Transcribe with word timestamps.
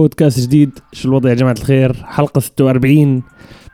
بودكاست 0.00 0.40
جديد. 0.40 0.70
شو 0.92 1.08
الوضع 1.08 1.30
يا 1.30 1.34
جماعة 1.34 1.52
الخير؟ 1.52 1.92
حلقة 2.04 2.40
46 2.40 3.22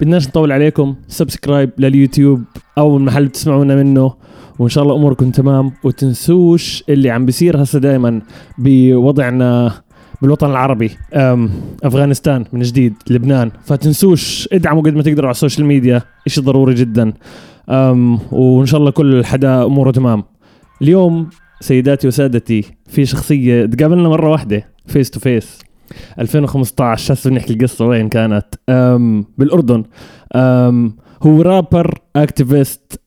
بدناش 0.01 0.29
نطول 0.29 0.53
عليكم. 0.53 0.95
subscribe 1.09 1.71
لليوتيوب 1.79 2.43
أو 2.79 2.97
المحل 2.97 3.27
بتسمعونا 3.27 3.77
منه. 3.77 4.15
وإن 4.59 4.69
شاء 4.69 4.85
الله 4.85 4.97
أموركم 4.97 5.31
تمام. 5.31 5.73
وتنسوش 5.85 6.85
اللي 6.89 7.11
عم 7.11 7.27
بيصير 7.27 7.63
هسه 7.63 7.79
دائما 7.79 8.23
بوضعنا 8.59 9.73
بالوطن 10.23 10.51
العربي. 10.51 10.91
أم 11.15 11.51
أفغانستان 11.85 12.45
من 12.53 12.63
جديد. 12.63 12.95
لبنان. 13.11 13.51
فتنسوش 13.65 14.49
ادعموا 14.53 14.83
قد 14.83 14.95
ما 14.95 15.03
تقدروا 15.03 15.27
على 15.27 15.35
ال 15.35 15.39
social 15.39 15.67
media. 15.67 16.03
إشي 16.27 16.41
ضروري 16.41 16.75
جدا. 16.75 17.13
وإن 18.33 18.67
شاء 18.67 18.81
الله 18.81 18.91
كل 18.91 19.25
حدا 19.25 19.65
أموره 19.65 19.91
تمام. 19.91 20.25
اليوم 20.83 21.29
سيداتي 21.61 22.09
وسادتي 22.09 22.65
في 22.87 23.07
شخصية 23.07 23.67
تقابلنا 23.67 24.09
مرة 24.09 24.31
واحدة. 24.31 24.69
face 24.87 25.11
to 25.11 25.21
face 25.21 25.66
2015 26.19 27.15
هسه 27.15 27.31
بنحكي 27.31 27.53
القصة 27.53 27.87
وين 27.87 28.09
كانت. 28.09 28.47
أم 28.69 29.25
بالأردن. 29.39 29.85
أم 30.35 30.97
هو 31.23 31.43
rapper 31.43 31.99
activist 32.17 33.01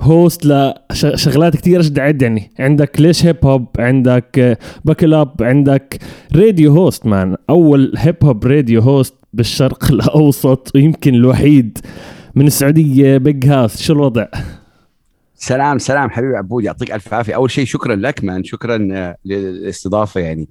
host 0.00 0.46
لشغلات 0.46 1.56
كثير 1.56 1.82
جدا 1.82 2.02
عد 2.02 2.22
يعني. 2.22 2.50
عندك 2.58 3.00
ليش 3.00 3.26
hip 3.26 3.36
hop 3.44 3.66
عندك 3.78 4.58
باكل 4.84 5.14
up 5.14 5.32
عندك 5.40 5.98
radio 6.36 6.72
host 6.72 7.06
man 7.06 7.36
أول 7.50 7.92
hip 7.96 8.16
hop 8.24 8.46
radio 8.46 8.80
host 8.80 9.14
بالشرق 9.32 9.84
الأوسط 9.92 10.72
ويمكن 10.74 11.14
الوحيد 11.14 11.78
من 12.34 12.46
السعودية 12.46 13.16
Big 13.16 13.46
Hass 13.46 13.82
شو 13.82 13.92
الوضع؟ 13.92 14.26
سلام 15.36 15.78
سلام 15.78 16.10
حبيبي 16.10 16.36
عبود 16.36 16.64
يعطيك 16.64 16.92
ألف 16.92 17.14
عافية. 17.14 17.34
أول 17.34 17.50
شيء 17.50 17.64
شكرا 17.64 17.96
لك 17.96 18.24
man. 18.24 18.44
شكرا 18.44 18.88
آه، 18.92 19.16
للاستضافة 19.24 20.20
يعني. 20.20 20.48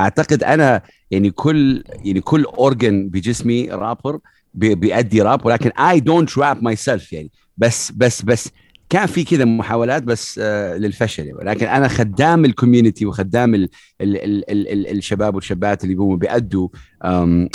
أعتقد 0.00 0.42
أنا 0.44 0.82
يعني 1.10 1.30
كل 1.30 1.84
يعني 2.04 2.20
كل 2.20 2.44
organ 2.44 3.08
بجسمي 3.08 3.68
رابر 3.70 4.18
بيأدي 4.54 5.22
راب 5.22 5.46
ولكن 5.46 5.70
I 5.70 6.00
don't 6.00 6.38
rap 6.38 6.62
myself 6.62 7.12
يعني. 7.12 7.30
بس 7.58 7.92
بس 7.92 8.22
بس 8.22 8.50
كان 8.90 9.06
في 9.06 9.24
كذا 9.24 9.44
محاولات 9.44 10.02
بس 10.02 10.40
آه 10.42 10.76
للفشل 10.76 11.26
يعني. 11.26 11.38
ولكن 11.38 11.66
أنا 11.66 11.88
خدام 11.88 12.44
ال 12.44 12.50
community 12.50 13.06
وخدام 13.06 13.54
ال 13.54 13.68
ال 14.00 14.16
ال 14.16 14.50
ال 14.50 14.68
ال 14.68 14.98
الشباب 14.98 15.34
والشابات 15.34 15.84
اللي 15.84 15.94
بيقوموا 15.94 16.16
بيأدوا 16.16 16.68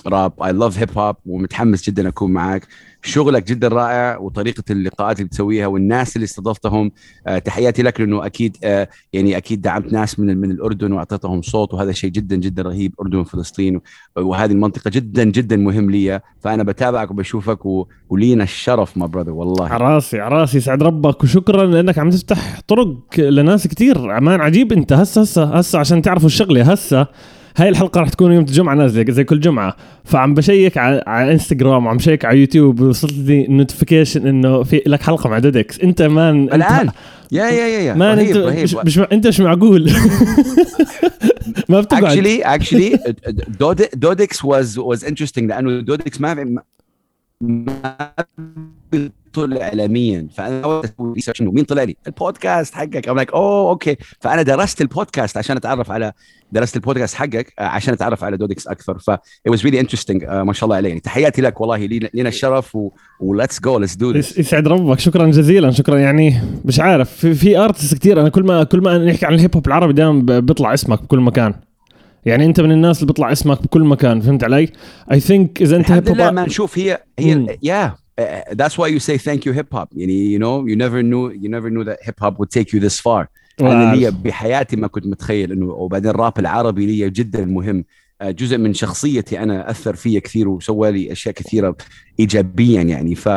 راب. 0.08 0.44
I 0.44 0.52
love 0.52 0.78
hip 0.78 0.98
hop 0.98 1.16
ومتحمس 1.26 1.90
جدا 1.90 2.08
أكون 2.08 2.32
معاك. 2.32 2.68
شغلك 3.04 3.48
جدا 3.48 3.68
رائع 3.68 4.18
وطريقة 4.18 4.64
اللقاءات 4.70 5.16
اللي 5.18 5.28
بتسويها 5.28 5.68
والناس 5.68 6.16
اللي 6.16 6.26
استضفتهم 6.26 6.92
آه 7.28 7.38
تحياتي 7.40 7.84
لك 7.84 8.00
لأنه 8.02 8.26
أكيد 8.26 8.58
آه 8.64 8.88
يعني 9.14 9.38
أكيد 9.38 9.62
دعمت 9.62 9.94
ناس 9.94 10.20
من 10.20 10.38
من 10.38 10.52
الأردن 10.52 10.92
وأعطيتهم 10.92 11.42
صوت 11.42 11.74
وهذا 11.74 11.92
شيء 11.92 12.10
جدا 12.10 12.36
جدا 12.36 12.62
رهيب 12.62 12.94
أردن 13.02 13.18
وفلسطين 13.18 13.82
وهذه 14.16 14.52
المنطقة 14.52 14.90
جدا 14.90 15.24
جدا 15.24 15.58
مهم 15.58 15.92
لي 15.92 16.22
فأنا 16.42 16.64
بتابعك 16.64 17.12
وبشوفك 17.12 17.60
ولينا 18.10 18.44
الشرف 18.44 18.98
ما 18.98 19.06
برادر 19.06 19.32
والله. 19.32 19.68
عراسي 19.68 20.20
عراسي 20.20 20.58
يسعد 20.58 20.84
ربك 20.84 21.24
وشكرا 21.24 21.66
لأنك 21.66 22.00
عم 22.00 22.10
تفتح 22.10 22.60
طرق 22.68 22.96
لناس 23.18 23.68
كثير 23.68 24.18
أمان 24.18 24.42
عجيب 24.42 24.74
أنت 24.74 24.94
هسه 24.94 25.22
هسه 25.22 25.44
هسه 25.44 25.80
عشان 25.80 26.02
تعرفوا 26.02 26.28
الشغلة 26.28 26.72
هسه 26.72 27.08
هاي 27.58 27.70
الحلقة 27.70 28.00
راح 28.02 28.10
تكون 28.10 28.32
يوم 28.32 28.44
الجمعه 28.44 28.76
نازلة 28.76 29.12
زي 29.12 29.24
كل 29.24 29.40
جمعة. 29.40 29.76
فعم 30.04 30.34
بشيك 30.34 30.78
على, 30.78 31.04
على 31.08 31.32
انستغرام 31.32 31.86
وعم 31.86 31.98
بشيك 31.98 32.26
على 32.26 32.40
يوتيوب 32.40 32.82
وصلت 32.82 33.14
لي 33.14 33.48
notification 33.48 34.28
إنه 34.28 34.64
في 34.64 34.82
لك 34.86 35.02
حلقة 35.02 35.30
مع 35.30 35.40
دودكس 35.40 35.80
أنت 35.80 36.02
man 36.02 36.44
الآن؟ 36.44 36.90
yeah 37.32 37.46
yeah 37.50 37.68
yeah 37.68 37.80
yeah. 37.80 37.94
man 37.94 38.20
انت 38.20 38.38
مش, 38.38 38.76
مش 38.76 39.00
أنت 39.00 39.28
مش 39.28 39.40
معقول. 39.40 39.92
ما 41.70 41.82
بتقعد. 41.82 42.04
actually 42.04 42.42
actually 42.42 43.00
دودكس 43.94 44.46
was 44.46 44.78
was 44.78 45.06
interesting 45.06 45.50
لأنه 45.50 45.80
دودكس 45.80 46.22
ما 46.22 46.62
ما 47.42 48.12
طلع 49.34 49.62
اعلاميا 49.62 50.28
فأنا 50.36 50.82
research 51.16 51.42
إنه 51.42 51.52
مين 51.52 51.64
طلع 51.64 51.84
لي؟ 51.84 51.96
البودكاست 52.08 52.76
حقك. 52.76 53.08
I'm 53.10 53.16
like 53.16 53.34
oh 53.34 53.70
okay. 53.70 53.96
فأنا 54.20 54.42
درست 54.42 54.82
البودكاست 54.82 55.38
عشان 55.38 55.58
أتعرف 55.58 55.92
على 55.92 56.14
درست 56.52 56.76
البودكاست 56.76 57.16
حقك 57.16 57.54
عشان 57.60 57.94
أتعرف 57.94 58.24
على 58.24 58.38
دودكس 58.38 58.68
أكثر. 58.68 58.98
ف 59.00 59.12
it 59.12 59.52
was 59.52 59.60
really 59.60 59.80
interesting. 59.84 60.22
uh, 60.22 60.32
ما 60.32 60.54
شاء 60.54 60.64
الله 60.64 60.76
عليه 60.76 60.90
يعني 60.90 61.00
تحياتي 61.02 61.42
لك 61.42 61.62
والله. 61.62 62.10
لنا 62.14 62.30
الشرف 62.30 62.78
و 63.20 63.26
let's 63.26 63.60
go 63.60 63.80
let's 63.80 63.96
dude 63.96 64.12
يسعد 64.12 64.68
ربك. 64.68 65.00
شكرا 65.00 65.28
جزيلا. 65.28 65.72
شكرا. 65.72 65.98
يعني 65.98 66.42
مش 66.66 66.80
عارف. 66.80 67.12
في, 67.12 67.34
في 67.34 67.58
artist 67.58 67.98
كثير 67.98 68.22
أنا 68.22 68.30
كل 68.30 68.44
ما 68.44 68.64
كل 68.64 68.82
ما 68.82 68.98
نحكي 68.98 69.26
عن 69.26 69.34
ال 69.34 69.39
hip 69.39 69.56
hop 69.56 69.68
العربي 69.68 69.94
دائما 69.94 70.40
بيطلع 70.40 70.74
اسمك 70.74 71.04
بكل 71.04 71.20
مكان. 71.20 71.54
يعني 72.26 72.46
أنت 72.46 72.62
من 72.62 72.72
الناس 72.72 72.98
اللي 72.98 73.08
بيطلع 73.08 73.32
اسمك 73.32 73.64
بكل 73.64 73.84
مكان. 73.84 74.22
فهمت 74.22 74.44
علي؟ 74.44 74.70
I 75.12 75.20
think 75.20 75.62
إذا 75.62 75.78
أنت 75.78 75.92
hip 75.92 76.10
hop 76.10 76.18
ما 76.18 76.46
نشوف. 76.46 76.78
هي 76.78 77.04
هي 77.20 77.58
yeah 77.64 77.96
that's 78.52 78.78
why 78.78 78.88
you 78.88 79.00
say 79.00 79.18
thank 79.18 79.46
you 79.46 79.54
hip 79.54 79.72
hop. 79.72 79.88
يعني 79.96 80.38
you 80.38 80.40
know 80.40 80.66
you 80.68 80.76
never 80.76 81.02
knew 81.04 81.32
you 81.44 81.50
never 81.50 81.70
knew 81.70 81.84
that 81.84 81.98
hip 82.04 82.20
hop 82.20 82.34
would 82.40 82.52
take 82.52 82.74
you 82.74 82.80
this 82.80 83.00
far. 83.00 83.28
أنا 83.62 83.96
لي 83.96 84.12
بحياتي 84.12 84.76
ما 84.76 84.88
كنت 84.88 85.08
متخيل 85.08 85.52
إنه 85.52 85.66
وبعدين 85.66 86.10
الراب 86.10 86.40
العربي 86.40 86.86
لي 86.86 87.10
جدا 87.10 87.46
مهم. 87.46 87.86
جزء 88.24 88.58
من 88.58 88.74
شخصيتي 88.74 89.40
أنا 89.40 89.70
أثر 89.72 89.96
فيا 89.96 90.20
كثير 90.20 90.50
وسوى 90.50 90.92
لي 90.92 91.12
أشياء 91.12 91.36
كثيرة 91.36 91.76
ايجابيا 92.20 92.82
يعني. 92.82 93.16
ف 93.16 93.30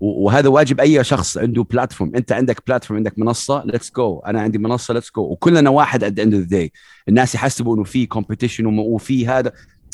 وهذا 0.00 0.48
واجب 0.48 0.80
أي 0.80 1.04
شخص 1.04 1.38
عنده 1.38 1.62
platform 1.62 2.12
أنت 2.16 2.32
عندك 2.32 2.62
platform 2.66 2.98
عندك 2.98 3.18
منصة 3.18 3.64
let's 3.64 3.92
go 3.96 4.18
أنا 4.18 4.40
عندي 4.40 4.58
منصة 4.58 4.94
let's 4.94 5.10
go 5.16 5.22
وكلنا 5.22 5.70
واحد 5.70 6.04
at 6.04 6.10
the 6.10 6.18
end 6.18 6.34
of 6.34 6.44
the 6.44 6.68
الناس 7.08 7.34
يحسبوا 7.34 7.76
إنه 7.76 7.84
في 7.84 8.06
competition 8.06 8.66
وفي 8.66 9.26
هذا. 9.26 9.52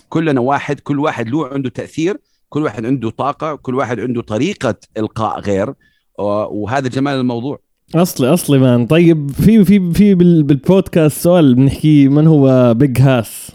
كلنا 0.08 0.40
واحد 0.40 0.80
كل 0.80 0.98
واحد 0.98 1.28
له 1.28 1.48
عنده 1.48 1.70
تأثير. 1.70 2.18
كل 2.48 2.62
واحد 2.62 2.86
عنده 2.86 3.10
طاقة 3.10 3.54
كل 3.54 3.74
واحد 3.74 4.00
عنده 4.00 4.22
طريقة 4.22 4.74
إلقاء 4.96 5.40
غير 5.40 5.74
وهذا 6.18 6.88
جمال 6.88 7.20
الموضوع. 7.20 7.58
أصلي 7.94 8.34
أصلي 8.34 8.58
man. 8.58 8.86
طيب 8.86 9.30
في 9.30 9.64
في 9.64 9.92
في 9.92 10.14
بالبودكاست 10.14 11.20
سؤال 11.20 11.54
بنحكي 11.54 12.08
من 12.08 12.26
هو 12.26 12.74
Big 12.74 13.00
Hass 13.00 13.52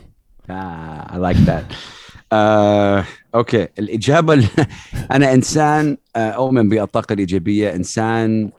I 0.50 1.20
like 1.20 1.38
that 1.38 1.66
okay. 3.36 3.68
الإجابة 3.80 4.34
أنا 5.16 5.34
إنسان 5.34 5.98
uh, 5.98 6.18
أؤمن 6.18 6.70
بالطاقة 6.70 7.14
الإيجابية. 7.14 7.76
إنسان 7.76 8.52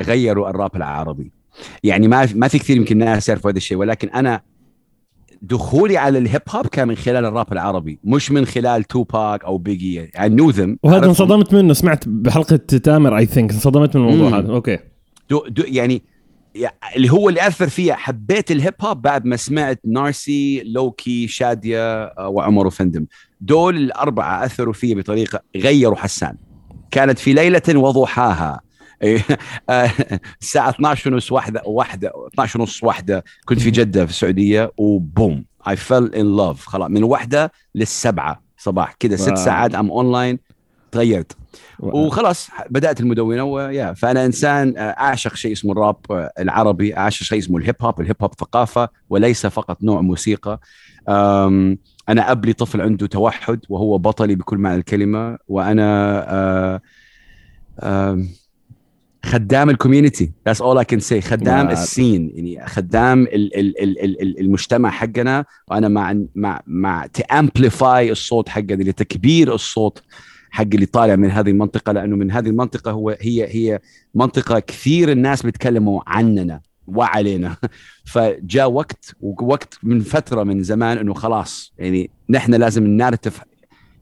غيروا 0.00 0.50
الراب 0.50 0.76
العربي. 0.76 1.32
يعني 1.84 2.08
ما 2.08 2.28
ما 2.34 2.48
في 2.48 2.58
كثير 2.58 2.76
يمكن 2.76 3.02
الناس 3.02 3.28
يعرفوا 3.28 3.50
هذا 3.50 3.56
الشيء 3.56 3.78
ولكن 3.78 4.08
أنا 4.08 4.40
دخولي 5.42 5.96
على 5.96 6.18
ال 6.18 6.24
hip 6.24 6.42
hop 6.50 6.66
كان 6.66 6.88
من 6.88 6.96
خلال 6.96 7.24
الراب 7.24 7.52
العربي 7.52 7.98
مش 8.04 8.30
من 8.30 8.44
خلال 8.44 8.84
توباك 8.84 9.44
أو 9.44 9.58
بيغي 9.58 9.94
يعني 9.94 10.34
know 10.34 10.50
them 10.50 10.78
وهذا 10.82 11.06
انصدمت 11.06 11.54
منه 11.54 11.72
سمعت 11.72 12.08
بحلقة 12.08 12.56
تامر 12.56 13.18
I 13.18 13.26
think 13.26 13.52
انصدمت 13.52 13.96
من 13.96 14.08
الموضوع 14.08 14.38
هذا. 14.38 14.52
okay. 14.52 14.78
dude 15.30 15.46
dude 15.48 15.62
يعني 15.66 16.02
اللي 16.96 17.12
هو 17.12 17.28
اللي 17.28 17.46
أثر 17.46 17.68
فيها 17.68 17.94
حبيت 17.94 18.50
ال 18.50 18.56
hip 18.56 18.74
hop 18.80 19.02
بعد 19.02 19.24
ما 19.24 19.36
سمعت 19.36 19.80
نارسي 19.84 20.62
لوكي 20.62 21.28
شادية 21.28 22.04
آه، 22.04 22.28
وعمر 22.28 22.66
أوفندم. 22.66 23.06
دول 23.40 23.76
الأربعة 23.76 24.44
أثروا 24.44 24.72
فيا 24.72 24.94
بطريقة 24.94 25.40
غيروا 25.56 25.96
حسان. 25.96 26.36
كانت 26.90 27.18
في 27.18 27.32
ليلة 27.32 27.62
وضحاها. 27.68 28.60
الساعة 30.42 30.70
12 30.70 31.12
ونص 31.12 31.32
واحدة 31.32 31.62
واحدة 31.66 32.12
12 32.32 32.60
ونص 32.60 32.84
واحدة. 32.84 33.24
كنت 33.44 33.60
في 33.60 33.70
جدة 33.70 34.04
في 34.06 34.10
السعودية 34.10 34.72
و 34.76 34.90
boom 34.90 35.44
I 35.68 35.76
fell 35.76 36.14
in 36.14 36.36
love 36.36 36.66
خلاص 36.66 36.90
من 36.90 37.02
واحدة 37.04 37.52
للسبعة 37.74 38.42
صباح. 38.58 38.92
كذا 38.92 39.16
ست 39.16 39.36
ساعات 39.36 39.74
I'm 39.74 39.90
online 39.90 40.38
تغيرت. 40.92 41.36
وخلاص 41.78 42.48
بدأت 42.70 43.00
المدونة 43.00 43.44
و 43.44 43.54
yeah 43.54 43.92
فأنا 43.92 44.24
إنسان 44.24 44.74
آه، 44.76 44.80
أعشق 44.80 45.34
شيء 45.34 45.52
اسمه 45.52 45.72
الراب 45.72 45.96
آه، 46.10 46.32
العربي. 46.38 46.96
أعشق 46.96 47.22
شيء 47.22 47.38
اسمه 47.38 47.58
ال 47.58 47.62
hip 47.62 47.76
hop. 47.80 48.00
ال 48.00 48.04
hip 48.04 48.16
hop 48.22 48.34
ثقافة 48.34 48.88
وليس 49.10 49.46
فقط 49.46 49.82
نوع 49.82 50.00
موسيقى. 50.00 50.60
أنا 52.08 52.30
أب 52.32 52.44
لي 52.44 52.52
طفل 52.52 52.80
عنده 52.80 53.06
توحد 53.06 53.60
وهو 53.68 53.98
بطلي 53.98 54.34
بكل 54.34 54.58
معنى 54.58 54.76
الكلمة. 54.76 55.38
وأنا 55.48 56.80
خدام 59.24 59.70
ال 59.70 59.76
community 59.76 60.32
that's 60.46 60.62
all 60.62 60.78
I 60.78 60.84
can 60.84 61.00
say 61.00 61.20
خدام 61.20 61.70
ال 61.70 61.79
scene. 61.79 62.32
يعني 62.34 62.66
خدام 62.66 63.22
ال 63.22 63.56
ال 63.58 63.82
ال 63.82 64.22
ال 64.22 64.40
المجتمع 64.40 64.90
حقنا. 64.90 65.44
وأنا 65.68 65.88
مع 65.88 66.14
مع 66.34 66.60
مع 66.66 67.06
to 67.06 67.30
amplify 67.30 68.12
الصوت 68.12 68.48
حقنا 68.48 68.82
لتكبير 68.82 69.54
الصوت 69.54 70.02
حق 70.50 70.62
اللي 70.74 70.86
طالع 70.86 71.16
من 71.16 71.30
هذه 71.30 71.50
المنطقة. 71.50 71.92
لأنه 71.92 72.16
من 72.16 72.30
هذه 72.30 72.48
المنطقة 72.48 72.90
هو 72.90 73.16
هي 73.20 73.46
هي 73.48 73.80
منطقة 74.14 74.58
كثير 74.58 75.12
الناس 75.12 75.42
بيتكلموا 75.42 76.02
عننا 76.06 76.60
وعلينا. 76.86 77.56
فجاء 78.12 78.70
وقت 78.70 79.14
ووقت 79.20 79.78
من 79.82 80.00
فترة 80.00 80.42
من 80.42 80.62
زمان 80.62 80.98
إنه 80.98 81.14
خلاص 81.14 81.72
يعني 81.78 82.10
نحن 82.30 82.54
لازم 82.54 82.84
ال 82.84 82.90
narrative 82.90 83.40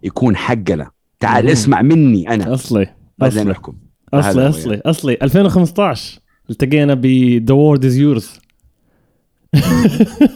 يكون 0.03 0.37
حقنا. 0.37 0.91
تعال 1.21 1.49
اسمع 1.49 1.83
مني 1.83 2.35
أنا. 2.35 2.55
أصلي. 2.55 2.95
بعدين 3.19 3.49
نحكم 3.49 3.90
أصلي 4.15 4.49
أصلي 4.49 4.81
أصلي. 4.87 5.19
2015 5.23 6.21
التقينا 6.51 6.95
ب 6.95 7.07
the 7.47 7.55
world 7.55 7.85
is 7.85 7.97
yours 7.97 8.41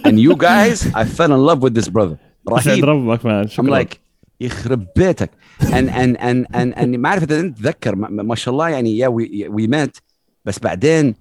and 0.06 0.18
you 0.18 0.34
guys 0.36 0.86
I 0.94 1.04
fell 1.04 1.32
in 1.32 1.42
love 1.48 1.60
with 1.62 1.74
this 1.74 1.88
brother. 1.88 2.16
رهيب. 2.50 2.84
ربك 2.84 3.26
man 3.26 3.44
I'm 3.44 3.50
شكرا 3.50 3.82
like 3.82 3.96
يخرب 4.40 4.86
بيتك. 4.96 5.30
And 5.62 5.88
and 5.90 6.16
and 6.20 6.46
and 6.54 6.78
and 6.78 6.86
ما 6.96 7.08
أعرف 7.08 7.22
إذا 7.22 7.40
أنت 7.40 7.58
تتذكر 7.58 7.94
ما, 7.96 8.34
شاء 8.34 8.52
الله 8.54 8.68
يعني 8.68 8.98
yeah 8.98 9.08
we 9.08 9.66
met 9.66 9.96
بس 10.44 10.58
بعدين 10.58 11.14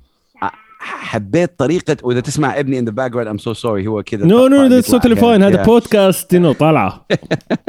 حبيت 0.80 1.60
طريقة 1.60 1.98
وإذا 2.04 2.20
تسمع 2.20 2.60
ابني 2.60 2.82
in 2.82 2.86
the 2.86 2.94
background 2.94 3.28
I'm 3.28 3.44
so 3.44 3.54
sorry 3.54 3.88
هو 3.88 4.04
كذا 4.04 4.26
no 4.26 4.48
no 4.48 4.66
that's 4.66 4.92
totally 4.92 5.16
كذا. 5.16 5.22
fine 5.24 5.44
هذا. 5.44 5.64
بودكاست 5.64 6.34
إنه 6.34 6.54
طالعه 6.54 7.06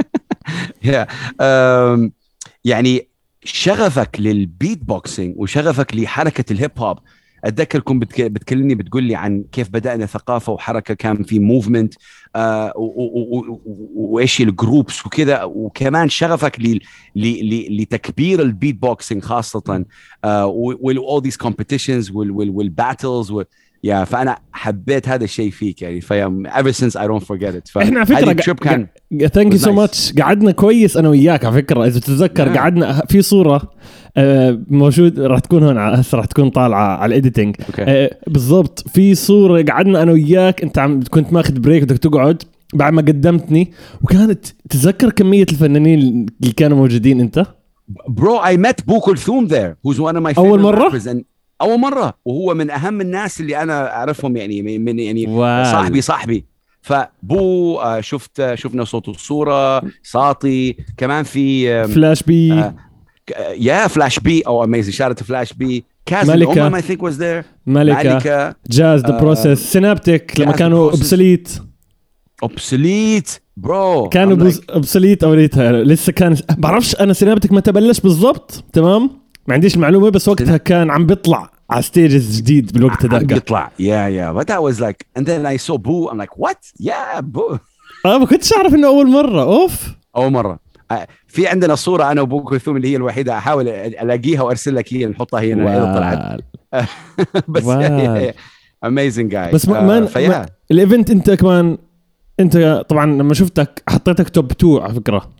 yeah. 0.86 1.06
um, 1.40 2.10
يعني 2.64 3.08
شغفك 3.44 4.16
لل 4.20 4.84
beatboxing 4.84 5.34
وشغفك 5.36 5.94
لحركة 5.96 6.52
ال 6.52 6.57
hip 6.57 6.70
hop 6.78 6.98
اتذكر 7.44 7.80
كنت 7.80 8.02
بتك... 8.02 8.22
بتكلمني 8.22 8.74
بتقول 8.74 9.02
لي 9.02 9.14
عن 9.14 9.44
كيف 9.52 9.68
بدأنا 9.68 10.06
ثقافة 10.06 10.52
وحركة 10.52 10.94
كان 10.94 11.22
في 11.22 11.38
movement 11.38 11.94
آه 12.36 12.72
و- 12.76 12.80
و- 12.82 13.38
و- 13.38 13.60
و- 13.66 13.90
وإيش 13.94 14.40
ال 14.40 14.50
groups 14.50 15.06
وكذا 15.06 15.42
وكمان 15.44 16.08
شغفك 16.08 16.60
ل... 16.60 16.80
ل... 17.16 17.82
لتكبير 17.82 18.42
ال 18.42 18.76
beatboxing 18.76 19.22
خاصة 19.22 19.84
آه 20.24 20.46
وال 20.46 20.98
all 20.98 21.24
these 21.30 21.46
competitions 21.46 22.10
وال 22.14 22.30
yeah 23.84 24.04
فأنا 24.04 24.36
حبيت 24.52 25.08
هذا 25.08 25.24
الشيء 25.24 25.50
فيك 25.50 25.82
يعني 25.82 26.00
في 26.00 26.44
ever 26.46 26.74
since 26.76 26.94
I 27.00 27.04
don't 27.04 27.24
forget 27.26 27.54
it. 27.54 27.76
على 27.76 28.06
فكرة 28.06 28.18
هذه 28.18 28.24
قا- 28.24 28.28
ال 28.28 28.34
trip 28.34 28.58
كان 28.58 28.86
thank 29.28 29.52
you 29.52 29.58
so. 29.58 29.72
much 29.72 30.12
قعدنا 30.12 30.50
كويس 30.52 30.96
أنا 30.96 31.08
وياك 31.08 31.44
على 31.44 31.54
فكرة 31.54 31.86
إذا 31.86 32.00
تتذكر 32.00 32.54
Yeah. 32.54 32.56
قعدنا 32.58 33.02
في 33.08 33.22
صورة 33.22 33.62
آه، 34.16 34.60
موجود 34.68 35.20
راح 35.20 35.38
تكون 35.38 35.62
هون 35.62 35.78
هسه 35.78 36.18
راح 36.18 36.24
تكون 36.26 36.50
طالعة 36.50 36.96
على 36.96 37.06
ال 37.08 37.14
editing 37.14 37.56
okay 37.68 37.82
آه، 37.82 38.10
بالضبط 38.26 38.88
في 38.88 39.14
صورة 39.14 39.62
قعدنا 39.62 40.02
أنا 40.02 40.12
وياك 40.12 40.62
أنت 40.62 40.78
عم 40.78 41.00
كنت 41.10 41.32
ماخذ 41.32 41.58
break 41.60 41.82
بدك 41.82 41.98
تقعد 41.98 42.42
بعد 42.74 42.92
ما 42.92 43.02
قدمتني 43.02 43.72
وكانت 44.02 44.46
تتذكر 44.70 45.10
كمية 45.10 45.46
الفنانين 45.52 45.98
اللي 46.42 46.52
كانوا 46.56 46.76
موجودين 46.78 47.20
أنت؟ 47.20 47.46
Bro, 48.10 48.44
I 48.44 48.56
met 48.56 48.84
بو 48.86 49.00
كلثوم 49.00 49.48
there 49.48 49.76
who's 49.88 49.96
one 49.96 50.16
of 50.16 50.22
my 50.22 50.32
favorite 50.34 50.38
أول 50.38 50.60
أول 51.64 51.80
مرة 51.80 52.14
وهو 52.24 52.54
من 52.54 52.70
أهم 52.70 53.00
الناس 53.00 53.40
اللي 53.40 53.62
أنا 53.62 53.96
أعرفهم 53.96 54.36
يعني 54.36 54.78
من 54.78 54.98
يعني 54.98 55.26
wow. 55.26 55.64
صاحبي 55.64 56.00
صاحبي. 56.00 56.44
فبو 56.82 57.76
آه، 57.78 58.00
شفت 58.00 58.40
آه، 58.40 58.54
شفنا 58.54 58.84
صوت 58.84 59.08
وصورة 59.08 59.82
ساطي 60.02 60.76
كمان 60.96 61.24
في 61.24 61.84
فلاش 61.88 62.22
بي 62.22 62.52
آه، 62.52 62.74
يا 63.58 63.86
فلاش 63.86 64.18
بي 64.18 64.42
أو 64.42 64.64
amazing 64.64 64.94
shout 64.94 65.07
out 65.07 65.14
فلاش 65.14 65.52
بي 65.52 65.84
كازم 66.06 66.32
ملكة. 66.32 66.80
think 66.80 66.98
was 67.00 67.14
there. 67.18 67.44
ملكة. 67.66 68.14
ملكة. 68.14 68.54
جاز 68.70 69.00
ذا 69.00 69.20
Process 69.20 69.58
سينابتك 69.72 70.40
لما 70.40 70.52
كانوا 70.52 70.90
Process. 70.90 70.94
Obsolete 70.94 71.48
Obsolete 72.42 73.30
bro 73.56 74.08
كانوا 74.08 74.50
Obsolete 74.70 75.24
اوليتها 75.24 75.72
لسه 75.72 76.12
كان 76.12 76.36
بعرفش 76.58 76.96
أنا 76.96 77.12
سينابتك 77.12 77.52
متى 77.52 77.72
بلش 77.72 78.00
بالضبط 78.00 78.64
تمام؟ 78.72 79.10
ما 79.48 79.54
عنديش 79.54 79.74
المعلومة 79.76 80.08
بس 80.10 80.28
وقتها 80.28 80.56
كان 80.56 80.90
عم 80.90 81.06
بيطلع. 81.06 81.50
على 81.70 81.82
stages 81.82 82.36
جديد 82.40 82.72
بالوقت 82.72 83.04
هذاك 83.04 83.32
يطلع 83.32 83.70
yeah 83.78 84.08
yeah 84.08 84.32
but 84.42 84.44
that 84.46 84.60
was 84.72 84.80
like 84.80 85.06
and 85.18 85.24
then 85.26 85.46
I 85.46 85.56
saw 85.66 85.76
Boo. 85.78 86.10
I'm 86.10 86.18
like 86.18 86.36
what? 86.38 86.58
Yeah 86.80 87.20
Boo. 87.20 87.58
آه 88.06 88.18
ما 88.18 88.26
كنتش 88.26 88.52
أعرف 88.52 88.74
إنه 88.74 88.86
أول 88.86 89.10
مرة. 89.10 89.42
أوف. 89.42 89.94
أول 90.16 90.32
مرة. 90.32 90.58
آه، 90.90 91.06
في 91.26 91.46
عندنا 91.46 91.74
صورة 91.74 92.12
أنا 92.12 92.20
وابو 92.20 92.42
كلثوم 92.44 92.76
اللي 92.76 92.88
هي 92.88 92.96
الوحيدة. 92.96 93.38
أحاول 93.38 93.68
ألاقيها 93.68 94.42
وأرسل 94.42 94.74
لك 94.74 94.94
هي 94.94 95.06
نحطها 95.06 95.40
هنا. 95.40 95.76
إذا 95.76 95.94
طلعت. 95.94 96.40
بس. 97.48 97.64
amazing 98.84 99.30
guy 99.32 99.52
بس 99.54 99.68
ما- 99.68 99.80
ما- 99.80 100.06
فيا. 100.06 100.46
ال 100.70 100.77
event 100.77 101.10
أنت 101.10 101.30
كمان 101.30 101.78
أنت 102.40 102.84
طبعا 102.88 103.06
لما 103.06 103.34
شفتك 103.34 103.82
حطيتك 103.88 104.28
top 104.28 104.50
2 104.50 104.78
على 104.78 104.94
فكرة. 104.94 105.30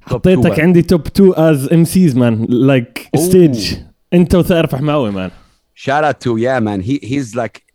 حطيتك. 0.00 0.60
عندي 0.60 0.82
top 0.82 1.06
2 1.06 1.32
as 1.36 1.72
MCs 1.72 2.16
man 2.16 2.46
like. 2.48 3.08
stage 3.16 3.74
انت 4.14 4.34
وثائر 4.34 4.66
فحماوي 4.66 5.10
man 5.10 5.30
shout 5.78 6.04
out 6.04 6.20
to 6.20 6.36
yeah 6.36 6.58
man. 6.60 6.80
He 6.80 6.98
he's 7.06 7.34
like 7.34 7.68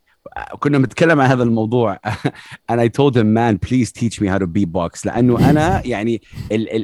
كنا 0.60 0.78
بنتكلم 0.78 1.22
عن 1.22 1.30
هذا 1.30 1.44
الموضوع. 1.44 2.00
And 2.72 2.82
I 2.82 2.88
told 2.88 3.16
him 3.18 3.34
man 3.34 3.58
please 3.58 3.92
teach 3.92 4.22
me 4.22 4.28
how 4.28 4.38
to 4.38 4.48
beatbox. 4.48 5.06
لأنه 5.06 5.50
أنا 5.50 5.82
يعني 5.86 6.22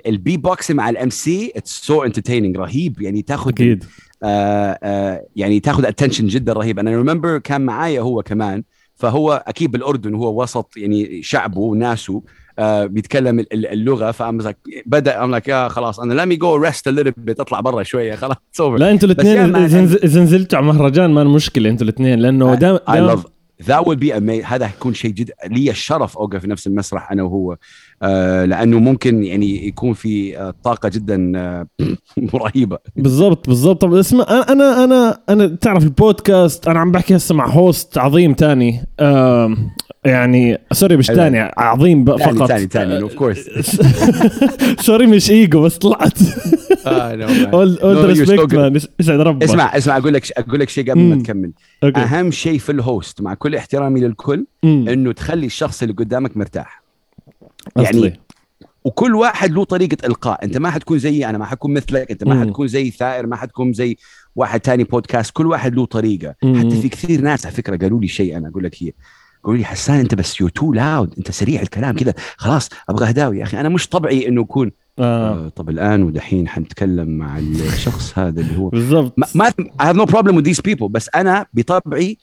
البي 0.08 0.38
بوكس 0.38 0.72
مع 0.72 0.90
ال 0.90 1.10
MC 1.10 1.52
it's 1.58 1.88
so 1.88 2.10
entertaining. 2.10 2.58
رهيب. 2.58 3.02
يعني 3.02 3.22
تاخذ 3.22 3.50
أكيد. 3.50 3.86
آه 4.24 4.80
آه 4.84 5.26
يعني 5.36 5.60
تاخذ 5.60 5.86
attention 5.86 6.28
جدا 6.28 6.54
رهيب. 6.54 6.80
أنا 6.80 6.98
remember 6.98 7.38
كان 7.38 7.62
معايا 7.62 8.02
هو 8.02 8.24
كمان 8.24 8.64
فهو 8.96 9.44
أكيد 9.48 9.72
بالأردن 9.72 10.14
هو 10.14 10.42
وسط 10.44 10.78
يعني 10.78 11.24
شعبه 11.24 11.60
وناسه. 11.60 12.24
بيتكلم 12.86 13.40
ال- 13.40 13.54
ال- 13.54 13.66
اللغة 13.68 14.12
ف 14.12 14.18
I'm 14.18 14.38
بدأ 14.86 15.24
I'm 15.24 15.36
like 15.36 15.48
yeah 15.48 15.68
خلاص 15.68 16.00
أنا 16.00 16.24
let 16.24 16.28
me 16.28 16.40
go 16.40 16.70
rest 16.70 16.80
a 16.92 16.96
little 17.00 17.12
bit 17.30 17.40
أطلع 17.40 17.60
برا 17.60 17.84
شوية 17.84 18.16
خلاص 18.16 18.38
لا 18.80 18.92
أنتوا 18.92 19.10
الاثنين 19.10 19.56
اذا 19.56 19.88
نز- 19.88 20.04
إذا 20.04 20.22
نزلتوا 20.24 20.58
على 20.58 20.68
مهرجان 20.68 21.10
ما 21.14 21.24
مشكلة 21.24 21.70
أنتوا 21.70 21.84
الاثنين 21.88 22.20
لأنه 22.20 22.56
damn 22.56 22.80
damn 23.68 23.84
would 23.84 23.98
be 23.98 24.12
amazing 24.14 24.46
هذا 24.46 24.68
حيكون 24.68 24.94
شيء 24.94 25.12
جد 25.12 25.32
لي 25.48 25.70
الشرف 25.70 26.18
أوقف 26.18 26.40
في 26.42 26.48
نفس 26.50 26.68
المسرح 26.68 27.12
أنا 27.12 27.24
وهو. 27.24 27.52
آه 27.52 27.58
لأنه 28.46 28.80
ممكن 28.80 29.24
يعني 29.24 29.68
يكون 29.68 29.94
في 29.94 30.38
آه 30.38 30.54
طاقة 30.64 30.90
جدا 30.90 31.32
آه 31.36 31.68
رهيبه 32.36 32.78
بالضبط 32.96 33.48
بالضبط. 33.48 33.82
طب 33.82 33.94
اسمع 33.94 34.26
أنا- 34.26 34.50
أنا 34.52 34.84
أنا 34.84 35.20
أنا 35.30 35.48
تعرف 35.48 35.84
البودكاست 35.84 36.68
أنا 36.68 36.80
عم 36.80 36.92
بحكي 36.92 37.16
هسه 37.16 37.36
مع 37.36 37.48
host 37.48 37.98
عظيم 37.98 38.34
تاني. 38.34 38.86
يعني 40.06 40.58
sorry 40.72 40.98
مش. 40.98 41.08
تاني 41.08 41.40
عظيم 41.58 42.06
فقط. 42.06 42.48
ثاني 42.48 42.68
ثاني 42.68 43.02
of 43.02 43.14
course 43.14 43.50
sorry 44.80 45.08
مش 45.08 45.32
ايجو 45.32 45.62
بس 45.62 45.78
طلعت. 45.78 46.18
اول 46.88 47.78
اول 47.80 48.06
respect 48.06 48.54
man 48.56 48.80
يسعد 49.00 49.20
ربك. 49.20 49.44
اسمع 49.44 49.78
اسمع 49.78 49.98
أقول 49.98 50.14
لك 50.14 50.32
أقول 50.38 50.60
لك 50.60 50.70
شيء 50.70 50.92
قبل 50.92 51.00
ما. 51.02 51.16
تكمل. 51.24 51.52
أهم 51.84 52.32
شيء 52.32 52.58
في 52.60 52.72
ال 52.72 52.82
host 52.82 53.22
مع 53.22 53.34
كل 53.34 53.56
احترامي 53.56 54.00
للكل. 54.00 54.46
إنه 54.64 55.12
تخلي 55.12 55.46
الشخص 55.46 55.82
اللي 55.82 55.94
قدامك 55.94 56.38
مرتاح. 56.38 56.79
أصلي. 57.78 58.02
يعني 58.02 58.20
وكل 58.84 59.16
واحد 59.16 59.52
له 59.52 59.64
طريقة 59.64 59.98
إلقاء. 60.08 60.46
أنت 60.46 60.58
ما 60.58 60.72
حتكون 60.72 61.00
زيي 61.00 61.30
أنا 61.30 61.38
ما 61.38 61.46
حكون 61.46 61.74
مثلك. 61.74 62.12
أنت 62.12 62.24
ما. 62.24 62.42
حتكون 62.42 62.68
زي 62.68 62.92
ثائر 62.92 63.28
ما 63.28 63.36
حتكون 63.36 63.74
زي 63.74 63.98
واحد 64.36 64.60
تاني 64.60 64.84
بودكاست 64.84 65.32
كل 65.32 65.48
واحد 65.48 65.76
له 65.76 65.86
طريقة. 65.86 66.36
حتى 66.44 66.82
في 66.82 66.90
كثير 66.90 67.22
ناس 67.22 67.46
على 67.46 67.56
فكرة 67.56 67.78
قالوا 67.78 68.02
لي 68.02 68.08
شيء 68.08 68.38
أنا 68.38 68.50
أقول 68.50 68.64
لك 68.64 68.84
هي. 68.84 68.92
قالوا 69.44 69.58
لي 69.58 69.66
حسان 69.66 70.00
أنت 70.00 70.16
بس 70.16 70.42
you 70.42 70.48
too 70.48 70.74
loud 70.74 71.14
أنت 71.18 71.32
سريع 71.32 71.62
الكلام 71.62 71.96
كذا. 71.96 72.14
خلاص 72.38 72.70
أبغى 72.90 73.10
هداوي 73.10 73.40
يا 73.40 73.44
أخي 73.44 73.60
أنا 73.60 73.70
مش 73.70 73.88
طبعي 73.88 74.28
إنه 74.28 74.42
أكون. 74.42 74.72
آه. 75.00 75.46
آه 75.46 75.50
طب 75.50 75.70
الآن 75.70 76.04
ودحين 76.04 76.48
حنتكلم 76.48 77.10
مع 77.10 77.40
الشخص 77.40 78.20
هذا 78.20 78.42
اللي 78.42 78.58
هو 78.58 78.70
بالضبط. 78.80 79.14
ما, 79.36 79.50
I 79.82 79.86
have 79.86 79.96
no 79.96 80.06
problem 80.06 80.36
with 80.36 80.46
these 80.46 80.62
people. 80.72 80.86
بس 80.86 81.10
أنا 81.16 81.46
بطبعي 81.54 82.18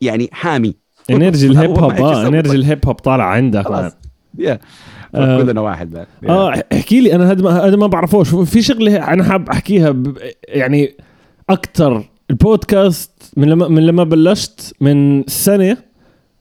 يعني 0.00 0.28
حامي. 0.32 0.76
energy 1.10 1.46
ال 1.46 1.52
hip 1.52 1.70
hop 1.70 1.92
آه 1.92 2.28
energy 2.28 2.56
ال 2.56 2.63
hip 2.63 2.86
hop 2.86 2.94
طالع 2.96 3.24
عندك. 3.24 3.92
يا 4.38 4.58
آه. 5.14 5.42
كلنا 5.42 5.60
واحد 5.60 5.90
بقى. 5.90 6.06
آه 6.28 6.64
احكي 6.72 7.00
لي 7.00 7.14
أنا 7.14 7.30
هذا 7.30 7.42
ما 7.42 7.50
هذا 7.50 7.76
ما 7.76 7.86
بعرفوش. 7.86 8.28
في 8.34 8.62
شغلة 8.62 8.96
أنا 9.12 9.24
حاب 9.24 9.48
أحكيها 9.48 9.90
ب- 9.90 10.16
يعني 10.48 10.94
أكثر 11.50 12.04
البودكاست 12.30 13.32
من 13.36 13.48
لما 13.48 13.68
من 13.68 13.86
لما 13.86 14.04
بلشت 14.04 14.74
من 14.80 15.24
سنة 15.26 15.76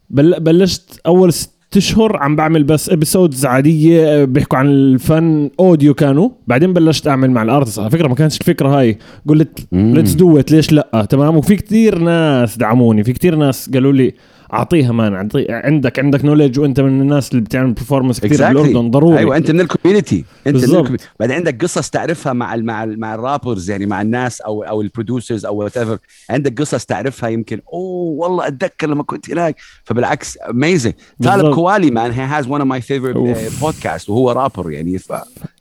بل 0.10 0.40
بلشت 0.40 1.02
أول 1.06 1.34
ست 1.34 1.52
أشهر 1.78 2.18
عم 2.18 2.36
بعمل 2.36 2.64
بس 2.64 2.90
episodes 2.90 3.46
عادية 3.46 4.24
بيحكوا 4.26 4.58
عن 4.58 4.66
الفن 4.68 5.50
audio 5.60 5.94
كانوا. 5.94 6.30
بعدين 6.48 6.74
بلشت 6.74 7.08
أعمل 7.08 7.32
مع 7.32 7.42
ال 7.44 7.48
artist. 7.48 7.80
على 7.80 7.90
فكرة 7.90 8.08
ما 8.08 8.16
كانتش 8.16 8.38
الفكرة 8.42 8.80
هاي. 8.80 8.98
قلت. 9.28 9.60
let's 9.72 10.13
do 10.13 10.40
it 10.40 10.51
ليش 10.52 10.72
لأ؟ 10.72 11.08
تمام؟ 11.10 11.38
وفي 11.38 11.56
كتير 11.56 12.00
ناس 12.00 12.58
دعموني. 12.58 13.04
في 13.04 13.14
كتير 13.14 13.36
ناس 13.36 13.70
قالوا 13.70 13.92
لي 13.94 14.14
أعطيها 14.53 14.91
man 14.92 15.13
أعطي 15.13 15.46
عندك 15.50 16.00
عندك 16.00 16.25
knowledge 16.25 16.60
وأنت 16.60 16.79
من 16.79 17.01
الناس 17.01 17.31
اللي 17.31 17.41
بتعمل 17.41 17.75
performance 17.79 18.20
كثير 18.20 18.38
Exactly. 18.38 18.41
بالاردن 18.41 18.91
ضروري. 18.91 19.17
أيوه 19.17 19.38
أنت 19.38 19.51
من 19.51 19.60
ال 19.62 19.68
community 19.68 20.25
أنت 20.48 20.55
من 20.55 20.62
بالضبط. 20.62 20.77
ال 20.78 20.80
community 20.80 21.06
بعدين 21.20 21.36
عندك 21.36 21.63
قصص 21.63 21.89
تعرفها 21.89 22.34
مع 22.34 22.53
ال 22.55 22.65
مع 22.65 22.84
ال 22.84 23.00
مع 23.00 23.15
ال 23.16 23.22
rappers 23.22 23.70
يعني 23.70 23.86
مع 23.86 24.01
الناس 24.01 24.41
أو 24.41 24.63
أو 24.63 24.81
ال 24.82 24.88
producers 24.88 25.46
أو 25.46 25.55
whatever 25.56 25.98
عندك 26.29 26.62
قصص 26.62 26.86
تعرفها 26.86 27.29
يمكن 27.29 27.60
أوه 27.74 28.12
والله 28.27 28.48
أتذكر 28.48 28.88
لما 28.88 29.03
كنت 29.03 29.31
هناك. 29.31 29.55
فبالعكس 29.84 30.38
amazing 30.50 30.94
طالب. 31.24 31.53
كوالي 31.55 31.91
man 31.92 32.12
he 32.12 32.24
has 32.24 32.48
one 32.48 32.60
of. 32.62 32.70
my 32.70 32.82
favorite. 32.82 33.16
podcast 33.62 34.10
وهو 34.10 34.31
رابر 34.31 34.72
يعني 34.72 34.98
ف 34.98 35.13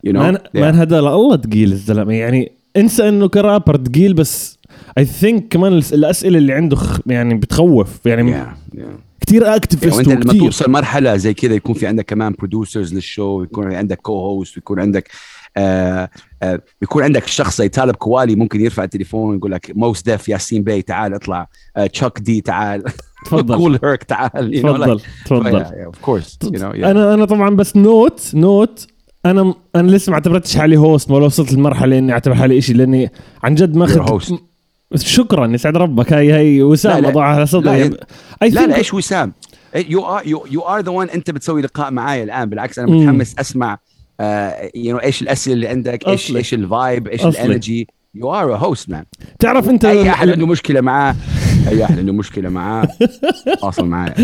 you 0.05 0.13
know 0.13 0.21
man 0.21 0.39
man 0.55 0.75
هذا 0.75 0.99
الله 0.99 1.37
تقيل 1.37 1.73
الزلمة. 1.73 2.13
يعني 2.15 2.53
انسى 2.77 3.09
إنه 3.09 3.29
كرابر 3.29 3.77
تقيل 3.77 4.15
بس 4.15 4.59
I 4.99 5.05
think 5.05 5.49
كمان 5.49 5.73
الأسئلة 5.93 6.39
اللي 6.39 6.53
عنده 6.53 6.79
يعني 7.07 7.35
بتخوف. 7.35 8.07
يعني 8.07 8.47
كثير 9.21 9.57
اكتفست 9.57 10.09
وأنت 10.09 10.09
لما 10.09 10.33
توصل 10.33 10.71
مرحلة 10.71 11.17
زي 11.17 11.35
كذا 11.35 11.55
يكون 11.55 11.75
في 11.75 11.87
عندك 11.87 12.05
كمان 12.05 12.35
producers 12.39 12.95
لل 12.95 13.11
show 13.11 13.43
يكون 13.43 13.75
عندك 13.75 13.99
co-host 13.99 14.57
ويكون 14.57 14.81
عندك 14.81 15.11
آه 15.57 16.11
آه 16.43 16.63
بيكون 16.81 17.03
عندك 17.03 17.27
شخص 17.27 17.59
زي 17.59 17.69
طالب 17.69 17.95
كوالي 17.97 18.37
ممكن 18.37 18.61
يرفع 18.61 18.85
التليفون 18.85 19.35
ويقول 19.35 19.53
لك 19.53 19.73
موس 19.75 20.03
ديف 20.03 20.29
ياسين 20.29 20.63
بي 20.63 20.83
تعال 20.83 21.15
اطلع. 21.15 21.49
آه 21.77 21.87
تشاك 21.87 22.19
دي 22.19 22.41
تعال. 22.41 22.85
تفضل. 23.25 23.57
كول 23.63 23.79
هيرك 23.85 24.03
تعال. 24.03 24.61
تفضل 24.63 25.01
تفضل. 25.27 25.65
Yeah, 25.65 25.69
yeah, 25.69 26.59
know 26.59 26.75
yeah. 26.75 26.85
أنا 26.85 27.15
أنا 27.15 27.25
طبعا 27.25 27.57
بس 27.57 27.77
not 27.77 28.31
not 28.35 28.87
أنا 29.27 29.55
أنا 29.77 29.91
لسه 29.91 30.11
ما 30.11 30.15
اعتبرتش 30.15 30.57
حالي 30.57 30.77
host 30.77 31.11
ولا 31.11 31.25
وصلت 31.25 31.53
للمرحله 31.53 31.99
إني 31.99 32.13
أعتبر 32.13 32.35
حالي 32.35 32.61
شيء 32.61 32.77
لأني 32.77 33.13
عن 33.43 33.55
جد 33.55 33.77
ماخذ 33.77 34.07
host. 34.07 34.50
شكرا 34.97 35.47
يسعد 35.47 35.77
ربك 35.77 36.13
هاي 36.13 36.33
هاي 36.33 36.63
وسام 36.63 36.93
لا، 36.97 37.01
لا. 37.01 37.09
وضعها 37.09 37.35
على 37.35 37.47
صدري 37.47 37.89
لا، 37.89 37.97
لا 38.43 38.49
think- 38.51 38.69
لا 38.69 38.77
إيش 38.77 38.95
وسام 38.95 39.33
you 39.89 40.07
are 40.07 40.23
you 40.27 40.61
are 40.61 40.81
the 40.81 40.91
one 40.91 41.09
أنت 41.09 41.31
بتسوي 41.31 41.63
لقاء 41.63 41.91
معايا 41.91 42.25
الآن 42.25 42.49
بالعكس 42.49 42.79
أنا. 42.79 42.91
متحمس 42.91 43.35
أسمع 43.39 43.79
you 44.75 44.93
know 44.95 44.99
إيش 44.99 45.23
الأسئلة 45.23 45.55
اللي 45.55 45.69
عندك 45.69 46.09
إيش. 46.09 46.37
إيش 46.37 46.55
ال 46.55 46.66
vibe 46.66 47.09
إيش. 47.09 47.25
ال 47.27 47.36
energy 47.36 47.89
you 48.15 48.35
are 48.35 48.57
host 48.57 48.91
man 48.91 49.05
تعرف 49.39 49.69
انت 49.69 49.85
أي 49.85 50.11
أحد 50.11 50.29
عنده 50.29 50.47
مشكلة 50.47 50.81
معاه 50.81 51.17
أي 51.69 51.85
أحد 51.85 51.99
عنده 51.99 52.13
مشكلة 52.13 52.49
معاه 52.49 52.89
اصل 53.63 53.87
معايا 53.87 54.15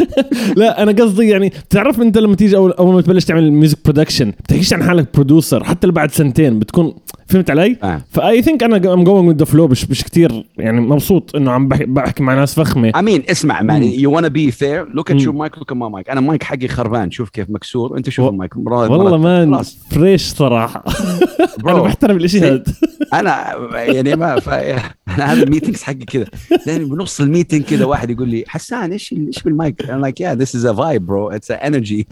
لا 0.56 0.82
أنا 0.82 0.92
قصدي 0.92 1.28
يعني 1.28 1.48
بتعرف 1.48 2.00
أنت 2.00 2.18
لما 2.18 2.36
تيجي 2.36 2.56
اول 2.56 2.72
أول 2.72 2.94
ما 2.94 3.00
تبلش 3.00 3.24
تعمل 3.24 3.52
music 3.52 3.78
production 3.84 4.30
بتحكيش 4.30 4.72
عن 4.72 4.82
حالك 4.84 5.08
producer 5.14 5.64
حتى 5.64 5.90
بعد 5.90 6.10
سنتين 6.10 6.58
بتكون 6.58 6.94
فهمت 7.28 7.50
علي؟ 7.50 7.74
فاهم 7.74 8.02
ف 8.10 8.42
I 8.42 8.45
think 8.45 8.62
أنا 8.62 8.76
I'm 8.94 9.04
going 9.04 9.28
with 9.28 9.36
the 9.36 9.44
flow 9.44 9.68
مش 9.68 9.90
مش 9.90 10.04
كثير 10.04 10.46
يعني 10.58 10.80
مبسوط 10.80 11.36
إنه 11.36 11.50
عم 11.50 11.68
بحكي, 11.68 11.84
بحكي 11.84 12.22
مع 12.22 12.34
ناس 12.34 12.54
فخمة. 12.54 12.92
أمين 12.98 13.22
اسمع 13.30 13.62
man. 13.62 13.82
yo 13.82 14.12
وأنا 14.12 14.28
be 14.28 14.50
fair 14.50 14.88
look 14.88 15.10
at. 15.10 15.22
your 15.22 15.34
mic 15.34 15.58
look 15.58 15.72
at 15.72 15.76
my 15.76 15.90
mic 15.90 16.10
أنا 16.10 16.20
مايك 16.20 16.42
حقي 16.42 16.68
خربان 16.68 17.10
شوف 17.10 17.30
كيف 17.30 17.50
مكسور. 17.50 17.96
أنت 17.98 18.10
شوف 18.10 18.28
المايك 18.28 18.56
والله. 18.56 19.16
man 19.18 19.62
fresh 19.90 20.22
صراحة. 20.22 20.84
أنا 21.66 21.82
بحترم 21.82 22.16
الإشي 22.16 22.40
هذا 22.40 22.62
أنا 23.12 23.56
يعني 23.72 24.16
ما 24.16 24.40
ف... 24.40 24.48
أنا 24.48 25.32
هذا 25.32 25.42
ال 25.42 25.47
meetings 25.47 25.82
حقي 25.82 25.94
كذا. 25.94 26.26
لأن 26.66 26.88
بنص 26.88 27.20
ال 27.20 27.25
meeting 27.25 27.62
كذا 27.62 27.84
واحد 27.84 28.10
يقول 28.10 28.28
لي 28.28 28.44
حسان 28.48 28.92
إيش 28.92 29.12
إيش 29.12 29.42
بالمايك؟ 29.42 29.90
أنا 29.90 30.00
like 30.00 30.20
yeah 30.20 30.34
this 30.34 30.56
is 30.56 30.66
a 30.66 30.72
vibe 30.72 31.06
bro 31.06 31.30
it's 31.30 31.50
energy 31.50 32.06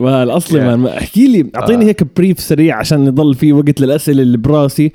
وال 0.00 0.14
وال 0.14 0.30
اصلي 0.30 0.60
Yeah. 0.60 0.64
man 0.64 0.86
احكي 0.86 1.28
لي 1.28 1.50
أعطيني 1.56 1.84
آه. 1.84 1.88
هيك 1.88 2.16
brief 2.16 2.40
سريع 2.40 2.76
عشان 2.78 3.06
يضل 3.06 3.34
في 3.34 3.52
وقت 3.52 3.80
للأسئلة 3.80 4.22
اللي 4.22 4.38
براسي. 4.38 4.92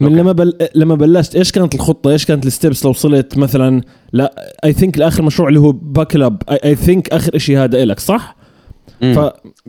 من 0.00 0.08
okay. 0.08 0.20
لما 0.20 0.32
بل... 0.32 0.58
لما 0.74 0.94
بلشت 0.94 1.36
إيش 1.36 1.52
كانت 1.52 1.74
الخطة؟ 1.74 2.10
إيش 2.10 2.24
كانت 2.24 2.46
ال 2.46 2.52
steps 2.52 2.84
لو 2.84 2.90
وصلت 2.90 3.38
مثلا؟ 3.38 3.80
لا 4.12 4.54
I 4.64 4.72
think 4.72 4.98
لاخر 4.98 5.22
مشروع 5.22 5.48
اللي 5.48 5.60
هو 5.60 5.72
باكلب 5.72 6.36
I 6.48 6.74
think 6.74 7.08
آخر 7.08 7.38
شيء 7.38 7.58
هذا 7.58 7.82
إلك 7.82 8.00
صح؟ 8.00 8.36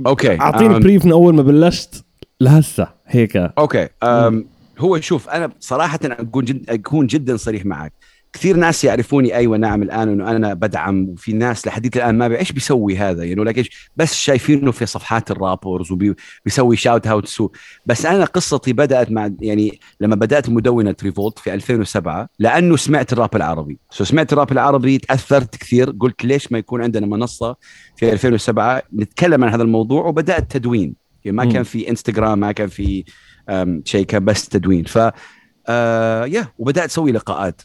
Okay. 0.08 0.38
فاعطيني 0.38 0.76
أم، 0.76 0.80
brief 0.80 1.06
من 1.06 1.12
أول 1.12 1.36
ما 1.36 1.42
بلشت 1.42 2.06
لهسه 2.42 2.88
هيك. 3.06 3.38
Okay. 3.38 3.88
أم 4.04 4.46
هو 4.80 5.00
شوف 5.00 5.30
أنا 5.30 5.50
صراحة 5.60 6.00
أكون 6.04 6.46
جد 6.46 6.70
أكون 6.70 7.08
جدا 7.08 7.38
صريح 7.38 7.66
معك. 7.66 7.94
كثير 8.36 8.58
ناس 8.58 8.84
يعرفوني 8.84 9.36
أيوه 9.36 9.58
نعم 9.58 9.84
الآن 9.84 10.10
إنه 10.10 10.32
أنا 10.32 10.54
بدعم 10.54 11.10
وفي 11.10 11.34
ناس 11.34 11.68
لحديت 11.68 11.98
الآن 11.98 12.18
ما 12.18 12.38
إيش 12.38 12.52
بيسوي 12.52 12.98
هذا 12.98 13.24
يعني 13.24 13.44
لك 13.44 13.58
إيش 13.58 13.90
بس 13.96 14.14
شايفينه 14.14 14.72
في 14.72 14.86
صفحات 14.86 15.32
ال 15.32 15.39
rappers 15.39 15.92
وبيسوي 15.92 16.76
shout 16.76 17.08
out 17.08 17.52
بس 17.86 18.06
أنا 18.06 18.26
قصتي 18.26 18.74
بدأت 18.74 19.12
مع 19.12 19.32
يعني 19.42 19.80
لما 20.00 20.16
بدأت 20.16 20.50
مدونة 20.50 20.96
ريفولت 21.04 21.40
في 21.40 21.54
2007 21.54 22.30
لأنه 22.40 22.76
سمعت 22.76 23.14
الراب 23.14 23.36
العربي. 23.36 23.80
so 23.90 24.04
سمعت 24.04 24.34
الراب 24.34 24.52
العربي 24.52 24.98
تأثرت 24.98 25.56
كثير 25.56 25.92
قلت 26.00 26.26
ليش 26.26 26.52
ما 26.52 26.58
يكون 26.58 26.84
عندنا 26.84 27.06
منصة 27.06 27.56
في 27.96 28.14
2007 28.14 28.82
نتكلم 28.96 29.44
عن 29.44 29.50
هذا 29.50 29.64
الموضوع 29.64 30.06
وبدأت 30.06 30.52
تدوين. 30.52 30.96
يعني 31.26 31.38
ما 31.38 31.46
مم. 31.46 31.52
كان 31.52 31.64
في 31.64 31.90
انستغرام 31.90 32.40
ما 32.40 32.52
كان 32.52 32.68
في 32.68 33.04
شيء 33.84 34.06
كان 34.06 34.26
بس 34.26 34.50
تدوين. 34.50 34.84
ف 34.84 35.00
آه 35.68 36.26
يا 36.26 36.48
وبدأت 36.58 36.90
أسوي 36.90 37.12
لقاءات. 37.12 37.62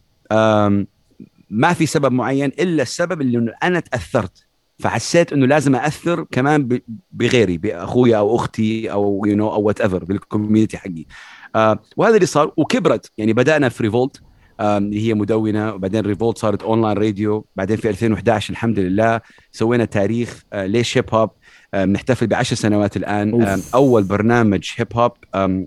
ما 1.50 1.72
في 1.72 1.86
سبب 1.86 2.12
معين 2.12 2.48
إلا 2.48 2.82
السبب 2.82 3.20
اللي 3.20 3.38
إنه 3.38 3.52
أنا 3.62 3.80
تأثرت. 3.80 4.46
فحسيت 4.78 5.32
إنه 5.32 5.46
لازم 5.46 5.76
اثر 5.76 6.24
كمان 6.30 6.80
بغيري 7.12 7.58
بأخويا 7.58 8.16
أو 8.16 8.36
أختي 8.36 8.92
أو 8.92 9.24
you 9.26 9.36
know 9.36 9.48
أو 9.48 9.62
whatever 9.62 9.80
بال 9.80 10.04
community 10.04 10.78
حقي. 10.78 11.04
آه 11.56 11.78
وهذا 11.96 12.14
اللي 12.14 12.26
صار 12.26 12.52
وكبرت. 12.56 13.12
يعني 13.18 13.32
بدأنا 13.32 13.68
في 13.68 13.82
ريفولت 13.82 14.22
اللي 14.60 15.08
هي 15.08 15.14
مدونة 15.14 15.74
وبعدين 15.74 16.00
ريفولت 16.00 16.38
صارت 16.38 16.62
online 16.62 16.98
radio 16.98 17.46
بعدين 17.56 17.76
في 17.76 17.88
2011 17.90 18.50
الحمد 18.50 18.78
لله 18.78 19.20
سوينا 19.52 19.84
تاريخ 19.84 20.42
ليش 20.54 20.98
هيب 20.98 21.14
هوب 21.14 21.30
آم، 21.74 21.92
نحتفل 21.92 22.26
بعشر 22.26 22.56
سنوات 22.56 22.96
الآن. 22.96 23.34
أول 23.74 24.04
برنامج 24.04 24.70
هيب 24.76 24.88
هوب 24.94 25.12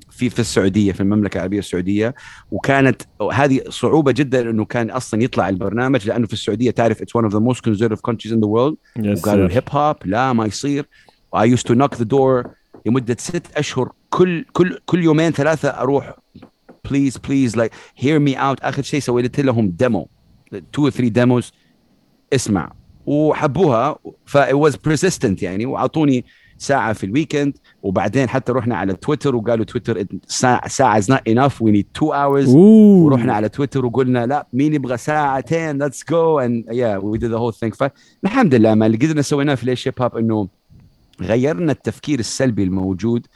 في 0.10 0.30
في 0.30 0.40
السعودية 0.40 0.92
في 0.92 1.02
المملكة 1.02 1.38
العربية 1.38 1.60
السعودية. 1.60 2.16
وكانت 2.52 3.02
هذه 3.34 3.62
صعوبة 3.70 4.12
جدا 4.12 4.50
إنه 4.50 4.66
كان 4.66 4.90
أصلا 4.90 5.24
يطلع 5.24 5.50
البرنامج 5.50 6.08
لأنه 6.08 6.28
في 6.28 6.34
السعودية 6.34 6.72
تعرف 6.72 7.02
it's 7.02 7.18
one 7.18 7.22
of 7.22 7.34
the 7.34 7.40
most 7.40 7.60
conservative 7.60 8.02
countries 8.12 8.32
in 8.32 8.40
the 8.40 8.48
world. 8.48 8.76
وقالوا 8.98 9.46
الهيب 9.46 9.64
هوب 9.72 9.96
لا 10.06 10.34
ما 10.34 10.46
يصير. 10.46 10.86
I 11.36 11.46
used 11.46 11.68
to 11.68 11.76
knock 11.76 11.98
the 11.98 12.06
door 12.06 12.48
لمدة 12.86 13.16
ست 13.20 13.48
أشهر. 13.58 13.92
كل 14.10 14.46
كل 14.54 14.80
كل 14.86 15.04
يومين 15.04 15.32
ثلاثة 15.32 15.70
أروح 15.70 16.16
please 16.90 17.18
please 17.18 17.58
like 17.58 17.72
hear 17.98 18.20
me 18.20 18.36
out 18.36 18.60
آخر 18.60 18.82
شيء 18.82 19.00
سويت 19.00 19.40
لهم 19.40 19.70
demo 19.70 20.10
two 20.74 20.90
three 20.90 21.10
demos 21.10 21.52
اسمع. 22.34 22.72
وحبوها. 23.06 23.96
ف 24.26 24.38
I 24.38 24.56
was 24.56 24.74
persistent 24.74 25.44
يعني 25.44 25.66
وأعطوني 25.66 26.26
ساعة 26.58 26.94
في 26.94 27.06
ال 27.06 27.12
weekend 27.12 27.58
وبعدين 27.84 28.30
حتى 28.30 28.52
رحنا 28.52 28.76
على 28.76 28.94
تويتر 28.94 29.36
وقالوا 29.36 29.66
تويتر 29.66 30.06
ساعة 30.28 30.68
ساعة 30.68 31.02
not 31.02 31.22
enough 31.30 31.54
we 31.62 31.72
need 31.72 32.02
two 32.02 32.10
hours. 32.10 32.50
اوه 32.50 33.04
ورحنا 33.04 33.34
على 33.34 33.50
تويتر 33.50 33.86
وقلنا 33.86 34.26
لا 34.26 34.48
مين 34.54 34.74
يبغى 34.74 34.98
ساعتين؟ 34.98 35.90
Let's 35.90 36.04
go. 36.04 36.40
And 36.40 36.76
yeah 36.76 36.98
we 36.98 37.18
did 37.18 37.32
the 37.32 37.40
whole 37.40 37.52
thing. 37.52 37.74
فالحمد 38.24 38.56
لله 38.56 38.76
ما 38.76 38.86
اللي 38.86 38.98
قدرنا 38.98 39.22
سويناه 39.22 39.56
في 39.56 39.66
ليش 39.66 39.88
هيب 39.88 40.02
هوب 40.02 40.18
إنه 40.18 40.48
غيرنا 41.22 41.72
التفكير 41.72 42.20
السلبي 42.20 42.64
الموجود. 42.64 43.28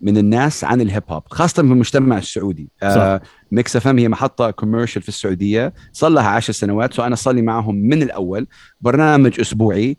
من 0.00 0.18
الناس 0.18 0.64
عن 0.64 0.80
الهيب 0.80 1.02
هوب 1.08 1.22
خاصة 1.30 1.54
في 1.54 1.60
المجتمع 1.60 2.18
السعودي. 2.18 2.68
آه، 2.82 3.20
ميكس 3.52 3.76
اف 3.76 3.88
ام 3.88 3.98
هي 3.98 4.08
محطة 4.08 4.50
commercial 4.50 5.02
في 5.02 5.08
السعودية. 5.08 5.72
صار 5.92 6.10
لها 6.10 6.28
10 6.28 6.52
سنوات 6.52 6.94
so 6.94 7.02
أنا 7.02 7.16
صار 7.16 7.34
لي 7.34 7.42
معهم 7.42 7.74
من 7.74 8.02
الأول. 8.02 8.46
برنامج 8.80 9.40
أسبوعي. 9.40 9.96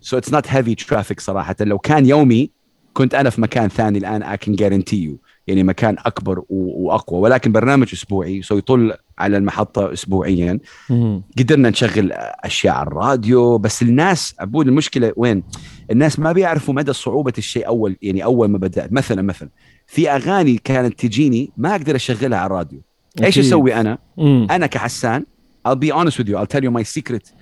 so 0.00 0.18
it's 0.18 0.32
not 0.32 0.48
heavy 0.48 0.74
traffic 0.74 1.20
صراحة. 1.20 1.56
لو 1.60 1.78
كان 1.78 2.06
يومي 2.06 2.50
كنت 2.92 3.14
أنا 3.14 3.30
في 3.30 3.40
مكان 3.40 3.68
ثاني 3.68 3.98
الآن 3.98 4.22
I 4.22 4.36
can 4.36 4.54
guarantee 4.54 4.96
you 4.96 5.18
يعني 5.46 5.62
مكان 5.62 5.96
أكبر 5.98 6.42
وأقوى. 6.48 7.20
ولكن 7.20 7.52
برنامج 7.52 7.88
أسبوعي 7.92 8.42
so 8.42 8.58
يطل 8.58 8.92
على 9.18 9.36
المحطة 9.36 9.92
اسبوعيا 9.92 10.58
مم. 10.90 11.22
قدرنا 11.38 11.70
نشغل 11.70 12.12
أشياء 12.12 12.74
على 12.74 12.86
الراديو 12.86 13.58
بس 13.58 13.82
الناس 13.82 14.34
عبود 14.40 14.68
المشكلة 14.68 15.12
وين؟ 15.16 15.42
الناس 15.90 16.18
ما 16.18 16.32
بيعرفوا 16.32 16.74
مدى 16.74 16.92
صعوبة 16.92 17.32
الشيء 17.38 17.66
أول 17.66 17.96
يعني 18.02 18.24
أول 18.24 18.48
ما 18.48 18.58
بدات 18.58 18.92
مثلا 18.92 19.22
مثلا 19.22 19.48
في 19.86 20.10
أغاني 20.10 20.58
كانت 20.64 20.98
تجيني 21.06 21.50
ما 21.56 21.70
أقدر 21.70 21.96
أشغلها 21.96 22.38
على 22.38 22.46
الراديو 22.46 22.80
إيش 23.22 23.38
أكيد. 23.38 23.44
أسوي 23.44 23.74
أنا؟ 23.74 23.98
مم. 24.16 24.46
أنا 24.50 24.66
ك 24.66 24.80
حسان 24.80 25.24
I'll 25.68 25.70
be 25.76 25.90
honest 25.92 26.18
with 26.18 26.28
you 26.28 26.36
I'll 26.36 26.56
tell 26.56 26.64
you 26.64 26.70
my 26.70 26.98
secret 26.98 27.32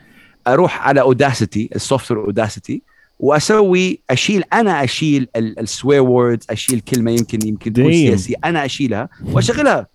أروح 0.47 0.89
على 0.89 1.01
اوداسيتي 1.01 1.69
ال 1.75 2.11
software 2.11 2.25
اوداسيتي 2.25 2.83
وأسوي 3.19 4.01
أشيل 4.11 4.43
أنا 4.53 4.85
أشيل 4.85 5.29
ال 5.37 5.48
swear 5.48 6.03
words 6.03 6.47
أشيل 6.51 6.81
كلمة 6.81 7.11
يمكن 7.11 7.49
يمكن 7.49 7.73
تكون. 7.73 7.93
سياسية 7.93 8.35
أنا 8.45 8.65
أشيلها 8.65 9.09
وأشغلها 9.33 9.87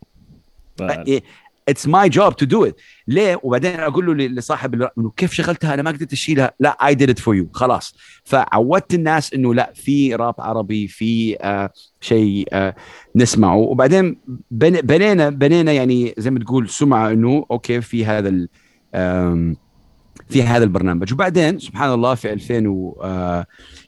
it's 1.70 1.88
my 1.88 2.10
job 2.10 2.36
to 2.36 2.46
do 2.46 2.66
it 2.66 2.76
ليه؟ 3.08 3.40
وبعدين 3.44 3.80
أقول 3.80 4.06
له 4.06 4.14
لصاحب 4.28 4.82
إنه 4.98 5.12
كيف 5.18 5.34
شغلتها؟ 5.34 5.74
أنا 5.74 5.82
ما 5.82 5.92
قدرت 5.92 6.14
أشيلها. 6.14 6.52
لا 6.60 6.70
I 6.88 6.96
did 6.96 7.10
it 7.10 7.20
for 7.20 7.36
you 7.36 7.48
خلاص. 7.54 7.96
فعودت 8.24 8.94
الناس 8.94 9.34
إنه 9.34 9.54
لا 9.54 9.72
في 9.76 10.16
راب 10.16 10.36
عربي 10.40 10.88
في 10.88 11.38
آه 11.42 11.70
شيء 12.02 12.48
آه 12.54 12.76
نسمعه. 13.16 13.56
وبعدين 13.56 14.18
بن- 14.52 14.82
بنينا 14.82 15.30
بنينا 15.30 15.72
يعني 15.72 16.14
زي 16.18 16.32
ما 16.32 16.40
تقول 16.40 16.70
سمعة 16.70 17.12
إنه 17.12 17.46
okay 17.52 17.82
في 17.82 18.06
هذا 18.06 18.48
في 20.30 20.44
هذا 20.44 20.64
البرنامج. 20.64 21.14
وبعدين 21.14 21.60
سبحان 21.60 21.94
الله 21.94 22.16
في 22.16 22.34
2000 22.34 22.68
و 22.68 23.00
آه 23.04 23.46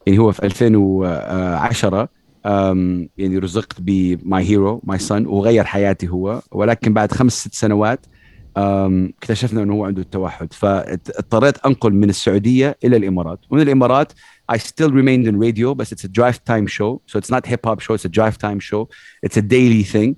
يعني 0.08 0.20
هو 0.20 0.32
في 0.32 0.46
2010 0.46 2.01
آم، 2.01 2.08
يعني 2.45 3.38
رزقت 3.38 3.81
ب 3.82 4.02
my 4.02 4.43
hero 4.43 4.82
my 4.84 5.00
son 5.00 5.25
وغير 5.25 5.63
حياتي 5.63 6.09
هو. 6.09 6.41
ولكن 6.51 6.93
بعد 6.93 7.12
خمس 7.12 7.33
ست 7.33 7.53
سنوات 7.53 8.05
اكتشفنا 8.57 9.63
إنه 9.63 9.73
هو 9.73 9.85
عنده 9.85 10.01
التوحد. 10.01 10.53
فاضطريت 10.53 11.57
أنقل 11.57 11.93
من 11.93 12.09
السعودية 12.09 12.77
إلى 12.83 12.97
الإمارات. 12.97 13.39
ومن 13.50 13.62
الإمارات 13.62 14.13
I 14.51 14.57
still 14.57 14.89
remained 14.89 15.25
in 15.27 15.38
radio 15.38 15.73
but 15.73 15.91
it's 15.91 16.03
a 16.03 16.12
drive 16.19 16.43
time 16.43 16.67
show. 16.67 17.01
So 17.07 17.19
it's 17.19 17.31
not 17.35 17.45
hip 17.45 17.65
hop 17.65 17.79
show 17.79 17.93
it's 17.93 18.05
a 18.05 18.13
drive 18.19 18.38
time 18.38 18.59
show. 18.59 18.89
It's 19.25 19.38
a 19.38 19.41
daily 19.41 19.83
thing. 19.83 20.15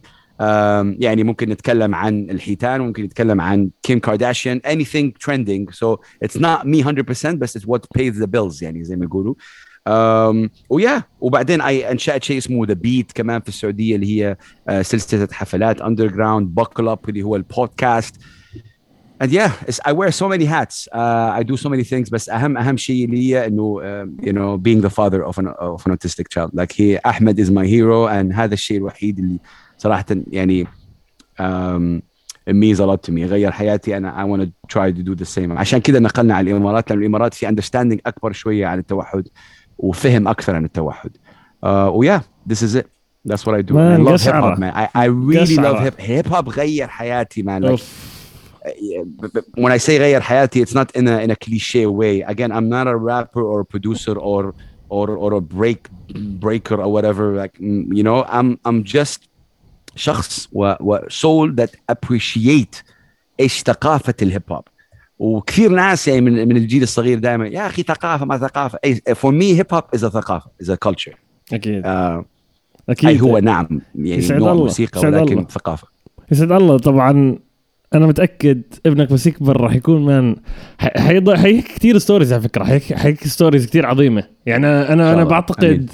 يعني 0.99 1.23
ممكن 1.23 1.49
نتكلم 1.49 1.95
عن 1.95 2.29
الحيتان 2.29 2.81
وممكن 2.81 3.03
نتكلم 3.03 3.41
عن 3.41 3.69
كيم 3.83 3.99
كارداشيان 3.99 4.61
anything 4.65 5.13
trending. 5.25 5.73
So 5.73 5.99
it's 6.25 6.37
not 6.37 6.67
me 6.67 6.83
100% 6.83 7.35
بس 7.35 7.57
it's 7.57 7.65
what 7.65 7.81
pays 7.97 8.19
the 8.19 8.27
bills 8.27 8.61
يعني 8.61 8.83
زي 8.83 8.95
ما 8.95 9.05
يقولوا. 9.05 9.35
و 10.69 10.76
yeah 10.76 11.03
وبعدين 11.21 11.61
I 11.61 11.91
انشأت 11.91 12.23
شيء 12.23 12.37
اسمه 12.37 12.65
The 12.65 12.73
Beat 12.73 13.11
كمان 13.11 13.41
في 13.41 13.49
السعودية 13.49 13.95
اللي 13.95 14.07
هي 14.07 14.37
آه، 14.67 14.81
سلسلة 14.81 15.27
حفلات 15.31 15.81
underground 15.81 16.55
بوكل 16.55 16.87
اب 16.87 17.09
اللي 17.09 17.23
هو 17.23 17.35
البودكاست. 17.35 18.15
It's, 19.23 19.79
I 19.85 19.91
wear 19.93 20.11
so 20.11 20.27
many 20.27 20.45
hats. 20.45 20.89
Uh, 20.91 21.29
I 21.39 21.43
do 21.43 21.55
so 21.57 21.69
many 21.69 21.83
things 21.83 22.09
بس 22.11 22.29
أهم 22.29 22.57
أهم 22.57 22.77
شيء 22.77 23.09
لي 23.09 23.47
إنه 23.47 23.81
you 24.21 24.33
know 24.33 24.57
being 24.57 24.81
the 24.81 24.89
father 24.89 25.23
of 25.23 25.37
an 25.37 25.47
of 25.47 25.85
an 25.85 25.91
autistic 25.95 26.27
child. 26.29 26.51
Like 26.53 26.71
he 26.71 26.97
أحمد 27.05 27.39
is 27.39 27.49
my 27.49 27.65
hero 27.65 28.07
and 28.07 28.33
هذا 28.33 28.53
الشيء 28.53 28.77
الوحيد 28.77 29.19
اللي 29.19 29.39
صراحة 29.77 30.05
يعني 30.31 30.67
um, 31.39 32.01
it 32.49 32.53
means 32.53 32.79
a 32.79 32.85
lot 32.85 33.03
to 33.03 33.11
me. 33.11 33.23
غير 33.23 33.51
حياتي 33.51 33.97
أنا 33.97 34.23
I 34.23 34.25
want 34.25 34.41
to 34.41 34.51
try 34.67 34.91
to 34.91 35.03
do 35.03 35.15
the 35.15 35.25
same. 35.25 35.51
عشان 35.51 35.79
كذا 35.79 35.99
نقلنا 35.99 36.35
على 36.35 36.51
الإمارات 36.51 36.89
لأن 36.89 36.99
الإمارات 36.99 37.33
في 37.33 37.47
understanding 37.47 37.99
أكبر 38.05 38.31
شوية 38.31 38.65
عن 38.65 38.79
التوحد. 38.79 39.27
وفهم 39.78 40.28
أكثر 40.28 40.54
عن 40.54 40.64
التوحد 40.64 41.10
uh, 41.64 41.68
ويا 41.68 42.22
this 42.52 42.62
is 42.62 42.74
it 42.74 42.86
that's 43.28 43.44
what 43.46 43.54
I 43.54 43.62
do 43.62 43.74
Man, 43.74 44.00
I 44.00 44.10
love 44.10 44.20
hip 44.20 44.30
قشعرة. 44.32 44.54
hop 44.54 44.58
man 44.58 44.72
I, 44.74 44.88
I 44.94 45.04
really 45.06 45.56
قشعرة. 45.56 45.72
love 45.72 45.80
hip 45.80 46.00
hip 46.00 46.26
hop 46.26 46.48
غير 46.48 46.88
حياتي 46.88 47.42
man 47.42 47.62
like 47.62 47.70
أوف. 47.70 48.20
when 49.56 49.72
I 49.72 49.78
say 49.78 49.98
غير 49.98 50.20
حياتي, 50.20 50.62
it's 50.62 50.74
not 50.74 50.90
in 50.96 51.08
a 51.08 51.18
in 51.24 51.30
a 51.30 51.36
cliche 51.36 51.86
way. 51.86 52.20
Again, 52.22 52.52
I'm 52.52 52.68
not 52.68 52.86
a 52.88 52.96
rapper 52.96 53.42
or 53.42 53.60
a 53.60 53.64
producer 53.64 54.14
or 54.18 54.54
or 54.88 55.06
or 55.16 55.32
a 55.34 55.40
break 55.40 55.88
breaker 56.44 56.76
or 56.82 56.88
whatever. 56.92 57.34
Like 57.42 57.54
mm, 57.58 57.86
you 57.98 58.02
know, 58.02 58.24
I'm 58.24 58.58
I'm 58.68 58.84
just 58.84 59.20
شخص 59.96 60.48
و, 60.52 60.74
و 60.80 60.98
soul 61.08 61.52
that 61.56 61.70
appreciate 61.88 62.82
ايش 63.40 63.62
ثقافة 63.62 64.14
الهيب 64.22 64.42
هوب. 64.52 64.64
وكثير 65.19 65.71
ناس 65.71 66.07
يعني 66.07 66.21
من 66.21 66.47
من 66.47 66.57
الجيل 66.57 66.83
الصغير 66.83 67.19
دائما 67.19 67.47
يا 67.47 67.67
أخي 67.67 67.83
ثقافة 67.83 68.25
ما 68.25 68.37
For 69.13 69.31
me 69.31 69.59
hip 69.61 69.75
hop 69.77 69.97
is 69.97 70.03
a 70.03 70.07
ثقافة, 70.09 70.49
is 70.63 70.67
a 70.69 70.77
culture. 70.89 71.15
أكيد 71.53 71.81
آه 71.85 72.25
أكيد 72.89 73.09
أي 73.09 73.21
هو 73.21 73.37
نعم 73.39 73.67
يعني 73.95 74.17
يسعد 74.17 74.39
نوع 74.39 74.51
الله، 74.51 74.63
موسيقى 74.63 74.99
يسعد 74.99 75.13
ولكن 75.13 75.33
الله. 75.37 75.47
ثقافة. 75.49 75.87
يسعد 76.31 76.51
الله 76.51 76.77
طبعا 76.77 77.39
أنا 77.95 78.07
متأكد 78.07 78.61
ابنك 78.85 79.13
بس 79.13 79.27
يكبر 79.27 79.61
راح 79.61 79.75
يكون 79.75 80.05
man 80.05 80.35
حيض- 80.97 81.33
حيحكي 81.33 81.73
كثير 81.75 81.97
stories 81.97 82.33
على 82.33 82.41
فكرة 82.41 82.63
حيحكي 82.63 82.95
حيحكي 82.95 83.29
ستوريز 83.29 83.67
كثير 83.67 83.85
عظيمة 83.85 84.23
يعني 84.45 84.67
أنا 84.67 85.13
أنا. 85.13 85.23
بعتقد 85.23 85.63
أمين. 85.65 85.85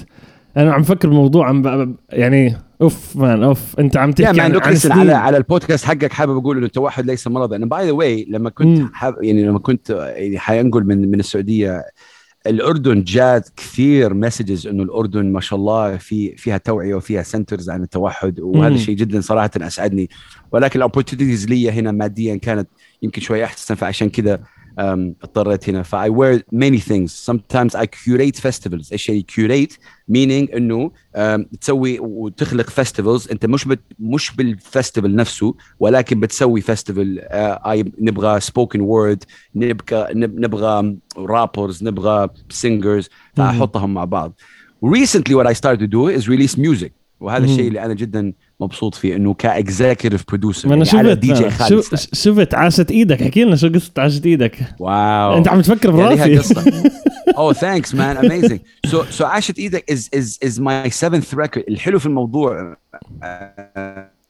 أنا 0.57 0.73
عم 0.73 0.83
فكر 0.83 1.09
بموضوع 1.09 1.47
عم 1.49 1.61
ب- 1.61 1.95
يعني 2.09 2.55
أوف 2.81 3.15
man 3.15 3.43
أوف 3.43 3.79
أنت 3.79 3.97
عم 3.97 4.11
تحكي 4.11 4.37
man 4.37 4.55
عن, 4.55 4.61
عن 4.61 4.75
سنين. 4.75 4.97
على 4.97 5.13
على 5.13 5.37
البودكاست 5.37 5.85
حقك 5.85 6.13
حابب 6.13 6.37
أقول 6.37 6.57
إنه 6.57 6.65
التوحد 6.65 7.05
ليس 7.05 7.27
مرض 7.27 7.53
أنا 7.53 7.65
by 7.65 7.85
the 7.85 7.91
way 7.91 8.25
لما 8.29 8.49
كنت. 8.49 8.89
حاب 8.93 9.23
يعني 9.23 9.45
لما 9.45 9.59
كنت 9.59 9.89
يعني 9.89 10.39
حينقل 10.39 10.83
من 10.83 11.11
من 11.11 11.19
السعودية 11.19 11.83
الأردن 12.47 13.03
جات 13.03 13.49
كثير 13.57 14.13
messages 14.13 14.67
إنه 14.67 14.83
الأردن 14.83 15.31
ما 15.31 15.39
شاء 15.41 15.59
الله 15.59 15.97
في 15.97 16.35
فيها 16.37 16.57
توعية 16.57 16.95
وفيها 16.95 17.23
centers 17.23 17.69
عن 17.69 17.83
التوحد 17.83 18.39
وهذا. 18.39 18.75
الشيء 18.75 18.95
جدا 18.95 19.21
صراحة 19.21 19.51
أسعدني 19.57 20.09
ولكن 20.51 20.79
ال 20.79 20.84
opportunities 20.84 21.47
لي 21.47 21.71
هنا 21.71 21.91
ماديا 21.91 22.35
كانت 22.35 22.67
يمكن 23.01 23.21
شوي 23.21 23.43
أحسن 23.43 23.75
فعشان 23.75 24.09
كذا 24.09 24.39
um, 24.80 24.80
اضطريت 25.22 25.68
هنا 25.68 25.82
ف 25.82 25.96
I 25.96 26.08
wear 26.08 26.40
many 26.54 26.80
things 26.88 27.32
sometimes 27.32 27.70
I 27.74 27.84
curate 27.86 28.40
festivals 28.40 28.92
ايش 28.92 29.08
يعني 29.08 29.26
curate 29.32 29.72
meaning 30.12 30.54
انه 30.56 30.90
um, 31.16 31.58
تسوي 31.60 31.98
وتخلق 32.00 32.70
festivals 32.70 33.30
انت 33.30 33.46
مش 33.46 33.64
بت 33.64 33.80
مش 33.98 34.30
بالفestival 34.30 35.04
نفسه 35.04 35.54
ولكن 35.80 36.20
بتسوي 36.20 36.60
فيستيفال 36.60 37.20
uh, 37.30 37.88
نبغى 38.00 38.40
spoken 38.40 38.78
word 38.78 39.18
نبغى 39.54 40.14
نب- 40.14 40.40
نبغى 40.40 40.96
رابرز 41.16 41.84
نبغى 41.84 42.28
singers 42.62 43.06
فاحطهم 43.36 43.94
مع 43.94 44.04
بعض 44.04 44.32
recently 44.86 45.32
what 45.32 45.46
I 45.46 45.52
started 45.54 45.80
to 45.80 45.86
do 45.88 46.18
is 46.20 46.28
release 46.28 46.56
music 46.58 46.90
وهذا 47.20 47.44
مم. 47.46 47.50
الشيء 47.52 47.68
اللي 47.68 47.84
انا 47.84 47.94
جدا 47.94 48.32
مبسوط 48.61 48.95
فيه 48.95 49.15
إنه 49.15 49.33
ك 49.33 49.42
executive 49.42 50.23
producer 50.27 50.69
ما 50.69 50.75
أنا 50.75 50.83
شفت 50.83 51.05
دي 51.05 51.33
جي 51.33 51.49
خالد 51.49 51.83
شفت 52.13 52.53
عاشت 52.53 52.91
إيدك؟ 52.91 53.23
حكي 53.23 53.43
لنا 53.43 53.55
شو 53.55 53.69
قصة 53.69 53.91
عاشت 53.97 54.25
إيدك. 54.25 54.57
wow. 54.79 55.37
أنت 55.37 55.47
عم 55.47 55.61
تفكر 55.61 55.95
يعني 55.99 56.15
براسي. 56.15 56.37
قصة. 56.37 56.83
oh 57.41 57.53
thanks 57.53 57.93
man. 57.93 58.17
Amazing. 58.17 58.59
So 58.91 58.97
so 59.19 59.21
عاشت 59.21 59.59
إيدك 59.59 59.91
is 59.91 60.09
is 60.19 60.49
is 60.49 60.59
my 60.59 60.89
seventh 60.89 61.37
record. 61.37 61.63
الحلو 61.69 61.99
في 61.99 62.05
الموضوع 62.05 62.77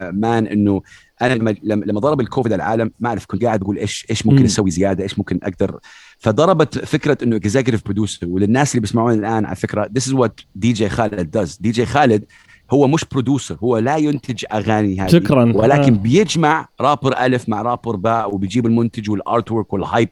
man 0.01 0.47
إنه 0.47 0.82
أنا 1.21 1.34
لما 1.34 1.55
لما 1.63 1.99
ضرب 1.99 2.21
الكوفيد 2.21 2.53
العالم 2.53 2.91
ما 2.99 3.10
أعرف 3.10 3.25
كنت 3.25 3.45
قاعد 3.45 3.62
أقول 3.62 3.77
إيش 3.77 4.05
إيش 4.10 4.25
ممكن 4.25 4.39
مم. 4.39 4.45
أسوي 4.45 4.71
زيادة 4.71 5.03
إيش 5.03 5.17
ممكن 5.19 5.39
أقدر. 5.43 5.79
فضربت 6.19 6.77
فكرة 6.86 7.17
إنه 7.23 7.36
executive 7.36 7.84
producer 7.86 8.27
وللناس 8.27 8.71
اللي 8.71 8.82
بيسمعوني 8.82 9.19
الآن 9.19 9.45
على 9.45 9.55
فكرة 9.55 9.89
this 9.99 10.03
is 10.12 10.15
what 10.15 10.45
DJ 10.55 10.89
خالد 10.89 11.38
does. 11.38 11.62
DJ 11.62 11.86
خالد 11.86 12.25
هو 12.71 12.88
مش 12.88 13.05
producer 13.12 13.57
هو 13.63 13.77
لا 13.77 13.97
ينتج 13.97 14.45
أغاني 14.53 15.01
هذه 15.01 15.07
شكراً. 15.10 15.53
ولكن 15.55 15.93
آه. 15.93 15.97
بيجمع 15.97 16.67
رابر 16.81 17.25
ألف 17.25 17.49
مع 17.49 17.62
رابر 17.62 17.95
باء 17.95 18.36
وبيجيب 18.36 18.65
المنتج 18.65 19.10
وال 19.10 19.51
artwork 19.51 19.73
وال 19.73 19.86
hype 19.86 20.10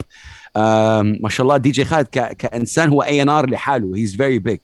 ما 1.21 1.29
شاء 1.29 1.43
الله 1.43 1.57
دي 1.57 1.71
جي 1.71 1.85
خالد 1.85 2.07
ك... 2.07 2.37
كإنسان 2.37 2.89
هو 2.89 3.03
A&R 3.03 3.49
لحاله 3.49 3.95
he's 3.95 4.15
very 4.15 4.39
big 4.39 4.59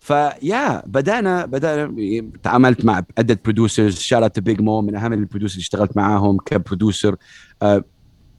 ف 0.00 0.16
yeah 0.16 0.82
بدأنا 0.86 1.46
بدأنا 1.46 1.94
تعاملت 2.42 2.84
مع 2.84 3.02
عدة 3.18 3.40
producers 3.44 3.98
shout 3.98 4.23
out 4.23 4.38
Big 4.38 4.60
Moe 4.60 4.80
من 4.80 4.96
أهم 4.96 5.12
البرودوسرز 5.12 5.52
اللي 5.52 5.62
اشتغلت 5.62 5.96
معاهم 5.96 6.36
ك 6.46 6.54
producer 6.54 7.16
uh, 7.64 7.80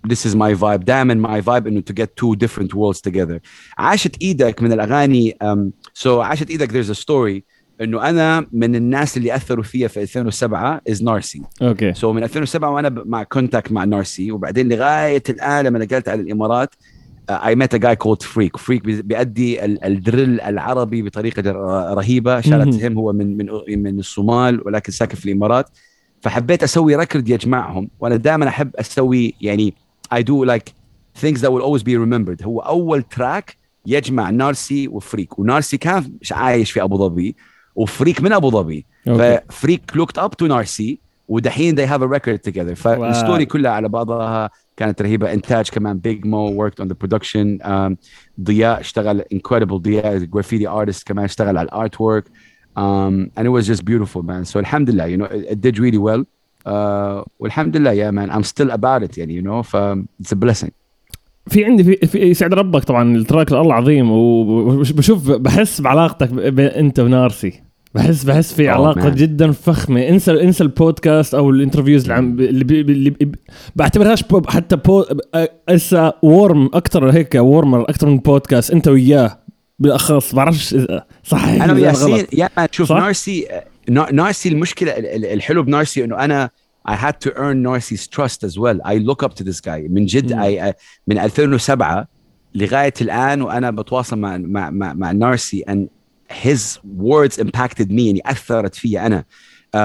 this 0.07 0.25
is 0.25 0.35
my 0.35 0.53
vibe 0.61 0.83
دائما 0.83 1.27
my 1.27 1.41
vibe 1.45 1.67
إنه 1.67 1.83
to 1.89 1.93
get 1.93 2.07
two 2.15 2.35
different 2.35 2.73
worlds 2.73 3.01
together. 3.01 3.39
عاشت 3.77 4.21
إيدك 4.21 4.61
من 4.61 4.71
الأغاني 4.71 5.37
um, 5.43 5.71
so 6.03 6.07
عاشت 6.07 6.49
إيدك 6.49 6.71
there's 6.71 6.89
a 6.89 6.99
story. 7.01 7.41
إنه 7.81 8.09
أنا 8.09 8.45
من 8.51 8.75
الناس 8.75 9.17
اللي 9.17 9.35
أثروا 9.35 9.63
فيا 9.63 9.87
في 9.87 10.01
2007 10.01 10.81
is 10.89 11.03
نارسي 11.03 11.41
okay. 11.61 11.93
So 11.93 12.13
من 12.13 12.23
2007 12.23 12.69
وأنا 12.69 12.89
مع 13.05 13.23
contact 13.23 13.71
مع 13.71 13.83
نارسي 13.83 14.31
وبعدين 14.31 14.69
لغاية 14.69 15.23
الآن 15.29 15.65
لما 15.65 15.79
نقلت 15.79 16.09
على 16.09 16.21
الإمارات 16.21 16.75
I 17.29 17.55
met 17.55 17.73
a 17.73 17.77
guy 17.77 17.95
called 17.95 18.21
فريك 18.21 18.57
فريك 18.57 18.83
بيأدي 18.83 19.65
ال- 19.65 19.83
ال 19.85 19.95
drill 19.95 20.41
العربي 20.41 21.01
بطريقة 21.01 21.51
رهيبة. 21.93 22.41
shout 22.41 22.58
out 22.58 22.67
مهم. 22.67 22.85
هم 22.91 22.97
هو 22.97 23.13
من 23.13 23.37
من 23.37 23.49
من 23.83 23.99
الصومال 23.99 24.61
ولكن 24.67 24.91
ساكن 24.91 25.15
في 25.15 25.25
الإمارات. 25.25 25.69
فحبيت 26.21 26.63
أسوي 26.63 26.95
record 26.95 27.29
يجمعهم 27.29 27.89
وأنا 27.99 28.15
دائما 28.15 28.47
أحب 28.47 28.75
أسوي 28.75 29.33
يعني 29.41 29.73
I 30.15 30.17
do 30.17 30.45
like 30.51 30.69
things 31.21 31.37
that 31.41 31.49
will 31.51 31.61
always 31.63 31.83
be 31.83 31.95
remembered. 32.05 32.43
هو 32.45 32.59
أول 32.59 33.03
track 33.03 33.57
يجمع 33.85 34.29
نارسي 34.29 34.87
وفريك 34.87 35.39
ونارسي 35.39 35.77
كان 35.77 36.11
عايش 36.31 36.71
في 36.71 36.83
أبو 36.83 36.97
ظبي. 36.97 37.35
وفريك 37.74 38.22
من 38.22 38.32
ابو 38.32 38.50
ظبي 38.50 38.86
اوكي 39.08 39.40
ففريك 39.48 39.92
looked 39.96 40.22
up 40.22 40.30
to 40.42 40.42
نارسي 40.42 41.00
ودحين 41.28 41.76
they 41.76 41.88
have 41.88 42.02
a 42.02 42.08
record 42.18 42.50
together 42.50 42.72
فالستوري 42.74 43.46
كلها 43.46 43.70
على 43.70 43.88
بعضها 43.88 44.50
كانت 44.76 45.02
رهيبه 45.02 45.32
انتاج 45.32 45.68
كمان 45.68 45.98
بيج 45.98 46.26
مو 46.26 46.68
worked 46.68 46.84
on 46.84 46.86
the 46.86 46.94
production 47.06 47.62
um, 47.64 47.94
ضياء 48.40 48.80
اشتغل 48.80 49.22
incredible 49.34 49.74
ضياء 49.74 50.18
graffiti 50.18 50.66
artist 50.66 51.04
كمان 51.06 51.24
اشتغل 51.24 51.56
على 51.56 51.68
الارت 51.68 51.94
work 51.94 52.24
um, 52.76 53.30
and 53.36 53.46
it 53.46 53.50
was 53.50 53.66
just 53.66 53.84
beautiful 53.84 54.22
man 54.22 54.44
so 54.44 54.56
الحمد 54.56 54.90
لله 54.90 55.16
you 55.16 55.20
know 55.20 55.30
it, 55.30 55.52
it 55.52 55.60
did 55.60 55.78
really 55.78 55.98
well 55.98 56.24
uh, 56.66 57.28
والحمد 57.38 57.76
لله 57.76 57.94
yeah 57.94 58.10
man 58.10 58.30
I'm 58.30 58.44
still 58.44 58.70
about 58.70 59.08
it 59.08 59.18
يعني 59.18 59.42
you 59.42 59.44
know 59.44 59.62
ف 59.62 59.76
it's 60.22 60.32
a 60.32 60.36
blessing 60.36 60.79
في 61.47 61.65
عندي 61.65 61.83
في, 61.83 62.07
في 62.07 62.17
يسعد 62.19 62.53
ربك 62.53 62.83
طبعا 62.83 63.15
ال 63.17 63.23
track 63.23 63.51
الله 63.51 63.73
عظيم 63.73 64.11
وبشوف 64.11 65.31
بحس 65.31 65.81
بعلاقتك 65.81 66.29
ب- 66.29 66.55
ب- 66.55 66.59
أنت 66.59 66.99
ونارسي 66.99 67.53
بحس 67.95 68.23
بحس 68.23 68.53
في 68.53 68.65
Oh, 68.67 68.69
علاقة 68.69 69.11
man. 69.11 69.15
جدا 69.15 69.51
فخمة 69.51 70.07
انسى 70.09 70.43
انسى 70.43 70.63
البودكاست 70.63 71.33
أو 71.35 71.49
ال 71.49 71.54
interviews 71.54 72.01
اللي 72.01 72.13
عم 72.13 72.39
اللي, 72.39 72.63
بي 72.63 72.81
اللي 72.81 73.09
بي 73.09 73.31
بعتبرهاش 73.75 74.23
بو 74.23 74.41
حتى 74.47 74.75
بو 74.75 75.05
هسه 75.69 76.13
warm 76.21 76.69
أكثر 76.73 77.09
هيك 77.09 77.35
warmer 77.35 77.81
أكثر 77.81 78.07
من 78.07 78.17
بودكاست 78.17 78.71
أنت 78.71 78.87
وياه 78.87 79.39
بالأخص 79.79 80.35
بعرفش 80.35 80.75
صح 81.23 81.47
أنا 81.47 81.73
وياسين. 81.73 82.25
يا 82.33 82.49
man 82.57 82.67
شوف 82.71 82.89
صح؟ 82.89 82.95
نارسي 82.97 83.47
نا- 83.89 84.11
نارسي 84.11 84.49
المشكلة 84.49 84.91
ال- 84.91 85.05
ال- 85.05 85.25
الحلو 85.25 85.63
بنارسي 85.63 86.03
إنه 86.03 86.15
أنا 86.15 86.49
I 86.87 86.95
had 86.95 87.15
to 87.21 87.29
earn 87.35 87.61
Narcy's 87.61 88.07
trust 88.07 88.43
as 88.43 88.57
well. 88.57 88.77
I 88.85 88.95
look 88.97 89.21
up 89.23 89.33
to 89.35 89.43
this 89.43 89.59
guy. 89.61 89.87
من 89.89 90.05
جد 90.05 90.33
مم. 90.33 90.41
I, 90.43 90.71
I, 90.71 90.73
من 91.07 91.17
2007 91.17 92.07
لغاية 92.55 92.93
الآن 93.01 93.41
وأنا 93.41 93.71
بتواصل 93.71 94.19
مع 94.19 94.37
مع 94.37 94.69
مع, 94.69 94.93
مع 94.93 95.11
نارسي 95.11 95.63
and 95.69 95.87
his 96.43 96.79
words 96.99 97.37
impacted 97.37 97.87
me 97.91 97.99
يعني 98.01 98.21
أثرت 98.25 98.75
في 98.75 98.99
أنا 98.99 99.25
um, 99.75 99.79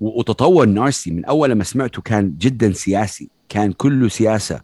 و- 0.00 0.18
وتطور 0.20 0.66
نارسي 0.66 1.10
من 1.10 1.24
أول 1.24 1.50
لما 1.50 1.64
سمعته 1.64 2.02
كان 2.02 2.34
جدا 2.38 2.72
سياسي 2.72 3.30
كان 3.48 3.72
كله 3.72 4.08
سياسة 4.08 4.60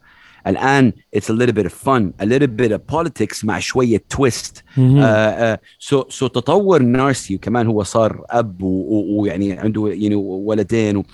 الآن 0.47 0.93
it's 1.17 1.29
a 1.31 1.33
little 1.33 1.53
bit 1.53 1.67
of 1.67 1.73
fun 1.73 2.13
a 2.23 2.27
little 2.27 2.47
bit 2.63 2.73
of 2.73 2.95
politics 2.97 3.45
مع 3.45 3.59
شوية 3.59 4.05
twist 4.15 4.63
مهم. 4.77 4.99
آه 5.03 5.61
so 5.79 6.05
so 6.09 6.27
تطور 6.27 6.83
نارسي 6.83 7.35
وكمان 7.35 7.67
هو 7.67 7.83
صار 7.83 8.25
أب 8.31 8.63
و- 8.63 8.67
و- 8.67 9.21
ويعني 9.23 9.53
عنده 9.53 9.89
يعني 9.89 10.15
ولدين 10.15 10.97
و 10.97 11.01
آم، 11.01 11.05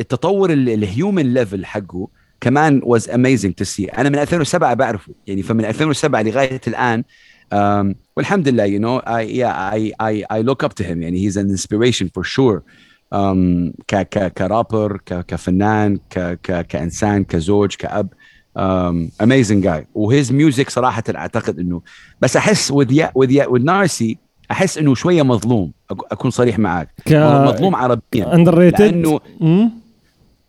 التطور 0.00 0.52
ال 0.52 0.66
human 0.66 1.34
level 1.34 1.66
حقه 1.66 2.08
كمان 2.40 2.80
was 2.84 3.02
amazing 3.02 3.52
to 3.60 3.64
see. 3.64 3.98
أنا 3.98 4.08
من 4.08 4.18
2007 4.18 4.74
بعرفه. 4.74 5.14
يعني 5.26 5.42
فمن 5.42 5.64
2007 5.64 6.22
لغاية 6.22 6.60
الآن 6.66 7.04
um, 7.54 7.94
والحمد 8.16 8.48
لله 8.48 8.66
you 8.66 8.82
know 8.82 9.04
I 9.06 9.22
yeah 9.38 9.74
I 9.74 9.92
I 10.02 10.38
I 10.38 10.42
look 10.42 10.68
up 10.68 10.74
to 10.74 10.84
him. 10.84 11.02
يعني 11.02 11.30
he's 11.30 11.36
an 11.36 11.50
inspiration 11.50 12.08
for 12.08 12.24
sure. 12.24 12.62
Um, 13.14 13.72
ك 13.88 13.96
ك 13.96 14.32
كرابر 14.32 14.96
ك 14.96 15.26
كفنان 15.26 15.98
ك 16.10 16.38
ك 16.42 16.66
كإنسان 16.66 17.24
كزوج 17.24 17.74
كأب. 17.74 18.08
amazing 19.22 19.49
guy 19.49 19.60
و 19.60 19.64
his 19.64 20.32
music 20.32 20.70
صراحة 20.70 21.02
أعتقد 21.14 21.58
إنه 21.58 21.82
بس 22.20 22.36
أحس 22.36 22.70
with 22.70 23.02
with 23.14 23.46
with 23.46 23.62
نارسي 23.62 24.18
أحس 24.50 24.78
إنه 24.78 24.94
شوية 24.94 25.22
مظلوم. 25.22 25.72
أكون 25.90 26.30
صريح 26.30 26.58
معك 26.58 26.88
ك 27.06 27.12
مظلوم 27.12 27.76
عربيا. 27.76 28.34
underrated 28.34 28.82
لأنه 28.82 29.20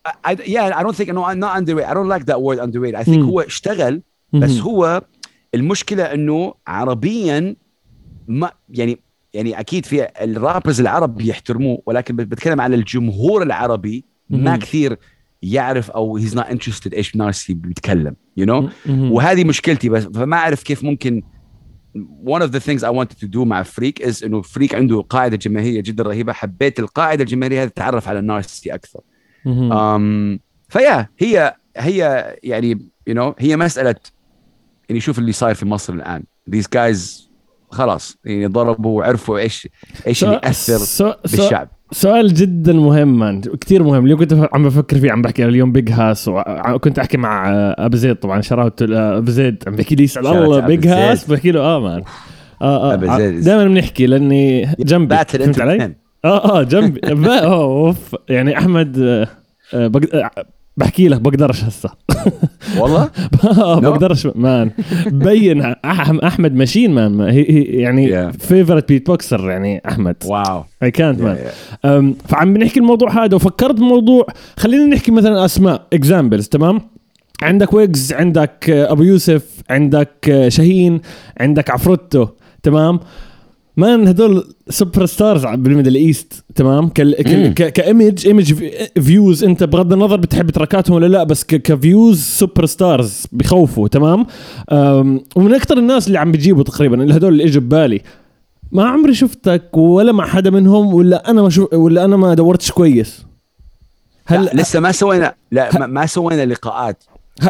I, 0.07 0.36
yeah 0.36 0.71
I 0.79 0.83
don't 0.83 0.95
think 0.95 1.10
no 1.10 1.23
I'm 1.29 1.39
not 1.45 1.53
underrated. 1.57 1.89
I 1.91 1.93
don't 1.93 2.07
like 2.07 2.25
that 2.31 2.41
word 2.41 2.60
underrated. 2.60 2.95
I 2.95 3.03
think 3.03 3.17
مم. 3.17 3.29
هو 3.29 3.41
اشتغل 3.41 4.01
بس 4.33 4.60
هو 4.60 5.01
المشكلة 5.55 6.03
إنه 6.03 6.53
عربيا 6.67 7.55
ما 8.27 8.51
يعني 8.69 8.99
يعني 9.33 9.60
أكيد 9.60 9.86
في 9.86 10.07
ال 10.21 10.29
rappers 10.29 10.80
العرب 10.81 11.21
يحترموه 11.21 11.81
ولكن 11.86 12.15
بتكلم 12.15 12.62
على 12.62 12.75
الجمهور 12.75 13.43
العربي 13.43 14.05
ما. 14.29 14.57
كثير 14.57 14.97
يعرف 15.41 15.91
أو 15.91 16.17
he's 16.17 16.36
not 16.36 16.45
interested 16.45 16.93
إيش 16.93 17.15
نارسي 17.15 17.53
بيتكلم 17.53 18.15
you 18.38 18.45
you 18.45 18.49
know 18.49 18.71
وهذه 18.89 19.43
مشكلتي 19.43 19.89
بس 19.89 20.03
فما 20.03 20.38
أعرف 20.38 20.63
كيف 20.63 20.83
ممكن 20.83 21.23
one 22.26 22.41
of 22.41 22.52
the 22.52 22.60
things 22.60 22.84
I 22.84 22.89
wanted 22.89 23.17
to 23.19 23.28
do 23.28 23.38
مع 23.38 23.63
فريك 23.63 24.04
is 24.04 24.23
إنه 24.23 24.41
فريك 24.41 24.76
عنده 24.76 25.02
قاعدة 25.02 25.38
جماهيرية 25.38 25.82
جدا 25.82 26.04
رهيبة. 26.04 26.34
حبيت 26.34 26.80
القاعدة 26.80 27.23
الجماهيرية 27.23 27.63
هذه 27.63 27.67
تتعرف 27.67 28.08
على 28.08 28.21
نارسي 28.21 28.73
أكثر. 28.73 29.00
um, 29.45 30.39
ف 30.69 30.78
yeah 30.78 31.10
هي 31.19 31.56
هي 31.78 32.36
يعني 32.43 32.89
you 33.10 33.13
know 33.13 33.34
هي 33.39 33.58
مسألة 33.58 33.95
يعني 34.89 35.02
شوف 35.02 35.19
اللي 35.19 35.32
صاير 35.32 35.56
في 35.56 35.65
مصر 35.65 35.93
الآن. 35.93 36.23
These 36.52 36.67
guys 36.76 37.28
خلاص 37.71 38.17
يعني 38.26 38.45
ضربوا 38.45 38.97
وعرفوا 38.97 39.39
إيش 39.39 39.67
إيش 40.08 40.23
اللي 40.23 40.39
يأثر 40.43 41.17
بالشعب. 41.23 41.69
سؤال 41.91 42.34
جدا 42.34 42.73
مهم 42.73 43.19
man 43.19 43.41
كثير 43.41 43.84
مهم. 43.84 44.04
اللي 44.04 44.15
كنت 44.15 44.50
عم 44.54 44.63
بفكر 44.63 44.97
فيه 45.00 45.12
عم 45.12 45.21
بحكي. 45.21 45.45
اليوم 45.45 45.71
Big 45.71 45.91
Hass 45.91 46.28
وكنت 46.73 47.00
أحكي 47.00 47.17
مع 47.17 47.50
أبو 47.78 47.97
زيد. 47.97 48.15
طبعا 48.15 48.41
shout 48.41 48.66
out 48.66 48.82
أبو 48.91 49.32
زيد. 49.32 49.63
عم 49.67 49.76
بحكي 49.76 49.95
لي 49.95 50.04
يسعد 50.04 50.26
الله 50.26 50.60
Big 50.60 50.88
Hass. 50.88 51.32
بحكي 51.32 51.52
له 51.52 51.60
آه 51.60 51.80
man 51.80 52.04
آه 52.62 52.93
آه. 52.93 52.95
دائما 53.30 53.65
بنحكي 53.67 54.06
لأني 54.08 54.69
جنبي. 54.80 55.15
باتل 55.15 55.39
فهمت 55.39 55.47
انت 55.47 55.62
علي؟ 55.62 55.95
آه 56.26 56.60
آه 56.60 56.63
جنبي. 56.63 57.00
أوف. 57.30 58.15
يعني 58.30 58.58
أحمد 58.58 59.00
آه، 59.00 59.28
آه، 59.73 59.91
آه، 60.13 60.32
بحكي 60.78 61.08
لك 61.08 61.22
بقدرش 61.22 61.63
هسه. 61.63 61.90
والله؟ 62.80 63.10
آه، 63.44 63.80
No. 63.80 63.84
بقدرش 63.84 64.28
مان. 64.36 64.72
بين 65.08 65.62
أحمد 66.24 66.54
ماشين 66.54 66.92
مان. 66.94 67.20
يعني. 67.70 68.34
فيفرت 68.34 68.90
بيت 68.90 69.08
بوكسر 69.08 69.50
يعني 69.50 69.82
أحمد. 69.88 70.16
واو 70.26 70.63
اي 70.84 70.92
كانت 70.92 71.22
مان. 71.22 71.38
فعم 72.28 72.54
بنحكي 72.54 72.80
الموضوع 72.80 73.24
هذا 73.26 73.36
وفكرت 73.36 73.76
بموضوع 73.76 74.26
خلينا 74.58 74.86
نحكي 74.86 75.12
مثلا 75.12 75.46
أسماء 75.46 75.82
اكزامبلز 75.94 76.48
تمام؟ 76.48 76.82
عندك 77.42 77.74
ويجز 77.74 78.13
عندك 78.13 78.70
أبو 78.70 79.04
يوسف 79.04 79.44
عندك 79.70 80.46
شاهين 80.48 81.02
عندك 81.40 81.70
عفروتو 81.72 82.28
تمام؟ 82.63 83.00
man 83.78 84.08
هدول 84.08 84.44
superstars 84.69 85.06
بال 85.06 85.45
Middle 85.45 85.95
East 85.95 86.43
تمام؟ 86.56 86.90
كال 86.90 87.24
ك 87.54 87.66
image 87.66 88.28
image 88.28 88.54
views 89.02 89.43
أنت 89.44 89.63
بغض 89.63 89.94
النظر 89.94 90.16
بتحب 90.18 90.50
تراكاتهم 90.50 90.96
ولا 90.96 91.06
لا 91.06 91.24
بس 91.24 91.44
ك- 91.44 91.56
ك 91.62 92.21
views 92.21 92.65
superstars 92.65 93.26
بخوفوا 93.32 93.88
تمام؟ 93.88 94.26
ومن 95.36 95.54
أكثر 95.54 95.78
الناس 95.78 96.08
اللي 96.08 96.20
عم 96.20 96.32
بيجيبوا 96.32 96.63
تقريبا 96.63 97.04
اللي 97.04 97.16
هدول 97.16 97.32
اللي 97.34 97.44
إجوا 97.46 97.62
ببالي 97.62 98.02
ما 98.72 98.86
عمري 98.86 99.13
شفتك 99.13 99.78
ولا 99.78 100.12
مع 100.12 100.26
حدا 100.28 100.50
منهم 100.50 100.94
ولا 100.94 101.30
أنا 101.30 101.42
ما 101.42 101.50
شوف 101.50 101.74
ولا 101.74 102.06
أنا 102.06 102.18
ما 102.18 102.34
دورتش 102.34 102.72
كويس. 102.72 103.26
هل 104.26 104.50
لسه 104.54 104.80
ما 104.80 104.92
سوينا 104.92 105.34
لا 105.52 105.80
ما, 105.80 105.88
ما 105.88 106.06
سوينا 106.06 106.46
لقاءات. 106.46 107.04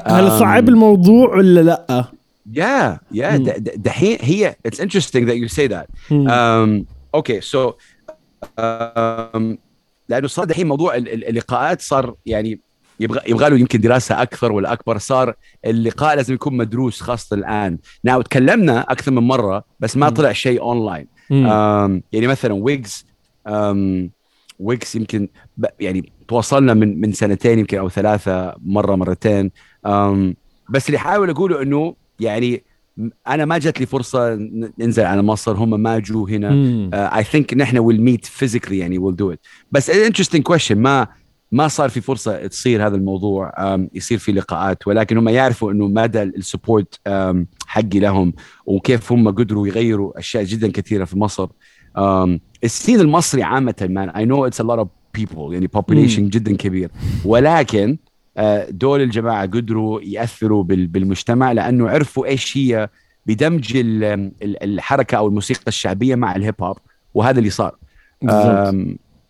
هل. 0.06 0.32
صعب 0.40 0.70
الموضوع 0.70 1.36
ولا 1.38 1.62
لا؟ 1.62 2.06
يا 2.54 3.00
مم. 3.38 3.44
د- 3.44 3.50
د- 3.50 3.82
دحين 3.84 4.18
هي 4.22 4.56
it's 4.68 4.78
interesting 4.80 5.26
that 5.28 5.36
you 5.36 5.54
say 5.56 5.68
that 5.68 5.86
مم. 6.12 6.28
um, 6.28 6.86
okay 7.16 7.42
so 7.42 7.72
um, 7.72 9.58
لأنه 10.10 10.28
صار 10.28 10.46
دحين 10.46 10.68
موضوع 10.68 10.96
ال- 10.96 11.14
ال- 11.14 11.28
اللقاءات 11.30 11.82
صار 11.82 12.16
يعني 12.26 12.60
يبغى 13.00 13.20
يبغى 13.28 13.50
له 13.50 13.58
يمكن 13.60 13.80
دراسة 13.82 14.22
أكثر 14.22 14.52
ولا 14.52 14.74
أكبر 14.74 14.98
صار 14.98 15.34
اللقاء 15.66 16.16
لازم 16.16 16.34
يكون 16.34 16.58
مدروس 16.58 17.02
خاصة 17.02 17.36
الآن 17.36 17.78
now 18.04 18.22
تكلمنا 18.22 18.82
أكثر 18.92 19.12
من 19.12 19.24
مرة 19.24 19.64
بس 19.80 19.98
ما 19.98 20.08
مم. 20.10 20.14
طلع 20.14 20.32
شيء 20.32 20.62
اونلاين 20.62 21.08
مم. 21.30 21.46
um, 21.48 22.02
يعني 22.14 22.28
مثلا 22.28 22.54
ويجز 22.54 23.06
um, 23.50 24.10
ويجز 24.60 24.96
يمكن 24.96 25.28
ب- 25.58 25.66
يعني 25.80 26.12
تواصلنا 26.28 26.74
من 26.74 27.02
من 27.02 27.12
سنتين 27.12 27.60
يمكن 27.60 27.78
أو 27.78 27.90
ثلاثة 27.90 28.54
مرة 28.66 28.96
مرتين 28.96 29.52
um, 29.88 29.92
بس 30.70 30.88
اللي 30.88 30.98
حاول 31.00 31.30
أقوله 31.30 31.62
إنه 31.62 31.96
يعني 32.20 32.64
أنا 33.28 33.46
ما 33.46 33.58
جات 33.58 33.80
لي 33.80 33.86
فرصة 33.86 34.36
ننزل 34.80 35.04
على 35.04 35.22
مصر 35.22 35.58
هم 35.58 35.80
ما 35.80 36.00
جو 36.00 36.28
هنا. 36.28 36.50
I 37.18 37.24
think 37.24 37.54
نحن 37.54 37.78
will 37.78 38.02
meet 38.02 38.26
physically 38.26 38.78
يعني 38.78 38.98
will 38.98 39.16
do 39.16 39.32
it 39.32 39.40
بس 39.72 39.90
interesting 39.90 40.44
question 40.44 40.78
ما 40.78 41.08
ما 41.52 41.68
صار 41.68 41.90
في 41.90 42.02
فرصة 42.02 42.48
تصير 42.48 42.88
هذا 42.88 42.96
الموضوع 42.96 43.52
um, 43.52 43.82
يصير 43.94 44.18
في 44.18 44.32
لقاءات 44.32 44.88
ولكن 44.88 45.18
هم 45.18 45.30
يعرفوا 45.30 45.72
إنه 45.72 45.88
مدى 45.88 46.24
ال 46.24 46.33
support 46.33 46.96
um, 46.96 47.38
حقي 47.68 48.00
لهم 48.00 48.34
وكيف 48.66 49.12
هم 49.12 49.28
قدروا 49.30 49.68
يغيروا 49.68 50.20
أشياء 50.20 50.44
جدا 50.44 50.72
كثيرة 50.72 51.06
في 51.06 51.20
مصر 51.20 51.48
um, 51.98 52.40
ال 52.64 52.70
scene 52.70 53.00
المصري 53.00 53.44
عامة 53.44 53.88
man 53.90 54.10
I 54.10 54.26
know 54.26 54.46
it's 54.46 54.62
a 54.62 54.64
lot 54.64 54.78
of 54.78 54.88
people 55.14 55.54
يعني 55.54 55.70
population 55.78 56.20
مم. 56.20 56.30
جدا 56.30 56.56
كبير 56.56 56.92
ولكن 57.26 57.90
آه، 57.90 58.07
دول 58.70 59.02
الجماعة 59.02 59.42
قدروا 59.42 60.02
يأثروا 60.02 60.64
بال- 60.64 60.88
بالمجتمع 60.88 61.52
لأنه 61.52 61.90
عرفوا 61.90 62.26
إيش 62.26 62.58
هي 62.58 62.90
بدمج 63.26 63.78
ال- 63.78 64.04
ال- 64.04 64.64
الحركة 64.64 65.18
أو 65.18 65.28
الموسيقى 65.28 65.62
الشعبية 65.68 66.16
مع 66.16 66.36
الهيب 66.36 66.56
هوب 66.62 66.78
وهذا 67.14 67.40
اللي 67.40 67.50
صار. 67.50 67.76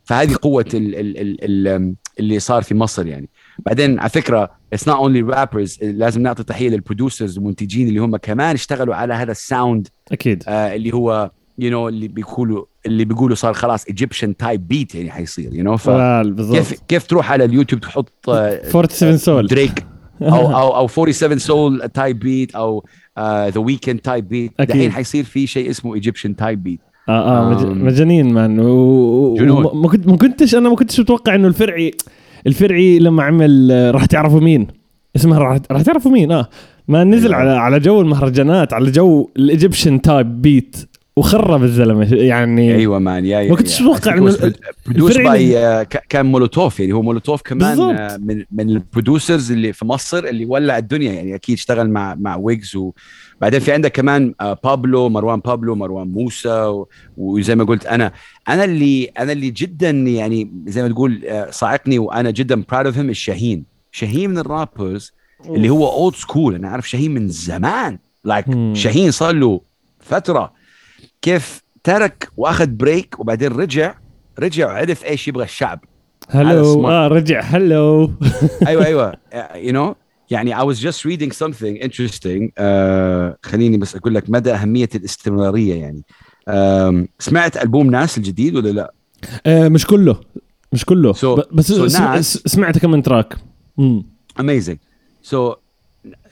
فهذه 0.06 0.36
قوة 0.42 0.66
ال 0.74 0.96
ال 0.96 1.18
ال 1.18 1.68
ال 1.68 1.96
اللي 2.20 2.40
صار 2.40 2.64
في 2.64 2.76
مصر 2.76 3.08
يعني. 3.08 3.30
بعدين 3.60 4.00
على 4.00 4.10
فكرة 4.10 4.52
it's 4.74 4.88
not 4.88 4.98
only 4.98 5.22
rappers 5.22 5.84
لازم 5.84 6.22
نعطي 6.22 6.44
تحية 6.44 6.70
لل 6.70 6.82
producers 6.82 7.38
والمنتجين 7.38 7.88
اللي 7.88 8.00
هم 8.00 8.18
كمان 8.18 8.54
اشتغلوا 8.54 8.96
على 8.96 9.14
هذا 9.14 9.32
ال 9.32 9.41
sound 9.41 9.88
أكيد. 10.12 10.44
آه 10.48 10.76
اللي 10.76 10.94
هو 10.94 11.32
you 11.60 11.74
know 11.74 11.88
اللي 11.94 12.08
بيقولوا 12.08 12.66
اللي 12.86 13.06
بيقولوا 13.06 13.36
صار 13.36 13.54
خلاص 13.54 13.86
Egyptian 13.86 14.38
type 14.38 14.68
beat 14.68 14.96
يعني 14.96 15.12
حيصير 15.12 15.54
you 15.54 15.68
know. 15.78 15.80
ف 15.82 15.90
كيف 16.52 16.74
كيف 16.88 17.08
تروح 17.08 17.32
على 17.32 17.46
اليوتيوب 17.46 17.82
تحط 17.82 18.30
آه، 18.30 18.62
47 18.70 19.18
Soul 19.18 19.48
Drake 19.48 19.86
أو 20.22 20.56
أو 20.56 20.76
أو 20.76 20.88
47 20.88 21.40
Soul 21.40 21.90
type 21.94 22.20
beat 22.20 22.56
أو 22.56 22.86
The 23.20 23.58
Weeknd 23.60 24.00
type 24.00 24.28
beat. 24.30 24.52
دحين 24.62 24.92
حيصير 24.92 25.24
في 25.24 25.48
شيء 25.48 25.70
اسمه 25.70 25.94
Egyptian 25.96 26.36
type 26.36 26.64
beat 26.64 26.80
آه 27.10 27.52
آه. 27.52 27.64
مجانين 27.74 28.34
man. 28.34 28.60
وما- 28.60 29.74
ما 29.74 29.88
كنت 29.90 30.08
ما 30.08 30.18
كنتش 30.18 30.56
أنا 30.56 30.70
ما 30.70 30.76
كنتش 30.76 31.00
متوقع 31.00 31.36
إنه 31.36 31.48
الفرعي 31.48 31.92
الفرعي 32.48 33.00
لما 33.00 33.24
عمل 33.24 33.70
آه، 33.72 33.92
راح 33.92 34.06
تعرفوا 34.06 34.40
مين. 34.42 34.68
اسمها 35.16 35.40
راح 35.40 35.60
راح 35.72 35.82
تعرفوا 35.82 36.12
مين؟ 36.12 36.32
آه. 36.32 36.50
ما 36.88 37.04
نزل 37.04 37.28
أيوة. 37.34 37.36
على 37.40 37.50
على 37.60 37.80
جو 37.80 38.02
المهرجانات 38.02 38.74
على 38.74 38.92
جو 38.92 39.30
الايجيبشن 39.38 40.02
تايب 40.02 40.42
بيت 40.42 40.90
وخرب 41.18 41.64
الزلمة 41.64 42.14
يعني 42.14 42.76
أيوه 42.76 43.00
مان 43.00 43.26
يا 43.26 43.50
ما 43.50 43.56
كنتش 43.56 43.82
برودوس 43.82 44.42
الفريق 44.88 45.30
باي 45.32 45.86
كان 45.86 46.26
مولوتوف 46.26 46.80
يعني 46.80 46.94
هو 46.94 47.02
مولوتوف 47.02 47.42
كمان. 47.42 47.80
آه، 47.80 48.18
من 48.18 48.44
من 48.52 48.70
البرودوسرز 48.70 49.52
اللي 49.52 49.74
في 49.74 49.86
مصر 49.86 50.18
اللي 50.18 50.46
ولع 50.46 50.78
الدنيا 50.78 51.14
يعني 51.14 51.36
أكيد 51.36 51.56
اشتغل 51.56 51.90
مع 51.90 52.16
مع 52.16 52.36
ويجز 52.36 52.76
وبعدين 52.76 53.60
في 53.60 53.72
عندك 53.72 53.92
كمان 53.92 54.34
آه، 54.42 54.60
بابلو 54.64 55.10
مروان 55.10 55.40
بابلو 55.40 55.76
مروان 55.76 56.08
موسى 56.08 56.84
وزي 57.18 57.56
ما 57.56 57.64
قلت 57.64 57.86
أنا. 57.86 58.12
أنا 58.50 58.64
اللي 58.64 59.06
أنا 59.20 59.32
اللي 59.32 59.50
جدا 59.50 59.90
يعني 59.90 60.52
زي 60.68 60.82
ما 60.82 60.88
تقول 60.88 61.22
آه، 61.26 61.52
صاعقني 61.52 62.00
وأنا 62.00 62.32
جدا 62.32 62.64
براود 62.72 62.86
اوف 62.86 62.98
هيم 62.98 63.10
الشاهين 63.10 63.64
شاهين. 63.92 64.30
من 64.30 64.38
ال 64.38 64.47
rappers 64.47 65.14
اللي 65.46 65.70
هو 65.70 65.88
old 65.88 66.16
school 66.16 66.56
أنا 66.56 66.68
أعرف 66.68 66.90
شاهين 66.90 67.14
من 67.14 67.30
زمان. 67.30 68.00
like. 68.24 68.74
شاهين 68.74 69.12
صار 69.12 69.36
له 69.36 69.62
فترة 70.00 70.57
كيف 71.22 71.64
ترك 71.84 72.30
وأخذ 72.38 72.68
break 72.68 73.20
وبعدين 73.20 73.52
رجع 73.52 73.96
رجع 74.40 74.68
وعرف 74.68 75.06
إيش 75.06 75.28
يبغى 75.28 75.44
الشعب. 75.44 75.80
هلو. 76.30 76.88
آه 76.90 77.08
رجع. 77.08 77.42
هلو. 77.42 78.12
أيوه 78.68 78.86
أيوه. 78.86 79.14
you 79.56 79.74
know 79.74 79.96
يعني 80.32 80.56
I 80.56 80.60
was 80.60 80.78
just 80.78 80.98
reading 81.06 81.32
something 81.32 81.84
interesting. 81.88 82.50
uh, 82.60 83.36
خليني 83.44 83.78
بس 83.78 83.96
أقول 83.96 84.16
لك 84.16 84.30
مدى 84.30 84.54
أهمية 84.54 84.90
الاستمرارية 84.96 85.76
يعني. 85.76 86.02
um, 86.50 87.08
سمعت 87.20 87.58
ألبوم 87.58 87.90
ناس 87.92 88.18
الجديد 88.18 88.56
ولا 88.56 88.70
لا؟ 88.70 88.94
آه 89.46 89.68
مش 89.68 89.86
كله. 89.88 90.20
مش 90.74 90.86
كله. 90.86 91.14
So- 91.14 91.54
بس 91.54 91.74
so 91.74 92.20
سمعت 92.48 92.78
كم 92.78 92.92
من 92.92 93.04
track 93.04 93.38
amazing. 94.42 94.78
So 95.32 95.56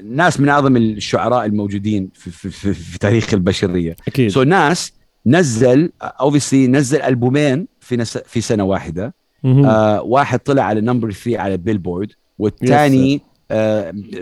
ناس 0.03 0.39
من 0.39 0.49
أعظم 0.49 0.77
الشعراء 0.77 1.45
الموجودين 1.45 2.09
في, 2.13 2.31
في, 2.31 2.49
في, 2.49 2.73
في 2.73 2.99
تاريخ 2.99 3.33
البشرية. 3.33 3.95
أكيد. 4.07 4.29
so 4.31 4.47
ناس 4.47 4.93
نزل 5.25 5.91
obviously 6.01 6.67
نزل 6.67 7.01
ألبومين 7.01 7.67
في 7.79 7.97
نس 7.97 8.17
في 8.17 8.41
سنة 8.41 8.63
واحدة. 8.63 9.13
آه 9.45 10.01
واحد 10.01 10.39
طلع 10.39 10.63
على 10.63 10.81
number 10.81 11.11
3 11.11 11.39
على 11.39 11.57
بيلبورد 11.57 12.11
والثاني 12.39 13.21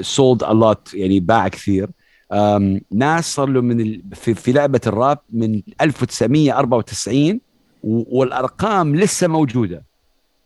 sold 0.02 0.44
a 0.44 0.54
lot 0.54 0.94
يعني 0.94 1.20
باع 1.20 1.48
كثير. 1.48 1.89
آم، 2.32 2.82
ناس 2.92 3.34
صار 3.36 3.50
له 3.50 3.62
من 3.62 3.82
ال... 3.82 4.02
في, 4.13 4.34
في 4.34 4.52
لعبة 4.52 4.82
الراب 4.88 5.20
من 5.34 5.62
1994 5.82 7.39
و- 7.84 8.20
والأرقام 8.20 8.96
لسه 8.96 9.28
موجودة. 9.28 9.86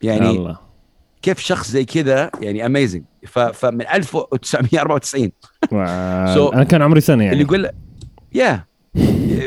يعني 0.02 0.30
الله. 0.30 0.58
كيف 1.22 1.38
شخص 1.38 1.70
زي 1.70 1.84
كذا 1.84 2.30
يعني 2.40 2.66
amazing 2.66 3.02
فمن 3.28 3.80
1994 3.80 5.30
wow. 5.72 6.50
So- 6.50 6.54
أنا 6.54 6.64
كان 6.64 6.82
عمري 6.82 7.00
سنة 7.00 7.24
يعني. 7.24 7.32
اللي 7.32 7.44
يقول 7.44 7.68
يا 8.34 8.64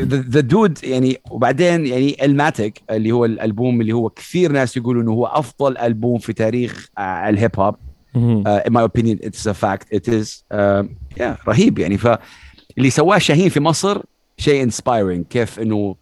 the 0.03 0.39
dude 0.39 0.83
يعني 0.83 1.21
وبعدين 1.31 1.85
يعني 1.85 2.25
Illmatic 2.25 2.81
اللي 2.89 3.11
هو 3.11 3.25
الألبوم 3.25 3.81
اللي 3.81 3.93
هو 3.93 4.09
كثير 4.09 4.51
ناس 4.51 4.77
يقولوا 4.77 5.01
إنه 5.01 5.11
هو 5.11 5.25
أفضل 5.25 5.77
ألبوم 5.77 6.19
في 6.19 6.33
تاريخ 6.33 6.87
آه، 6.97 7.29
الهيب 7.29 7.59
هوب. 7.59 7.75
مهم. 8.15 8.43
uh, 8.43 8.61
in 8.63 8.71
my 8.73 8.81
opinion 8.83 9.17
it's 9.27 9.45
a 9.45 9.53
fact. 9.53 9.85
It 9.97 10.07
is 10.07 10.27
uh, 10.53 10.83
yeah 11.21 11.47
رهيب 11.47 11.79
يعني. 11.79 11.97
فاللي 11.97 12.89
سواه 12.89 13.17
شاهين 13.17 13.49
في 13.49 13.59
مصر 13.59 14.01
شيء 14.37 14.69
inspiring. 14.69 15.23
كيف 15.29 15.59
إنه 15.59 15.95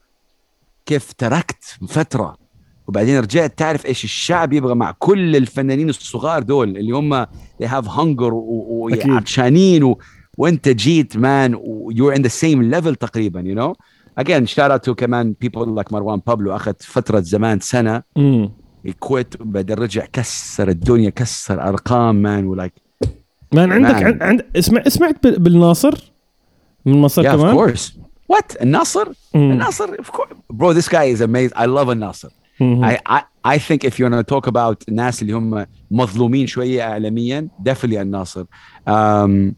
كيف 0.86 1.14
تركت 1.14 1.64
فترة 1.90 2.38
وبعدين 2.90 3.20
رجعت 3.20 3.54
تعرف 3.58 3.86
إيش 3.86 4.04
الشعب 4.04 4.54
يبغى 4.54 4.76
مع 4.76 4.92
كل 5.00 5.36
الفنانين 5.36 5.90
الصغار 5.90 6.44
دول 6.44 6.78
اللي 6.78 6.92
هم 6.92 7.26
they 7.26 7.66
have 7.68 7.86
hunger. 7.86 8.32
وعطشانين 8.34 9.84
و... 9.84 9.98
وأنت 10.38 10.70
جيت 10.70 11.18
man 11.18 11.56
you're 11.94 12.16
in 12.18 12.22
the 12.22 12.32
same 12.42 12.76
level 12.76 12.94
تقريبا 12.98 13.42
you 13.42 13.58
know 13.60 13.74
again 14.24 14.46
shout 14.48 14.72
out 14.72 14.90
to 14.90 14.92
كمان 14.94 15.36
people 15.46 15.66
like 15.82 15.92
مروان 15.94 16.22
بابلو 16.28 16.56
أخذ 16.56 16.74
فترة 16.80 17.20
زمان 17.20 17.60
سنة. 17.60 18.04
يكويت 18.86 19.42
وبعدين 19.42 19.78
رجع 19.78 20.06
كسر 20.14 20.70
الدنيا 20.70 21.10
كسر 21.10 21.62
أرقام 21.70 22.16
man 22.22 22.46
و 22.48 22.53
like 22.53 22.74
مان 23.54 23.72
عندك. 23.72 24.04
عند, 24.04 24.24
عند 24.24 24.46
اسمع 24.58 24.84
سمعت 24.88 25.24
بال- 25.24 25.40
بالناصر 25.40 26.12
من 26.86 27.02
مصر 27.02 27.24
Yeah, 27.24 27.26
of 27.26 27.30
كمان 27.36 27.56
course. 27.76 27.82
What? 28.34 28.62
الناصر? 28.62 29.08
مم. 29.36 29.52
الناصر, 29.52 29.96
course. 29.96 30.34
Bro, 30.54 30.74
this 30.74 30.88
guy 30.88 31.06
is 31.16 31.22
amazing. 31.22 31.58
I 31.58 31.66
love 31.66 31.90
الناصر. 31.90 32.30
I, 32.62 33.00
I, 33.06 33.22
I 33.46 33.58
think 33.58 33.84
if 33.84 34.00
you 34.00 34.06
want 34.06 34.16
to 34.16 34.24
talk 34.24 34.48
about 34.48 34.84
الناس 34.90 35.22
اللي 35.22 35.34
هم 35.34 35.66
مظلومين 35.92 36.48
شوية 36.48 36.84
إعلاميا, 36.84 37.48
definitely 37.70 37.98
الناصر. 37.98 38.44
Um, 38.88 39.56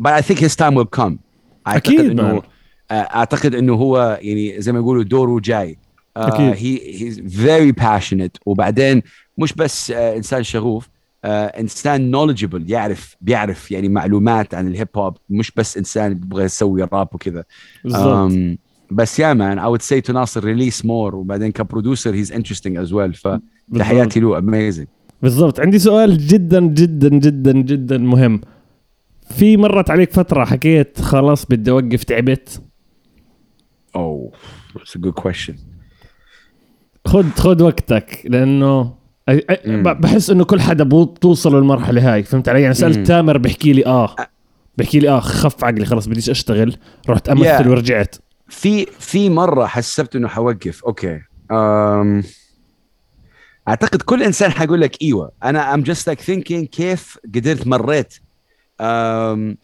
but 0.00 0.12
I 0.12 0.22
think 0.22 0.38
his 0.38 0.56
time 0.56 0.74
will 0.74 1.00
come. 1.00 1.18
أكيد، 1.66 2.00
إنه 2.00 2.40
man. 2.40 2.44
أعتقد 2.90 3.54
إنه 3.54 3.74
هو 3.74 4.18
يعني 4.22 4.60
زي 4.60 4.72
ما 4.72 4.78
يقولوا 4.78 5.02
دوره 5.02 5.40
جاي. 5.40 5.78
Uh, 6.18 6.18
أكيد. 6.18 6.54
he, 6.54 6.80
he's 6.98 7.18
very 7.20 7.72
passionate 7.72 8.40
وبعدين 8.46 9.02
مش 9.38 9.52
بس 9.52 9.92
uh, 9.92 9.94
إنسان 9.94 10.42
شغوف 10.42 10.86
uh, 10.86 10.88
إنسان 11.28 12.12
knowledgeable 12.12 12.62
يعرف 12.70 13.16
بيعرف 13.20 13.70
يعني 13.70 13.88
معلومات 13.88 14.54
عن 14.54 14.66
الهيب 14.68 14.88
هوب 14.96 15.16
مش 15.30 15.52
بس 15.56 15.76
إنسان 15.76 16.12
يبغى 16.12 16.44
يسوي 16.44 16.82
راب 16.82 17.08
وكذا 17.14 17.44
بالضبط 17.84 18.32
Um, 18.32 18.65
بس 18.90 19.18
يا 19.18 19.32
مان 19.34 19.60
I 19.60 19.78
would 19.78 19.82
say 19.84 20.00
to 20.08 20.10
ناصر 20.14 20.40
release 20.56 20.80
more. 20.82 21.14
وبعدين 21.14 21.52
كبرودوسر 21.52 22.24
he's 22.24 22.28
interesting 22.28 22.86
as 22.86 22.90
well. 22.92 23.36
فتحياتي 23.72 24.20
له 24.20 24.40
amazing. 24.40 24.86
بالضبط. 25.22 25.60
عندي 25.60 25.78
سؤال 25.78 26.26
جدا 26.26 26.60
جدا 26.60 27.08
جدا 27.08 27.52
جدا 27.52 27.98
مهم. 27.98 28.40
في 29.30 29.56
مرت 29.56 29.90
عليك 29.90 30.12
فترة 30.12 30.44
حكيت 30.44 31.00
خلاص 31.00 31.46
بدي 31.46 31.70
أوقف 31.70 32.04
تعبت؟ 32.04 32.62
Oh 33.98 34.30
that's 34.78 34.98
a 34.98 35.00
good 35.06 35.22
question. 35.24 35.54
خد 37.06 37.24
خد 37.24 37.60
وقتك 37.62 38.22
لأنه 38.24 38.94
بحس 39.74 40.30
إنه 40.30 40.44
كل 40.44 40.60
حدا 40.60 41.04
توصل 41.20 41.56
للمرحلة 41.56 42.14
هاي. 42.14 42.22
فهمت 42.22 42.48
علي؟ 42.48 42.62
يعني 42.62 42.74
سألت 42.74 42.98
مم. 42.98 43.04
تامر 43.04 43.38
بحكي 43.38 43.72
لي 43.72 43.86
آه 43.86 44.16
بحكي 44.78 44.98
لي 44.98 45.08
آه 45.08 45.20
خف 45.20 45.64
عقلي 45.64 45.84
خلاص 45.84 46.06
بديش 46.06 46.30
أشتغل. 46.30 46.76
رحت 47.08 47.28
أمثل 47.28 47.64
Yeah. 47.64 47.66
ورجعت. 47.66 48.16
في 48.48 48.86
في 48.86 49.30
مرة 49.30 49.66
حسبت 49.66 50.16
إنه 50.16 50.28
حوقف. 50.28 50.84
أوكي. 50.84 51.20
um, 51.52 52.26
أعتقد 53.68 54.02
كل 54.02 54.22
إنسان 54.22 54.50
حيقول 54.50 54.80
لك 54.80 55.02
إيوه. 55.02 55.32
أنا 55.44 55.76
I'm 55.76 55.80
just 55.80 56.06
like 56.12 56.20
thinking 56.20 56.64
كيف 56.64 57.18
قدرت 57.34 57.66
مريت. 57.66 58.14
um, 58.82 59.56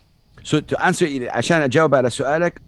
so 0.45 0.57
to 0.61 0.77
answer 0.79 1.03
عشان 1.29 1.63
أجاوب 1.63 1.95
على 1.95 2.11
سؤالك 2.11 2.61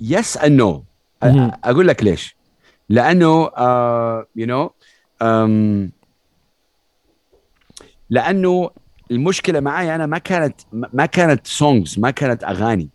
no. 0.00 0.82
أ- 1.24 1.26
مهم. 1.26 1.52
أقول 1.64 1.88
لك 1.88 2.02
ليش. 2.04 2.36
لأنه 2.88 3.46
you 4.38 4.46
know 4.46 4.70
um, 5.22 5.90
لأنه 8.10 8.70
المشكلة 9.10 9.60
معي 9.60 9.94
أنا 9.94 10.06
ما 10.06 10.18
كانت 10.18 10.60
ما 10.72 11.06
كانت 11.06 11.46
songs 11.46 11.98
ما 11.98 12.10
كانت 12.10 12.44
أغاني. 12.44 12.90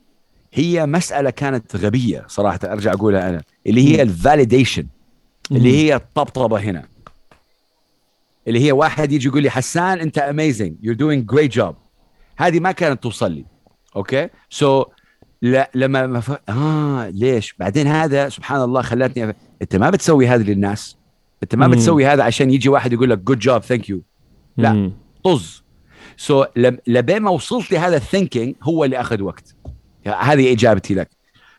هي 0.53 0.85
مسألة 0.85 1.29
كانت 1.29 1.75
غبية 1.75 2.25
صراحة 2.27 2.59
أرجع 2.63 2.93
أقولها 2.93 3.29
أنا 3.29 3.41
اللي 3.67 3.87
هي 3.87 4.01
ال 4.01 4.09
validation 4.09 4.87
اللي 5.51 5.77
هي 5.77 5.95
الطبطبة 5.95 6.59
هنا. 6.59 6.87
اللي 8.47 8.65
هي 8.65 8.71
واحد 8.71 9.11
يجي 9.11 9.27
يقول 9.27 9.43
لي 9.43 9.49
حسان 9.49 9.99
أنت 9.99 10.17
amazing 10.17 10.75
you 10.81 10.93
doing 10.93 11.25
great 11.25 11.51
job 11.51 11.75
هذه 12.37 12.59
ما 12.59 12.71
كانت 12.71 13.03
توصل 13.03 13.31
لي 13.31 13.45
أوكي؟ 13.95 14.29
so 14.49 14.85
لا 15.41 15.71
لما 15.75 16.07
ما 16.07 16.19
ف... 16.19 16.31
آه 16.49 17.09
ليش؟ 17.09 17.55
بعدين 17.59 17.87
هذا 17.87 18.29
سبحان 18.29 18.61
الله 18.61 18.81
خلتني 18.81 19.29
أف... 19.29 19.35
أنت 19.61 19.75
ما 19.75 19.89
بتسوي 19.89 20.27
هذا 20.27 20.43
للناس 20.43 20.97
أنت 21.43 21.55
ما 21.55 21.67
مم. 21.67 21.73
بتسوي 21.73 22.05
هذا 22.05 22.23
عشان 22.23 22.51
يجي 22.51 22.69
واحد 22.69 22.93
يقول 22.93 23.09
لك 23.09 23.17
good 23.17 23.39
job 23.39 23.61
thank 23.61 23.89
you 23.89 24.01
لا. 24.57 24.91
طز. 25.23 25.63
so, 26.17 26.47
لبين 26.87 27.21
ما 27.21 27.29
وصلت 27.29 27.71
لهذا 27.71 27.95
ال 27.95 28.02
thinking 28.02 28.55
هو 28.63 28.85
اللي 28.85 29.01
أخذ 29.01 29.21
وقت. 29.21 29.55
هذه 30.07 30.53
إجابتي 30.53 30.93
لك. 30.93 31.09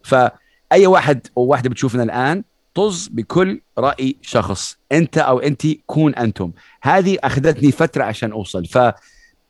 فأي 0.02 0.86
واحد 0.86 1.26
أو 1.36 1.42
واحدة 1.42 1.70
بتشوفنا 1.70 2.02
الآن 2.02 2.44
طز 2.74 3.08
بكل 3.08 3.60
رأي 3.78 4.16
شخص 4.22 4.78
أنت 4.92 5.18
أو 5.18 5.38
انت 5.38 5.66
كون 5.86 6.14
أنتم. 6.14 6.52
هذه 6.82 7.18
أخذتني 7.24 7.72
فترة 7.72 8.04
عشان 8.04 8.32
أوصل. 8.32 8.66
ف 8.66 8.78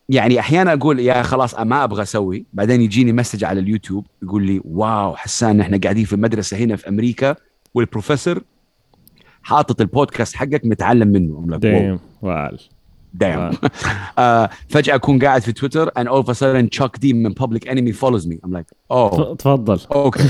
يعني 0.09 0.41
أحيانا 0.41 0.73
أقول 0.73 1.01
يا 1.01 1.23
خلاص 1.23 1.59
ما 1.59 1.85
أبغى 1.85 2.03
أسوي. 2.03 2.45
بعدين 2.53 2.83
يجيني 2.83 3.13
message 3.13 3.45
على 3.45 3.61
اليوتيوب 3.61 4.07
يقول 4.23 4.47
لي 4.47 4.61
wow 4.65 5.17
حسان 5.17 5.61
إحنا 5.61 5.81
قاعدين 5.83 6.05
في 6.05 6.17
مدرسة 6.17 6.57
هنا 6.57 6.77
في 6.77 6.89
أمريكا 6.89 7.37
والبروفيسور 7.75 8.43
حاطط 9.43 9.81
البودكاست 9.81 10.37
حقك 10.37 10.61
متعلم 10.65 11.09
منه. 11.09 11.47
دايم 13.15 13.51
uh, 13.53 13.59
فجأة 14.69 14.95
أكون 14.95 15.19
قاعد 15.19 15.43
في 15.43 15.53
تويتر 15.53 15.89
and 15.91 16.09
all 16.09 16.23
of 16.23 16.29
a 16.29 16.35
sudden 16.35 16.69
Chuck 16.69 16.99
D 17.01 17.13
من 17.13 17.35
Public 17.35 17.67
Enemy 17.67 17.93
follows 17.93 18.27
me 18.27 18.39
I'm 18.45 18.53
like 18.53 18.67
oh 18.93 19.35
تفضل 19.35 19.81
أوكي 19.93 20.29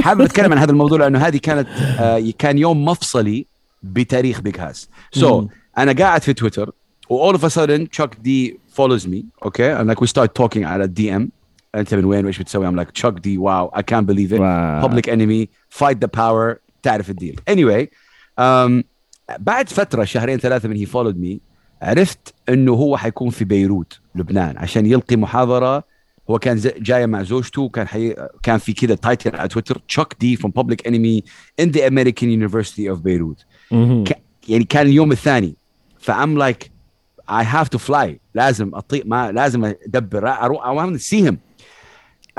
حابب 0.00 0.20
اتكلم 0.20 0.52
عن 0.52 0.58
هذا 0.58 0.70
الموضوع 0.70 0.98
لأنه 0.98 1.18
هذه 1.18 1.36
كانت 1.36 1.68
آه 1.98 2.32
كان 2.38 2.58
يوم 2.58 2.84
مفصلي 2.84 3.46
بتاريخ 3.82 4.40
Big 4.40 4.58
Hass 4.60 4.88
so. 5.12 5.46
أنا 5.78 5.92
قاعد 5.92 6.22
في 6.22 6.32
تويتر 6.32 6.72
و 7.10 7.32
all 7.32 7.36
of 7.36 7.40
a 7.40 7.50
sudden 7.50 7.86
Chuck 7.98 8.10
D 8.24 8.28
follows 8.76 9.06
me 9.06 9.24
okay 9.48 9.70
and 9.78 9.88
like 9.88 10.00
we 10.00 10.06
start 10.06 10.34
talking 10.42 10.64
على 10.64 10.84
ال 10.84 11.16
DM 11.16 11.30
انت 11.74 11.94
من 11.94 12.04
وين 12.04 12.24
وايش 12.24 12.38
بتسوي 12.38 12.70
I'm 12.70 12.84
like 12.84 12.92
Chuck 13.02 13.14
D 13.14 13.38
wow 13.38 13.78
I 13.78 13.82
can't 13.82 14.06
believe 14.06 14.32
it 14.32 14.40
wow. 14.40 14.88
public 14.88 15.08
enemy 15.08 15.48
fight 15.78 15.96
the 16.00 16.08
power 16.08 16.58
تعرف 16.82 17.10
ال 17.10 17.16
deal 17.16 17.40
anyway 17.50 17.86
um, 18.40 18.84
بعد 19.38 19.68
فتره 19.68 20.04
شهرين 20.04 20.38
ثلاثة 20.38 20.68
من 20.68 20.76
هي 20.76 20.86
followed 20.86 21.16
me 21.16 21.49
عرفت 21.82 22.34
إنه 22.48 22.72
هو 22.72 22.96
حيكون 22.96 23.30
في 23.30 23.44
بيروت 23.44 24.00
لبنان 24.14 24.58
عشان 24.58 24.86
يلقي 24.86 25.16
محاضرة. 25.16 25.84
هو 26.30 26.38
كان 26.38 26.60
جاي 26.78 27.06
مع 27.06 27.22
زوجته 27.22 27.68
كان 27.68 27.88
حي... 27.88 28.14
كان 28.42 28.58
في 28.58 28.72
كذا 28.72 28.94
title 28.94 29.36
على 29.36 29.48
تويتر 29.48 29.78
Chuck 29.88 30.16
D 30.20 30.36
from 30.36 30.50
public 30.58 30.86
enemy 30.86 31.24
in 31.62 31.70
the 31.70 31.80
American 31.80 32.26
University 32.26 32.86
of 32.94 33.02
Beirut. 33.02 33.44
مهم. 33.70 34.04
ك... 34.04 34.22
يعني 34.48 34.64
كان 34.64 34.86
اليوم 34.86 35.12
الثاني. 35.12 35.54
فـ 35.98 36.08
I'm 36.08 36.38
like 36.38 36.70
I 37.30 37.44
have 37.44 37.68
to 37.76 37.78
fly. 37.78 38.10
لازم 38.34 38.74
أطق 38.74 39.06
ما 39.06 39.32
لازم 39.32 39.64
أدبر 39.64 40.28
أروح 40.28 40.62
want 40.64 40.96
to 40.96 41.02
see 41.02 41.28
him. 41.28 41.34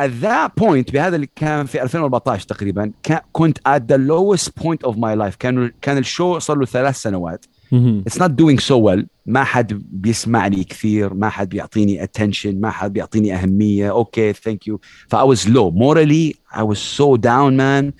At 0.01 0.11
that 0.23 0.63
point 0.63 0.91
بهذا 0.91 1.15
اللي 1.15 1.29
كان 1.35 1.65
في 1.65 1.83
2014 1.83 2.47
تقريبا 2.47 2.91
كنت 3.31 3.57
at 3.57 3.81
the 3.93 3.97
lowest 3.97 4.63
point 4.63 4.89
of 4.89 4.95
my 4.95 5.15
life. 5.15 5.35
كان 5.39 5.71
كان 5.81 5.97
ال 5.97 6.06
show 6.06 6.39
صار 6.39 6.57
له 6.57 6.65
ثلاث 6.65 6.95
سنوات. 6.95 7.45
مهم. 7.71 8.03
it's 8.09 8.17
not 8.17 8.31
doing 8.31 8.59
so 8.59 8.77
well. 8.77 9.05
ما 9.25 9.43
حد 9.43 9.83
بيسمعني 9.91 10.63
كثير 10.63 11.13
ما 11.13 11.29
حد 11.29 11.49
بيعطيني 11.49 12.07
attention 12.07 12.53
ما 12.53 12.69
حد 12.69 12.93
بيعطيني 12.93 13.35
أهمية. 13.35 13.91
okay 13.91 14.33
thank 14.33 14.67
you 14.67 14.79
ف 15.07 15.15
I 15.15 15.35
was 15.35 15.47
low. 15.47 15.71
Morally 15.71 16.35
I 16.53 16.63
was 16.63 16.79
so 16.97 17.17
down 17.17 17.57
man. 17.57 17.93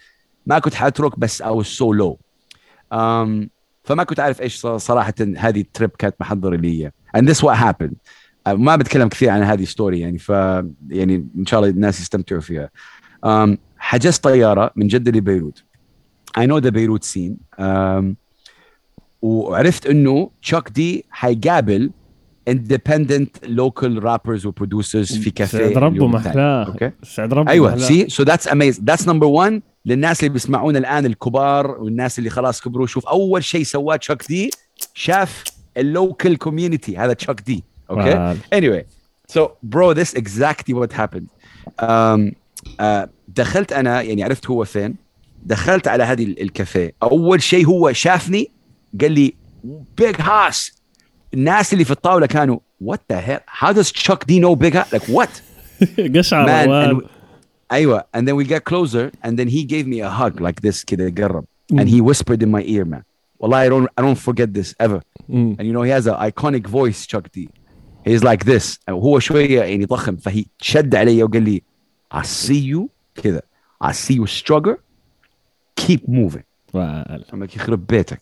ما 0.46 0.60
كنت 0.60 0.74
حأترك 0.74 1.20
بس 1.20 1.44
I 1.44 1.46
was 1.46 1.68
so 1.68 1.86
low. 2.02 2.18
Um, 2.94 3.48
فما 3.84 4.04
كنت 4.04 4.20
عارف 4.20 4.42
إيش 4.42 4.56
ص- 4.60 4.68
صراحة 4.68 5.14
هذه 5.38 5.62
ال 5.62 5.67
trip 5.67 5.90
كانت 5.90 6.16
محضرة 6.20 6.56
لي. 6.56 6.92
And 7.18 7.22
this 7.22 7.38
what 7.44 7.56
happened. 7.58 7.96
Uh, 8.50 8.52
ما 8.54 8.76
بتكلم 8.76 9.08
كثير 9.10 9.30
عن 9.30 9.44
هذه 9.44 9.64
story 9.66 10.00
يعني 10.00 10.18
ف 10.18 10.30
يعني 10.90 11.28
إن 11.38 11.46
شاء 11.46 11.60
الله 11.60 11.72
الناس 11.72 12.00
يستمتعوا 12.02 12.42
فيها. 12.42 12.70
Um, 13.26 13.58
حجزت 13.78 14.24
طيارة 14.24 14.72
من 14.76 14.88
جدة 14.88 15.12
لبيروت. 15.12 15.64
I 16.38 16.42
know 16.46 16.60
the 16.60 16.72
Beirut 16.72 17.04
scene. 17.04 17.36
Um, 17.60 18.16
وعرفت 19.22 19.86
إنه 19.88 20.30
تشاك 20.42 20.70
دي 20.70 21.06
حيقابل 21.10 21.92
independent 22.50 23.48
local 23.48 24.02
rappers 24.04 24.46
و 24.46 24.53
producers 24.53 25.18
في 25.18 25.32
كافيه 25.32 25.58
سعد 25.58 25.78
ربه. 25.78 26.08
محلاه 26.08 26.64
أوكي؟ 26.68 26.92
سعد 27.04 27.34
ربه 27.34 27.52
أيوه. 27.52 27.78
سي 27.78 28.10
سو 28.10 28.24
ذاتس 28.24 28.48
اميز 28.48 28.82
ذاتس 28.84 29.08
نمبر 29.08 29.28
1 29.28 29.62
للناس 29.86 30.20
اللي 30.20 30.30
بيسمعونا 30.34 30.80
الآن 30.80 31.06
الكبار 31.06 31.72
والناس 31.72 32.20
اللي 32.20 32.30
خلاص 32.30 32.62
كبروا. 32.62 32.88
شوف 32.88 33.06
أول 33.08 33.44
شيء 33.44 33.64
سواه 33.64 33.96
تشاك 33.96 34.24
دي 34.28 34.50
شاف 34.94 35.44
ال 35.78 35.88
local 35.88 36.38
community 36.38 36.98
هذا 36.98 37.14
تشاك 37.14 37.42
دي 37.42 37.64
أوكي؟ 37.90 38.36
anyway 38.56 38.84
so 39.38 39.42
bro 39.76 39.94
this 39.94 40.14
exactly 40.22 40.74
what 40.74 40.92
happened. 40.98 41.28
Um, 41.82 42.32
uh, 42.82 43.08
دخلت 43.28 43.74
أنا 43.74 44.02
يعني 44.02 44.24
عرفت 44.24 44.48
هو 44.50 44.64
فين؟ 44.66 44.96
دخلت 45.46 45.88
على 45.88 46.04
هذه 46.04 46.24
ال- 46.24 46.42
الكافيه. 46.42 46.94
أول 47.04 47.42
شيء 47.42 47.66
هو 47.68 47.92
شافني 47.94 48.52
قال 49.02 49.12
لي 49.12 49.34
Big 49.98 50.16
Hass 50.20 50.82
الناس 51.34 51.74
اللي 51.74 51.86
في 51.86 51.92
الطاولة 51.92 52.26
كانوا 52.26 52.60
what 52.82 53.02
the 53.12 53.20
hell 53.20 53.40
how 53.60 53.72
does 53.72 53.92
Chuck 53.92 54.26
D 54.26 54.40
know 54.40 54.56
Big 54.56 54.74
like 54.74 55.10
what 55.10 55.38
قشعر 56.16 57.02
أيوه 57.72 58.04
and 58.16 58.30
then 58.30 58.36
we 58.36 58.44
get 58.44 58.64
closer 58.64 59.12
and 59.26 59.42
then 59.42 59.48
he 59.48 59.62
give 59.64 59.88
me 59.88 60.06
a 60.06 60.08
hug 60.08 60.42
like 60.42 60.66
this 60.66 60.86
كذا 60.86 61.14
قرب 61.18 61.46
and 61.72 61.88
he 61.88 62.02
whispered 62.02 62.44
in 62.44 62.50
my 62.50 62.64
ear 62.64 62.86
man 62.86 63.02
والله 63.40 63.62
I 63.62 63.70
don't 63.70 63.90
I 64.00 64.06
don't 64.06 64.18
forget 64.18 64.58
this 64.58 64.76
ever 64.82 65.02
and 65.30 65.62
you 65.62 65.74
know 65.74 65.82
he 65.82 65.92
has 65.92 66.08
a 66.08 66.24
iconic 66.24 66.68
voice 66.68 67.08
Chuck 67.08 67.26
D 67.34 67.50
he's 68.06 68.24
like 68.24 68.48
this 68.48 68.80
وهو 68.90 69.20
شوية 69.20 69.62
يعني 69.62 69.86
ضخم. 69.86 70.16
فهي 70.16 70.46
شد 70.62 70.96
علي 70.96 71.24
وقال 71.24 71.44
لي 71.44 71.62
I 72.14 72.24
see 72.24 72.74
you 72.74 72.88
كذا 73.16 73.42
I 73.84 73.88
see 73.88 74.16
you 74.16 74.28
struggle. 74.28 74.78
Keep 75.82 76.02
moving. 76.08 76.44
يخرب 77.56 77.88
بيتك. 77.88 78.22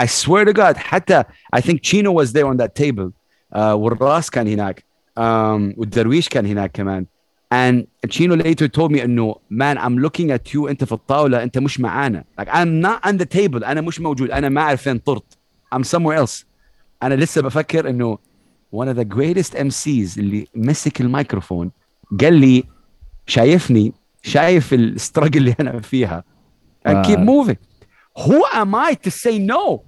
I 0.00 0.06
swear 0.06 0.44
to 0.44 0.52
God 0.52 0.76
حتى 0.76 1.22
I 1.56 1.60
think 1.60 1.80
Chino 1.82 2.12
was 2.12 2.32
there 2.32 2.46
on 2.46 2.56
that 2.56 2.74
table 2.82 3.10
uh, 3.54 3.56
والراس 3.58 4.30
كان 4.30 4.48
هناك 4.48 4.84
um, 5.18 5.78
والدرويش 5.78 6.28
كان 6.28 6.46
هناك 6.46 6.70
كمان 6.72 7.06
and 7.54 7.84
Chino 8.10 8.36
later 8.36 8.68
told 8.68 8.90
me 8.92 9.00
انه 9.00 9.34
man 9.52 9.78
I'm 9.78 9.98
looking 10.06 10.30
at 10.30 10.54
you 10.54 10.68
انت 10.68 10.84
في 10.84 10.92
الطاولة 10.92 11.42
انت 11.42 11.58
مش 11.58 11.80
معانا 11.80 12.24
like 12.40 12.44
I'm 12.48 12.82
not 12.86 13.10
on 13.10 13.18
the 13.22 13.26
table 13.38 13.64
انا 13.64 13.80
مش 13.80 14.00
موجود 14.00 14.30
انا 14.30 14.48
ما 14.48 14.60
اعرف 14.60 14.82
فين 14.82 14.98
طرت 14.98 15.38
I'm 15.74 15.78
somewhere 15.96 16.24
else 16.26 16.44
انا 17.02 17.14
لسه 17.14 17.42
بفكر 17.42 17.90
انه 17.90 18.18
one 18.76 18.86
of 18.88 18.96
the 18.98 19.04
greatest 19.16 19.54
MCs 19.56 20.18
اللي 20.18 20.46
مسك 20.54 21.00
الميكروفون 21.00 21.70
قال 22.20 22.34
لي 22.34 22.64
شايفني 23.26 23.92
شايف 24.22 24.74
الستراجل 24.74 25.40
اللي 25.40 25.54
انا 25.60 25.80
فيها 25.80 26.24
and 26.88 27.06
keep 27.06 27.18
Wow. 27.18 27.26
moving 27.30 27.56
who 28.24 28.38
am 28.62 28.74
I 28.74 28.94
to 29.06 29.10
say 29.10 29.38
no 29.38 29.62
وال- 29.62 29.80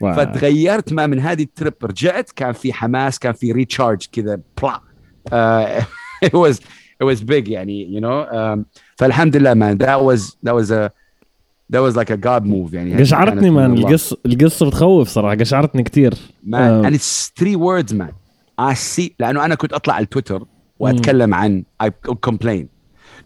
فتغيرت 0.00 0.92
ما 0.92 1.06
من 1.06 1.20
هذه 1.20 1.42
ال 1.42 1.48
trip 1.48 1.74
رجعت 1.82 2.30
كان 2.30 2.52
في 2.52 2.72
حماس 2.72 3.18
كان 3.18 3.32
في 3.32 3.52
recharge 3.52 4.06
كذا 4.12 4.40
بلا. 4.62 4.80
uh, 5.30 5.84
it 6.26 6.32
was 6.32 6.60
it 7.00 7.04
was 7.04 7.22
big 7.22 7.48
يعني 7.48 8.00
you 8.00 8.00
know. 8.00 8.26
um, 8.32 8.64
فالحمد 8.96 9.36
لله 9.36 9.54
man. 9.54 9.78
That 9.78 10.00
was 10.04 10.36
that 10.42 10.54
was 10.54 10.70
a 10.70 10.90
that 11.72 11.80
was 11.80 11.96
like 11.96 12.10
a 12.10 12.16
god 12.16 12.46
move 12.46 12.74
يعني. 12.74 12.96
قشعرتني 13.00 13.50
man. 13.50 13.74
القصة 13.74 14.16
القصة 14.26 14.66
بتخوف 14.66 15.08
صراحة 15.08 15.34
قشعرتني 15.36 15.82
كثير 15.82 16.14
آه. 16.54 16.82
and 16.82 16.94
it's 16.94 17.30
three 17.40 17.56
words 17.56 17.92
man. 17.92 18.12
I 18.60 18.74
see 18.74 19.10
لأنه 19.18 19.44
أنا 19.44 19.54
كنت 19.54 19.72
أطلع 19.72 19.94
على 19.94 20.02
التويتر 20.04 20.44
وأتكلم 20.78 21.34
عن 21.34 21.64
I 21.82 21.86
complain. 22.30 22.66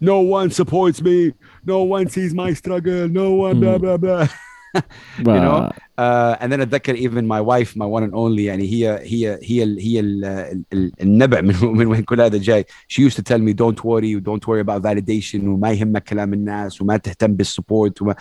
No 0.01 0.19
one 0.21 0.49
supports 0.49 1.01
me. 1.01 1.33
No 1.65 1.83
one 1.83 2.07
sees 2.07 2.33
my 2.33 2.53
struggle. 2.53 3.07
No 3.21 3.27
one 3.33 3.59
blah 3.59 3.77
blah 3.77 3.97
blah. 3.97 4.27
you 5.17 5.23
know? 5.25 5.71
Uh, 5.97 6.35
and 6.39 6.51
then 6.51 6.61
أتذكر 6.61 6.95
even 6.97 7.27
my 7.27 7.41
wife 7.41 7.75
my 7.75 7.85
one 7.85 8.03
and 8.03 8.13
only 8.13 8.45
يعني 8.45 8.63
هي 8.63 8.99
هي 9.03 9.39
هي 9.43 9.63
ال 9.63 9.79
هي 9.79 9.99
ال 9.99 10.25
ال 10.73 10.91
النبع 11.01 11.41
من 11.47 11.55
من 11.63 11.87
وين 11.87 12.03
كل 12.03 12.21
هذا 12.21 12.37
جاي. 12.37 12.65
She 12.87 13.01
used 13.01 13.17
to 13.17 13.23
tell 13.23 13.39
me 13.39 13.53
don't 13.53 13.83
worry 13.83 14.19
don't 14.19 14.47
worry 14.47 14.61
about 14.61 14.81
validation 14.81 15.43
وما 15.43 15.71
يهمك 15.71 16.03
كلام 16.03 16.33
الناس 16.33 16.81
وما 16.81 16.97
تهتم 16.97 17.33
بالسبورت 17.33 18.01
وما 18.01 18.15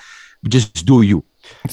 just 0.49 0.85
do 0.87 1.03
you. 1.03 1.21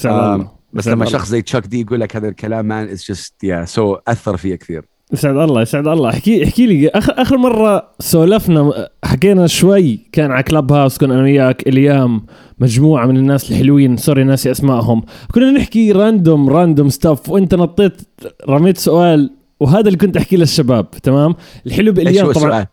um, 0.06 0.48
بس 0.74 0.88
لما. 0.88 1.06
شخص 1.06 1.28
زي 1.30 1.42
تشاك 1.42 1.68
دي 1.68 1.82
يقول 1.82 2.00
لك 2.00 2.16
هذا 2.16 2.28
الكلام 2.30 2.70
man 2.70 2.98
it's 2.98 3.04
just 3.04 3.32
yeah 3.46 3.66
so 3.76 4.02
أثر 4.08 4.38
فيا 4.38 4.56
كثير. 4.56 4.86
يسعد 5.14 5.38
الله 5.38 5.62
يسعد 5.62 5.88
الله 5.88 6.10
احكي 6.10 6.44
احكي 6.44 6.66
لي 6.66 6.90
اخر 6.90 7.14
آخر 7.18 7.38
مرة 7.38 7.88
سولفنا 8.00 8.90
حكينا 9.04 9.48
شوي 9.48 10.00
كان 10.12 10.32
على 10.32 10.44
كلاب 10.44 10.72
هاوس 10.72 10.98
كنا 10.98 11.14
أنا 11.14 11.24
وياك 11.24 11.68
إليام 11.68 12.26
مجموعة 12.60 13.06
من 13.06 13.18
الناس 13.18 13.52
الحلوين 13.52 13.98
سوري 13.98 14.24
ناسي 14.24 14.52
أسمائهم 14.52 15.04
كنا 15.34 15.52
نحكي 15.52 15.92
random 15.92 16.50
random 16.50 16.90
stuff 16.90 17.30
وأنت 17.30 17.56
نطيت 17.56 18.02
رميت 18.50 18.78
سؤال 18.78 19.32
وهذا 19.60 19.88
اللي 19.88 19.98
كنت 19.98 20.18
أحكي 20.18 20.38
للشباب 20.38 20.92
تمام 20.92 21.36
الحلو 21.66 21.92
بإليام 21.92 22.32
طبعا 22.32 22.66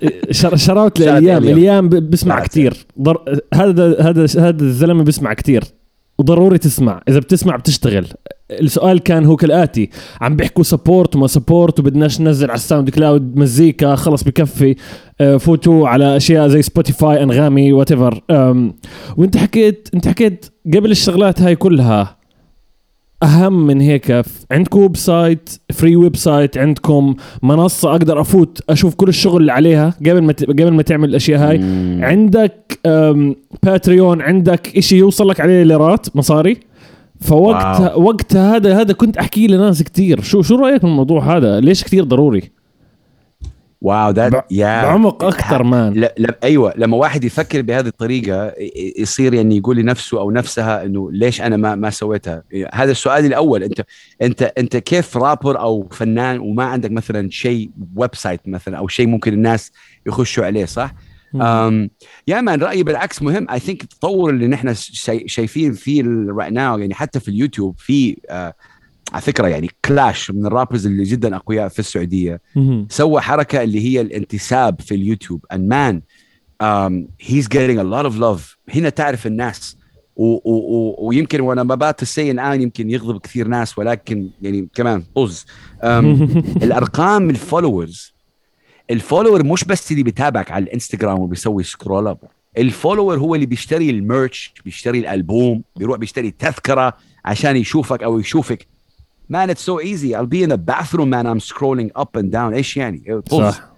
shout 0.54 0.83
out 0.83 1.00
لإليام 1.00 1.44
إليام. 1.44 1.88
بسمع. 1.88 2.44
كثير. 2.44 2.86
هذا 3.54 4.00
هذا 4.00 4.26
هذا 4.38 4.62
الزلمة 4.62 5.04
بسمع 5.04 5.32
كثير 5.32 5.64
وضروري 6.18 6.58
تسمع. 6.58 7.02
إذا 7.08 7.18
بتسمع 7.18 7.56
بتشتغل. 7.56 8.06
السؤال 8.50 8.98
كان 8.98 9.24
هو 9.24 9.36
كالآتي. 9.36 9.90
عم 10.20 10.36
بيحكوا 10.36 10.64
support 10.64 11.16
وما 11.16 11.26
support 11.26 11.80
وبدناش 11.80 12.20
ننزل 12.20 12.50
على 12.50 12.56
ال 12.56 12.90
SoundCloud 12.90 13.36
مزيكا 13.36 13.94
خلص 13.94 14.24
بكفي. 14.24 14.76
آه، 15.20 15.36
فوتوا 15.36 15.88
على 15.88 16.16
أشياء 16.16 16.48
زي 16.48 16.62
Spotify 16.62 17.22
أنغامي 17.22 17.72
whatever 17.72 18.20
وأنت 19.16 19.36
حكيت 19.36 19.88
أنت 19.94 20.08
حكيت 20.08 20.46
قبل 20.74 20.90
الشغلات 20.90 21.42
هاي 21.42 21.56
كلها 21.56 22.21
أهم 23.22 23.66
من 23.66 23.80
هيك 23.80 24.22
عندكم 24.50 24.80
website 24.80 25.50
فري 25.72 25.96
website 25.96 26.58
عندكم 26.58 27.14
منصة 27.42 27.90
أقدر 27.90 28.20
أفوت 28.20 28.60
أشوف 28.70 28.94
كل 28.94 29.08
الشغل 29.08 29.40
اللي 29.40 29.52
عليها 29.52 29.94
قبل 30.00 30.22
ما 30.22 30.32
قبل 30.48 30.70
ما 30.70 30.82
تعمل 30.82 31.08
الأشياء 31.08 31.48
هاي. 31.48 31.58
مم. 31.58 32.00
عندك 32.02 32.80
Patreon 33.62 34.22
عندك 34.22 34.76
إشي 34.76 34.96
يوصل 34.96 35.28
لك 35.28 35.40
عليه 35.40 35.62
ليرات 35.62 36.16
مصاري. 36.16 36.56
فوقت 37.20 37.80
wow. 37.80 38.02
وقت 38.02 38.36
هذا 38.36 38.80
هذا 38.80 38.92
كنت 38.92 39.16
أحكي 39.16 39.46
لناس 39.46 39.82
كتير. 39.82 40.20
شو 40.20 40.42
شو 40.42 40.56
رأيك 40.56 40.82
بالموضوع 40.82 41.36
هذا؟ 41.36 41.60
ليش 41.60 41.84
كتير 41.84 42.04
ضروري؟ 42.04 42.61
wow 43.82 44.12
بع- 44.14 44.42
يا 44.50 44.82
بعمق 44.82 45.24
أكثر 45.24 45.62
man 45.62 45.92
لا 45.92 46.14
لا 46.18 46.38
أيوه 46.44 46.72
لما 46.76 46.96
واحد 46.96 47.24
يفكر 47.24 47.62
بهذه 47.62 47.86
الطريقة 47.86 48.52
يصير 48.98 49.34
يعني 49.34 49.56
يقول 49.56 49.76
لنفسه 49.76 50.20
أو 50.20 50.30
نفسها 50.30 50.84
إنه 50.84 51.12
ليش 51.12 51.40
أنا 51.40 51.56
ما 51.56 51.74
ما 51.74 51.90
سويتها؟ 51.90 52.42
هذا 52.72 52.90
السؤال 52.90 53.26
الأول 53.26 53.62
أنت 53.62 53.80
أنت 54.22 54.52
أنت 54.58 54.76
كيف 54.76 55.16
رابر 55.16 55.60
أو 55.60 55.88
فنان 55.90 56.38
وما 56.38 56.64
عندك 56.64 56.90
مثلا 56.90 57.30
شيء 57.30 57.70
website 57.96 58.40
مثلا 58.46 58.78
أو 58.78 58.88
شيء 58.88 59.06
ممكن 59.06 59.32
الناس 59.32 59.72
يخشوا 60.06 60.44
عليه 60.44 60.64
صح؟ 60.64 60.94
um, 61.36 61.88
يا 62.28 62.40
man 62.40 62.62
رأيي 62.62 62.82
بالعكس 62.82 63.22
مهم. 63.22 63.46
I 63.50 63.58
think 63.58 63.82
التطور 63.82 64.30
اللي 64.30 64.46
نحن 64.46 64.74
شاي- 64.74 65.28
شايفين 65.28 65.72
فيه 65.72 66.02
right 66.28 66.52
now 66.52 66.78
يعني 66.78 66.94
حتى 66.94 67.20
في 67.20 67.28
اليوتيوب 67.28 67.74
في 67.78 68.16
آه 68.30 68.54
على 69.12 69.22
فكرة 69.22 69.48
يعني 69.48 69.70
Klash 69.84 70.30
من 70.30 70.46
ال 70.46 70.51
rappers 70.51 70.86
اللي 70.86 71.04
جدا 71.04 71.36
أقوياء 71.36 71.68
في 71.68 71.78
السعودية. 71.78 72.40
سوى 72.88 73.20
حركة 73.20 73.62
اللي 73.62 73.80
هي 73.80 74.00
الانتساب 74.00 74.80
في 74.80 74.94
ال 74.94 75.00
YouTube. 75.00 75.46
And 75.54 75.68
man 75.68 76.02
um, 76.62 77.08
he's 77.28 77.48
getting 77.48 77.78
a 77.78 77.84
lot 77.84 78.06
of 78.06 78.18
love. 78.18 78.74
هنا 78.74 78.88
تعرف 78.88 79.26
الناس. 79.26 79.76
و 80.16 80.24
و 80.24 80.40
و 80.44 80.96
ويمكن 80.98 81.40
وأنا 81.40 81.62
ما 81.62 81.74
بات 81.74 82.02
السي 82.02 82.30
الآن 82.30 82.62
يمكن 82.62 82.90
يغضب 82.90 83.20
كثير 83.20 83.48
ناس 83.48 83.78
ولكن 83.78 84.30
يعني 84.42 84.68
كمان 84.74 85.02
طز 85.14 85.46
um, 85.80 85.84
الأرقام 86.64 87.30
ال 87.30 87.38
followers 87.38 88.14
ال 88.90 88.96
follower 88.96 89.44
مش 89.44 89.64
بس 89.64 89.92
اللي 89.92 90.02
بيتابعك 90.02 90.50
على 90.50 90.64
الإنستغرام 90.64 91.18
وبيسوي 91.18 91.62
scroll 91.62 92.06
up 92.06 92.18
ال 92.58 92.65
follower 92.65 93.18
هو 93.18 93.34
اللي 93.34 93.46
بيشتري 93.46 93.90
ال 93.90 94.01
merch 94.01 94.54
بيشتري 94.64 94.98
الألبوم 94.98 95.62
بيروح 95.76 95.98
بيشتري 95.98 96.30
تذكرة 96.30 96.96
عشان 97.24 97.56
يشوفك 97.56 98.02
أو 98.02 98.18
يشوفك. 98.18 98.66
Man 99.32 99.46
it's 99.50 99.64
so 99.70 99.80
easy. 99.80 100.10
I'll 100.16 100.32
be 100.36 100.42
in 100.46 100.50
the 100.54 100.62
bathroom 100.72 101.10
man. 101.14 101.26
I'm 101.26 101.40
scrolling 101.40 101.90
up 102.02 102.16
and 102.16 102.30
down. 102.32 102.54
إيش 102.54 102.76
يعني 102.76 103.20
طز. 103.20 103.38
صح 103.38 103.72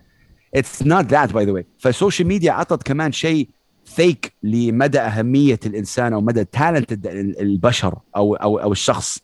It's 0.56 0.84
not 0.84 1.08
that 1.08 1.32
by 1.32 1.44
the 1.44 1.52
way. 1.52 1.64
فال 1.78 1.91
social 1.91 2.28
media 2.28 2.52
عطت 2.52 2.82
كمان 2.82 3.12
شيء 3.12 3.48
فيك 3.84 4.32
لمدى 4.42 4.98
أهمية 5.00 5.60
الإنسان 5.66 6.12
أو 6.12 6.20
مدى 6.20 6.44
talent 6.44 6.92
البشر 7.40 7.98
أو 8.16 8.34
أو 8.34 8.58
أو 8.58 8.72
الشخص 8.72 9.18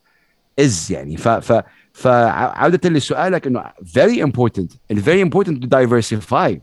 is 0.60 0.90
يعني. 0.90 1.16
ف 1.16 1.28
ف 1.28 1.62
فعودة 1.92 2.90
لسؤالك 2.90 3.46
إنه 3.46 3.64
very 3.82 4.20
important. 4.20 4.76
It's 4.92 5.02
very 5.02 5.20
important 5.20 5.62
to 5.62 5.66
diversify. 5.66 6.58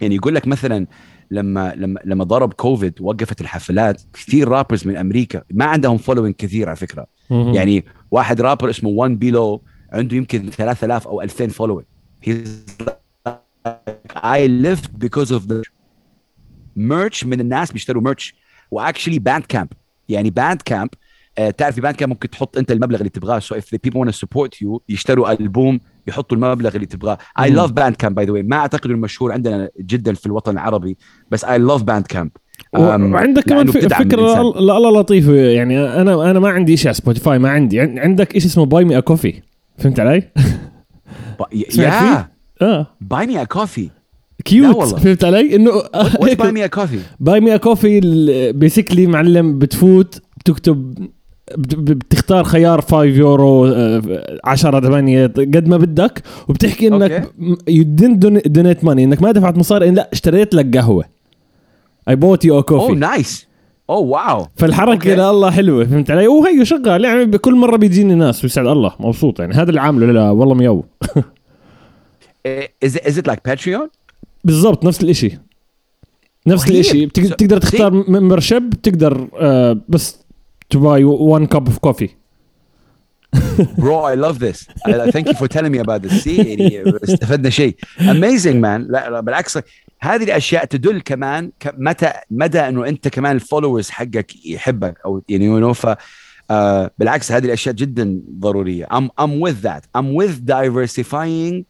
يعني 0.00 0.14
يقول 0.14 0.34
لك 0.34 0.46
مثلا 0.46 0.86
لما 1.32 1.74
لما 1.76 2.00
لما 2.04 2.24
ضرب 2.24 2.52
كوفيد 2.52 2.94
وقفت 3.00 3.40
الحفلات 3.40 4.02
كثير 4.12 4.48
rappers 4.48 4.86
من 4.86 4.96
أمريكا 4.96 5.42
ما 5.50 5.64
عندهم 5.64 5.98
following 5.98 6.34
كثير 6.34 6.68
على 6.68 6.76
فكرة. 6.76 7.06
مهم. 7.30 7.54
يعني 7.54 7.84
واحد 8.10 8.40
رابر 8.40 8.70
اسمه 8.70 8.90
One 8.90 9.18
Be 9.18 9.40
Lo 9.40 9.62
عنده 9.92 10.16
يمكن 10.16 10.50
3000 10.50 11.08
أو 11.08 11.22
2000 11.22 11.48
follower 11.48 11.84
I 14.16 14.46
lived 14.46 14.90
because 15.04 15.30
of 15.30 15.42
the 15.52 15.62
merch. 16.78 17.26
من 17.26 17.40
الناس 17.40 17.72
بيشتروا 17.72 18.12
merch. 18.12 18.32
و 18.70 19.18
actually 19.18 19.44
Bandcamp 19.44 19.68
يعني 20.08 20.30
Bandcamp 20.30 20.90
آه 21.38 21.50
تعرف 21.50 21.74
في 21.74 21.80
Bandcamp 21.80 22.12
ممكن 22.12 22.30
تحط 22.30 22.58
أنت 22.58 22.72
المبلغ 22.72 22.98
اللي 22.98 23.10
تبغاه. 23.10 23.38
so 23.38 23.54
if 23.54 23.74
people 23.74 23.98
want 23.98 24.08
to 24.08 24.18
support 24.18 24.50
you 24.64 24.78
يشتروا 24.88 25.32
ألبوم 25.32 25.80
يحطوا 26.06 26.36
المبلغ 26.36 26.74
اللي 26.74 26.86
تبغاه. 26.86 27.18
I. 27.40 27.50
love 27.50 27.72
Bandcamp 27.72 28.14
by 28.14 28.24
the 28.26 28.42
ما 28.42 28.56
أعتقد 28.56 28.90
إنه 28.90 28.98
مشهور 28.98 29.32
عندنا 29.32 29.68
جدا 29.80 30.14
في 30.14 30.26
الوطن 30.26 30.52
العربي 30.52 30.96
بس 31.30 31.44
I 31.44 31.58
love 31.58 31.82
Bandcamp 31.82 32.30
وعندك 33.14 33.42
كمان 33.44 33.66
فكرة 33.66 34.40
الله 34.58 35.00
لطيفه 35.00 35.34
يعني 35.34 35.78
أنا 36.00 36.30
أنا 36.30 36.40
ما 36.40 36.48
عندي 36.48 36.76
شيء 36.76 36.86
على 36.88 36.94
Spotify 36.94 37.38
ما 37.38 37.50
عندي. 37.50 37.80
عن- 37.80 37.98
عندك 37.98 38.38
شيء 38.38 38.46
اسمه 38.50 38.64
Buy 38.66 38.84
Me 38.84 38.98
a 38.98 39.00
Coffee 39.00 39.42
فهمت 39.78 40.00
علي؟ 40.00 40.22
yeah 41.78 42.28
آه. 42.62 42.86
Buy 43.00 43.26
Me 43.26 43.42
a 43.42 43.44
Coffee 43.44 43.90
cute. 44.44 44.84
فهمت 45.00 45.24
علي؟ 45.24 45.56
انه 45.56 45.70
Buy 46.38 46.52
Me 46.52 46.64
a 46.64 46.66
Coffee 46.66 46.98
Buy 47.20 47.40
Me 47.40 47.58
Coffee 47.58 48.00
basically 48.54 49.06
معلم 49.06 49.58
بتفوت 49.58 50.22
تكتب 50.44 50.94
بت- 50.94 51.10
بتختار 51.58 52.44
خيار 52.44 52.80
5 52.80 53.02
يورو 53.04 53.66
آه، 53.66 54.02
10 54.44 54.80
8 54.80 55.26
قد 55.26 55.68
ما 55.68 55.76
بدك 55.76 56.22
وبتحكي 56.48 56.88
إنك 56.88 57.32
you 57.68 57.84
donate 58.46 58.84
money 58.84 59.04
إنك 59.04 59.22
ما 59.22 59.32
دفعت 59.32 59.56
مصاري 59.58 59.88
إن 59.88 59.94
لا 59.94 60.08
اشتريت 60.12 60.54
لك 60.54 60.76
قهوة. 60.76 61.04
I 62.08 62.16
bought 62.16 62.44
you 62.44 62.54
a 62.54 62.62
coffee 62.62 62.92
nice. 62.92 63.46
Oh 63.90 63.98
wow. 63.98 64.46
فالحركة. 64.56 65.14
لا 65.14 65.30
الله 65.30 65.50
حلوة 65.50 65.84
فهمت 65.84 66.10
علي؟ 66.10 66.26
وهي 66.26 66.64
شغال 66.64 67.04
يعني 67.04 67.24
بكل 67.24 67.54
مرة 67.54 67.76
بيجيني 67.76 68.14
ناس 68.14 68.44
ويسعد 68.44 68.66
الله 68.66 68.92
مبسوط 69.00 69.40
يعني. 69.40 69.54
هذا 69.54 69.68
اللي 69.70 69.80
عامله 69.80 70.12
لا 70.12 70.30
والله 70.30 70.54
ميو 70.54 70.84
Is 72.84 72.98
is 73.06 73.18
it 73.18 73.26
like 73.28 73.40
Patreon 73.44 73.88
بالضبط 74.44 74.84
نفس 74.84 75.02
الإشي. 75.02 75.38
نفس. 76.46 76.70
الإشي. 76.70 77.06
بتق- 77.06 77.22
So- 77.22 77.32
بتقدر 77.32 77.58
تختار 77.58 77.92
membership 77.92 78.70
بتقدر 78.70 79.28
آه 79.40 79.76
بس 79.88 80.18
to 80.72 80.78
buy 80.88 81.00
one 81.36 81.46
cup 81.54 81.66
of 81.72 81.76
coffee 81.86 82.12
Bro, 83.78 83.98
I 84.12 84.14
love 84.14 84.38
this. 84.46 84.58
I, 84.86 85.10
thank 85.10 85.26
you 85.30 85.34
for 85.34 85.48
telling 85.48 85.72
me 85.72 85.78
about 85.78 86.02
this. 86.02 86.22
See, 86.24 86.36
يعني 86.38 86.82
استفدنا 87.04 87.50
شيء. 87.50 87.76
Amazing 87.98 88.60
man. 88.60 88.90
لا, 88.90 89.10
لا 89.10 89.20
بالعكس 89.20 89.58
هذه 90.00 90.24
الأشياء 90.24 90.64
تدل 90.64 91.00
كمان 91.00 91.52
متى 91.78 92.12
مدى 92.30 92.60
إنه 92.60 92.88
أنت 92.88 93.08
كمان 93.08 93.36
ال 93.36 93.41
followers 93.41 93.90
حقك 93.90 94.46
يحبك 94.46 94.98
أو 95.04 95.22
يعني 95.28 95.60
you 95.60 95.64
know 95.64 95.72
ف 95.72 95.96
آه 96.50 96.90
بالعكس 96.98 97.32
هذه 97.32 97.44
الأشياء 97.44 97.74
جدا 97.74 98.20
ضرورية. 98.38 98.86
I'm 98.86 99.08
I'm 99.24 99.40
with 99.40 99.62
that. 99.62 99.82
I'm 99.98 100.14
with 100.14 100.46
diversifying. 100.46 101.64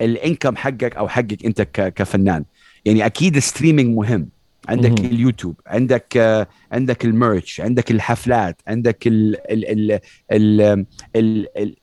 ال 0.00 0.08
income 0.08 0.56
حقك 0.56 0.96
أو 0.96 1.08
حقك 1.08 1.44
أنت 1.44 1.62
ك- 1.62 1.94
كفنان. 1.94 2.44
يعني 2.84 3.06
أكيد 3.06 3.36
ال 3.36 3.42
streaming 3.42 3.96
مهم. 3.96 4.28
عندك 4.68 5.00
مهم. 5.00 5.10
اليوتيوب 5.10 5.54
عندك 5.66 6.16
آه 6.16 6.46
عندك 6.72 7.04
ال 7.04 7.13
merch 7.13 7.60
عندك 7.60 7.90
الحفلات 7.90 8.60
عندك 8.66 9.06
ال 9.06 9.36
ال 9.50 9.92
ال 9.92 10.00
ال 10.32 10.60
ال 11.16 11.48
ال 11.56 11.76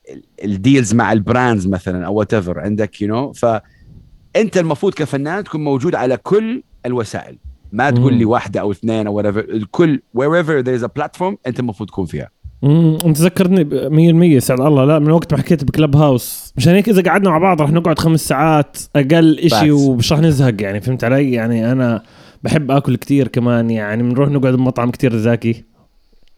ال 0.44 0.52
deals 0.52 0.94
مع 0.94 1.12
ال 1.12 1.20
brands 1.20 1.66
مثلا 1.66 2.06
أو 2.06 2.14
whatever 2.14 2.60
عندك 2.60 3.02
you 3.02 3.08
you 3.08 3.32
know 3.32 3.38
فأنت 3.38 4.58
المفروض 4.58 4.94
كفنان 4.94 5.44
تكون 5.44 5.64
موجود 5.64 5.94
على 5.94 6.16
كل 6.16 6.62
الوسائل 6.86 7.38
ما 7.72 7.90
تقول 7.90 8.12
مم. 8.12 8.18
لي 8.18 8.24
واحدة 8.24 8.60
أو 8.60 8.70
اثنين 8.72 9.06
أو 9.06 9.22
whatever 9.22 9.36
الكل 9.36 10.02
wherever 10.18 10.64
there 10.64 10.80
is 10.80 10.84
a 10.84 11.02
platform 11.02 11.34
أنت 11.46 11.60
المفروض 11.60 11.88
تكون 11.88 12.06
فيها 12.06 12.30
مم. 12.62 12.98
أنت 13.04 13.18
ذكرتني 13.18 13.64
ب 13.64 14.36
100% 14.38 14.38
سعد 14.38 14.60
الله 14.60 14.84
لا 14.84 14.98
من 14.98 15.10
وقت 15.10 15.32
ما 15.34 15.38
حكيت 15.38 15.64
ب 15.64 15.96
Clubhouse 15.96 16.52
مشان 16.56 16.74
هيك 16.74 16.88
إذا 16.88 17.02
قعدنا 17.02 17.30
مع 17.30 17.38
بعض 17.38 17.62
رح 17.62 17.70
نقعد 17.70 17.98
خمس 17.98 18.20
ساعات 18.28 18.78
أقل 18.96 19.50
Facts. 19.50 19.68
ومش 19.70 20.12
رح 20.12 20.18
نزهق 20.18 20.62
يعني 20.62 20.80
فهمت 20.80 21.04
علي 21.04 21.32
يعني 21.32 21.72
أنا 21.72 22.02
بحب 22.42 22.70
آكل 22.70 22.96
كتير 22.96 23.28
كمان 23.28 23.70
يعني 23.70 24.02
بنروح 24.02 24.28
نقعد 24.28 24.54
بمطعم 24.54 24.90
كتير 24.90 25.16
زاكي. 25.16 25.64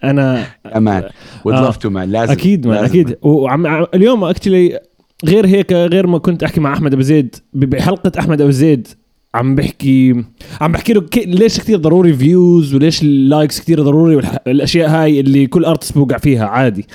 أنا 0.05 0.47
أمان. 0.77 1.03
آه. 1.47 1.71
love 1.71 1.75
to 1.75 1.91
man. 1.91 1.97
لازم. 1.97 2.33
أكيد 2.33 2.67
ما 2.67 2.73
لازم. 2.73 2.85
أكيد. 2.85 3.19
وعم 3.23 3.67
اليوم 3.67 4.25
actually 4.25 4.81
غير 5.25 5.47
هيك 5.47 5.73
غير 5.73 6.07
ما 6.07 6.19
كنت 6.19 6.43
أحكي 6.43 6.61
مع 6.61 6.73
أحمد 6.73 6.93
أبو 6.93 7.03
زيد 7.03 7.37
بحلقة 7.53 8.13
أحمد 8.19 8.41
أبو 8.41 8.51
زيد 8.51 8.89
عم 9.35 9.55
بحكي 9.55 10.25
عم 10.61 10.73
بحكي 10.73 10.93
له 10.93 11.07
ليش 11.17 11.59
كثير 11.61 11.79
ضروري 11.79 12.13
views 12.13 12.75
وليش 12.75 13.03
ال 13.03 13.12
likes 13.12 13.61
كثير 13.61 13.83
ضروري 13.83 14.17
والأشياء 14.17 14.91
هاي 14.91 15.21
اللي 15.21 15.47
كل 15.47 15.65
artist 15.65 15.99
بوقع 15.99 16.19
فيها 16.19 16.47
عادي. 16.47 16.87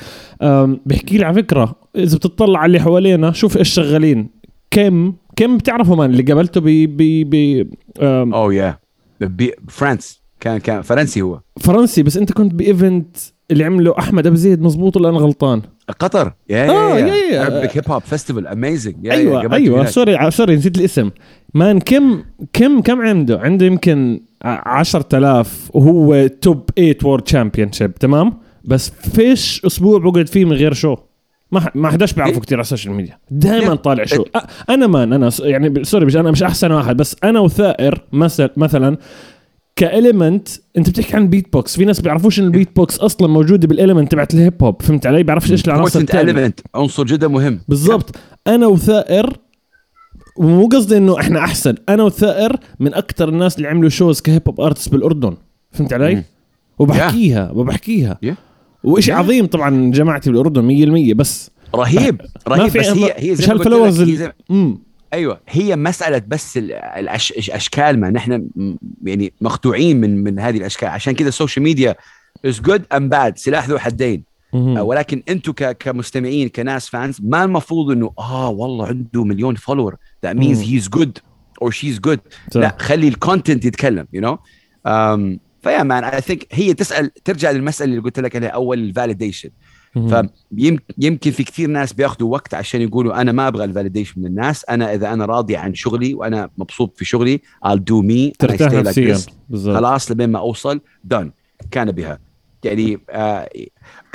بحكي 0.86 1.18
لي 1.18 1.26
على 1.26 1.36
فكرة 1.36 1.76
إذا 1.96 2.18
بتطلع 2.18 2.60
على 2.60 2.66
اللي 2.66 2.80
حوالينا 2.80 3.32
شوف 3.32 3.58
إيش 3.58 3.70
شغالين. 3.70 4.30
كم 4.72 5.14
كم 5.36 5.58
بتعرفوا 5.58 5.96
man 5.96 6.10
اللي 6.10 6.24
قابلته 6.24 6.62
ب 6.62 6.66
ب 6.98 7.30
ب 7.30 7.68
oh 8.02 8.54
yeah 8.54 8.78
France 9.70 10.22
كان 10.40 10.58
كان 10.58 10.82
فرنسي 10.82 11.22
هو. 11.22 11.40
فرنسي 11.60 12.04
بس 12.04 12.18
انت 12.18 12.32
كنت 12.32 12.54
ب 12.54 12.64
event 12.64 13.18
اللي 13.52 13.64
عمله 13.64 13.96
أحمد 14.00 14.28
أبو 14.28 14.36
زيد 14.36 14.62
مزبوط 14.62 14.98
ولا 14.98 15.10
أنا 15.10 15.18
غلطان؟ 15.18 15.62
قطر. 16.00 16.34
Yeah 16.50 16.70
آه، 16.70 16.98
yeah. 17.00 17.06
Yeah- 17.08 17.14
yeah. 17.16 17.32
Yeah 17.32 17.70
hip 17.74 17.90
hop 17.92 18.02
festival 18.02 18.48
amazing 18.48 19.08
أيوه 19.08 19.54
أيوه. 19.54 19.86
Sorry 19.86 20.32
sorry 20.32 20.56
نسيت 20.56 20.78
الاسم. 20.78 21.10
man 21.54 21.80
كم 21.80 22.24
كم 22.54 22.82
كم 22.82 23.02
عنده؟ 23.02 23.40
عنده 23.40 23.66
يمكن 23.66 24.22
ع- 24.44 24.80
10000 24.80 25.70
وهو 25.74 26.28
top 26.28 26.70
8 26.76 26.98
world 27.04 27.24
championship 27.24 27.96
تمام؟ 27.96 28.34
بس 28.66 28.90
فيش 28.90 29.66
أسبوع 29.66 30.00
بقعد 30.00 30.28
فيه 30.30 30.46
من 30.46 30.54
غير 30.54 30.74
show 30.74 30.96
ما 31.52 31.72
ما 31.76 31.90
حداش 31.92 32.14
بيعرفه 32.14 32.34
إيه؟ 32.36 32.42
كثير 32.42 32.58
على 32.58 32.62
ال 32.64 32.68
social 32.68 32.94
media 32.94 33.18
دائما. 33.32 33.76
طالع 33.76 34.06
show. 34.06 34.24
أ- 34.38 34.42
أنا 34.70 34.88
man 34.88 35.14
أنا 35.14 35.30
يعني 35.40 35.84
sorry 35.84 36.06
مش 36.06 36.16
أنا 36.16 36.32
مش 36.32 36.44
أحسن 36.44 36.72
واحد 36.72 36.98
بس 36.98 37.16
أنا 37.24 37.40
وثائر 37.40 38.02
مثلا 38.12 38.50
مثلا 38.58 38.98
ك 39.76 39.85
element 39.85 40.48
أنت 40.78 40.90
بتحكي 40.90 41.16
عن 41.16 41.28
بيت 41.28 41.54
بوكس 41.54 41.76
في 41.76 41.86
ناس 41.86 42.02
بيعرفوش 42.02 42.40
إن 42.40 42.46
البيت 42.46 42.76
بوكس 42.76 42.98
أصلا 43.00 43.28
موجودة 43.28 43.68
بال 43.68 43.77
element 43.77 44.12
تبعت 44.12 44.34
ال 44.34 44.41
hip 44.41 44.64
hop 44.64 44.82
فهمت 44.82 45.06
علي؟ 45.08 45.24
بيعرفش 45.24 45.52
إيش 45.52 45.68
العناصر 45.68 46.06
element. 46.06 46.52
عنصر 46.76 47.04
جدا 47.04 47.28
مهم. 47.28 47.60
بالضبط. 47.68 48.16
أنا 48.48 48.68
وثائر 48.68 49.38
ومو 50.38 50.68
قصدي 50.68 50.98
إنه 50.98 51.20
إحنا 51.20 51.40
أحسن. 51.40 51.76
أنا 51.90 52.04
وثائر 52.04 52.56
من 52.80 52.94
أكثر 52.94 53.30
الناس 53.30 53.58
اللي 53.58 53.68
عملوا 53.68 53.90
shows 53.90 54.22
ك 54.22 54.27
hip 54.27 54.42
hop 54.48 54.62
artist 54.62 54.90
بالأردن. 54.92 55.38
فهمت 55.72 55.94
علي. 55.94 56.24
وبحكيها 56.80 57.52
وبحكيها. 57.52 58.18
Yeah. 58.26 58.47
وإشي 58.84 59.12
Yeah. 59.12 59.16
عظيم 59.16 59.46
طبعا 59.46 59.92
جماعتي 59.92 60.32
بالأردن 60.32 61.12
100% 61.12 61.16
بس 61.16 61.52
رهيب 61.76 62.22
ما 62.48 62.56
رهيب 62.56 62.70
في 62.70 62.80
بس 62.80 62.88
هي 62.88 63.14
هي 63.18 63.36
زي 63.36 63.48
ما 63.48 63.54
قلت 63.54 63.68
لك 63.68 64.36
أيوه 65.14 65.40
هي 65.48 65.76
مسألة 65.76 66.22
بس. 66.28 66.58
الأشكال 66.58 68.00
ما 68.00 68.10
نحن 68.10 68.48
يعني 69.04 69.34
مخدوعين 69.42 70.02
من 70.02 70.24
من 70.24 70.40
هذه 70.40 70.58
الأشكال 70.58 70.88
عشان 70.88 71.14
كذا 71.14 71.28
ال 71.28 71.33
social 71.33 71.64
media 71.64 71.96
is 72.46 72.62
good 72.62 72.86
and 72.94 73.10
bad 73.10 73.38
سلاح 73.38 73.70
ذو 73.70 73.78
حدين 73.78 74.24
آه، 74.54 74.84
ولكن 74.84 75.24
أنتم 75.30 75.52
ك... 75.52 75.78
كمستمعين 75.78 76.50
كناس 76.50 76.90
fans 76.90 77.18
ما 77.24 77.44
المفروض 77.44 77.92
إنه 77.92 78.12
آه 78.20 78.50
والله 78.50 78.88
عنده 78.88 79.24
مليون 79.24 79.56
follower 79.56 79.96
that 80.26 80.36
means. 80.36 80.62
He's 80.62 80.90
good 80.90 81.18
or 81.62 81.72
she's 81.72 82.00
good. 82.00 82.20
لا 82.56 82.76
خلي 82.80 83.08
ال 83.08 83.15
content 83.15 83.66
يتكلم 83.66 84.08
you 84.14 84.22
know 84.22 84.36
um, 84.88 85.38
ف 85.68 85.84
yeah 85.84 85.95
man 85.95 86.04
I 86.04 86.22
think 86.22 86.48
هي 86.52 86.74
تسأل 86.74 87.12
ترجع 87.14 87.52
للمسألة 87.52 87.92
اللي 87.92 88.02
قلت 88.02 88.20
لك 88.20 88.36
عليها 88.36 88.50
أول 88.50 88.80
ال 88.80 88.86
validation 88.86 89.50
فيمكن 91.00 91.32
في 91.32 91.44
كثير 91.44 91.70
ناس 91.70 91.94
بياخذوا 91.94 92.32
وقت 92.32 92.54
عشان 92.54 92.82
يقولوا 92.82 93.22
أنا 93.22 93.32
ما 93.32 93.48
أبغى 93.48 93.64
ال 93.64 93.69
validation 93.69 94.22
من 94.22 94.26
الناس 94.26 94.66
أنا 94.70 94.94
إذا 94.94 95.14
أنا 95.14 95.26
راضي 95.26 95.56
عن 95.56 95.74
شغلي 95.74 96.14
وأنا 96.14 96.50
مبسوط 96.58 96.98
في 96.98 97.06
شغلي 97.06 97.42
I'll 97.66 97.80
do 97.80 98.08
me 98.10 98.32
ترتاح 98.40 98.72
like 98.72 98.76
نفسيا. 98.76 99.18
بالضبط. 99.50 99.76
خلاص 99.76 100.12
لبين 100.12 100.30
ما 100.30 100.40
أوصل 100.40 100.82
done. 101.14 101.28
كان 101.72 101.92
بها. 101.92 102.20
يعني 102.64 103.00
آه 103.10 103.50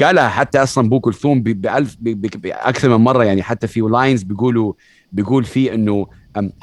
قالها 0.00 0.28
حتى 0.28 0.62
أصلا 0.62 0.88
بو 0.88 1.00
كلثوم 1.00 1.42
بألف 1.42 1.96
باكثر 2.00 2.88
من 2.88 3.04
مرة 3.04 3.24
يعني 3.24 3.42
حتى 3.42 3.66
في 3.66 3.80
lines 3.80 4.22
بيقولوا 4.22 4.72
بيقول 5.12 5.44
فيه 5.44 5.74
إنه 5.74 6.06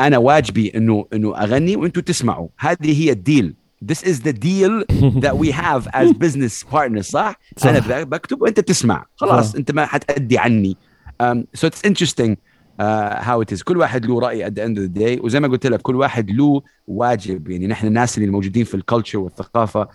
أنا 0.01 0.17
واجبي 0.17 0.71
إنه 0.75 1.05
إنه 1.13 1.37
أغني 1.37 1.75
وأنتم 1.75 2.01
تسمعوا. 2.01 2.47
هذه 2.59 3.03
هي 3.03 3.11
ال 3.11 3.20
deal 3.20 3.55
This 3.81 4.03
is 4.03 4.17
the 4.27 4.33
deal 4.33 4.73
that 5.25 5.35
we 5.37 5.49
have 5.51 5.87
as 5.93 6.11
business 6.13 6.63
partners 6.63 7.07
صح؟ 7.09 7.35
صح. 7.57 7.69
أنا 7.69 7.79
ب- 8.03 8.09
بكتب 8.09 8.41
وأنت 8.41 8.59
تسمع 8.59 9.05
خلاص 9.15 9.51
صح. 9.51 9.55
أنت 9.57 9.71
ما 9.71 9.85
حتأدي 9.85 10.37
عني 10.37 10.77
um, 11.23 11.37
so 11.57 11.67
it's 11.67 11.81
interesting 11.89 12.35
uh, 12.79 13.21
how 13.23 13.41
it 13.41 13.51
is 13.57 13.63
كل 13.63 13.77
واحد 13.77 14.05
له 14.05 14.19
رأي 14.19 14.45
at 14.49 14.53
the 14.53 14.61
end 14.61 14.77
of 14.77 14.81
the 14.95 14.99
day 14.99 15.23
وزي 15.23 15.39
ما 15.39 15.47
قلت 15.47 15.67
لك 15.67 15.81
كل 15.81 15.95
واحد 15.95 16.31
له 16.31 16.61
واجب 16.87 17.49
يعني 17.49 17.67
نحن 17.67 17.87
الناس 17.87 18.17
اللي 18.17 18.29
موجودين 18.29 18.63
في 18.65 18.75
ال 18.75 18.81
culture 18.81 19.19
والثقافة 19.19 19.87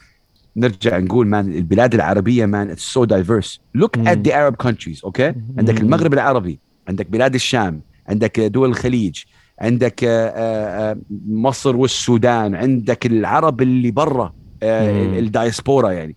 نرجع 0.57 0.99
نقول 0.99 1.26
man 1.26 1.52
البلاد 1.53 1.95
العربية 1.95 2.47
man 2.46 2.76
it's 2.76 2.80
so 2.99 3.07
diverse 3.07 3.59
look 3.82 3.99
مم. 3.99 4.05
at 4.09 4.16
the 4.28 4.30
Arab 4.32 4.66
countries 4.66 5.05
okay 5.05 5.32
okay? 5.32 5.35
عندك 5.59 5.74
مم. 5.80 5.87
المغرب 5.87 6.14
العربي 6.14 6.59
عندك 6.89 7.07
بلاد 7.07 7.35
الشام 7.35 7.80
عندك 8.09 8.41
دول 8.41 8.68
الخليج 8.68 9.22
عندك 9.59 10.05
آه، 10.05 10.28
آه، 10.28 10.96
مصر 11.26 11.76
والسودان 11.76 12.55
عندك 12.55 13.07
العرب 13.07 13.62
اللي 13.62 13.90
برا 13.90 14.32
آه،. 14.62 15.18
الدايسبورا 15.18 15.90
يعني. 15.90 16.16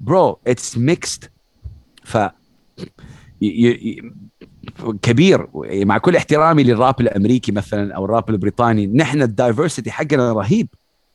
Bro 0.00 0.38
it's 0.46 0.78
mixed 0.78 1.30
ف 2.04 2.18
كبير. 5.02 5.46
مع 5.72 5.98
كل 5.98 6.16
احترامي 6.16 6.62
للراب 6.62 7.00
الأمريكي 7.00 7.52
مثلا 7.52 7.94
أو 7.94 8.04
الراب 8.04 8.30
البريطاني 8.30 8.86
نحن 8.86 9.22
ال 9.22 9.29
diversity 9.29 9.90
حقنا 9.90 10.32
رهيب. 10.32 10.68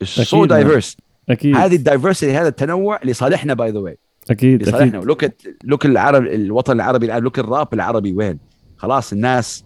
So. 0.03 0.45
Diverse 0.45 0.97
أكيد 1.29 1.55
هذه 1.55 1.75
ال 1.75 1.81
diversity 1.81 2.37
هذا 2.37 2.47
التنوع 2.47 2.99
لصالحنا 3.03 3.53
by 3.53 3.71
the 3.71 3.79
way 3.79 3.97
أكيد 4.29 4.63
لصالحنا. 4.63 4.97
لوك 4.97 5.25
لوك 5.63 5.85
العرب 5.85 6.23
الوطن 6.23 6.73
العربي 6.73 7.05
الآن 7.05 7.23
لوك 7.23 7.39
الراب 7.39 7.73
العربي 7.73 8.13
وين. 8.13 8.39
خلاص 8.77 9.13
الناس 9.13 9.64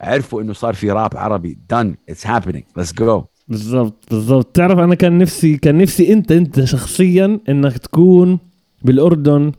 عرفوا 0.00 0.42
إنه 0.42 0.52
صار 0.52 0.74
في 0.74 0.90
راب 0.90 1.16
عربي. 1.16 1.58
Done. 1.74 2.12
It's 2.12 2.24
happening. 2.26 2.80
Let's 2.82 2.92
go. 3.02 3.22
بالضبط 3.48 4.04
بالضبط. 4.10 4.56
تعرف 4.56 4.78
أنا 4.78 4.94
كان 4.94 5.18
نفسي 5.18 5.56
كان 5.56 5.78
نفسي 5.78 6.12
أنت 6.12 6.32
أنت 6.32 6.64
شخصيا 6.64 7.40
إنك 7.48 7.78
تكون 7.78 8.38
بالأردن 8.82 9.52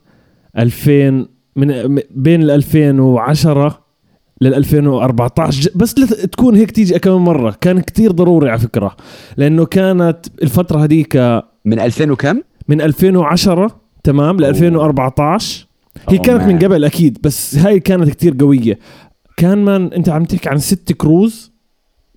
2000 0.57 1.25
من 1.55 1.99
بين 2.15 2.41
ال 2.43 2.51
2010 2.51 3.81
لل 4.41 4.53
2014 4.53 5.61
ج- 5.61 5.69
بس 5.77 5.93
تكون 6.31 6.55
هيك 6.55 6.71
تيجي 6.71 6.99
كم 6.99 7.11
مرة. 7.25 7.55
كان 7.61 7.79
كتير 7.79 8.11
ضروري 8.11 8.49
على 8.49 8.59
فكرة. 8.59 8.95
لأنه 9.37 9.65
كانت 9.65 10.17
الفترة 10.43 10.83
هذيك 10.83 11.15
من 11.65 11.79
2000 11.79 12.11
وكم؟ 12.11 12.41
من 12.67 12.81
2010 12.81 13.81
تمام 14.03 14.37
ل 14.39 14.45
2014 14.45 15.67
هي 16.09 16.17
Oh, 16.17 16.21
كانت 16.21 16.43
من. 16.43 16.59
قبل 16.59 16.83
أكيد 16.85 17.17
بس 17.23 17.55
هاي 17.57 17.79
كانت 17.79 18.09
كتير 18.09 18.35
قوية. 18.39 18.79
كان 19.41 19.65
من 19.65 19.93
انت 19.93 20.09
عم 20.09 20.25
تحكي 20.25 20.49
عن 20.49 20.57
ست 20.57 20.93
كروز 20.93 21.51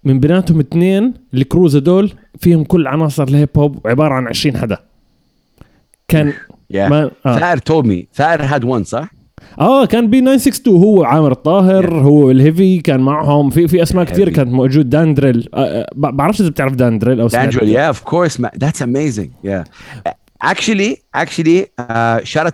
من 0.05 0.21
بيناتهم 0.21 0.61
اثنين 0.61 1.15
الكروز 1.35 1.77
هدول 1.77 2.13
فيهم 2.39 2.65
كل 2.65 2.87
عناصر 2.87 3.23
الهيب 3.23 3.49
هوب 3.57 3.87
عبارة 3.87 4.15
عن 4.15 4.29
20 4.29 4.57
حدا 4.57 4.79
كان 6.09 6.33
yeah 6.75 6.77
ما 6.77 7.11
آه. 7.27 7.39
ثائر 7.39 7.59
me 7.83 8.05
ثائر 8.15 8.49
had 8.49 8.63
one 8.63 8.83
صح؟ 8.83 9.11
آه 9.61 9.87
كان 9.87 10.11
بي 10.11 10.21
962 10.21 10.77
هو 10.77 11.05
عامر 11.05 11.33
الطاهر 11.33 11.95
هو 11.95 12.31
الهيفي 12.31 12.79
كان 12.79 13.01
معهم 13.01 13.51
في 13.51 13.69
في 13.69 13.83
أسماء 13.83 14.05
كثير. 14.05 14.29
كانت 14.29 14.53
موجود 14.53 14.91
داندريل 14.91 15.49
آه 15.55 15.59
آه 15.59 15.89
بعرفش 15.95 16.41
إذا 16.41 16.49
بتعرف 16.49 16.75
داندريل 16.75 17.21
أو. 17.21 17.29
Dangel, 17.29 17.53
yeah, 17.53 17.97
of 17.97 18.05
course, 18.05 18.39
man. 18.39 18.51
That's 18.65 18.81
amazing. 18.81 19.31
Yeah. 19.43 19.65
Actually, 20.43 20.93
actually, 21.15 21.67
uh, 21.79 22.21
shout 22.25 22.47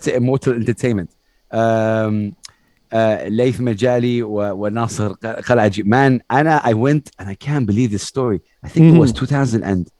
ليث 3.29 3.61
مجالي 3.61 4.23
و- 4.23 4.53
وناصر 4.65 5.13
قلعجي. 5.49 5.83
أنا 6.31 6.61
I 6.65 6.73
went 6.75 7.23
and 7.23 7.29
I 7.29 7.35
can't 7.47 7.67
believe 7.67 7.91
this 7.93 8.03
story. 8.03 8.41
I 8.67 8.69
think 8.69 8.95
it 8.95 8.99
was 9.01 9.13
2000 9.13 9.63
and 9.65 9.91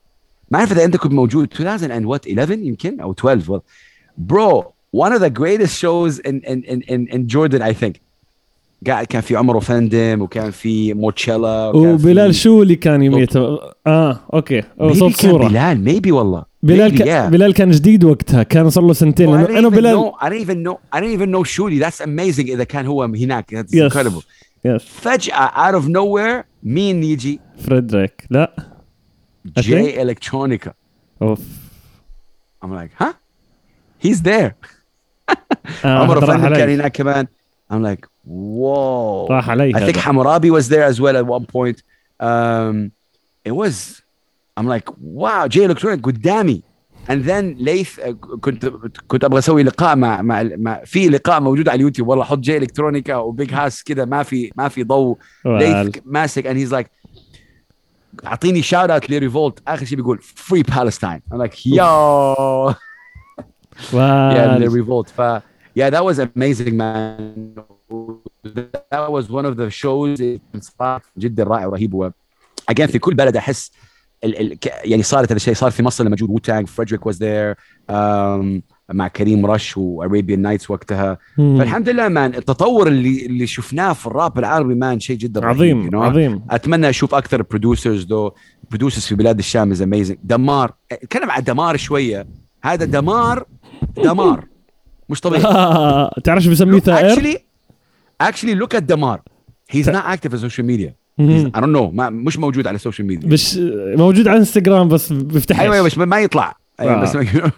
ما 0.51 0.59
أعرف 0.59 0.71
إذا 0.71 0.85
أنت 0.85 0.97
كنت 0.97 1.11
موجود 1.13 1.47
2000 1.59 1.87
and 1.91 2.05
what 2.05 2.27
11 2.27 2.51
يمكن 2.59 2.99
أو 2.99 3.11
12 3.11 3.57
well, 3.57 3.61
bro 4.31 4.63
one 4.97 5.11
of 5.13 5.21
the 5.21 5.29
greatest 5.29 5.77
shows 5.79 6.19
in 6.19 6.41
in 6.43 6.63
in 6.63 6.81
in, 6.81 7.07
in 7.15 7.27
Jordan 7.27 7.61
I 7.61 7.73
think. 7.73 7.93
قاعد 8.87 9.05
كان 9.05 9.21
في 9.21 9.35
عمر 9.35 9.57
وفندم 9.57 10.21
وكان 10.21 10.51
في 10.51 10.93
موتشيلا 10.93 11.67
وبلال 11.75 12.35
شو 12.35 12.61
اللي 12.61 12.75
كان 12.75 13.03
يميت؟ 13.03 13.35
آه 13.87 14.19
أوكي. 14.33 14.63
صوت 14.79 14.99
كان 14.99 15.31
صورة. 15.31 15.47
بلال 15.47 15.85
maybe 16.01 16.11
والله. 16.11 16.50
بلال 16.63 16.97
ك... 16.97 17.01
yeah. 17.03 17.31
بلال 17.31 17.53
كان 17.53 17.71
جديد 17.71 18.03
وقتها 18.03 18.43
كان 18.43 18.69
صار 18.69 18.83
له 18.83 18.93
سنتين 18.93 19.27
Oh, 19.27 19.31
I 19.31 19.49
لأنه 19.49 19.59
أنا 19.59 19.69
بلال 19.69 19.95
know 19.99 20.13
I 20.19 20.29
didn't 20.29 20.41
even 20.49 20.63
know 20.67 20.77
I 20.95 20.99
didn't 20.99 21.21
even 21.21 21.31
know 21.31 21.43
Shuli 21.43 21.79
that's 21.79 22.01
amazing 22.01 22.49
إذا 22.49 22.63
كان 22.63 22.85
هو 22.85 23.03
هناك 23.03 23.55
that's 23.55 23.73
Yes. 23.73 23.93
incredible 23.93 24.23
يس 24.65 24.83
فجأة 24.83 25.47
out 25.71 25.81
of 25.81 25.85
nowhere 25.87 26.45
مين 26.63 27.03
يجي 27.03 27.39
فريدريك 27.59 28.25
لا 28.29 28.55
I 29.59 29.61
جاي 29.61 30.01
إلكترونيكا 30.01 30.73
اوف 31.21 31.39
I'm 32.65 32.69
like 32.69 33.03
huh 33.03 33.13
he's 34.05 34.17
there 34.21 34.51
آه 35.85 35.97
عمر 36.03 36.25
فندم 36.25 36.55
كان 36.55 36.69
هناك 36.69 36.91
كمان 36.91 37.27
I'm 37.73 37.75
like 37.83 38.05
whoa 38.27 39.31
راح 39.31 39.49
علي 39.49 39.73
I 39.75 39.79
think. 39.91 39.97
Hammurabi 39.97 40.49
was 40.51 40.69
there 40.69 40.83
as 40.83 40.99
well 41.01 41.15
at 41.17 41.25
one 41.25 41.45
point 41.45 41.81
um, 42.19 42.91
it 43.45 43.51
was 43.55 44.00
I'm 44.61 44.67
like 44.67 44.89
wow 45.15 45.45
Jay 45.47 45.65
Electronica 45.65 46.05
قدامي. 46.05 46.63
And 47.09 47.25
then 47.25 47.55
ليث 47.63 47.99
uh, 47.99 48.09
كنت 48.41 48.65
كنت 49.07 49.23
أبغى 49.23 49.39
أسوي 49.39 49.63
لقاء 49.63 49.95
مع 49.95 50.21
مع, 50.21 50.43
مع 50.43 50.81
في 50.85 51.09
لقاء 51.09 51.41
موجود 51.41 51.69
على 51.69 51.75
اليوتيوب. 51.75 52.07
والله 52.07 52.23
حط 52.23 52.37
Jay 52.37 52.57
Electronica 52.57 53.15
و 53.15 53.24
big 53.24 53.53
house 53.53 53.83
كذا 53.83 54.05
ما 54.05 54.23
في 54.23 54.51
ما 54.55 54.67
في 54.67 54.83
ضوء. 54.83 55.17
ليث 55.45 55.97
ماسك 56.05 56.47
and 56.47 56.57
he's 56.57 56.71
like 56.77 56.87
أعطيني 58.25 58.61
shout 58.61 58.89
out 58.89 59.09
ل 59.09 59.15
Revolt. 59.15 59.59
آخر 59.67 59.85
شيء 59.85 59.97
بيقول 59.97 60.19
Free 60.21 60.63
Palestine 60.63 61.21
I'm 61.33 61.37
like 61.37 61.55
yo. 61.55 62.73
yeah 63.91 63.93
وال- 63.93 64.61
ل 64.61 64.67
Revolt. 64.67 65.09
ف 65.09 65.21
yeah 65.79 65.89
that 65.89 66.03
was 66.03 66.19
amazing 66.19 66.75
man. 66.77 67.55
That 68.91 69.09
was 69.15 69.25
one 69.29 69.45
of 69.45 69.55
the 69.57 69.69
shows. 69.69 70.21
جدا 71.17 71.43
رائع 71.43 71.65
ورهيب. 71.65 71.93
و 71.93 72.09
again 72.71 72.85
في 72.85 72.99
كل 72.99 73.13
بلد 73.15 73.37
أحس 73.37 73.71
ال 74.23 74.51
ال 74.51 74.57
يعني 74.83 75.03
صارت 75.03 75.27
هذا 75.27 75.35
الشيء 75.35 75.53
صار 75.53 75.71
في 75.71 75.83
مصر 75.83 76.03
لما 76.03 76.09
موجود 76.09 76.29
Wu-Tang 76.29 76.67
فريدريك 76.67 77.05
was 77.05 77.23
there 77.23 77.55
مع 78.93 79.07
كريم 79.07 79.45
رش 79.45 79.77
و 79.77 79.85
Arabian 79.85 80.41
Knights 80.41 80.71
وقتها. 80.71 81.17
مم. 81.37 81.57
فالحمد 81.57 81.89
لله 81.89 82.07
man 82.07 82.35
التطور 82.35 82.87
اللي 82.87 83.25
اللي 83.25 83.47
شفناه 83.47 83.93
في 83.93 84.07
الراب 84.07 84.39
العربي 84.39 84.75
man 84.75 84.99
شيء 84.99 85.17
جدا 85.17 85.45
عظيم 85.45 85.89
you 85.89 85.93
know? 85.93 85.95
عظيم. 85.95 86.41
أتمنى 86.49 86.89
أشوف 86.89 87.15
أكثر 87.15 87.41
producers 87.41 88.03
the 88.03 88.31
producers 88.69 89.05
في 89.05 89.15
بلاد 89.15 89.37
الشام 89.37 89.71
is 89.71 89.81
amazing 89.81 90.17
دمار 90.23 90.73
اتكلم 90.91 91.31
عن 91.31 91.43
دمار 91.43 91.77
شوية. 91.77 92.27
هذا 92.63 92.85
دمار 92.85 93.45
دمار. 93.97 94.45
مش 95.09 95.21
طبيعي. 95.21 95.43
تعرف 96.23 96.43
شو 96.43 96.51
بسميه 96.51 96.79
ثائر؟ 96.79 97.15
actually 97.15 97.37
actually 98.23 98.55
look 98.63 98.77
at 98.77 98.81
دمار. 98.81 99.21
He's 99.73 99.87
not 99.87 100.05
active 100.05 100.33
on 100.33 100.39
social 100.39 100.65
media. 100.65 101.00
Don't 101.19 101.75
know. 101.75 101.93
ما 101.93 102.09
مش 102.09 102.39
موجود 102.39 102.67
على 102.67 102.75
السوشيال 102.75 103.07
ميديا 103.07 103.29
مش 103.29 103.57
موجود 103.97 104.27
على 104.27 104.39
انستغرام 104.39 104.87
بس 104.87 105.13
بيفتح 105.13 105.59
أيوه 105.59 105.75
أيوه 105.75 105.85
بس 105.85 105.97
ما 105.97 106.19
يطلع. 106.19 106.55
أيوة 106.79 106.93
آه. 106.93 107.01
بس 107.01 107.15
ما 107.15 107.51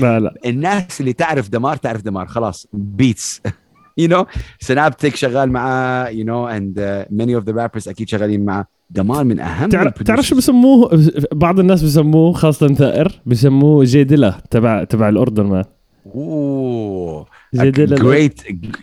لا 0.00 0.20
لا. 0.20 0.34
الناس 0.46 1.00
اللي 1.00 1.12
تعرف 1.12 1.48
دمار 1.48 1.76
تعرف 1.76 2.02
دمار. 2.02 2.26
خلاص 2.26 2.66
beats 2.72 3.42
you 4.00 4.08
know? 4.12 4.24
Synaptik 4.60 5.16
شغال 5.16 5.52
معاه 5.52 6.10
know 6.12 6.52
and 6.58 6.78
uh, 6.78 7.12
many 7.22 7.40
of 7.42 7.44
the 7.50 7.54
rappers 7.56 7.88
أكيد 7.88 8.08
شغالين 8.08 8.44
معاه. 8.44 8.64
دمار 8.90 9.24
من 9.24 9.40
أهم 9.40 9.68
تعرف 9.68 10.02
تعرف 10.02 10.26
شو. 10.26 10.36
بسموه؟ 10.36 10.90
بعض 11.32 11.60
الناس 11.60 11.82
بسموه 11.82 12.32
خاصة 12.32 12.68
ثائر 12.68 13.20
بسموه 13.26 13.84
J 13.84 14.04
Dilla 14.04 14.34
تبع 14.50 14.84
تبع 14.84 15.08
الأردن 15.08 15.44
ما. 15.46 15.64
اوه 16.06 17.26
J 17.54 17.70
Dilla 17.70 18.28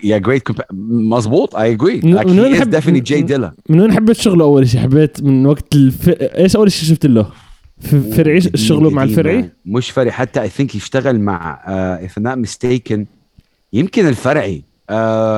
yeah 0.03 0.21
great 0.27 0.41
compa- 0.53 0.65
مظبوط 1.11 1.55
I 1.55 1.59
agree. 1.59 2.05
من- 2.05 2.39
وين 2.39 2.55
حب- 2.55 3.03
Jay 3.05 3.27
Dilla. 3.29 3.51
من 3.69 3.79
وين 3.81 3.91
حبيت 3.93 4.17
شغله 4.17 4.43
أول 4.45 4.69
شيء 4.69 4.81
حبيت 4.81 5.23
من 5.23 5.45
وقت 5.45 5.75
الف... 5.75 6.09
إيش 6.09 6.55
أول 6.55 6.71
شيء 6.71 6.89
شفت 6.89 7.05
له؟ 7.05 7.31
فرعي 8.15 8.41
شغله 8.41 8.89
مع 8.89 9.03
الفرعي؟ 9.03 9.49
مش 9.65 9.91
فرعي 9.91 10.11
حتى 10.11 10.47
I 10.49 10.51
think 10.51 10.75
يشتغل 10.75 11.19
مع 11.19 11.59
I'm 12.07 12.21
not 12.21 12.49
mistaken 12.49 12.99
يمكن 13.73 14.07
الفرعي 14.07 14.63
uh, 14.91 14.93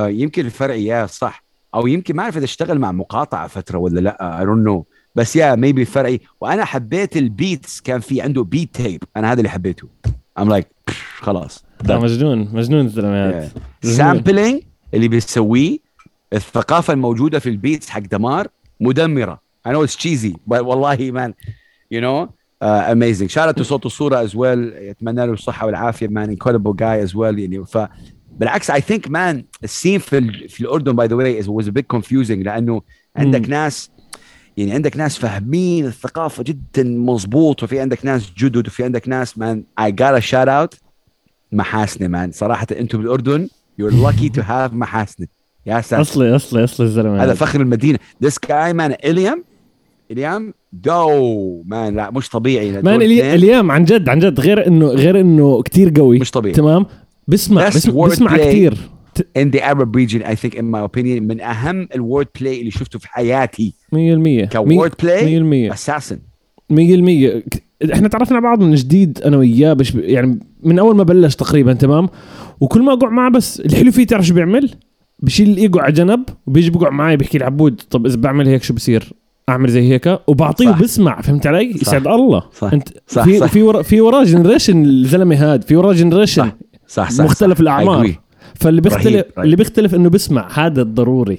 يمكن 0.08 0.46
الفرعي 0.46 0.84
يا 0.84 1.06
صح. 1.06 1.44
أو 1.74 1.86
يمكن 1.86 2.16
ما 2.16 2.22
أعرف 2.22 2.36
إذا 2.36 2.44
اشتغل 2.44 2.78
مع 2.78 2.92
مقاطعة 2.92 3.46
فترة 3.48 3.78
ولا 3.78 4.00
لأ 4.00 4.40
I 4.40 4.44
don't 4.46 4.68
know. 4.70 4.82
بس 5.14 5.36
yeah 5.36 5.54
maybe 5.56 5.78
الفرعي 5.78 6.20
وأنا 6.40 6.64
حبيت 6.64 7.16
ال 7.16 7.27
beats 7.27 7.80
كان 7.80 8.00
في 8.00 8.20
عنده 8.20 8.42
beat 8.44 8.74
tape 8.74 9.02
أنا 9.16 9.32
هذا 9.32 9.38
اللي 9.38 9.48
حبيته. 9.50 9.88
I'm 10.40 10.44
like 10.48 10.92
خلاص. 11.20 11.64
آه، 11.90 11.98
مجنون 11.98 12.48
مجنون 12.52 12.86
الزلمة 12.86 13.28
هذا 13.28 13.50
مجنون. 13.84 13.96
sampling 13.96 14.62
اللي 14.94 15.08
بيسويه 15.08 15.78
الثقافة 16.32 16.92
الموجودة 16.92 17.38
في 17.38 17.48
ال 17.48 17.55
beats 17.55 17.90
حق 17.90 18.00
دمار 18.00 18.48
مدمرة. 18.80 19.40
I 19.68 19.72
know 19.72 19.86
it's 19.86 19.96
cheesy 19.96 20.34
but 20.50 20.60
والله 20.60 21.12
man 21.12 21.32
you 21.94 22.00
know 22.00 22.28
uh, 22.62 22.92
amazing. 22.94 23.28
to 23.28 23.62
صوت 23.62 23.86
الصورة 23.86 24.26
as 24.26 24.30
well. 24.30 24.74
أتمنى 24.90 25.26
له 25.26 25.32
الصحة 25.32 25.66
والعافية 25.66 26.08
man 26.08 26.36
incredible 26.36 26.74
guy 26.74 27.08
as 27.08 27.14
well 27.14 27.38
يعني. 27.38 27.64
ف 27.66 27.78
بالعكس 28.30 28.70
I 28.70 28.80
think 28.80 29.08
man 29.08 29.42
ال 29.64 29.70
scene 29.70 29.98
في 29.98 30.18
ال... 30.18 30.48
في 30.48 30.60
الأردن 30.60 30.96
by 30.96 31.08
the 31.10 31.14
way 31.16 31.44
is 31.44 31.48
was 31.48 31.68
a 31.68 31.72
bit 31.72 31.96
confusing 31.96 32.30
لأنه 32.44 32.82
عندك. 33.16 33.48
ناس 33.48 33.90
يعني 34.56 34.72
عندك 34.72 34.96
ناس 34.96 35.18
فاهمين 35.18 35.86
الثقافة 35.86 36.42
جدا 36.42 36.84
مظبوط 36.84 37.62
وفي 37.62 37.80
عندك 37.80 38.04
ناس 38.04 38.32
جدد 38.38 38.66
وفي 38.66 38.84
عندك 38.84 39.08
ناس 39.08 39.34
man 39.38 39.58
I 39.80 39.90
got 39.90 40.14
a 40.14 40.20
shout 40.20 40.48
out 40.48 40.89
محاسنة 41.52 42.08
man. 42.08 42.32
صراحة 42.32 42.66
أنتم 42.80 42.98
بالأردن 42.98 43.48
you're 43.82 43.92
lucky 44.06 44.28
to 44.38 44.42
have 44.42 44.72
محاسنة. 44.72 45.26
يا 45.66 45.80
ساتر. 45.80 46.02
أصلي 46.02 46.36
أصلي 46.36 46.64
أصلي 46.64 46.86
الزلمة. 46.86 47.24
هذا 47.24 47.34
فخر 47.34 47.60
المدينة. 47.60 47.98
This 48.24 48.34
guy 48.46 48.72
man 48.74 49.04
إليام 49.04 49.44
إليام 50.10 50.54
جو 50.72 51.62
man. 51.66 51.96
لا 51.96 52.10
مش 52.10 52.28
طبيعي. 52.28 52.70
man 52.72 52.82
دول 52.82 52.98
إلي- 53.00 53.02
اثنين. 53.20 53.34
اليوم 53.34 53.70
عن 53.70 53.84
جد 53.84 54.08
عن 54.08 54.18
جد. 54.18 54.40
غير 54.40 54.66
إنه 54.66 54.86
غير 54.86 55.20
إنه 55.20 55.62
كتير 55.62 55.92
قوي. 55.96 56.18
مش 56.18 56.30
طبيعي. 56.30 56.54
تمام؟ 56.54 56.86
بسمع 57.28 57.68
بسمع, 57.68 58.06
بسمع. 58.06 58.36
كتير. 58.36 58.74
in 59.38 59.48
the 59.56 59.60
Arab 59.60 59.90
region 60.00 60.22
I 60.22 60.34
think 60.34 60.54
in 60.54 60.64
my 60.74 60.82
opinion 60.88 61.20
من 61.22 61.40
أهم 61.40 61.88
ال 61.94 62.26
wordplay 62.40 62.60
اللي 62.60 62.70
شفته 62.70 62.98
في 62.98 63.08
حياتي. 63.08 63.74
100% 63.92 64.48
ك 64.52 64.92
wordplay 65.02 65.68
100% 65.70 65.72
أساسا 65.74 66.18
100% 66.72 66.74
ك- 67.38 67.62
إحنا 67.92 68.08
تعرفنا 68.08 68.36
على 68.36 68.44
بعض 68.44 68.62
من 68.62 68.74
جديد 68.74 69.20
أنا 69.24 69.36
وياه 69.36 69.72
بش 69.72 69.94
يعني 69.94 70.38
من 70.62 70.78
أول 70.78 70.96
ما 70.96 71.02
بلش 71.02 71.36
تقريبا 71.36 71.72
تمام 71.72 72.08
وكل 72.60 72.82
ما 72.82 72.92
أقعد 72.92 73.12
معه 73.12 73.30
بس 73.30 73.60
الحلو 73.60 73.92
فيه 73.92 74.06
تعرف 74.06 74.26
شو 74.26 74.34
بيعمل؟ 74.34 74.70
بشيل 75.22 75.50
الإيجو 75.50 75.78
على 75.78 75.92
جنب 75.92 76.24
وبيجي 76.46 76.70
بقعد 76.70 76.92
معي 76.92 77.16
بيحكي 77.16 77.38
لي 77.38 77.44
عبود 77.44 77.80
طب 77.90 78.06
إذا 78.06 78.16
بعمل 78.16 78.48
هيك 78.48 78.62
شو 78.62 78.74
بصير؟ 78.74 79.12
أعمل 79.48 79.70
زي 79.70 79.92
هيك 79.92 80.18
وبعطيه 80.26 80.70
صح. 80.70 80.78
وبسمع 80.78 81.20
فهمت 81.20 81.46
علي؟ 81.46 81.72
صح. 81.72 81.80
يسعد 81.82 82.06
الله 82.06 82.42
صح. 82.58 82.72
أنت 82.72 82.88
صح، 83.06 83.24
في 83.24 83.38
صح. 83.38 83.46
في 83.46 83.62
ورا 83.62 83.82
في 83.82 84.00
وراه 84.00 84.24
generation 84.24 84.84
الزلمة 84.84 85.36
هاد 85.36 85.64
في 85.64 85.76
وراه 85.76 85.92
generation 85.92 86.42
صح. 86.42 86.56
صح 86.86 87.10
صح 87.10 87.24
مختلف 87.24 87.54
صح. 87.54 87.60
الأعمار 87.60 88.06
agree. 88.06 88.14
فاللي 88.54 88.80
بيختلف. 88.80 89.24
اللي 89.38 89.56
بيختلف 89.56 89.94
إنه 89.94 90.10
بيسمع 90.10 90.48
هذا 90.54 90.82
الضروري 90.82 91.38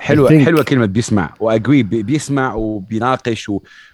حلوة 0.00 0.28
think- 0.28 0.44
حلوة 0.44 0.62
كلمة 0.62 0.86
بيسمع. 0.86 1.34
واجري 1.40 1.82
بيسمع 1.82 2.54
وبيناقش 2.54 3.50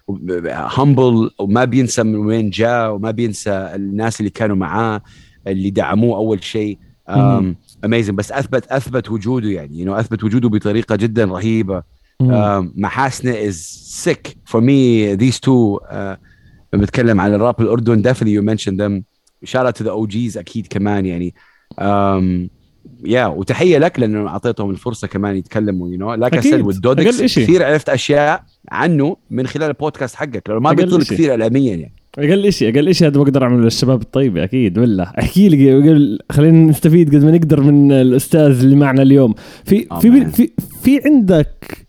وهمبل 0.08 1.30
وما 1.38 1.64
بينسى 1.64 2.02
من 2.02 2.16
وين 2.16 2.50
جاء 2.50 2.94
وما 2.94 3.10
بينسى 3.10 3.50
الناس 3.74 4.20
اللي 4.20 4.30
كانوا 4.30 4.56
معاه 4.56 5.02
اللي 5.46 5.70
دعموه 5.70 6.16
أول 6.16 6.44
شيء. 6.44 6.78
اميزنج 7.84 8.16
بس 8.18 8.32
اثبت 8.32 8.66
أثبت 8.66 9.10
وجوده 9.10 9.48
يعني 9.48 9.86
know, 9.86 9.88
أثبت 9.98 10.24
وجوده 10.24 10.48
بطريقة 10.48 10.96
جدا 10.96 11.24
رهيبة. 11.24 11.82
محاسنة 12.76 13.50
is 13.50 13.54
sick 14.04 14.28
for 14.52 14.60
me. 14.60 15.16
These 15.22 15.38
two 15.40 15.78
uh, 15.90 15.94
لما 16.74 16.82
بتكلم 16.82 17.20
عن 17.20 17.34
الراب 17.34 17.60
الأردن 17.60 18.02
definitely 18.12 18.38
you 18.40 18.42
mentioned 18.54 18.78
them. 18.80 19.04
Shout 19.48 19.66
out 19.66 19.74
to 19.76 19.84
the 19.84 19.90
OGs 19.96 20.36
أكيد 20.36 20.66
كمان 20.66 21.06
يعني. 21.06 21.34
um, 21.80 22.55
yeah 23.04 23.26
وتحية 23.26 23.78
لك 23.78 24.00
لأنه 24.00 24.28
أعطيتهم 24.28 24.70
الفرصة 24.70 25.08
كمان 25.08 25.36
يتكلموا 25.36 25.88
you 25.90 25.98
know 25.98 26.14
أكيد. 26.14 26.38
اسيد 26.38 26.60
والدودكس. 26.60 27.22
كثير 27.22 27.62
عرفت 27.62 27.88
أشياء 27.88 28.42
عنه 28.70 29.16
من 29.30 29.46
خلال 29.46 29.68
البودكاست 29.68 30.14
حقك 30.14 30.42
لأنه 30.48 30.60
ما 30.60 30.72
إشي. 30.72 31.14
كثير 31.14 31.30
اعلاميا 31.30 31.74
يعني 31.74 31.92
أقل 32.18 32.52
شيء 32.52 32.74
أقل 32.74 32.94
شيء 32.94 33.08
هذا 33.08 33.20
بقدر 33.20 33.42
أعمله 33.42 33.64
للشباب 33.64 34.02
الطيبة 34.02 34.44
أكيد 34.44 34.78
بالله 34.78 35.12
أحكي 35.18 35.48
لي 35.48 36.18
خلينا 36.32 36.70
نستفيد 36.70 37.14
قد 37.16 37.24
ما 37.24 37.30
نقدر 37.30 37.60
من 37.60 37.92
الأستاذ 37.92 38.60
اللي 38.60 38.76
معنا 38.76 39.02
اليوم 39.02 39.34
في 39.64 39.86
في. 40.00 40.26
في 40.30 40.50
في 40.82 41.00
عندك 41.06 41.85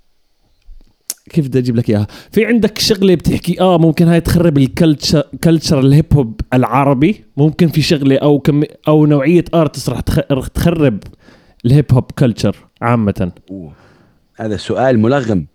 كيف 1.29 1.47
بدي 1.47 1.59
أجيب 1.59 1.75
لك 1.75 1.89
إياها؟ 1.89 2.07
في 2.31 2.45
عندك 2.45 2.79
شغلة 2.79 3.15
بتحكي 3.15 3.61
آه 3.61 3.77
ممكن 3.77 4.07
هاي 4.07 4.21
تخرب 4.21 4.57
ال 4.57 4.65
culture 4.65 5.23
culture 5.43 5.79
الهيب 5.79 6.05
هوب 6.13 6.41
العربي 6.53 7.23
ممكن 7.37 7.67
في 7.67 7.81
شغلة 7.81 8.17
أو 8.17 8.39
كم 8.39 8.63
أو 8.87 9.05
نوعية 9.05 9.45
artist 9.53 9.89
رح 9.89 9.99
تخ- 9.99 10.31
رح 10.31 10.47
تخرب 10.47 10.99
الهيب 11.65 11.85
هوب 11.93 12.11
culture 12.11 12.55
عامه. 12.81 13.31
أوه. 13.51 13.71
هذا 14.35 14.57
سؤال 14.57 14.99
ملغم. 14.99 15.45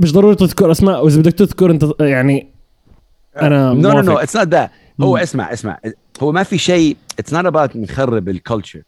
مش 0.00 0.12
ضروري 0.12 0.34
تذكر 0.34 0.70
أسماء 0.70 1.04
وإذا 1.04 1.20
بدك 1.20 1.32
تذكر 1.32 1.70
أنت 1.70 1.86
يعني 2.00 2.46
أنا 3.42 3.72
no 3.72 3.92
no 3.92 4.00
no. 4.00 4.16
It's 4.18 4.36
not 4.36 4.48
that 4.48 4.70
هو. 5.00 5.16
اسمع 5.16 5.52
اسمع. 5.52 5.78
هو 6.22 6.32
ما 6.32 6.42
في 6.42 6.58
شيء 6.58 6.96
it's 7.18 7.34
not 7.34 7.46
about 7.46 7.76
نخرب 7.76 8.28
ال 8.28 8.35
culture 8.35 8.82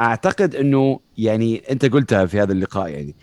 أعتقد 0.00 0.54
إنه 0.54 1.00
يعني 1.18 1.62
أنت 1.70 1.84
قلتها 1.84 2.26
في 2.26 2.40
هذا 2.40 2.52
اللقاء 2.52 2.88
يعني. 2.88 3.14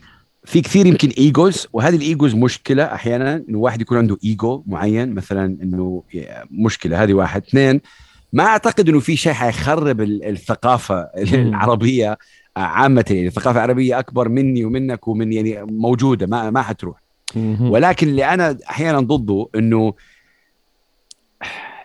في 0.46 0.62
كثير 0.62 0.86
يمكن 0.86 1.10
إيجوز 1.10 1.68
وهذه 1.74 1.96
الإيجوز 1.96 2.36
مشكلة 2.36 2.84
أحيانا 2.84 3.43
إنه 3.50 3.58
واحد 3.60 3.82
يكون 3.82 3.98
عنده 3.98 4.18
إيجو 4.24 4.64
معين 4.68 5.14
مثلا 5.14 5.46
إنه 5.46 6.04
مشكلة. 6.52 7.04
هذه 7.04 7.14
واحد. 7.14 7.43
اثنين 7.48 7.82
ما 8.34 8.43
أعتقد 8.43 8.89
إنه 8.89 9.00
في 9.00 9.16
شيء 9.16 9.34
حيخرب 9.34 10.02
ال- 10.02 10.24
الثقافة 10.26 11.00
العربية 11.18 12.18
عامة. 12.58 13.06
يعني 13.10 13.28
الثقافة 13.28 13.52
العربية 13.58 14.00
أكبر 14.00 14.30
مني 14.30 14.66
ومنك 14.66 15.08
ومن 15.08 15.34
يعني 15.34 15.64
موجودة 15.72 16.28
ما 16.28 16.50
ما 16.50 16.62
حتروح. 16.62 17.02
ولكن 17.62 18.08
اللي 18.08 18.26
أنا 18.26 18.58
أحيانا 18.70 19.00
ضده 19.00 19.48
إنه 19.56 19.93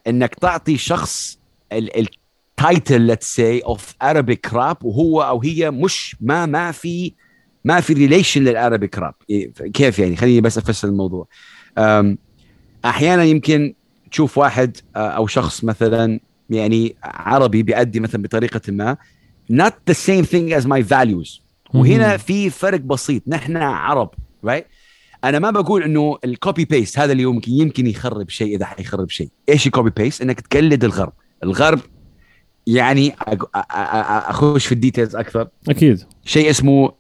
إنك 0.07 0.35
تعطي 0.35 0.77
شخص 0.77 1.39
ال 1.73 1.94
title 1.94 3.01
let's 3.01 3.35
say 3.35 3.61
of 3.61 3.95
Arabic 4.05 4.55
rap 4.55 4.85
وهو 4.85 5.23
أو 5.23 5.43
هي 5.43 5.71
مش 5.71 6.17
ما 6.21 6.47
ما 6.47 6.73
في 6.73 7.13
ما 7.65 7.81
في 7.81 7.93
relation 7.93 8.45
لل 8.45 8.58
Arabic 8.58 8.99
rap 8.99 9.15
كيف 9.75 9.99
يعني؟ 9.99 10.17
خليني 10.17 10.41
بس 10.41 10.59
أفسر 10.59 10.89
الموضوع. 10.89 11.29
أحيانا 12.85 13.25
يمكن 13.25 13.75
تشوف 14.11 14.39
واحد 14.39 14.77
أو 14.97 15.27
شخص 15.27 15.65
مثلا 15.65 16.21
يعني 16.51 16.97
عربي 17.05 17.63
بيأدي 17.63 18.01
مثلا 18.01 18.23
بطريقة 18.23 18.61
ما 18.69 18.97
not 19.53 19.73
the 19.91 19.95
same 19.95 20.25
thing 20.25 20.61
as 20.61 20.67
my 20.67 20.83
values. 20.83 21.41
وهنا. 21.75 22.17
في 22.17 22.51
فرق 22.51 22.81
بسيط. 22.81 23.23
نحن 23.27 23.57
عرب 23.57 24.11
right 24.47 24.63
أنا 25.25 25.39
ما 25.39 25.51
بقول 25.51 25.83
إنه 25.83 26.19
ال 26.25 26.33
copy 26.33 26.65
paste 26.65 26.99
هذا 26.99 27.13
اللي 27.13 27.23
يمكن 27.23 27.53
يمكن 27.53 27.87
يخرب 27.87 28.29
شيء 28.29 28.57
إذا 28.57 28.65
حيخرب 28.65 29.11
شيء. 29.11 29.29
إيش 29.49 29.67
ال 29.67 29.72
copy 29.72 29.91
paste 29.91 30.23
إنك 30.23 30.41
تقلد 30.41 30.85
الغرب. 30.85 31.13
الغرب 31.45 31.81
يعني 32.67 33.15
أخش 34.31 34.67
في 34.67 34.73
ال 34.73 34.78
details 34.78 35.17
أكثر. 35.17 35.49
أكيد. 35.69 36.03
شيء 36.25 36.51
اسمه 36.51 36.93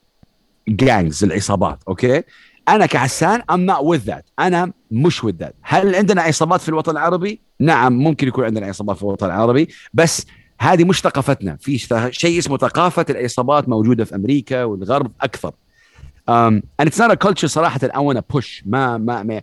gangs 0.71 1.25
العصابات 1.25 1.79
okay؟ 1.89 2.23
أنا 2.69 2.87
كحسان 2.87 3.41
I'm 3.41 3.73
not 3.73 3.85
with 3.85 4.11
that. 4.11 4.23
أنا 4.39 4.73
مش 4.91 5.21
with 5.21 5.45
that. 5.45 5.53
هل 5.63 5.95
عندنا 5.95 6.23
عصابات 6.23 6.61
في 6.61 6.69
الوطن 6.69 6.93
العربي؟ 6.93 7.41
نعم 7.61 7.93
ممكن 7.93 8.29
يكون 8.29 8.45
عندنا 8.45 8.67
عصابات 8.67 8.97
في 8.97 9.03
الوطن 9.03 9.27
العربي 9.27 9.69
بس 9.95 10.27
هذه 10.61 10.85
مش 10.85 11.01
ثقافتنا. 11.01 11.57
في 11.61 11.79
شيء 12.11 12.39
اسمه 12.39 12.59
ثقافة 12.59 13.07
العصابات 13.11 13.69
موجودة 13.69 14.05
في 14.05 14.15
أمريكا 14.15 14.65
والغرب 14.65 15.13
أكثر. 15.21 15.53
Um, 16.31 16.63
and 16.79 16.89
it's 16.89 16.99
not 16.99 17.11
a 17.11 17.17
culture 17.17 17.47
صراحة 17.47 17.79
I 17.79 18.01
want 18.01 18.17
to 18.19 18.23
push. 18.23 18.63
ما 18.67 18.99
ما 18.99 19.23
ما 19.23 19.43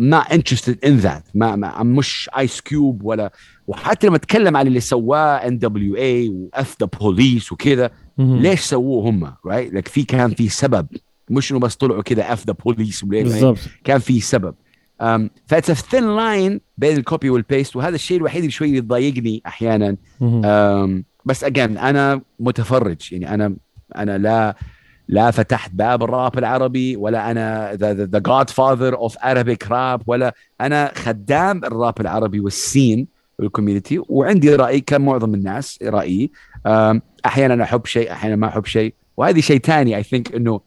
not 0.00 0.32
interested 0.32 0.78
in 0.82 1.00
that. 1.02 1.22
ما, 1.34 1.56
ما 1.56 1.82
مش 1.82 2.30
Ice 2.38 2.60
Cube 2.60 3.04
ولا 3.04 3.32
وحتى 3.66 4.06
لما 4.06 4.16
أتكلم 4.16 4.56
عن 4.56 4.66
اللي 4.66 4.80
سواه 4.80 5.36
N.W.A 5.36 5.58
و 5.58 5.96
F 5.96 6.76
the 6.80 6.86
Police 6.86 7.52
وكذا. 7.52 7.90
ليش 8.18 8.60
سووه 8.60 9.10
هم؟ 9.10 9.34
right 9.46 9.74
لك 9.74 9.88
في 9.88 10.02
كان 10.02 10.30
في 10.30 10.48
سبب. 10.48 10.86
مش 11.30 11.52
إنه 11.52 11.60
بس 11.60 11.76
طلعوا 11.76 12.02
كذا 12.02 12.32
F 12.32 12.46
the 12.46 12.52
Police 12.64 13.04
بالضبط. 13.04 13.58
كان 13.84 13.98
في 13.98 14.20
سبب. 14.20 14.54
Um, 15.02 15.20
ف 15.46 15.53
it's 15.53 15.82
thin 15.82 16.16
line 16.16 16.60
بين 16.78 16.96
ال 16.96 17.03
copy 17.03 17.30
وال 17.30 17.43
paste 17.43 17.76
وهذا 17.76 17.94
الشيء 17.94 18.16
الوحيد 18.16 18.38
اللي 18.38 18.50
شوي 18.50 18.68
يضايقني 18.68 19.42
أحيانا. 19.46 19.96
um, 20.20 21.02
بس 21.24 21.44
again 21.44 21.78
أنا 21.78 22.20
متفرج. 22.40 23.12
يعني 23.12 23.34
أنا 23.34 23.56
أنا 23.96 24.18
لا 24.18 24.56
لا 25.08 25.30
فتحت 25.30 25.70
باب 25.74 26.02
الراب 26.02 26.38
العربي 26.38 26.96
ولا 26.96 27.30
أنا 27.30 27.72
the, 27.72 28.16
the 28.16 28.20
godfather 28.30 28.96
of 28.96 29.14
Arabic 29.22 29.68
rap 29.68 30.02
ولا 30.06 30.34
أنا 30.60 30.92
خدام 30.94 31.64
الراب 31.64 32.00
العربي 32.00 32.40
وال 32.40 32.58
scene. 32.58 33.13
وال 33.38 33.50
community 33.50 34.02
وعندي 34.08 34.54
رأي 34.54 34.80
كمعظم 34.80 35.34
الناس 35.34 35.78
رأيي. 35.82 36.30
أحيانا 37.26 37.64
أحب 37.64 37.86
شيء 37.86 38.12
أحيانا 38.12 38.36
ما 38.36 38.48
أحب 38.48 38.66
شيء. 38.66 38.94
وهذه 39.16 39.40
شيء 39.40 39.60
ثاني 39.60 39.96
I 39.96 40.02
think 40.02 40.34
إنه 40.34 40.60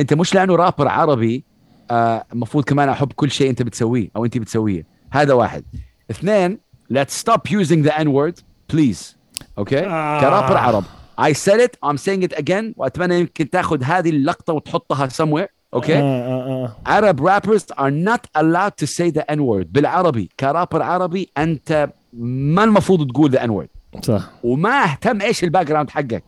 أنت 0.00 0.14
مش 0.14 0.34
لأنه 0.34 0.56
رابر 0.56 0.88
عربي 0.88 1.44
آه، 1.90 2.24
المفروض 2.32 2.64
كمان 2.64 2.88
أحب 2.88 3.12
كل 3.12 3.30
شيء 3.30 3.50
أنت 3.50 3.62
بتسويه 3.62 4.08
أو 4.16 4.24
أنت 4.24 4.38
بتسويه. 4.38 4.86
هذا 5.10 5.32
واحد. 5.34 5.64
اثنين 6.10 6.58
let's 6.92 7.12
stop 7.12 7.50
using 7.50 7.82
the 7.88 7.92
n 7.98 8.08
word 8.08 8.42
please. 8.72 9.16
okay 9.58 9.86
آه. 9.86 10.20
كرابر 10.20 10.56
عرب. 10.56 10.84
I 11.20 11.32
said 11.32 11.60
it 11.60 11.76
I'm 11.88 11.96
saying 11.96 12.22
it 12.22 12.38
again 12.38 12.74
وأتمنى 12.76 13.20
يمكن 13.20 13.50
تأخذ 13.50 13.82
هذه 13.82 14.10
اللقطة 14.10 14.52
وتحطها 14.52 15.08
somewhere. 15.08 15.48
أوكي 15.74 15.96
آه 15.96 16.00
آه 16.00 16.76
آه. 16.86 17.00
Arab 17.00 17.20
rappers 17.20 17.64
are 17.78 17.90
not 17.90 18.42
allowed 18.42 18.76
to 18.82 18.86
say 18.86 19.10
the 19.10 19.24
n 19.32 19.40
word. 19.40 19.66
بالعربي 19.66 20.30
كرابر 20.40 20.82
عربي 20.82 21.30
أنت 21.38 21.90
ما 22.20 22.64
المفروض 22.64 23.10
تقول 23.10 23.32
the 23.32 23.40
n 23.40 23.50
word 23.50 24.00
صح. 24.02 24.30
وما 24.42 24.84
اهتم 24.84 25.20
إيش 25.20 25.44
ال 25.44 25.66
background 25.66 25.90
حقك؟ 25.90 26.24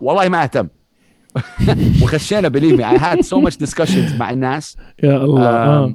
والله 0.00 0.28
ما 0.28 0.42
اهتم. 0.42 0.68
وخشينا 2.02 2.48
believe 2.48 2.78
me 2.78 2.84
I 2.84 2.98
had 2.98 3.24
so 3.24 3.40
much 3.40 3.56
discussions 3.66 4.18
مع 4.18 4.30
الناس. 4.30 4.76
يا 5.02 5.16
الله. 5.16 5.94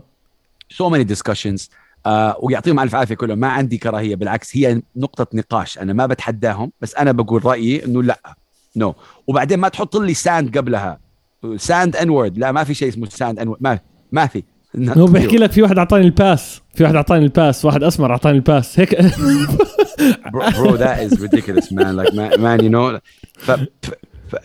many 0.81 1.03
discussions. 1.03 1.69
uh, 2.07 2.09
ويعطيهم 2.43 2.79
ألف 2.79 2.95
عافية 2.95 3.15
كلهم. 3.15 3.39
ما 3.39 3.47
عندي 3.47 3.77
كراهية 3.77 4.15
بالعكس 4.15 4.57
هي 4.57 4.81
نقطة 4.95 5.27
نقاش. 5.33 5.77
أنا 5.77 5.93
ما 5.93 6.05
بتحداهم 6.05 6.71
بس 6.81 6.95
أنا 6.95 7.11
بقول 7.11 7.45
رأيي 7.45 7.85
إنه 7.85 8.03
لأ. 8.03 8.35
no 8.75 8.91
no. 8.91 8.95
وبعدين 9.27 9.59
ما 9.59 9.69
تحط 9.69 9.95
لي 9.97 10.13
sound 10.13 10.57
قبلها. 10.57 10.99
sound 11.55 11.95
n 11.95 12.09
word 12.09 12.37
لا 12.37 12.51
ما 12.51 12.63
في 12.63 12.73
شيء 12.73 12.89
اسمه 12.89 13.09
sound 13.09 13.39
n 13.39 13.55
ما 13.59 13.79
ما 14.11 14.27
في. 14.27 14.43
هو 14.77 15.05
بيحكي 15.05 15.37
لك 15.37 15.51
في 15.51 15.61
واحد 15.61 15.77
أعطاني 15.77 16.05
ال 16.05 16.15
pass. 16.15 16.61
في 16.73 16.83
واحد 16.83 16.95
أعطاني 16.95 17.23
ال 17.25 17.32
pass. 17.32 17.65
واحد 17.65 17.83
أسمر 17.83 18.11
أعطاني 18.11 18.37
ال 18.37 18.44
pass. 18.44 18.79
هيك. 18.79 19.01
bro 20.33 20.75
that 20.75 20.99
is 20.99 21.21
ridiculous 21.21 21.73
man 21.73 21.95
like 21.95 22.39
man 22.39 22.63
you 22.63 22.69
know 22.69 22.99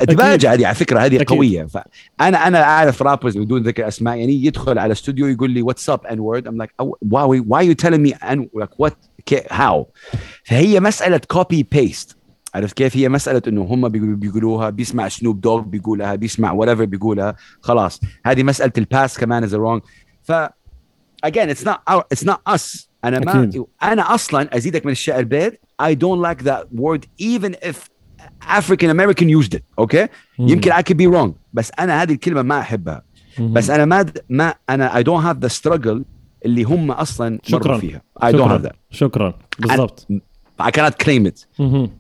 دباجة 0.01 0.53
هذه 0.53 0.67
على 0.67 0.75
فكرة 0.75 1.01
هذه 1.01 1.17
أكيد. 1.17 1.29
قوية. 1.29 1.65
فانا 1.65 2.47
أنا 2.47 2.63
أعرف 2.63 3.03
rappers 3.03 3.39
بدون 3.39 3.63
ذكر 3.63 3.89
أسماء. 3.89 4.17
يعني 4.17 4.45
يدخل 4.45 4.79
على 4.79 4.93
استوديو 4.93 5.27
يقول 5.27 5.51
لي 5.51 5.63
what's 5.63 5.91
up 5.91 6.07
n 6.07 6.21
word 6.21 6.47
I'm 6.47 6.57
like 6.57 6.71
wow 6.81 7.45
why 7.49 7.67
you 7.67 7.73
telling 7.73 8.03
me 8.03 8.13
n 8.13 8.49
like 8.55 8.81
what 8.81 8.97
how 9.51 9.89
فهي 10.45 10.81
مسألة 10.81 11.21
copy 11.29 11.63
paste 11.73 12.17
عرفت 12.55 12.77
كيف؟ 12.77 12.97
هي 12.97 13.09
مسألة 13.09 13.43
إنه 13.49 13.63
هم 13.63 13.89
بيقولوها 13.89 14.71
بيسمع 14.71 15.09
سنوب 15.09 15.41
دوغ 15.41 15.61
بيقولها 15.61 16.15
بيسمع 16.15 16.53
what 16.53 16.77
بيقولها. 16.77 17.37
خلاص. 17.61 18.01
هذه 18.27 18.43
مسألة 18.43 18.73
ال 18.79 18.87
pass 18.87 19.19
كمان 19.19 19.45
is 19.45 19.55
wrong 19.55 19.83
ف 20.25 20.33
again 21.27 21.49
it's 21.49 21.65
not 21.65 21.79
our, 21.91 22.05
it's 22.15 22.25
not 22.25 22.55
us. 22.55 22.89
أنا 23.05 23.19
ما 23.21 23.45
أكيد. 23.45 23.65
أنا 23.83 24.15
أصلا 24.15 24.57
أزيدك 24.57 24.87
من 24.87 24.93
الشعر 24.93 25.23
بيت 25.23 25.61
I 25.83 25.95
don't 25.95 26.21
like 26.21 26.45
that 26.45 26.65
word 26.73 27.07
even 27.19 27.55
if 27.63 27.77
African 28.43 28.91
American 28.91 29.29
used 29.29 29.55
it. 29.55 29.63
okay 29.79 30.09
يمكن 30.39 30.73
I 30.73 30.83
could 30.83 30.97
be 30.97 31.07
wrong. 31.07 31.33
بس 31.53 31.73
أنا 31.79 32.03
هذه 32.03 32.13
الكلمة 32.13 32.43
ما 32.43 32.61
أحبها. 32.61 33.03
بس 33.41 33.71
أنا 33.71 33.85
ما 33.85 34.13
ما 34.29 34.55
أنا 34.71 35.01
I 35.01 35.03
don't 35.03 35.23
have 35.23 35.49
the 35.49 35.53
struggle 35.61 36.03
اللي 36.45 36.63
هم 36.63 36.91
أصلا 36.91 37.39
شكراً. 37.43 37.69
مروا 37.69 37.79
فيها. 37.79 38.03
I 38.23 38.33
don't 38.33 38.49
have 38.49 38.61
شكرا. 38.61 38.71
that. 38.71 38.75
شكرا. 38.91 39.35
بالضبط. 39.59 40.07
I 40.63 40.71
cannot 40.71 41.05
claim 41.05 41.27
it. 41.27 41.47
مهم. 41.59 41.91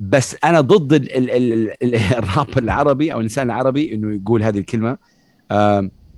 بس 0.00 0.36
أنا 0.44 0.60
ضد 0.60 0.92
ال 0.92 1.12
ال 1.16 1.30
ال 1.30 1.74
ال 1.82 1.94
الراب 1.94 2.58
العربي 2.58 3.12
أو 3.12 3.18
الإنسان 3.18 3.46
العربي 3.46 3.94
إنه 3.94 4.14
يقول 4.14 4.42
هذه 4.42 4.58
الكلمة. 4.58 4.98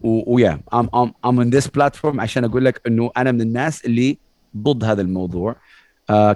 ويا 0.07 0.61
I'm, 0.74 0.86
I'm, 0.86 1.09
I'm 1.26 1.38
on 1.38 1.50
this 1.59 1.66
platform 1.66 2.20
عشان 2.20 2.44
أقول 2.44 2.64
لك 2.64 2.80
إنه 2.86 3.11
أنا 3.16 3.32
من 3.32 3.40
الناس 3.40 3.84
اللي 3.84 4.18
ضد 4.57 4.84
هذا 4.84 5.02
الموضوع. 5.02 5.57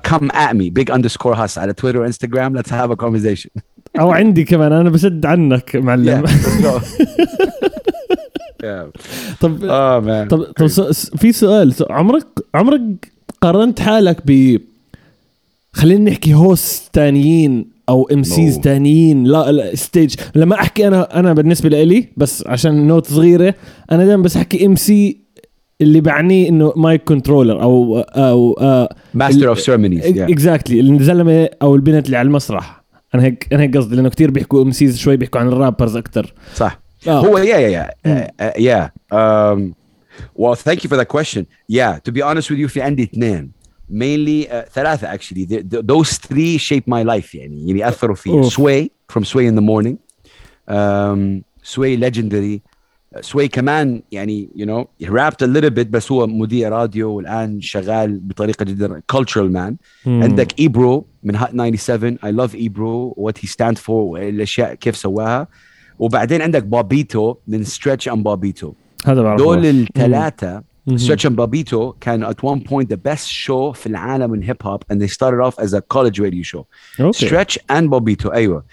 Come 0.08 0.28
at 0.32 0.52
me 0.54 0.70
big 0.80 0.90
underscore 0.94 1.34
hus 1.36 1.58
على 1.58 1.72
تويتر 1.72 1.98
وانستغرام 1.98 2.58
let's 2.58 2.70
have 2.70 2.90
a 2.90 2.96
conversation. 2.96 3.60
أو 4.00 4.10
عندي 4.12 4.44
كمان 4.44 4.72
أنا 4.72 4.90
بسد 4.90 5.26
عنك 5.26 5.76
معلم. 5.76 6.26
Yeah. 8.62 8.90
طب 9.40 9.58
طب 10.30 10.42
طب 10.42 10.66
في 11.16 11.32
سؤال. 11.32 11.74
عمرك 11.90 12.26
عمرك 12.54 13.12
قارنت 13.40 13.80
حالك 13.80 14.22
ب 14.26 14.58
خلينا 15.72 16.10
نحكي 16.10 16.34
hosts 16.34 16.94
تانيين 16.94 17.70
أو 17.90 18.08
MCs. 18.12 18.58
تانيين. 18.60 19.24
لا, 19.24 19.52
لا 19.52 19.74
stage 19.74 20.14
لما 20.34 20.54
أحكي 20.54 20.88
أنا 20.88 21.20
أنا 21.20 21.32
بالنسبة 21.32 21.68
لي 21.68 22.08
بس 22.16 22.44
عشان 22.46 22.86
note 22.86 23.06
صغيرة 23.06 23.54
أنا 23.92 24.04
دائما 24.04 24.22
بس 24.22 24.36
أحكي 24.36 24.66
MC 24.66 25.20
اللي 25.80 26.00
بعنيه 26.00 26.48
إنه 26.48 26.72
mic 26.76 27.04
controller 27.04 27.62
أو 27.62 27.98
أو 27.98 28.56
of 29.54 29.58
ceremonies 29.58 30.04
yeah. 30.04 30.30
exactly 30.30 30.80
الزلمة 30.80 31.48
أو 31.62 31.74
البنت 31.74 32.06
اللي 32.06 32.16
على 32.16 32.26
المسرح. 32.26 32.84
أنا 33.14 33.22
هيك 33.22 33.48
أنا 33.52 33.62
هيك 33.62 33.76
قصدي 33.76 33.96
لأنه 33.96 34.08
كثير 34.08 34.30
بيحكوا 34.30 34.62
MCs 34.62 34.98
شوي 34.98 35.16
بيحكوا 35.16 35.40
عن 35.40 35.48
ال 35.48 35.54
rappers 35.54 35.96
أكثر 35.96 36.34
صح. 36.54 36.80
آه. 37.08 37.20
هو 37.20 37.38
uh, 37.38 37.42
uh, 37.42 38.52
yeah. 38.58 38.88
Um, 39.12 39.74
well 40.36 40.54
thank 40.54 40.84
you 40.84 40.88
for 40.88 40.96
that 40.96 41.08
question. 41.08 41.46
Yeah 41.72 41.98
to 42.04 42.12
be 42.12 42.22
honest 42.22 42.50
with 42.50 42.58
you 42.58 42.66
في 42.66 42.80
عندي 42.82 43.02
اثنين. 43.02 43.59
Mainly 43.90 44.48
uh, 44.48 44.68
ثلاثة 44.74 45.16
actually. 45.16 45.44
The, 45.44 45.62
the, 45.62 45.82
those 45.82 46.18
three 46.18 46.58
shape 46.58 46.86
my 46.86 47.02
life 47.02 47.34
يعني. 47.34 47.68
يعني 47.68 47.88
أثروا 47.88 48.14
في 48.14 48.30
أوف. 48.30 48.54
Sway 48.54 48.88
from 49.12 49.24
Sway 49.24 49.46
in 49.46 49.54
the 49.54 49.62
morning. 49.62 49.98
Um, 50.68 51.44
Sway 51.62 51.96
legendary. 51.96 52.62
Uh, 53.14 53.20
Sway 53.22 53.46
كمان 53.46 54.02
يعني 54.12 54.48
you 54.54 54.66
know 54.66 54.88
he 54.98 55.08
rapped 55.08 55.42
a 55.42 55.46
little 55.46 55.70
bit 55.70 55.86
بس 55.90 56.12
هو 56.12 56.26
مذيع 56.26 56.68
راديو 56.68 57.10
والآن 57.12 57.60
شغال 57.60 58.18
بطريقة 58.18 58.64
جدا 58.64 59.02
cultural 59.12 59.50
man. 59.52 59.74
مم. 60.06 60.22
عندك 60.22 60.60
Ebro 60.60 61.06
من 61.22 61.36
Hot 61.36 61.50
97 61.50 62.18
I 62.24 62.32
love 62.32 62.54
Ebro 62.54 63.14
what 63.16 63.44
he 63.44 63.48
stand 63.48 63.78
for 63.78 64.02
والأشياء 64.02 64.74
كيف 64.74 64.96
سواها. 64.96 65.48
وبعدين 65.98 66.42
عندك 66.42 66.64
Bobbito 66.64 67.34
من 67.48 67.64
Stretch 67.64 68.08
and 68.08 68.24
Bobbito 68.24 68.72
هذا 69.06 69.22
بعرفه. 69.22 69.44
دول 69.44 69.66
الثلاثة 69.66 70.69
مم. 70.86 70.98
ستريتش 70.98 71.26
اند 71.26 71.36
بابيتو 71.36 71.92
كانوا 71.92 72.30
at 72.30 72.36
one 72.36 72.60
point 72.60 72.86
the 72.86 72.98
best 73.10 73.26
show 73.26 73.72
في 73.72 73.86
العالم 73.86 74.30
من 74.30 74.42
hip 74.42 74.56
hop 74.62 74.82
and 74.92 74.96
they 74.96 75.08
started 75.08 75.40
off 75.40 75.64
as 75.64 75.72
a 75.74 75.80
college 75.94 76.20
radio 76.20 76.42
show. 76.42 76.64
okay 77.00 77.26
Stretch 77.26 77.58
and 77.70 77.90
Bobbito 77.90 78.28
أيوه 78.28 78.64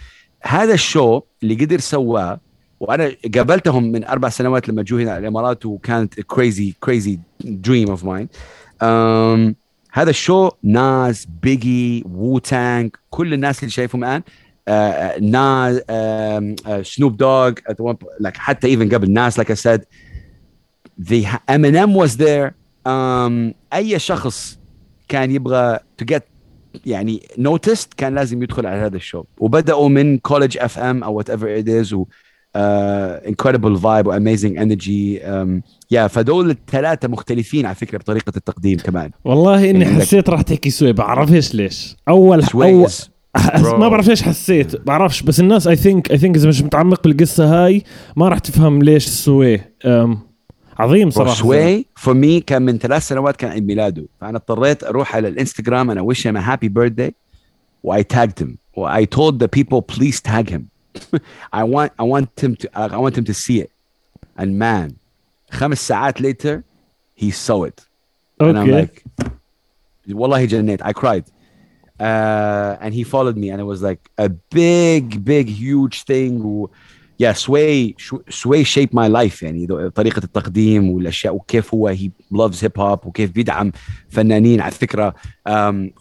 هذا 0.42 0.74
ال 0.74 0.83
show 0.83 1.22
اللي 1.44 1.56
قدر 1.56 1.80
سواه 1.80 2.40
وأنا 2.80 3.16
قابلتهم 3.36 3.92
من 3.92 4.04
أربع 4.04 4.30
سنوات 4.30 4.70
لما 4.70 4.82
جو 4.82 4.98
هنا 4.98 5.18
الإمارات 5.18 5.66
وكانت 5.66 6.22
crazy 6.22 6.74
crazy 6.80 7.20
dream 7.40 7.90
of 7.90 8.06
mine 8.06 8.30
هذا 9.92 10.10
ال 10.10 10.18
show 10.18 10.50
Nas 10.64 11.28
Biggie 11.42 12.04
Wu-Tang 12.12 13.00
كل 13.10 13.34
الناس 13.34 13.60
اللي 13.60 13.72
شايفهم 13.72 14.04
الآن 14.04 14.22
آه، 14.68 15.20
Nas 15.20 15.82
سنوب 16.88 17.18
دوغ 17.18 17.52
like 18.24 18.38
حتى 18.38 18.76
even 18.76 18.94
قبل 18.94 19.12
Nas 19.12 19.42
like 19.42 19.44
I 19.44 19.56
said 19.56 19.82
the 21.00 21.26
Eminem 21.50 21.94
was 21.96 22.18
there. 22.18 22.54
Um, 22.88 23.54
أي 23.74 24.00
شخص 24.00 24.60
كان 25.08 25.32
يبغى 25.32 25.78
to 25.78 26.06
get 26.06 26.22
يعني 26.86 27.22
noticed 27.40 27.88
كان 27.98 28.16
لازم 28.16 28.44
يدخل 28.44 28.66
على 28.66 28.82
هذا 28.82 28.96
ال 28.96 29.01
show. 29.01 29.24
وبدأوا 29.40 29.90
من 29.90 30.18
college 30.18 30.58
FM 30.58 31.04
أو 31.04 31.14
whatever 31.14 31.60
it 31.60 31.70
is 31.70 31.94
و 31.94 32.04
uh, 32.04 33.30
incredible 33.30 33.82
vibe 33.82 34.06
و 34.06 34.20
amazing 34.20 34.58
energy. 34.58 35.24
Um, 35.24 35.62
يا 35.92 36.08
فدول 36.08 36.50
الثلاثة 36.50 37.08
مختلفين 37.08 37.66
على 37.66 37.76
فكرة 37.76 37.98
بطريقة 37.98 38.34
التقديم 38.38 38.78
كمان. 38.78 39.12
والله 39.26 39.70
إني 39.70 39.86
حسيت 39.86 40.30
راح 40.30 40.42
تحكي 40.42 40.70
Sway 40.70 40.94
بعرفش 40.94 41.56
ليش. 41.56 41.96
اول 42.10 42.44
اول. 42.54 42.88
ما 43.64 43.90
بعرف 43.90 44.08
ليش 44.08 44.24
حسيت 44.24 44.82
بعرفش. 44.82 45.22
بس 45.22 45.40
الناس 45.40 45.68
I 45.68 45.76
think 45.76 46.12
I 46.12 46.18
think 46.18 46.36
إذا 46.36 46.50
مش 46.50 46.62
متعمق 46.62 47.04
بالقصة 47.04 47.66
هاي 47.66 47.84
ما 48.16 48.30
راح 48.30 48.40
تفهم 48.40 48.84
ليش 48.84 49.08
Sway. 49.08 49.62
أم، 49.86 50.27
عظيم 50.79 51.11
صراحه 51.11 51.35
سوي 51.35 51.87
فور 51.97 52.15
مي 52.15 52.41
كان 52.41 52.63
من 52.63 52.79
ثلاث 52.79 53.09
سنوات 53.09 53.37
كان 53.37 53.51
عيد 53.51 53.67
ميلاده 53.67 54.05
فانا 54.21 54.37
اضطريت 54.37 54.85
اروح 54.85 55.17
على 55.17 55.29
الانستغرام 55.29 55.91
انا 55.91 56.13
wish 56.13 56.19
him 56.19 56.37
a 56.37 56.41
happy 56.41 56.69
birthday 56.69 57.13
و 57.83 58.01
I 58.01 58.03
tagged 58.03 58.43
him 58.43 58.57
و 58.77 58.89
I 58.89 59.05
told 59.05 59.39
the 59.39 59.49
people 59.49 59.83
please 59.83 60.21
tag 60.21 60.51
him 60.51 60.63
I 61.53 61.65
want 61.65 61.91
I 61.99 62.05
want 62.05 62.45
him 62.45 62.57
to 62.57 62.67
I 62.75 62.99
want 63.05 63.17
him 63.19 63.25
to 63.25 63.35
see 63.35 63.59
it 63.61 63.71
and 64.39 64.59
man 64.59 64.93
خمس 65.51 65.89
ساعات 65.89 66.21
later 66.21 66.63
he 67.15 67.31
saw 67.31 67.65
it 67.65 67.87
and 68.41 68.57
I'm 68.57 68.57
اوكي 68.57 68.87
like 68.87 69.27
والله 70.11 70.45
جنيت 70.45 70.83
I 70.83 70.93
cried 70.93 71.25
uh, 72.01 72.77
and 72.81 72.95
he 72.95 73.05
followed 73.05 73.37
me 73.37 73.51
and 73.51 73.61
it 73.61 73.69
was 73.73 73.83
like 73.83 74.11
a 74.19 74.29
big 74.29 75.25
big 75.25 75.49
huge 75.49 76.03
thing 76.03 76.69
Yeah 77.24 77.34
sway 77.34 77.96
sway 78.30 78.64
shaped 78.64 78.94
my 78.94 79.08
life. 79.08 79.44
يعني 79.44 79.90
طريقة 79.90 80.24
التقديم 80.24 80.90
والأشياء 80.90 81.36
وكيف 81.36 81.74
هو 81.74 81.96
he 81.96 82.10
loves 82.34 82.62
hip 82.62 82.78
hop 82.78 83.06
وكيف 83.06 83.32
بيدعم 83.32 83.72
فنانين 84.10 84.62
على 84.62 84.72
فكرة 84.72 85.16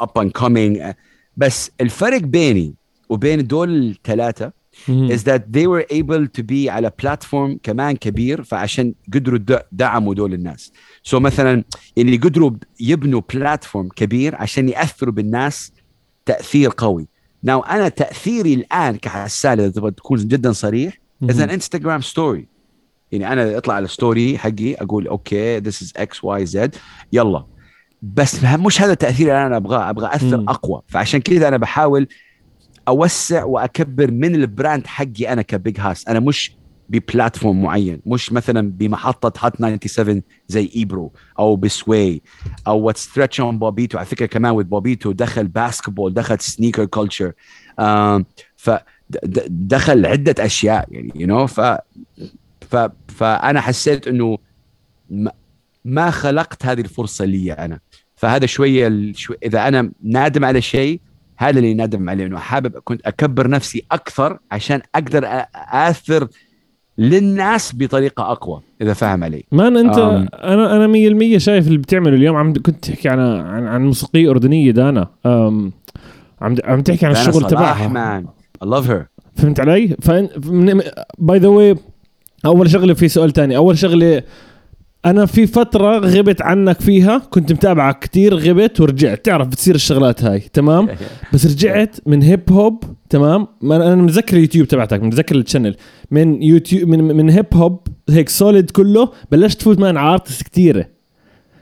up 0.02 0.22
and 0.22 0.30
coming. 0.38 0.80
uh, 0.80 0.94
بس 1.36 1.70
الفرق 1.80 2.20
بيني 2.20 2.74
وبين 3.08 3.46
دول 3.46 3.90
الثلاثة 3.90 4.52
مم. 4.88 5.16
is 5.16 5.20
that 5.20 5.40
they 5.52 5.66
were 5.66 5.86
able 5.92 6.26
to 6.38 6.42
be 6.42 6.68
على 6.68 6.92
بلاتفورم 7.02 7.58
كمان 7.62 7.96
كبير 7.96 8.42
فعشان 8.42 8.94
قدروا 9.14 9.38
دعموا 9.72 10.14
دول 10.14 10.34
الناس. 10.34 10.72
so 11.02 11.18
so 11.18 11.20
مثلا 11.20 11.64
اللي 11.98 12.16
قدروا 12.16 12.50
يبنوا 12.80 13.22
platform 13.34 13.88
كبير 13.88 14.36
عشان 14.36 14.68
يأثروا 14.68 15.12
بالناس 15.12 15.72
تأثير 16.26 16.70
قوي. 16.76 17.08
now 17.42 17.60
أنا 17.60 17.88
تأثيري 17.88 18.54
الآن 18.54 18.96
كحسان 18.96 19.60
إذا 19.60 19.68
تبغى 19.68 19.90
تكون 19.90 20.28
جدا 20.28 20.52
صريح 20.52 21.05
is 21.22 21.40
an 21.40 21.50
Instagram 21.50 22.00
story 22.00 22.48
يعني 23.12 23.32
أنا 23.32 23.58
أطلع 23.58 23.74
على 23.74 23.84
ال 23.84 23.93
story 23.93 24.38
حقي 24.38 24.74
أقول 24.74 25.08
okay 25.08 25.58
this 25.58 25.82
is 25.82 25.92
X 25.96 26.24
Y 26.24 26.46
Z 26.46 26.76
يلا. 27.12 27.44
بس 28.02 28.44
مش 28.44 28.82
هذا 28.82 28.92
التاثير 28.92 29.26
اللي 29.28 29.46
أنا 29.46 29.56
أبغاه 29.56 29.90
أبغى 29.90 30.14
أثر 30.14 30.36
مم. 30.36 30.48
أقوى. 30.48 30.82
فعشان 30.86 31.20
كذا 31.20 31.48
أنا 31.48 31.56
بحاول 31.56 32.08
أوسع 32.88 33.44
وأكبر 33.44 34.10
من 34.10 34.34
ال 34.34 34.43
brand 34.43 34.86
حقي 34.86 35.32
أنا 35.32 35.42
ك 35.42 35.52
Big 35.52 35.80
Hass. 35.80 36.08
أنا 36.08 36.20
مش 36.20 36.56
ب 36.88 36.97
platform 36.97 37.62
معين 37.62 38.00
مش 38.06 38.32
مثلا 38.32 38.70
بمحطة 38.70 39.46
Hot 39.46 39.56
97 39.56 40.22
زي 40.48 40.70
Ebro 40.76 41.12
أو 41.38 41.56
ب 41.56 41.70
Sway 41.70 42.22
أو 42.66 42.78
what 42.78 42.96
Stretch 42.96 43.40
and 43.40 43.58
Bobbito 43.58 43.98
على 43.98 44.06
فكرة 44.06 44.26
كمان 44.26 44.52
with 44.52 44.64
Bobbito 44.64 45.12
دخل 45.12 45.48
basketball 45.48 46.14
دخل 46.14 46.40
sneaker 46.40 46.84
culture 46.84 47.32
ف 48.56 48.70
دخل 49.48 50.06
عدة 50.06 50.34
أشياء 50.44 50.86
يعني 50.90 51.12
you 51.14 51.26
you 51.26 51.30
know 51.48 51.50
ف 51.52 51.60
ف 52.70 52.76
فأنا 53.08 53.60
حسيت 53.60 54.08
إنه 54.08 54.38
ما- 55.10 55.32
ما 55.84 56.10
خلقت 56.10 56.66
هذه 56.66 56.80
الفرصة 56.80 57.24
لي 57.24 57.52
أنا. 57.52 57.78
فهذا 58.16 58.46
شوية 58.46 59.12
شو 59.14 59.34
إذا 59.42 59.68
أنا 59.68 59.90
نادم 60.02 60.44
على 60.44 60.60
شيء 60.60 61.00
هذا 61.36 61.58
اللي 61.58 61.74
نادم 61.74 62.10
عليه 62.10 62.26
إنه 62.26 62.38
حابب 62.38 62.78
كنت 62.84 63.00
أكبر 63.06 63.48
نفسي 63.50 63.84
أكثر 63.92 64.38
عشان 64.50 64.80
أقدر 64.94 65.24
اثر 65.72 66.28
للناس 66.98 67.72
بطريقة 67.76 68.32
أقوى 68.32 68.60
إذا 68.80 68.92
فاهم 68.92 69.24
علي. 69.24 69.44
man 69.52 69.76
أنت 69.76 69.98
أم. 69.98 70.28
أنا 70.34 70.76
أنا 70.76 70.86
100% 71.36 71.38
شايف 71.38 71.66
اللي 71.66 71.78
بتعمله 71.78 72.16
اليوم 72.16 72.36
عم 72.36 72.52
كنت 72.52 72.84
تحكي 72.88 73.08
عن 73.08 73.18
عن, 73.20 73.66
عن 73.66 73.84
موسيقية 73.86 74.30
أردنية 74.30 74.70
دانا. 74.70 75.08
عم 75.24 75.72
عم 76.64 76.80
تحكي 76.82 77.06
عن 77.06 77.12
الشغل 77.12 77.32
تبعها. 77.50 77.86
I 78.64 78.66
love 78.66 78.86
her. 78.86 79.02
فهمت 79.34 79.60
علي؟ 79.60 79.96
by 81.18 81.38
the 81.38 81.48
way 81.48 81.76
أول 82.46 82.70
شغلة 82.70 82.94
في 82.94 83.08
سؤال 83.08 83.30
تاني. 83.30 83.56
أول 83.56 83.78
شغلة 83.78 84.22
أنا 85.04 85.26
في 85.26 85.46
فترة 85.46 85.98
غبت 85.98 86.42
عنك 86.42 86.80
فيها 86.80 87.18
كنت 87.18 87.52
متابعك 87.52 87.98
كتير 87.98 88.34
غبت 88.34 88.80
ورجعت. 88.80 89.24
تعرف 89.24 89.48
بتصير 89.48 89.74
الشغلات 89.74 90.24
هاي 90.24 90.40
تمام؟ 90.40 90.88
بس 91.34 91.46
رجعت 91.46 91.96
من 92.06 92.22
hip 92.22 92.52
hop 92.52 92.84
تمام؟ 93.10 93.46
ما 93.60 93.76
أنا 93.76 93.94
متذكر 93.94 94.36
اليوتيوب 94.36 94.68
تبعتك 94.68 95.02
متذكر 95.02 95.36
ال 95.36 95.41
channel 95.41 95.76
من 96.10 96.42
يوتيوب 96.42 96.88
من 96.88 97.04
من 97.16 97.30
hip 97.30 97.46
hop 97.54 97.80
هيك 98.10 98.28
solid 98.28 98.70
كله 98.70 99.08
بلشت 99.32 99.60
تفوت 99.60 99.78
معنا 99.78 100.00
على 100.00 100.12
artists 100.12 100.42
كثيره 100.42 100.86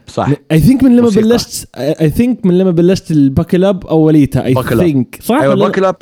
صح 0.07 0.29
I 0.51 0.59
think 0.59 0.83
من 0.83 0.91
لما 0.91 1.01
موسيقى. 1.01 1.27
بلشت 1.29 1.67
I 1.75 2.09
think 2.09 2.45
من 2.45 2.57
لما 2.57 2.71
بلشت 2.71 3.11
ال 3.11 3.18
Buckle 3.18 3.63
Up 3.65 3.85
أوليتها 3.85 4.45
I. 4.45 4.53
think 4.53 5.19
صح 5.21 5.35
أيوه 5.41 5.53
الباكل 5.53 5.85
اب 5.85 5.95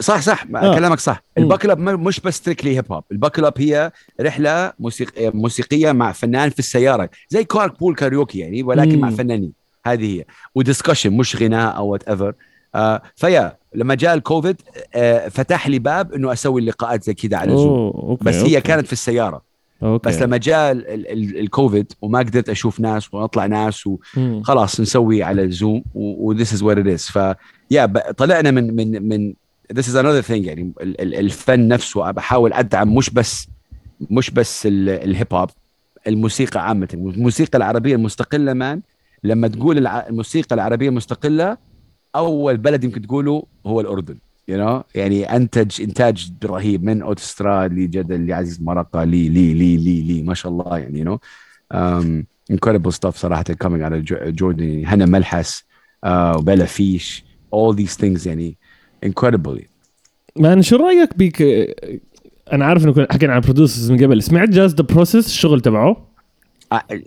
صح 0.00 0.20
صح 0.20 0.44
آه. 0.54 0.58
آه. 0.58 0.74
كلامك 0.78 1.00
صح. 1.00 1.22
ال 1.38 1.43
Buckle 1.43 1.70
Up 1.70 1.78
مش 1.78 2.20
بس 2.20 2.34
strictly 2.36 2.76
hip 2.76 2.92
hop 2.92 3.04
ال 3.12 3.17
Buckle 3.17 3.44
Up 3.44 3.54
هي 3.58 3.92
رحلة 4.20 4.72
موسيق... 4.78 5.12
موسيقية 5.34 5.92
مع 5.92 6.12
فنان 6.12 6.50
في 6.50 6.58
السيارة 6.58 7.10
زي 7.28 7.44
carpool 7.44 7.94
karaoke 7.94 8.38
يعني 8.38 8.62
ولكن 8.62 8.94
مم. 8.94 9.00
مع 9.00 9.10
فنانين 9.10 9.52
هذه 9.86 10.18
هي 10.18 10.24
و 10.58 10.62
discussion 10.62 11.06
مش 11.06 11.36
غناء 11.36 11.76
أو 11.76 11.86
whatever 11.88 12.34
آه 12.74 13.02
ف 13.16 13.24
yeah 13.24 13.56
لما 13.74 13.94
جاء 13.94 14.14
الكوفيد 14.14 14.56
آه 14.94 15.28
فتح 15.28 15.68
لي 15.68 15.78
باب 15.78 16.12
إنه 16.12 16.32
أسوي 16.32 16.60
اللقاءات 16.60 17.04
زي 17.04 17.14
كذا 17.14 17.36
على 17.36 17.56
زوم 17.56 18.18
بس 18.22 18.34
okay. 18.36 18.56
هي 18.56 18.60
كانت 18.60 18.86
في 18.86 18.92
السيارة 18.92 19.42
okay. 19.82 20.08
بس 20.08 20.22
لما 20.22 20.36
جاء 20.36 20.72
ال- 20.72 20.86
ال- 20.88 21.12
ال- 21.12 21.38
الكوفيد 21.40 21.92
وما 22.02 22.18
قدرت 22.18 22.48
أشوف 22.48 22.80
ناس 22.80 23.14
وأطلع 23.14 23.46
ناس. 23.46 23.88
وخلاص 24.16 24.80
نسوي 24.80 25.22
على 25.22 25.42
الزوم 25.42 25.82
و 25.94 26.34
this 26.34 26.46
is 26.48 26.60
what 26.60 26.76
it 26.78 26.86
is 26.98 27.12
ف 27.12 27.34
yeah 27.70 27.86
طلعنا 28.16 28.50
من 28.50 28.76
من 28.76 29.08
من 29.08 29.34
this 29.74 29.86
is 29.86 29.94
another 29.94 30.22
thing 30.28 30.30
يعني 30.46 30.72
ال- 30.80 31.00
ال- 31.00 31.14
الفن 31.14 31.68
نفسه 31.68 32.10
بحاول 32.10 32.52
أدعم 32.52 32.94
مش 32.94 33.10
بس 33.10 33.48
مش 34.10 34.30
بس 34.30 34.66
ال- 34.66 34.88
ال 34.88 34.99
hip 34.99 35.34
hop 35.34 35.50
الموسيقى 36.06 36.68
عامة. 36.68 36.88
الموسيقى 36.92 37.58
العربية 37.58 37.94
المستقلة 37.94 38.52
مان 38.52 38.80
لما 39.24 39.48
تقول 39.48 39.86
الموسيقى 39.86 40.54
العربية 40.54 40.88
المستقلة 40.88 41.56
أول 42.16 42.56
بلد 42.56 42.84
يمكن 42.84 43.02
تقوله 43.02 43.42
هو 43.66 43.80
الأردن 43.80 44.18
you 44.50 44.54
know 44.54 44.82
يعني 44.94 45.36
أنتج 45.36 45.82
إنتاج 45.82 46.32
رهيب 46.44 46.84
من 46.84 47.02
أوتستراد 47.02 47.72
لجدل 47.72 48.26
لعزيز 48.26 48.62
مرقة 48.62 49.04
لي 49.04 49.28
لي 49.28 49.54
لي 49.54 49.76
لي 49.76 50.02
لي 50.02 50.22
ما 50.22 50.34
شاء 50.34 50.52
الله 50.52 50.78
يعني 50.78 51.04
you 51.04 51.08
know 51.08 51.18
coming 53.64 53.82
out 53.82 53.92
of 53.92 54.04
Jo- 54.04 54.32
Jordan 54.40 54.60
يعني 54.60 54.86
هنا 54.86 55.06
ملحس 55.06 55.64
uh, 56.06 56.08
وبلا 56.36 56.64
فيش 56.64 57.24
all 57.54 57.74
these 57.76 57.96
things 58.02 58.26
يعني 58.26 58.56
incredible 59.06 59.60
مان 60.36 60.62
شو 60.62 60.76
رأيك 60.76 61.16
بيك؟ 61.16 61.42
أنا 62.52 62.64
عارف 62.64 62.84
إنه 62.84 63.06
حكينا 63.10 63.32
عن 63.32 63.40
producers 63.40 63.90
من 63.90 64.04
قبل. 64.04 64.22
سمعت 64.22 64.48
Jazz 64.48 64.74
the 64.74 64.82
Process 64.82 65.26
الشغل 65.26 65.60
تبعه؟ 65.60 66.06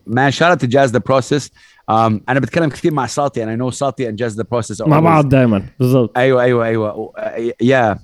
ما 0.07 0.29
شاء 0.29 0.43
الله 0.43 0.65
Jazz 0.65 0.91
the 0.91 0.99
Process 0.99 1.51
أنا 1.89 2.39
بتكلم 2.39 2.69
كثير 2.69 2.93
مع 2.93 3.05
صاتي 3.05 3.43
أنا 3.43 3.55
know 3.55 3.71
صاتي 3.71 4.11
and 4.11 4.13
Jazz 4.13 4.37
the 4.37 4.43
Process 4.51 4.81
مع 4.81 4.99
بعض 4.99 5.29
دائما 5.29 5.65
بالضبط. 5.79 6.17
أيوه 6.17 6.43
أيوه 6.43 6.65
أيوه. 6.65 7.13
yeah 7.61 7.99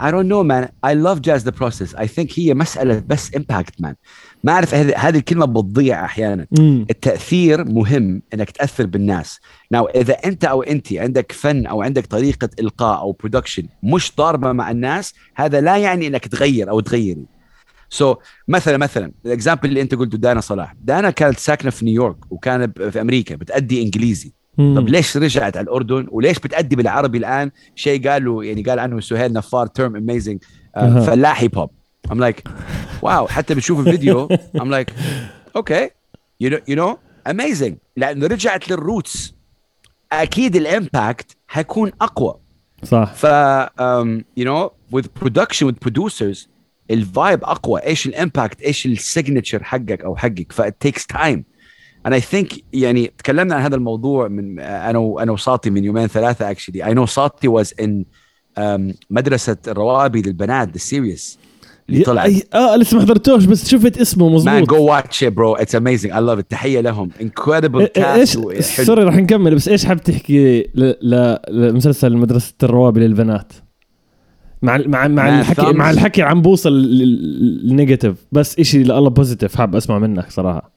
I 0.00 0.10
don't 0.10 0.28
know 0.32 0.44
man. 0.44 0.64
I 0.90 0.92
love 0.94 1.20
Jazz 1.20 1.42
the 1.44 1.52
Process. 1.52 1.94
I 1.94 2.06
think 2.06 2.38
هي 2.38 2.54
مسألة 2.54 3.02
بس 3.06 3.30
impact 3.30 3.82
man. 3.82 3.94
ما 4.44 4.52
أعرف 4.52 4.74
هذه 4.74 5.16
الكلمة 5.16 5.46
بتضيع 5.46 6.04
أحيانا. 6.04 6.46
مم. 6.58 6.86
التأثير 6.90 7.64
مهم 7.64 8.22
إنك 8.34 8.50
تأثر 8.50 8.86
بالناس. 8.86 9.40
now 9.70 9.86
إذا 9.86 10.12
أنت 10.12 10.44
أو 10.44 10.62
أنت 10.62 10.92
عندك 10.92 11.32
فن 11.32 11.66
أو 11.66 11.82
عندك 11.82 12.06
طريقة 12.06 12.48
إلقاء 12.60 12.98
أو 12.98 13.12
production 13.12 13.62
مش 13.82 14.12
ضاربة 14.16 14.52
مع 14.52 14.70
الناس 14.70 15.14
هذا 15.36 15.60
لا 15.60 15.76
يعني 15.76 16.06
إنك 16.06 16.28
تغير 16.28 16.70
أو 16.70 16.80
تغيري. 16.80 17.26
so 17.90 18.14
so, 18.14 18.16
مثلا 18.48 18.76
مثلا 18.76 19.12
ال 19.26 19.31
example 19.31 19.68
اللي 19.68 19.80
أنت 19.80 19.94
قلته 19.94 20.18
دانا 20.18 20.40
صلاح. 20.40 20.74
دانا 20.80 21.10
كانت 21.10 21.38
ساكنة 21.38 21.70
في 21.70 21.84
نيويورك 21.84 22.32
وكانت 22.32 22.82
في 22.82 23.00
أمريكا 23.00 23.36
بتأدي 23.36 23.82
إنجليزي. 23.82 24.32
مم. 24.58 24.74
طب 24.76 24.88
ليش 24.88 25.16
رجعت 25.16 25.56
على 25.56 25.64
الأردن؟ 25.64 26.06
وليش 26.10 26.38
بتأدي 26.38 26.76
بالعربي 26.76 27.18
الآن؟ 27.18 27.50
شيء 27.74 28.08
قالوا 28.08 28.44
يعني 28.44 28.62
قال 28.62 28.78
عنه 28.78 29.00
سهيل 29.00 29.32
نفار 29.32 29.66
term 29.66 29.96
amazing 29.96 30.38
أها. 30.76 31.00
فلاح 31.00 31.40
hip 31.40 31.58
hop 31.58 31.70
I'm 32.10 32.18
like 32.20 32.50
wow 33.02 33.26
حتى 33.28 33.54
بتشوف 33.54 33.80
الفيديو 33.86 34.28
I'm 34.56 34.70
like 34.70 34.92
okay 35.56 35.90
you 36.44 36.46
know 36.50 36.58
you 36.70 36.76
know 36.76 36.96
amazing. 37.28 37.72
لأنه 37.96 38.26
رجعت 38.26 38.70
لل 38.70 38.88
roots 38.88 39.34
أكيد 40.12 40.56
ال 40.56 40.67
impact 40.67 41.36
حيكون 41.48 41.92
أقوى. 42.00 42.34
صح. 42.84 43.12
ف 43.14 43.26
um, 43.66 44.22
you 44.40 44.44
know 44.44 44.70
with 44.96 45.06
production 45.24 45.66
with 45.66 45.88
producers 45.88 46.48
ال 46.90 47.01
vibe 47.01 47.44
أقوى. 47.44 47.80
إيش 47.82 48.06
ال 48.06 48.13
impact؟ 48.13 48.62
إيش 48.62 48.86
ال 48.86 48.94
signature 48.94 49.64
حقك 49.64 50.00
أو 50.04 50.16
حقك؟ 50.16 50.52
ف 50.52 50.62
it 50.62 50.88
takes 50.88 51.02
time. 51.16 51.38
And 52.06 52.14
I 52.14 52.20
think 52.20 52.60
يعني 52.72 53.12
تكلمنا 53.18 53.54
عن 53.54 53.62
هذا 53.62 53.76
الموضوع 53.76 54.28
من 54.28 54.60
أنا 54.60 54.98
و- 54.98 55.18
أنا 55.18 55.32
و 55.32 55.41
صاتي 55.41 55.70
من 55.70 55.84
يومين 55.84 56.06
ثلاثة 56.06 56.54
actually. 56.54 56.82
I 56.84 56.94
know 56.98 57.04
صاتي 57.04 57.48
was 57.48 57.68
in 57.82 58.04
um, 58.58 58.94
مدرسة 59.10 59.56
الروابي 59.68 60.22
للبنات 60.22 60.74
ال 60.76 60.85
series 60.85 61.38
اللي 61.90 62.02
طلع. 62.04 62.24
أي- 62.28 62.42
آه 62.54 62.76
لسه 62.76 62.96
ما 62.96 63.02
حضرتوش 63.02 63.44
بس 63.44 63.68
شفت 63.68 63.98
اسمه 63.98 64.30
man 64.30 64.32
مزبوط 64.34 64.70
go 64.70 64.90
watch 64.92 65.28
it 65.28 65.32
bro. 65.34 65.62
It's 65.62 65.74
amazing. 65.78 66.10
I 66.12 66.20
love 66.20 66.38
it. 66.40 66.44
تحية 66.48 66.80
لهم. 66.80 67.10
Incredible 67.20 67.86
إيه- 67.98 67.98
إيش. 68.04 68.38
sorry 68.60 69.04
رح 69.04 69.16
نكمل 69.16 69.54
بس 69.54 69.68
إيش 69.68 69.84
حاب 69.84 70.02
تحكي 70.02 70.60
ل... 70.74 70.94
ل... 71.02 71.36
لمسلسل 71.50 72.16
مدرسة 72.16 72.54
الروابي 72.62 73.00
للبنات؟ 73.00 73.52
مع 74.62 74.76
مع 74.86 75.08
مع 75.08 75.40
الحكي 75.40 75.62
thumbs. 75.62 75.74
مع 75.74 75.90
الحكي 75.90 76.22
عم 76.22 76.42
بوصل 76.42 76.72
لل 76.72 77.00
negative 77.00 78.14
بس 78.32 78.58
إشي 78.58 78.82
لله 78.82 79.10
positive 79.10 79.56
حاب 79.56 79.76
أسمع 79.76 79.98
منك 79.98 80.30
صراحة. 80.30 80.72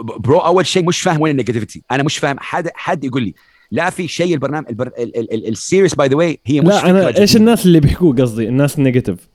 bro 0.00 0.38
أول 0.38 0.66
شيء 0.66 0.84
مش 0.88 1.00
فاهم 1.00 1.20
وين 1.20 1.30
ال 1.30 1.35
negativity 1.35 1.82
أنا 1.90 2.02
مش 2.02 2.18
فاهم. 2.18 2.36
حد 2.38 2.68
حد 2.74 3.04
يقول 3.04 3.22
لي 3.22 3.34
لا 3.70 3.90
في 3.90 4.08
شيء 4.08 4.34
البرنامج 4.34 4.66
البر... 4.68 4.90
ال 5.32 5.41
series 5.41 5.94
by 5.94 6.08
the 6.08 6.16
way 6.16 6.40
هي 6.46 6.60
مش 6.60 6.66
لا 6.68 6.90
أنا 6.90 7.18
إيش. 7.18 7.36
الناس 7.36 7.66
اللي 7.66 7.80
بيحكوه 7.80 8.14
قصدي؟ 8.14 8.48
الناس 8.48 8.78
ال 8.78 8.83
negative. 8.83 9.28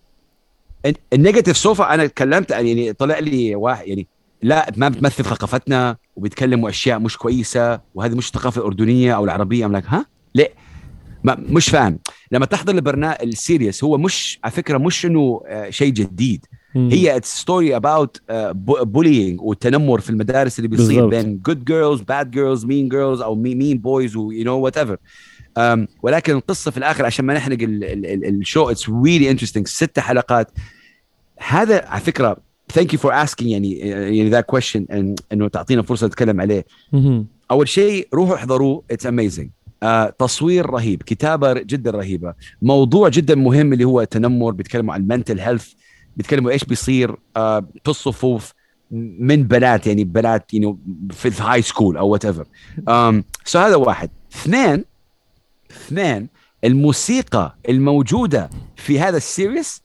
ال 1.13 1.18
negative 1.18 1.57
so 1.57 1.81
ف 1.81 1.93
أنا 1.93 2.07
تكلمت 2.07 2.51
يعني 2.51 2.93
طلع 2.93 3.19
لي 3.19 3.55
واحد 3.55 3.87
يعني 3.87 4.07
لا 4.41 4.71
ما 4.77 4.89
بتمثل 4.89 5.23
ثقافتنا 5.23 5.97
وبيتكلموا 6.15 6.69
أشياء 6.69 6.99
مش 6.99 7.17
كويسة 7.17 7.79
وهذه 7.95 8.15
مش 8.15 8.27
الثقافه 8.27 8.61
الاردنيه 8.61 9.15
أو 9.15 9.23
العربية 9.23 9.65
ام 9.65 9.75
ها؟ 9.75 10.05
ليه؟ 10.35 10.53
ما 11.23 11.35
مش 11.39 11.69
فاهم. 11.69 11.99
لما 12.31 12.45
تحضر 12.45 12.75
البرنامج 12.75 13.15
ال 13.23 13.32
series 13.32 13.83
هو 13.83 13.97
مش 13.97 14.39
على 14.43 14.51
فكرة 14.51 14.77
مش 14.77 15.05
إنه 15.05 15.41
آه، 15.47 15.69
شيء 15.69 15.93
جديد. 15.93 16.45
هي 16.75 17.15
it's 17.15 17.35
story 17.35 17.75
about 17.75 18.21
bullying 18.81 19.41
والتنمر 19.41 19.99
في 19.99 20.09
المدارس 20.09 20.59
اللي 20.59 20.67
بيصير. 20.67 21.07
بين 21.07 21.41
good 21.45 21.65
girls 21.65 22.01
bad 22.01 22.31
girls 22.31 22.65
mean 22.65 22.89
girls 22.89 23.21
أو 23.21 23.35
mean 23.35 23.77
boys 23.77 24.15
و 24.15 24.43
you 24.43 24.59
know 24.59 24.77
whatever 24.77 24.97
ولكن 26.03 26.35
القصة 26.35 26.71
في 26.71 26.77
الآخر 26.77 27.05
عشان 27.05 27.25
ما 27.25 27.33
نحرق 27.33 27.57
ال 27.61 27.83
show 27.83 28.69
it's 28.69 28.89
really 28.89 29.31
interesting 29.31 29.67
ست 29.67 29.99
حلقات. 29.99 30.51
هذا 31.39 31.85
على 31.85 32.01
فكرة 32.01 32.37
thank 32.73 32.93
you 32.93 32.99
for 32.99 33.13
asking 33.23 33.51
يعني 33.51 33.77
يعني 33.79 34.29
the 34.29 34.41
question 34.41 35.15
إنه 35.31 35.47
تعطينا 35.47 35.81
فرصة 35.81 36.07
نتكلم 36.07 36.41
عليه. 36.41 36.65
أول 37.51 37.67
شيء 37.67 38.07
روحوا 38.13 38.35
احضروه. 38.35 38.83
it's 38.91 39.05
amazing 39.05 39.49
آه 39.83 40.15
تصوير 40.19 40.69
رهيب 40.69 41.03
كتابة 41.03 41.53
جدا 41.53 41.91
رهيبة. 41.91 42.33
موضوع 42.61 43.09
جدا 43.09 43.35
مهم 43.35 43.73
اللي 43.73 43.83
هو 43.83 44.01
التنمر 44.01 44.51
بيتكلموا 44.51 44.93
عن 44.93 45.01
ال 45.01 45.07
mental 45.07 45.39
health 45.39 45.73
بيتكلموا 46.17 46.51
إيش 46.51 46.63
بيصير 46.63 47.15
آه 47.37 47.59
في 47.83 47.89
الصفوف 47.89 48.53
من 49.19 49.43
بنات 49.43 49.87
يعني 49.87 50.03
بنات 50.03 50.53
يعني 50.53 50.77
في 51.11 51.27
ال 51.27 51.61
high 51.61 51.75
school 51.75 51.97
أو 51.97 52.07
whatever 52.09 52.45
so 53.45 53.59
هذا 53.59 53.75
واحد 53.75 54.09
اثنين 54.35 54.85
اثنين 55.71 56.27
الموسيقى 56.63 57.55
الموجودة 57.69 58.49
في 58.75 58.99
هذا 58.99 59.17
ال 59.17 59.26
series 59.26 59.81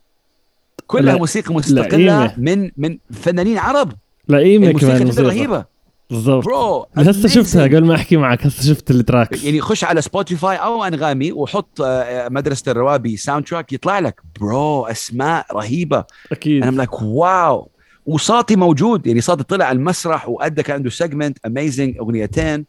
كلها 0.87 1.13
لا- 1.13 1.19
موسيقى. 1.19 1.55
مستقلة 1.55 2.35
من 2.39 2.71
من 2.77 2.99
فنانين 3.13 3.59
عرب 3.59 3.93
القيمة 4.29 4.67
الموسيقى 4.67 4.93
كمان 4.93 5.11
جدا 5.11 5.23
موسيقى. 5.23 5.29
رهيبة 5.29 5.65
بالضبط. 6.11 6.45
bro 6.45 6.87
هسه 6.97 7.29
شفتها 7.29 7.63
قبل 7.63 7.85
ما 7.85 7.95
أحكي 7.95 8.17
معك 8.17 8.47
هسه 8.47 8.63
شفت 8.73 8.91
ال 8.91 8.99
tracks 8.99 9.45
يعني 9.45 9.61
خش 9.61 9.85
على 9.85 10.03
سبوتيفاي 10.03 10.57
أو 10.57 10.85
أنغامي 10.85 11.33
وحط 11.33 11.81
آه، 11.81 12.29
مدرسة 12.29 12.73
الروابي 12.73 13.17
soundtrack 13.17 13.73
يطلع 13.73 13.99
لك. 13.99 14.21
bro 14.41 14.85
أسماء 14.85 15.47
رهيبة. 15.53 16.05
أكيد. 16.33 16.63
أنا 16.63 16.77
like 16.77 17.03
wow 17.03 17.71
وصاتي 18.07 18.57
موجود. 18.57 19.07
يعني 19.07 19.21
صاتي 19.21 19.45
طلع 19.45 19.65
على 19.65 19.77
المسرح 19.77 20.29
وأدى 20.29 20.63
كان 20.63 20.77
عنده 20.77 20.91
segment 20.91 21.39
amazing 21.47 21.99
أغنيتين. 21.99 22.65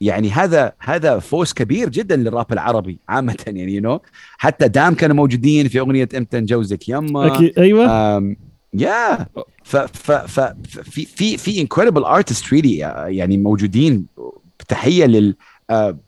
يعني 0.00 0.30
هذا 0.30 0.72
هذا 0.78 1.18
فوز 1.18 1.52
كبير 1.52 1.88
جدا 1.88 2.16
للراب 2.16 2.52
العربي 2.52 2.98
عامة. 3.08 3.36
يعني 3.46 3.74
you 3.74 3.82
know 3.82 4.00
حتى 4.38 4.68
دام 4.68 4.94
كانوا 4.94 5.16
موجودين 5.16 5.68
في 5.68 5.80
أغنية 5.80 6.08
إمتى 6.16 6.40
نجوزك 6.40 6.88
يما 6.88 7.26
أكيد. 7.26 7.58
أيوه. 7.58 8.36
yeah 8.80 9.26
ف 9.64 9.76
ف 9.76 10.12
ف 10.12 10.40
في 10.66 11.04
في 11.04 11.36
في 11.36 11.60
incredible 11.60 12.04
artists 12.04 12.52
really 12.52 12.76
يعني 13.06 13.36
موجودين. 13.38 14.06
تحية 14.68 15.04
لل 15.06 15.36
آه، 15.70 15.98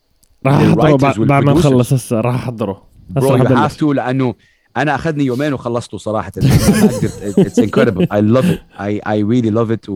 راح 0.47 0.55
أحضره 0.55 0.97
بعد 1.25 1.45
ما. 1.45 1.53
نخلص 1.53 1.93
هسه. 1.93 2.21
راح 2.21 2.35
أحضره. 2.35 2.83
هسه 3.17 3.79
too 3.79 3.93
لأنه 3.93 4.35
أنا 4.77 4.95
أخذني 4.95 5.25
يومين 5.25 5.53
وخلصته 5.53 5.99
صراحة. 5.99 6.33
it's 6.37 7.59
incredible 7.59 8.07
I 8.13 8.21
love 8.21 8.45
it 8.45 8.61
I 8.81 8.99
I 8.99 9.23
really 9.23 9.51
love 9.51 9.71
it 9.71 9.87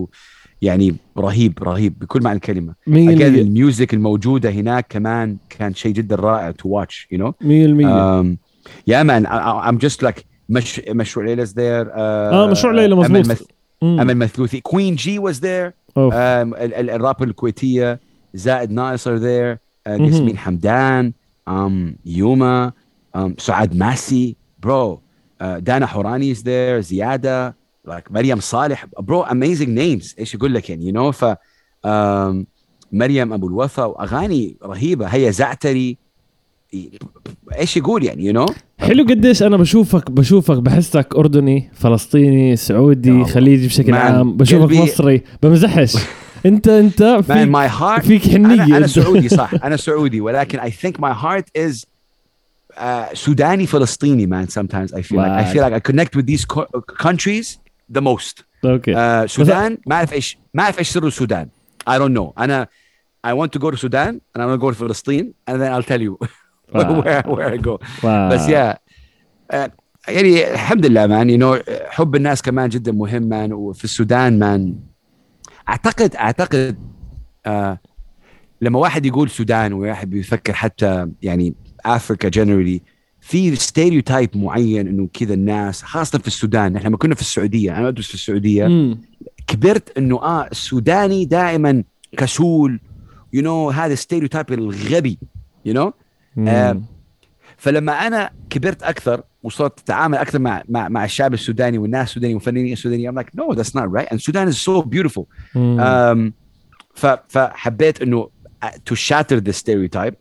يعني 0.62 0.96
رهيب 1.18 1.58
رهيب. 1.62 1.98
بكل 1.98 2.22
معنى 2.22 2.36
الكلمة. 2.36 2.74
المية 2.88 3.26
ال 3.28 3.39
music 3.39 3.94
الموجودة 3.94 4.50
هناك 4.50 4.86
كمان 4.88 5.36
كان 5.50 5.74
شيء 5.74 5.92
جدا 5.92 6.16
رائع 6.16 6.50
to 6.50 6.68
watch 6.68 7.08
you 7.12 7.18
know 7.18 7.34
مية 7.40 7.66
المية. 7.66 8.22
Um, 8.22 8.36
yeah 8.90 9.02
man. 9.04 9.26
I, 9.26 10.31
مش 10.48 10.80
مشروع 10.88 11.26
ليلى 11.26 11.46
is 11.46 11.50
there 11.50 11.88
uh, 11.88 11.92
آه 11.96 12.46
مشروع 12.50 12.72
ليلى 12.72 12.94
مث- 13.34 13.42
مم. 13.82 14.00
أمل 14.00 14.16
مثلوثي 14.16 14.60
كوين 14.60 14.94
جي 14.94 15.18
ال- 16.54 16.74
ال- 16.74 16.90
الراب 16.90 17.22
الكويتية. 17.22 18.00
زائد 18.34 18.70
uh, 19.88 19.90
مهم. 19.90 20.04
ياسمين 20.04 20.38
حمدان 20.38 21.12
um, 21.50 21.52
يوما 22.06 22.72
um, 23.16 23.20
سعاد 23.38 23.76
ماسي. 23.76 24.36
bro 24.58 24.96
uh, 24.96 25.44
دانا 25.44 25.86
حوراني 25.86 26.34
is 26.34 26.38
there 26.38 26.78
زيادة 26.80 27.56
like 27.88 28.10
مريم 28.10 28.40
صالح. 28.40 28.86
bro 29.00 29.24
amazing 29.24 29.68
names. 29.78 30.14
إيش 30.18 30.34
يقول 30.34 30.54
لك 30.54 30.70
يعني 30.70 30.92
you 30.92 30.96
know 30.96 31.10
ف 31.10 31.24
um, 31.24 32.44
مريم 32.92 33.32
أبو 33.32 33.48
الوفا 33.48 33.84
وأغاني 33.84 34.56
رهيبة. 34.64 35.06
هيا 35.06 35.30
زعتري. 35.30 35.98
إيش 37.58 37.76
يقول 37.76 38.04
يعني 38.04 38.24
you 38.24 38.32
you 38.32 38.36
know? 38.48 38.54
حلو 38.78 39.04
قديش 39.04 39.42
أنا 39.42 39.56
بشوفك 39.56 40.10
بشوفك 40.10 40.58
بحسك 40.58 41.14
أردني 41.16 41.70
فلسطيني 41.74 42.56
سعودي 42.56 43.24
خليجي 43.24 43.66
بشكل 43.66 43.94
عام 43.94 44.36
بشوفك 44.36 44.62
قلبي... 44.62 44.80
مصري. 44.80 45.22
بمزحش. 45.42 45.96
انت 46.46 46.68
أنت 46.68 47.02
فيك 47.02 47.52
my 47.52 47.70
heart 47.80 48.06
فيك 48.06 48.22
حنية. 48.22 48.64
أنا, 48.64 48.76
أنا 48.76 48.86
سعودي 48.86 49.28
صح. 49.28 49.50
أنا 49.64 49.76
سعودي 49.76 50.20
ولكن 50.20 50.58
think 50.60 50.94
my 51.00 51.12
heart 51.12 51.44
is 51.58 51.84
uh, 52.76 53.14
سوداني 53.14 53.66
فلسطيني 53.66 54.26
man 54.26 54.48
sometimes 54.48 54.92
I 54.92 55.02
feel 55.02 55.16
like 55.16 55.32
I 55.32 55.54
feel 55.54 55.62
like 55.62 55.74
I 55.74 55.90
connect 55.90 56.16
with 56.16 56.26
these 56.26 56.44
countries 57.02 57.58
the 57.94 58.00
most. 58.00 58.42
okay 58.64 58.94
uh, 58.94 59.26
سودان 59.26 59.78
ما 59.86 59.94
أعرف 59.96 60.12
إيش 60.12 60.38
ما 60.54 60.62
أعرف 60.62 60.78
إيش 60.78 60.88
سر 60.88 61.06
السودان. 61.06 61.48
I 61.90 61.92
don't 61.92 62.18
know. 62.18 62.32
أنا 62.38 62.68
I 63.24 63.34
want 63.34 63.52
to 63.52 63.58
go 63.60 63.70
to 63.70 63.76
Sudan 63.76 64.20
and 64.34 64.42
I 64.42 64.46
want 64.46 64.60
to 64.60 64.64
go 64.66 64.70
to 64.72 64.76
Palestine 64.76 65.34
and 65.46 65.62
then 65.62 65.72
I'll 65.72 65.88
tell 65.92 66.00
you. 66.00 66.18
where 67.02 67.22
where 67.22 67.52
I 67.54 67.58
go 67.58 67.78
بس 68.04 68.48
يا 68.48 68.78
uh, 69.52 69.56
يعني 70.08 70.52
الحمد 70.52 70.86
لله 70.86 71.06
man 71.06 71.30
you 71.30 71.38
know 71.38 71.58
حب 71.88 72.16
الناس 72.16 72.42
كمان 72.42 72.68
جدا 72.68 72.92
مهم 72.92 73.22
man 73.22 73.52
وفي 73.52 73.84
السودان 73.84 74.38
man 74.38 74.76
اعتقد 75.68 76.16
أعتقد 76.16 76.78
آه 77.46 77.78
لما 78.60 78.78
واحد 78.78 79.06
يقول 79.06 79.30
سودان 79.30 79.72
وواحد 79.72 80.10
بيفكر 80.10 80.52
حتى 80.52 81.08
يعني 81.22 81.54
Africa 81.84 82.28
generally 82.28 82.82
في 83.20 83.56
stereotype 83.56 84.30
معين 84.34 84.88
إنه 84.88 85.08
كذا 85.12 85.34
الناس 85.34 85.82
خاصة 85.82 86.18
في 86.18 86.26
السودان 86.26 86.76
إحنا 86.76 86.88
لما 86.88 86.96
كنا 86.96 87.14
في 87.14 87.20
السعودية 87.20 87.78
أنا 87.78 87.88
أدرس 87.88 88.06
في 88.06 88.14
السعودية 88.14 88.66
م. 88.66 89.00
كبرت 89.46 89.98
إنه 89.98 90.22
آه 90.22 90.48
السوداني 90.52 91.24
دائما 91.24 91.84
كسول 92.16 92.80
you 93.32 93.72
know, 93.72 93.74
هذا 93.74 93.94
stereotype 93.94 94.52
الغبي 94.52 95.74
you 95.74 95.76
know? 95.76 96.01
آه 96.38 96.80
فلما 97.56 97.92
أنا 97.92 98.30
كبرت 98.50 98.82
أكثر 98.82 99.22
وصرت 99.42 99.80
أتعامل 99.80 100.18
أكثر 100.18 100.38
مع 100.38 100.62
مع 100.68 100.88
مع 100.88 101.04
الشعب 101.04 101.34
السوداني 101.34 101.78
والناس 101.78 102.08
السودانيين 102.08 102.36
والفنانين 102.36 102.72
السودانيين 102.72 103.10
I'm 103.10 103.16
like 103.22 103.30
no 103.34 103.54
that's 103.54 103.74
not 103.74 103.90
right. 103.92 104.08
And 104.10 104.20
Sudan 104.20 104.48
is 104.48 104.58
so 104.58 104.82
beautiful. 104.82 105.26
um, 105.56 106.32
فحبيت 107.28 108.02
إنه 108.02 108.30
to 108.90 108.94
shatter 108.94 109.40
the 109.40 109.52
stereotype. 109.52 110.14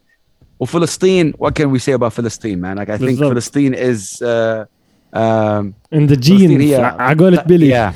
وفلسطين 0.59 1.33
what 1.33 1.55
can 1.55 1.71
we 1.71 1.79
say 1.79 1.93
about 1.93 2.13
فلسطين 2.13 2.61
man? 2.61 2.77
Like 2.77 2.89
I 2.89 2.97
think 2.97 3.19
بالزبط. 3.19 3.31
فلسطين 3.31 3.75
is 3.75 4.21
uh, 4.21 4.65
um, 5.13 5.73
in 5.91 6.07
the 6.07 6.17
genes. 6.17 6.73
عقولة 6.79 7.41
بيلي 7.43 7.71
yeah. 7.71 7.93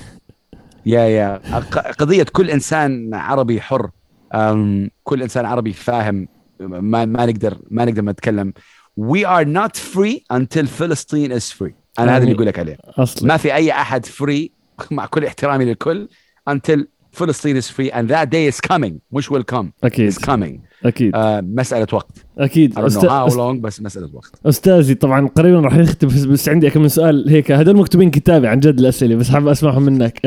Yeah 0.85 1.07
yeah. 1.07 1.65
قضية 1.99 2.23
كل 2.23 2.49
إنسان 2.49 3.13
عربي 3.13 3.61
حر. 3.61 3.89
um, 4.35 4.89
كل 5.03 5.21
إنسان 5.21 5.45
عربي 5.45 5.73
فاهم 5.73 6.27
ما 6.59 7.05
ما 7.05 7.25
نقدر 7.25 7.57
ما 7.71 7.85
نقدر 7.85 8.01
نتكلم. 8.01 8.53
We 8.99 9.25
are 9.25 9.45
not 9.45 9.77
free 9.77 10.23
until 10.33 10.65
فلسطين 10.65 11.39
is 11.39 11.43
free. 11.43 11.73
أنا 11.99 12.17
هذا 12.17 12.23
اللي 12.23 12.35
أقول 12.35 12.45
لك 12.45 12.59
عليه. 12.59 12.77
ما 13.21 13.37
في 13.37 13.53
أي 13.53 13.71
أحد 13.71 14.05
فري 14.05 14.51
مع 14.91 15.05
كل 15.05 15.25
احترامي 15.25 15.65
للكل 15.65 16.07
until 16.49 16.79
فلسطين 17.11 17.61
is 17.61 17.65
free 17.65 17.91
and 17.91 18.09
that 18.09 18.29
day 18.29 18.55
is 18.55 18.69
coming. 18.71 18.93
مش 19.11 19.29
will 19.29 19.43
come? 19.53 19.65
أكيد. 19.83 20.13
Is 20.13 20.17
coming. 20.17 20.59
أكيد. 20.85 21.15
uh, 21.15 21.17
مسألة 21.43 21.87
وقت. 21.93 22.25
أكيد. 22.37 22.79
I 22.79 22.81
don't 22.81 22.93
know 22.93 23.09
how 23.09 23.35
long 23.35 23.61
بس 23.61 23.81
مسألة 23.81 24.09
وقت. 24.13 24.31
أستاذي 24.45 24.95
طبعا 24.95 25.27
قريبا 25.27 25.59
راح 25.59 25.73
نختم 25.73 26.07
بس 26.07 26.49
عندي 26.49 26.69
كم 26.69 26.81
من 26.81 26.87
سؤال. 26.89 27.29
هيك 27.29 27.51
هذول 27.51 27.77
مكتوبين 27.77 28.11
كتابي 28.11 28.47
عن 28.47 28.59
جد 28.59 28.79
الأسئلة 28.79 29.15
بس 29.15 29.29
حابب 29.29 29.47
أسمعهم 29.47 29.83
منك. 29.83 30.19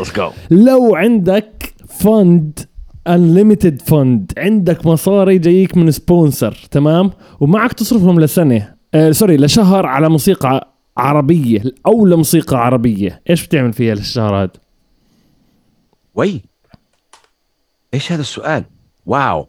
let's 0.00 0.10
go. 0.18 0.32
لو 0.50 0.94
عندك 0.96 1.74
fund 1.88 2.58
unlimited 3.08 3.82
fund 3.82 4.32
عندك 4.38 4.86
مصاري 4.86 5.38
جايك 5.38 5.76
من 5.76 5.90
sponsor 5.90 6.56
تمام؟ 6.70 7.10
ومعك 7.40 7.72
تصرفهم 7.72 8.20
لسنة. 8.20 8.74
آه 8.94 9.10
sorry 9.10 9.36
لشهر 9.36 9.86
على 9.86 10.08
موسيقى 10.08 10.74
عربية 10.96 11.62
أو 11.86 12.06
لموسيقى 12.06 12.56
عربية. 12.56 13.22
إيش 13.30 13.46
بتعمل 13.46 13.72
فيها 13.72 13.94
للشهر 13.94 14.42
هذا 14.42 14.50
وي. 16.14 16.42
إيش 17.94 18.12
هذا 18.12 18.20
السؤال؟ 18.20 18.64
wow. 19.06 19.48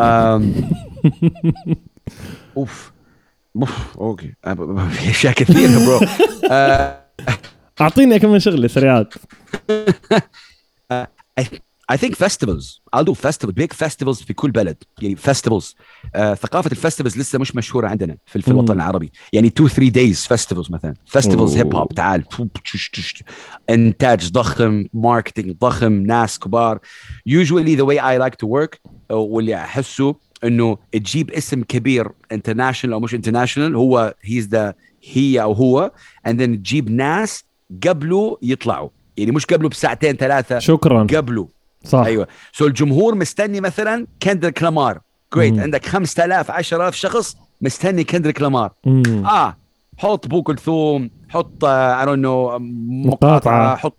أم... 0.00 0.54
أوف. 2.56 2.92
أوف 3.56 3.98
okay. 3.98 4.34
في 4.90 5.10
أشياء 5.10 5.32
كثيرة 5.32 5.86
bro 5.86 6.00
آه، 6.50 7.00
أعطيني 7.80 8.18
كم 8.18 8.32
من 8.32 8.38
شغله 8.38 8.68
سريعات 8.68 9.14
I 11.92 11.96
think 11.96 12.14
festivals 12.26 12.80
I'll 12.96 13.04
do 13.04 13.14
festival 13.14 13.52
big 13.52 13.72
festivals 13.86 14.24
في 14.24 14.32
كل 14.34 14.50
بلد. 14.50 14.76
يعني 15.02 15.16
festivals. 15.16 15.74
آه 16.14 16.34
ثقافة 16.34 16.70
ال 16.70 16.75
festivals 16.75 17.18
لسه 17.18 17.38
مش 17.38 17.56
مشهورة 17.56 17.88
عندنا 17.88 18.16
في, 18.26 18.42
في 18.42 18.48
الوطن 18.48 18.74
العربي. 18.74 19.12
يعني 19.32 19.48
2 19.48 19.68
3 19.68 19.90
days 19.92 20.36
festivals 20.36 20.70
مثلا. 20.70 20.94
Festivals 21.18 21.56
hip 21.56 21.74
hop 21.74 21.94
تعال 21.94 22.24
انتاج 23.70 24.32
ضخم 24.32 24.84
marketing 24.94 25.56
ضخم 25.60 25.92
ناس 25.92 26.38
كبار. 26.38 26.78
Usually 27.28 27.76
the 27.76 27.84
way 27.84 27.98
I 27.98 28.28
like 28.28 28.36
to 28.44 28.48
work 28.48 28.90
واللي 29.10 29.54
أحسه 29.54 30.14
إنه 30.44 30.78
تجيب 30.92 31.30
اسم 31.30 31.62
كبير 31.62 32.08
international 32.32 32.94
أو 32.94 33.00
مش 33.00 33.14
international 33.14 33.76
who 33.76 34.14
has 34.22 34.48
the 34.48 34.74
هي 35.12 35.42
أو 35.42 35.52
هو 35.52 35.92
and 36.28 36.32
then 36.32 36.56
تجيب 36.56 36.90
ناس 36.90 37.44
قبله 37.86 38.38
يطلعوا. 38.42 38.88
يعني 39.16 39.32
مش 39.32 39.46
قبله 39.46 39.68
بساعتين 39.68 40.16
ثلاثة 40.16 40.58
شكرا. 40.58 41.06
قبله. 41.16 41.57
صح. 41.84 41.98
أيوه. 41.98 42.28
so 42.52 42.66
الجمهور 42.66 43.14
مستني 43.14 43.60
مثلا 43.60 44.06
كندريك 44.22 44.62
لامار. 44.62 45.00
جريت 45.34 45.58
عندك 45.58 45.86
5000 45.86 46.50
10000 46.50 46.94
شخص 46.94 47.36
مستني 47.60 48.04
كندريك 48.04 48.42
لامار. 48.42 48.72
آه 48.86 49.56
حط 49.96 50.26
بو 50.26 50.42
كلثوم 50.42 51.10
حط 51.28 51.64
I 51.64 52.06
don't 52.06 52.18
know 52.18 52.58
مقاطعة 52.58 53.76
حط 53.76 53.96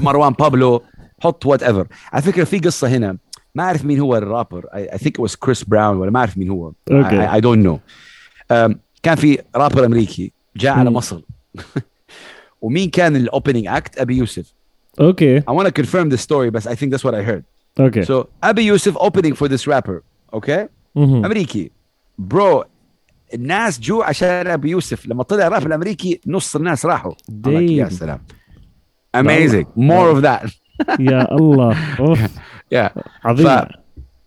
مروان 0.00 0.32
بابلو 0.32 0.82
حط 1.20 1.46
whatever 1.46 1.86
على 2.12 2.22
فكرة 2.22 2.44
في 2.44 2.58
قصة 2.58 2.88
هنا. 2.88 3.16
ما 3.54 3.62
أعرف 3.62 3.84
مين 3.84 4.00
هو 4.00 4.16
الرابر. 4.16 4.66
I 4.74 4.98
think 4.98 5.18
was 5.18 5.34
كريس 5.34 5.64
براون 5.64 5.96
ولا 5.96 6.10
ما 6.10 6.18
أعرف 6.18 6.38
مين 6.38 6.50
هو. 6.50 6.72
I 6.90 7.40
don't 7.40 7.64
know 7.66 7.80
كان 9.02 9.16
في 9.16 9.38
رابر 9.56 9.84
أمريكي 9.84 10.32
جاء 10.56 10.72
على 10.72 10.90
مصر. 10.90 11.20
ومين 12.62 12.90
كان 12.90 13.16
ال 13.16 13.22
opening 13.22 13.66
act 13.66 13.98
أبي 13.98 14.16
يوسف. 14.16 14.55
Okay. 14.98 15.42
I 15.46 15.52
want 15.52 15.66
to 15.66 15.72
confirm 15.72 16.08
the 16.08 16.18
story, 16.18 16.50
but 16.50 16.66
I 16.66 16.74
think 16.74 16.90
that's 16.92 17.04
what 17.04 17.14
I 17.14 17.22
heard. 17.22 17.44
Okay. 17.78 18.02
So 18.04 18.28
Abi 18.42 18.64
Yusuf 18.64 18.96
opening 18.98 19.34
for 19.34 19.48
this 19.48 19.66
rapper. 19.66 20.02
Okay. 20.32 20.68
Mm-hmm. 20.96 21.24
امريكي 21.24 21.70
bro 22.18 22.64
الناس 23.34 23.80
جو 23.80 24.02
عشان 24.02 24.46
أبي 24.46 24.70
يوسف. 24.70 25.06
لما 25.06 25.22
طلع 25.22 25.48
راب 25.48 25.66
الأمريكي 25.66 26.20
نص 26.26 26.56
الناس 26.56 26.86
راحوا. 26.86 27.12
يا 27.46 27.88
سلام. 27.88 28.18
Amazing. 29.16 29.66
more 29.76 30.10
of 30.16 30.22
that. 30.22 30.50
يا 31.10 31.34
الله. 31.34 31.76
يا 32.72 32.90
عظيم. 33.24 33.60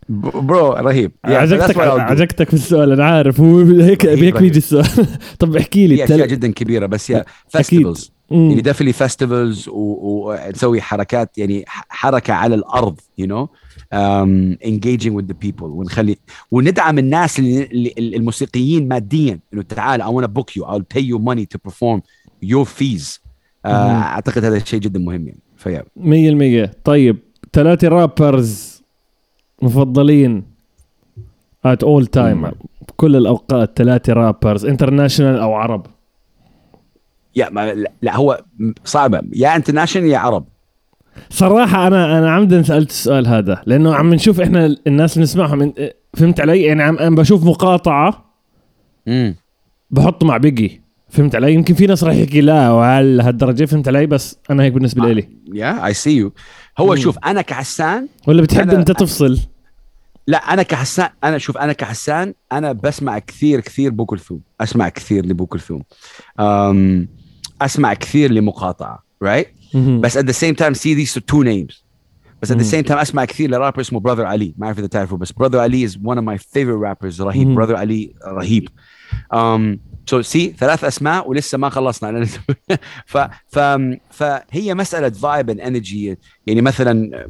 bro 0.08 0.72
رهيب. 0.72 1.12
عجبتك 1.24 1.78
عجبتك 1.78 2.48
في 2.48 2.54
السؤال 2.54 2.92
أنا 2.92 3.04
عارف. 3.04 3.40
هيك 3.40 4.06
هيك 4.06 4.36
بيجي 4.36 4.58
السؤال. 4.58 5.06
طب 5.38 5.56
احكي 5.56 5.86
لي 5.86 6.04
اشياء 6.04 6.26
جدا 6.26 6.52
كبيرة 6.52 6.86
بس 6.86 7.10
يا 7.10 7.24
festivals 7.48 8.12
يعني 8.30 8.60
definitely 8.60 8.92
festivals 8.92 9.68
ونسوي 9.68 10.80
حركات 10.80 11.38
يعني 11.38 11.64
حركة 11.68 12.34
على 12.34 12.54
الأرض 12.54 13.00
you 13.18 13.26
know 13.26 13.48
engaging 14.64 15.12
with 15.12 15.24
the 15.24 15.46
people 15.46 15.62
ونخلي 15.62 16.16
وندعم 16.50 16.98
الناس 16.98 17.38
اللي 17.38 17.94
الموسيقيين 17.98 18.88
ماديا 18.88 19.38
إنه 19.54 19.62
تعال 19.62 20.02
want 20.02 20.24
to 20.24 20.28
book 20.28 20.50
you 20.56 20.64
I'll 20.64 20.96
pay 20.96 21.02
you 21.02 21.18
money 21.18 21.46
to 21.46 21.58
perform 21.70 22.00
your 22.42 22.64
fees. 22.64 23.18
uh, 23.64 23.68
أعتقد 23.68 24.44
هذا 24.44 24.56
الشيء 24.56 24.80
جدا 24.80 24.98
مهم 24.98 25.26
يعني. 25.28 25.40
ف 25.56 25.62
yeah 25.62 25.84
100% 26.66 26.70
طيب 26.84 27.18
ثلاثة 27.52 27.88
rappers 27.88 28.82
مفضلين 29.62 30.42
at 31.66 31.84
all 31.84 32.04
time. 32.16 32.52
كل 32.96 33.16
الأوقات 33.16 33.72
ثلاثة 33.76 34.12
rappers 34.12 34.66
international 34.66 35.36
أو 35.40 35.54
عرب. 35.54 35.86
يا 37.36 37.48
ما 37.50 37.74
لا 38.02 38.16
هو 38.16 38.44
صعبة. 38.84 39.20
يا 39.32 39.56
international 39.56 40.08
يا 40.08 40.18
عرب. 40.18 40.44
صراحة 41.30 41.86
أنا 41.86 42.18
أنا 42.18 42.30
عمدا 42.30 42.62
سألت 42.62 42.90
السؤال 42.90 43.26
هذا 43.26 43.62
لأنه 43.66 43.94
عم 43.94 44.14
نشوف 44.14 44.40
إحنا 44.40 44.76
الناس 44.86 45.14
اللي 45.14 45.22
نسمعهم 45.22 45.72
فهمت 46.14 46.40
علي؟ 46.40 46.62
يعني 46.62 46.82
عم, 46.82 47.14
بشوف 47.14 47.44
مقاطعة 47.44 48.34
امم 49.08 49.36
بحطه 49.90 50.26
مع 50.26 50.36
بيجي. 50.36 50.82
فهمت 51.08 51.34
علي؟ 51.34 51.54
يمكن 51.54 51.74
في 51.74 51.86
ناس 51.86 52.04
راح 52.04 52.14
يحكي 52.14 52.40
لا 52.40 52.70
وهل 52.70 53.16
لهالدرجه 53.16 53.64
فهمت 53.64 53.88
علي؟ 53.88 54.06
بس 54.06 54.38
أنا 54.50 54.62
هيك 54.62 54.72
بالنسبة 54.72 55.12
لي. 55.12 55.28
يا 55.54 55.86
اي 55.86 55.94
سي 55.94 56.16
يو 56.16 56.32
هو 56.78 56.90
مم. 56.90 56.96
شوف 56.96 57.18
أنا 57.18 57.42
كحسان 57.42 58.08
ولا 58.26 58.42
بتحب 58.42 58.70
أنت 58.70 58.90
تفصل؟ 58.90 59.38
لا 60.26 60.38
أنا 60.38 60.62
كحسان 60.62 61.08
أنا 61.24 61.38
شوف 61.38 61.58
أنا 61.58 61.72
كحسان 61.72 62.34
أنا 62.52 62.72
بسمع 62.72 63.18
كثير 63.18 63.60
كثير 63.60 63.90
بو 63.90 64.04
كلثوم 64.04 64.40
أسمع 64.60 64.88
كثير 64.88 65.26
لبو 65.26 65.46
كلثوم 65.46 65.82
أسمع 67.60 67.94
كثير 67.94 68.32
لمقاطعة 68.32 69.04
right? 69.22 69.76
بس 69.78 70.18
at 70.18 70.22
the 70.22 70.34
same 70.34 70.54
time 70.54 70.74
see 70.74 70.94
these 70.94 71.14
two 71.14 71.44
names. 71.44 71.82
بس 72.42 72.52
at 72.52 72.56
the 72.56 72.58
مم. 72.58 72.82
same 72.82 72.86
time 72.88 72.96
أسمع 72.96 73.24
كثير 73.24 73.50
لرابر 73.50 73.80
اسمه 73.80 74.00
براذر 74.00 74.26
علي 74.26 74.54
ما 74.58 74.66
أعرف 74.66 74.78
إذا 74.78 74.86
تعرفه 74.86 75.16
بس 75.16 75.32
براذر 75.32 75.58
علي 75.58 75.88
is 75.88 75.92
one 75.92 76.18
of 76.18 76.24
my 76.24 76.36
favorite 76.38 76.80
rappers 76.80 77.20
رهيب. 77.20 77.48
براذر 77.54 77.76
علي 77.76 78.14
رهيب. 78.26 78.68
Um, 79.34 79.78
so 80.10 80.22
see 80.22 80.56
ثلاث 80.58 80.84
أسماء 80.84 81.28
ولسه 81.28 81.58
ما 81.58 81.68
خلصنا. 81.68 82.24
ف 83.06 83.18
ف 83.48 83.58
فهي 84.10 84.74
مسألة 84.74 85.08
vibe 85.10 85.50
and 85.50 85.60
energy 85.60 86.18
يعني 86.46 86.60
مثلا 86.62 87.26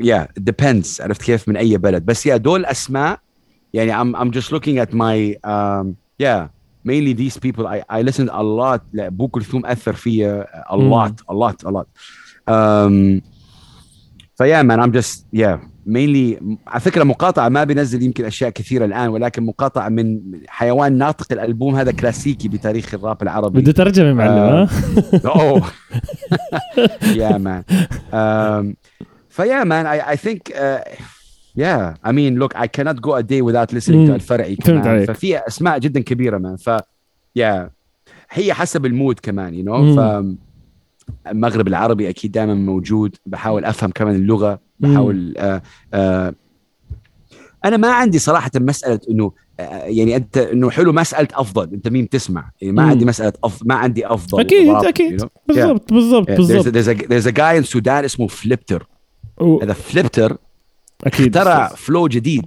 yeah, 0.00 0.40
depends. 0.50 1.00
عرفت 1.00 1.22
كيف؟ 1.22 1.48
من 1.48 1.56
أي 1.56 1.76
بلد. 1.78 2.06
بس 2.06 2.26
yeah 2.26 2.36
دول 2.36 2.64
أسماء 2.64 3.20
يعني 3.74 3.92
I'm 3.92 4.16
I'm 4.16 4.30
just 4.30 4.52
looking 4.52 4.78
at 4.78 4.92
my 4.92 5.36
um, 5.44 5.96
yeah. 6.22 6.57
Mainly 6.90 7.12
these 7.22 7.36
people 7.46 7.64
I 7.66 7.78
I 7.98 8.02
listen 8.08 8.28
a 8.28 8.42
lot 8.42 8.80
لأبو 8.92 9.28
كلثوم 9.28 9.66
أثر 9.66 9.92
فيا 9.92 10.46
a 10.70 10.76
lot 10.76 11.14
a 11.28 11.34
lot 11.34 11.68
a 11.68 11.70
lot. 11.70 11.86
um, 12.50 13.20
فيا 14.38 14.62
man 14.62 14.80
I'm 14.80 14.92
just 14.92 15.24
yeah. 15.32 15.58
Mainly 15.90 16.42
على 16.66 16.80
فكرة 16.80 17.04
مقاطعة 17.04 17.48
ما 17.48 17.64
بينزل 17.64 18.02
يمكن 18.02 18.24
أشياء 18.24 18.50
كثيرة 18.50 18.84
الآن 18.84 19.08
ولكن 19.08 19.42
مقاطعة 19.42 19.88
من 19.88 20.20
حيوان 20.48 20.98
ناطق 20.98 21.32
الألبوم 21.32 21.74
هذا 21.74 21.92
كلاسيكي 21.92 22.48
بتاريخ 22.48 22.94
الراب 22.94 23.22
العربي. 23.22 23.60
بده 23.60 23.72
ترجمة 23.72 24.12
معلم. 24.12 24.32
ها؟ 24.32 24.68
oh 25.34 25.60
yeah 27.02 27.38
man. 27.46 27.62
um 28.12 28.76
so 29.36 29.42
yeah 29.52 29.64
man 29.72 29.84
I 29.86 29.96
I 30.12 30.16
think 30.16 30.40
uh, 30.54 30.80
yeah 31.58 32.08
I 32.08 32.12
mean 32.12 32.38
look 32.42 32.52
I 32.56 32.66
cannot 32.66 32.96
go 33.00 33.12
a 33.14 33.22
day 33.22 33.42
without 33.42 33.72
listening 33.72 34.06
to 34.06 34.10
مم. 34.10 34.14
الفرعي 34.14 34.56
كمان. 34.56 35.06
ففي 35.06 35.38
أسماء 35.38 35.78
جدا 35.78 36.00
كبيرة 36.00 36.38
man. 36.38 36.60
ف 36.60 36.70
yeah. 37.38 37.70
هي 38.30 38.54
حسب 38.54 38.86
ال 38.86 38.92
mood 38.92 39.18
كمان 39.22 39.62
you 39.62 39.66
know. 39.66 39.70
مم. 39.78 39.96
ف 39.96 40.38
المغرب 41.26 41.68
العربي 41.68 42.08
أكيد 42.08 42.32
دائما 42.32 42.54
موجود. 42.54 43.16
بحاول 43.26 43.64
أفهم 43.64 43.90
كمان 43.90 44.14
اللغة. 44.14 44.60
بحاول 44.80 45.34
آه 45.38 45.62
آه 45.94 46.34
أنا 47.64 47.76
ما 47.76 47.92
عندي 47.92 48.18
صراحة 48.18 48.50
مسألة 48.56 49.00
إنه 49.10 49.32
آه، 49.60 49.84
يعني 49.84 50.16
أنت 50.16 50.38
إنه 50.38 50.70
حلو 50.70 50.92
مسألة 50.92 51.28
أفضل. 51.34 51.74
أنت 51.74 51.88
مين 51.88 52.08
تسمع؟ 52.08 52.50
يعني 52.60 52.72
ما 52.72 52.82
مم. 52.82 52.90
عندي 52.90 53.04
مسألة 53.04 53.32
أف... 53.44 53.60
ما 53.64 53.74
عندي 53.74 54.06
أفضل. 54.06 54.40
أكيد 54.40 54.68
أكيد 54.68 55.20
you 55.20 55.24
know? 55.24 55.28
بالضبط 55.48 55.92
بالضبط 55.92 56.30
Yeah, 56.30 56.36
بالضبط. 56.36 56.64
there's, 56.68 56.88
a, 56.88 57.06
there's 57.06 57.26
a 57.26 57.32
guy 57.32 57.62
in 57.62 57.76
Sudan 57.76 57.88
اسمه 58.04 58.26
فليبتر 58.26 58.86
هذا 59.62 59.72
فليبتر 59.72 60.36
أكيد 61.04 61.36
اخترع 61.36 61.68
flow 61.68 62.08
جديد 62.08 62.44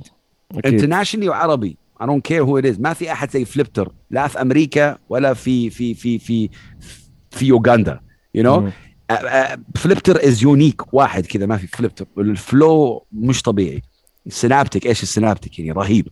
internationally 0.66 1.30
وعربي. 1.30 1.78
Don't 2.02 2.24
care 2.32 2.44
who 2.46 2.62
it 2.62 2.66
is. 2.66 2.80
ما 2.80 2.94
في 2.94 3.12
أحد 3.12 3.32
زي 3.32 3.46
فليبتر 3.46 3.92
لا 4.12 4.28
في 4.28 4.42
أمريكا 4.42 4.98
ولا 5.10 5.34
في 5.34 5.70
في 5.70 5.94
في 5.94 6.20
في 6.20 6.50
في 7.32 7.46
يوغندا 7.46 7.79
you 7.80 8.00
know 8.38 8.48
مم. 8.48 8.72
فليبتر 9.76 10.28
is 10.28 10.44
unique 10.44 10.94
واحد 10.94 11.26
كذا 11.26 11.46
ما 11.46 11.58
في 11.58 11.68
فليبتر 11.68 12.06
ال 12.18 12.35
flow 12.35 13.06
مش 13.12 13.42
طبيعي. 13.42 13.82
سينابتك 14.28 14.86
إيش 14.86 15.04
السينابتك 15.04 15.60
يعني 15.60 15.72
رهيب. 15.72 16.08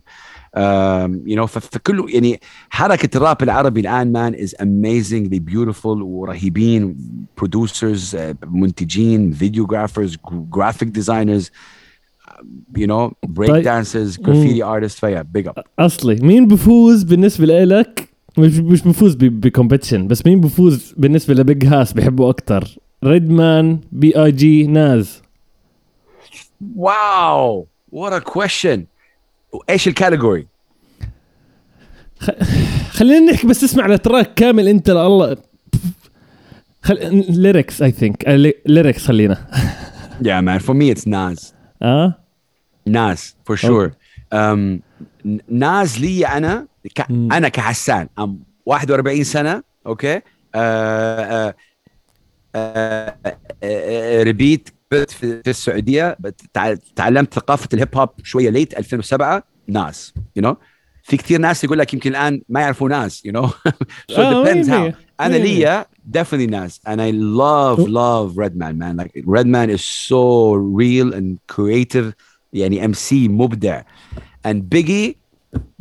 you 1.26 1.38
know 1.38 1.44
فكله 1.44 2.10
يعني 2.10 2.40
حركة 2.70 3.16
الراب 3.16 3.42
العربي 3.42 3.80
الآن 3.80 4.12
man 4.12 4.34
is 4.34 4.54
amazingly 4.54 5.40
beautiful 5.52 5.86
ورهيبين. 5.86 6.96
Producers 7.40 8.14
uh, 8.14 8.18
منتجين 8.46 9.32
videographers 9.32 10.16
graphic 10.32 10.88
designers 10.88 11.50
you 12.78 12.86
know 12.86 13.12
break 13.26 13.48
طيب. 13.48 13.64
dancers 13.64 14.16
graffiti 14.16 14.62
artists 14.62 15.00
فيا 15.00 15.26
big 15.38 15.44
up. 15.46 15.62
أصلي. 15.78 16.14
مين 16.14 16.46
بفوز 16.46 17.02
بالنسبة 17.02 17.64
لك 17.64 18.08
مش 18.38 18.58
مش 18.58 18.82
بفوز 18.82 19.14
ب 19.14 19.22
competition 19.22 20.06
بس 20.06 20.26
مين 20.26 20.40
بفوز 20.40 20.94
بالنسبة 20.96 21.34
ل 21.34 21.42
Big 21.42 21.66
Hass 21.66 21.92
بحبه 21.92 22.30
أكثر 22.30 22.78
Redman 23.04 23.80
B.I.G 23.92 24.66
Nas. 24.66 25.22
wow 26.76 27.64
what 27.94 28.12
a 28.12 28.20
question. 28.20 28.80
إيش 29.70 29.88
ال 29.88 29.94
category 29.94 30.46
خلينا 32.90 33.32
نحكي 33.32 33.46
بس 33.46 33.64
اسمع 33.64 33.86
ال 33.86 33.94
track 33.94 34.34
كامل 34.34 34.68
أنت 34.68 34.90
لله 34.90 35.36
خل... 36.82 37.24
lyrics 37.28 37.82
I 37.82 37.90
think 37.90 38.24
lyrics 38.66 39.06
خلينا. 39.06 39.46
Yeah 40.22 40.42
man. 40.42 40.60
For 40.60 40.74
me 40.74 40.94
it's 40.94 41.06
Nas. 41.06 41.52
آه؟ 41.82 42.19
For 43.44 43.56
sure. 43.56 43.90
um, 44.34 44.80
Nas 45.48 46.00
لي 46.00 46.26
أنا 46.26 46.66
ك... 46.94 47.00
أنا 47.10 47.48
كحسان. 47.48 48.08
I'm 48.18 48.42
41 48.66 49.24
سنة 49.24 49.62
okay؟ 49.86 50.14
آه 50.14 50.22
آه 50.54 51.54
آه 52.54 53.16
آه 53.62 54.22
ربيت 54.22 54.68
كبرت 54.90 55.10
في, 55.10 55.42
السعودية 55.46 56.16
تعلمت 56.96 57.34
ثقافة 57.34 57.68
ال 57.74 57.80
hip 57.80 57.96
hop 57.96 58.10
شوية 58.22 58.50
late 58.50 58.78
2007 58.78 59.42
ناس 59.68 60.14
you 60.38 60.42
know 60.42 60.54
في 61.02 61.16
كثير 61.16 61.40
ناس 61.40 61.64
يقول 61.64 61.78
لك 61.78 61.94
يمكن 61.94 62.10
الآن 62.10 62.42
ما 62.48 62.60
يعرفوا 62.60 62.88
ناس 62.88 63.22
آه، 63.36 64.44
depends 64.44 64.46
مية 64.46 64.64
how. 64.64 64.80
مية. 64.80 64.98
أنا 65.20 65.36
ليا 65.36 65.86
definitely 66.16 66.50
ناس 66.50 66.80
and 66.88 67.00
I 67.00 67.10
love 67.12 67.78
love 67.88 68.36
Redman 68.38 68.78
man. 68.78 68.96
Like 68.96 69.12
Redman 69.26 69.70
is 69.70 69.82
so 70.08 70.52
real 70.54 71.14
and 71.14 71.38
creative. 71.56 72.14
يعني 72.53 72.87
MC 72.93 73.13
مبدع 73.13 73.81
and 74.47 74.55
Biggie 74.75 75.13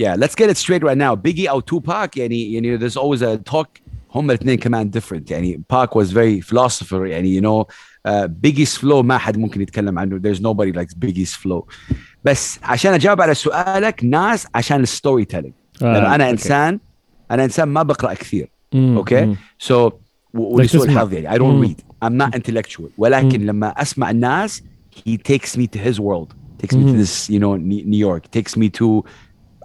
yeah 0.03 0.15
let's 0.17 0.35
get 0.35 0.49
it 0.51 0.57
straight 0.57 0.83
right 0.85 0.99
now 0.99 1.15
Biggie 1.29 1.49
او 1.49 1.61
Tupac 1.61 2.17
يعني 2.17 2.53
يعني 2.53 2.79
there's 2.79 2.95
always 2.97 3.23
a 3.23 3.53
talk 3.53 3.69
هم 4.15 4.31
الاثنين 4.31 4.59
كمان 4.59 4.91
different 4.99 5.31
يعني 5.31 5.63
Pac 5.73 5.89
was 6.01 6.07
very 6.07 6.41
philosopher 6.51 6.93
يعني 6.93 7.41
you 7.41 7.45
know 7.45 7.65
uh, 8.09 8.29
Biggie's 8.47 8.79
flow 8.81 8.93
ما 9.05 9.19
حد 9.19 9.39
ممكن 9.39 9.61
يتكلم 9.61 9.99
عنه 9.99 10.19
there's 10.21 10.39
nobody 10.39 10.73
likes 10.79 10.95
Biggie's 11.07 11.35
flow 11.45 11.63
بس 12.25 12.59
عشان 12.63 12.93
اجاوب 12.93 13.21
على 13.21 13.35
سؤالك 13.35 14.05
ناس 14.05 14.47
عشان 14.55 14.81
الستوري 14.81 15.25
تيلينج 15.25 15.53
آه، 15.83 15.85
لانه 15.93 16.15
انا 16.15 16.25
أوكي. 16.25 16.31
انسان 16.31 16.81
انا 17.31 17.45
انسان 17.45 17.69
ما 17.69 17.83
بقرا 17.83 18.15
كثير 18.15 18.51
مم، 18.75 18.97
اوكي 18.97 19.25
مم. 19.25 19.37
سو 19.59 19.91
ولسوء 20.35 20.81
تسمع. 20.81 20.93
الحظ 21.03 21.13
يعني 21.13 21.37
I 21.37 21.41
don't 21.41 21.43
مم. 21.43 21.67
read 21.67 22.07
I'm 22.07 22.27
not 22.27 22.39
intellectual 22.39 22.89
ولكن 22.99 23.47
لما 23.47 23.69
اسمع 23.83 24.11
الناس 24.11 24.63
he 25.09 25.13
takes 25.33 25.51
me 25.59 25.67
to 25.77 25.79
his 25.79 25.99
world 25.99 26.35
Takes 26.62 26.76
me 26.76 26.84
to 26.84 27.04
this 27.04 27.30
you 27.30 27.40
know 27.40 27.56
New 27.92 28.00
York. 28.08 28.24
Takes 28.40 28.54
me 28.60 28.70
to 28.80 29.04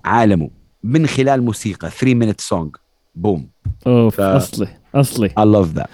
عالمه. 0.05 0.51
من 0.83 1.07
خلال 1.07 1.43
موسيقى. 1.43 1.91
3 1.91 2.15
minute 2.15 2.41
song. 2.55 2.81
بوم 3.15 3.49
أوف 3.87 4.17
ف- 4.17 4.21
أصلي 4.21 4.69
أصلي. 4.95 5.29
I 5.29 5.33
love 5.43 5.79
that. 5.81 5.87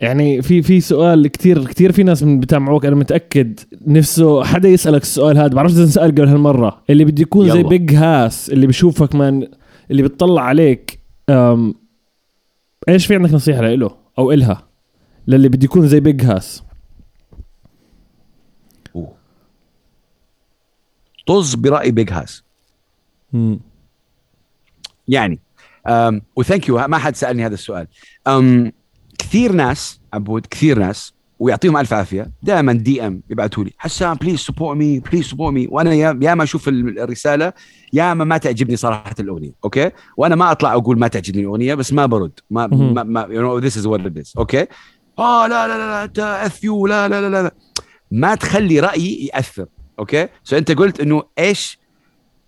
يعني 0.00 0.42
في 0.42 0.62
في 0.62 0.80
سؤال 0.80 1.26
كثير 1.28 1.64
كثير 1.64 1.92
في 1.92 2.02
ناس 2.02 2.22
من 2.22 2.40
بتابعوك 2.40 2.86
أنا 2.86 2.96
متأكد 2.96 3.60
نفسه 3.86 4.44
حدا 4.44 4.68
يسألك 4.68 5.02
السؤال 5.02 5.38
هذا. 5.38 5.48
بعرفش 5.48 5.72
إذا 5.74 5.82
انسال 5.82 6.02
قبل 6.02 6.28
هالمرة. 6.28 6.82
اللي 6.90 7.04
بده 7.04 7.22
يكون 7.22 7.50
زي. 7.50 7.62
Big 7.62 7.94
Hass 7.94 8.50
اللي 8.50 8.66
بشوفك 8.66 9.14
man 9.14 9.48
اللي 9.90 10.02
بتطلع 10.02 10.42
عليك 10.42 10.98
أم 11.30 11.74
إيش 12.88 13.06
في 13.06 13.14
عندك 13.14 13.32
نصيحة 13.34 13.60
له 13.60 13.90
أو 14.18 14.32
إلها؟ 14.32 14.62
للي 15.28 15.48
بده 15.48 15.64
يكون 15.64 15.88
زي 15.88 16.00
Big 16.00 16.24
Hass 16.24 16.62
طز 21.26 21.54
برأي 21.54 21.90
Big 21.90 22.12
Hass. 22.12 22.42
يعني 25.08 25.40
و 26.36 26.41
thank 26.41 26.68
you 26.68 26.78
ما 26.88 26.98
حد 26.98 27.16
سألني 27.16 27.46
هذا 27.46 27.54
السؤال 27.54 27.86
um, 28.28 28.70
كثير 29.18 29.52
ناس 29.52 30.00
عبود 30.12 30.46
كثير 30.46 30.78
ناس 30.78 31.14
ويعطيهم 31.38 31.76
ألف 31.76 31.92
عافية 31.92 32.30
دائما 32.42 32.72
DM 32.72 33.22
يبعثوا 33.30 33.64
لي 33.64 33.72
حسان 33.78 34.14
please 34.14 34.38
support 34.38 34.76
me 34.76 35.00
please 35.00 35.24
support 35.24 35.54
me 35.54 35.66
وأنا 35.70 35.94
يا 35.94 36.18
يا 36.22 36.34
ما 36.34 36.42
أشوف 36.42 36.68
ال- 36.68 36.98
الرسالة 36.98 37.52
يا 37.92 38.14
ما 38.14 38.24
ما 38.24 38.38
تعجبني 38.38 38.76
صراحة 38.76 39.14
الأغنية 39.20 39.52
okay 39.64 39.90
وأنا 40.16 40.34
ما 40.34 40.50
أطلع 40.52 40.72
أقول 40.72 40.98
ما 40.98 41.08
تعجبني 41.08 41.42
الأغنية 41.42 41.74
بس 41.74 41.92
ما 41.92 42.06
برد 42.06 42.32
ما. 42.50 42.66
ما, 42.66 43.02
ما 43.02 43.20
you 43.30 43.42
know 43.42 43.58
this 43.58 43.76
is 43.78 43.86
what 43.86 44.00
it 44.00 44.16
is 44.18 44.32
okay 44.38 44.66
آه 45.18 45.46
لا 45.46 45.68
لا 45.68 45.78
لا 45.78 45.86
لا 45.86 46.04
and 46.04 46.18
if 46.18 46.64
you 46.64 46.86
لا 46.86 47.08
لا 47.08 47.28
لا, 47.28 47.42
لا. 47.42 47.54
ما 48.10 48.34
تخلي 48.34 48.80
رأيي 48.80 49.26
يأثر 49.34 49.66
okay؟ 49.98 50.28
so 50.44 50.56
أنت 50.56 50.72
قلت 50.72 51.00
إنه 51.00 51.22
إيش 51.38 51.78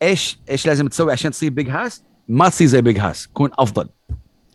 إيش 0.03 0.39
إيش 0.51 0.67
لازم 0.67 0.89
تسوي 0.89 1.13
عشان 1.13 1.31
تصير 1.31 1.51
Big 1.51 1.69
Hass 1.71 2.03
ما 2.29 2.49
تصير 2.49 2.67
زي 2.67 2.81
Big 2.83 2.99
Hass 2.99 3.27
كون 3.29 3.51
أفضل. 3.59 3.89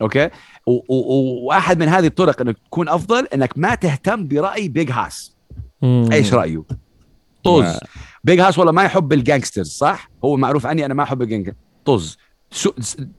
okay؟ 0.01 0.29
و- 0.67 0.93
و- 0.95 1.45
واحد 1.47 1.79
من 1.79 1.87
هذه 1.87 2.07
الطرق 2.07 2.41
إنك 2.41 2.57
تكون 2.65 2.89
أفضل 2.89 3.27
إنك 3.33 3.53
ما 3.57 3.75
تهتم 3.75 4.27
برأي 4.27 4.67
Big 4.69 4.91
Hass. 4.91 5.35
إيش 5.83 6.33
رأيه؟ 6.33 6.63
طز. 7.43 7.79
Big 8.23 8.39
Hass 8.39 8.57
والله 8.59 8.71
ما 8.73 8.83
يحب 8.83 9.13
ال 9.13 9.19
gangsters 9.19 9.67
صح؟ 9.69 10.09
هو 10.25 10.37
معروف 10.37 10.65
عني 10.65 10.85
أنا 10.85 10.93
ما 10.93 11.03
أحب 11.03 11.21
ال 11.21 11.25
gangsters 11.25 11.55
طز. 11.85 12.17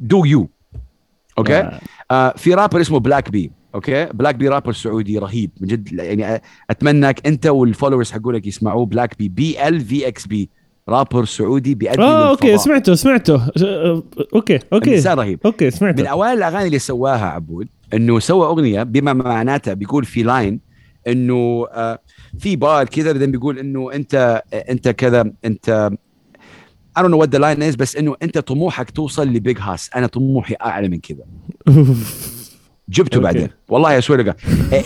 do 0.01 0.25
you 0.25 0.49
okay؟ 1.39 1.57
آه. 1.59 1.81
آه 2.11 2.35
في 2.37 2.55
رابر 2.55 2.81
اسمه 2.81 2.99
Black 3.01 3.31
B 3.31 3.51
okay؟ 3.75 4.05
Black 4.05 4.35
B 4.35 4.49
rapper 4.49 4.73
سعودي 4.73 5.19
رهيب 5.19 5.51
من 5.61 5.69
جد 5.69 5.93
يعني 5.93 6.43
اتمنىك 6.71 7.27
أنت 7.27 7.47
وال 7.47 7.59
followers 7.59 8.13
حقولك 8.13 8.47
يسمعوه 8.47 8.87
Black 8.87 9.19
B 9.19 9.29
B 9.29 9.69
L 9.69 9.81
V 9.81 10.09
X 10.09 10.27
B 10.27 10.51
رابر 10.89 11.25
سعودي 11.25 11.75
بيأدي 11.75 12.03
آه 12.03 12.31
okay. 12.31 12.59
سمعته 12.59 12.95
سمعته. 12.95 13.35
آه، 13.65 14.03
okay 14.35 14.59
okay. 14.73 14.95
انسان 14.95 15.19
رهيب. 15.19 15.41
okay 15.45 15.65
من 15.65 15.71
سمعته 15.71 16.07
أوائل 16.09 16.39
الأغاني 16.39 16.67
اللي 16.67 16.79
سواها 16.79 17.27
عبود 17.27 17.69
إنه 17.95 18.19
سوى 18.19 18.47
أغنية 18.47 18.83
بما 18.83 19.13
معناتها 19.13 19.75
بيقول 19.75 20.05
في 20.05 20.23
line 20.23 20.61
إنه 21.07 21.67
آه 21.73 21.99
في 22.39 22.57
بار 22.57 22.85
كذا 22.85 23.13
بعدين 23.13 23.31
بيقول 23.31 23.59
إنه 23.59 23.93
أنت 23.93 24.43
أنت 24.71 24.89
كذا 24.89 25.33
أنت 25.45 25.91
I 26.97 27.03
don't 27.03 27.11
know 27.11 27.17
what 27.17 27.31
the 27.31 27.39
line 27.39 27.63
is 27.73 27.77
بس 27.77 27.97
إنه 27.97 28.17
أنت 28.23 28.39
طموحك 28.39 28.91
توصل 28.91 29.29
ل 29.29 29.36
Big 29.36 29.59
Hass 29.61 29.91
أنا 29.97 30.07
طموحي 30.07 30.55
أعلى 30.63 30.89
من 30.89 31.01
كذا 31.01 31.25
جبته 32.89 33.19
Okay. 33.19 33.23
بعدين. 33.23 33.49
والله 33.69 34.01
I 34.01 34.03
to 34.03 34.25
God. 34.25 34.37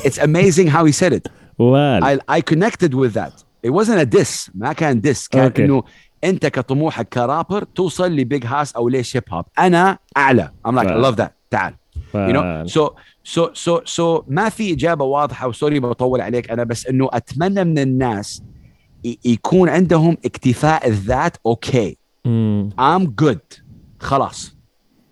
It's 0.05 0.19
amazing 0.19 0.69
how 0.69 0.85
he 0.85 0.93
said 0.93 1.13
it. 1.13 1.29
وال 1.59 2.05
I, 2.05 2.39
I 2.39 2.41
connected 2.41 2.95
with 2.95 3.15
that. 3.15 3.45
It 3.63 3.71
wasn't 3.71 3.99
a 4.01 4.07
diss. 4.07 4.51
ما 4.55 4.73
كان 4.73 5.01
diss. 5.03 5.29
كان 5.29 5.51
Okay. 5.53 5.61
إنه 5.61 5.83
أنت 6.25 6.47
كطموحك 6.47 7.09
كرابر 7.09 7.65
توصل 7.65 8.13
ل 8.17 8.24
Big 8.24 8.47
Hass 8.47 8.73
أو 8.77 8.89
ليش 8.89 9.17
hip 9.17 9.25
hop 9.31 9.45
أنا 9.59 9.99
أعلى. 10.17 10.51
I'm 10.69 10.71
like 10.75 10.87
I 10.87 10.97
Wow. 10.97 11.11
love 11.11 11.17
that. 11.17 11.31
تعال. 11.51 11.75
You 12.15 12.33
know? 12.33 12.67
So 12.67 12.95
so 13.25 13.51
so 13.55 13.83
so 13.85 14.25
ما 14.29 14.49
في 14.49 14.73
إجابة 14.73 15.05
واضحة 15.05 15.49
و 15.49 15.54
sorry 15.54 15.81
بطول 15.81 16.21
عليك 16.21 16.51
أنا 16.51 16.65
بس 16.65 16.87
إنه 16.87 17.09
أتمنى 17.13 17.65
من 17.65 17.79
الناس 17.79 18.43
يكون 19.25 19.69
عندهم 19.69 20.17
اكتفاء 20.25 20.89
الذات. 20.89 21.37
okay 21.47 21.98
I'm 22.27 23.05
good 23.19 23.41
خلاص. 24.01 24.59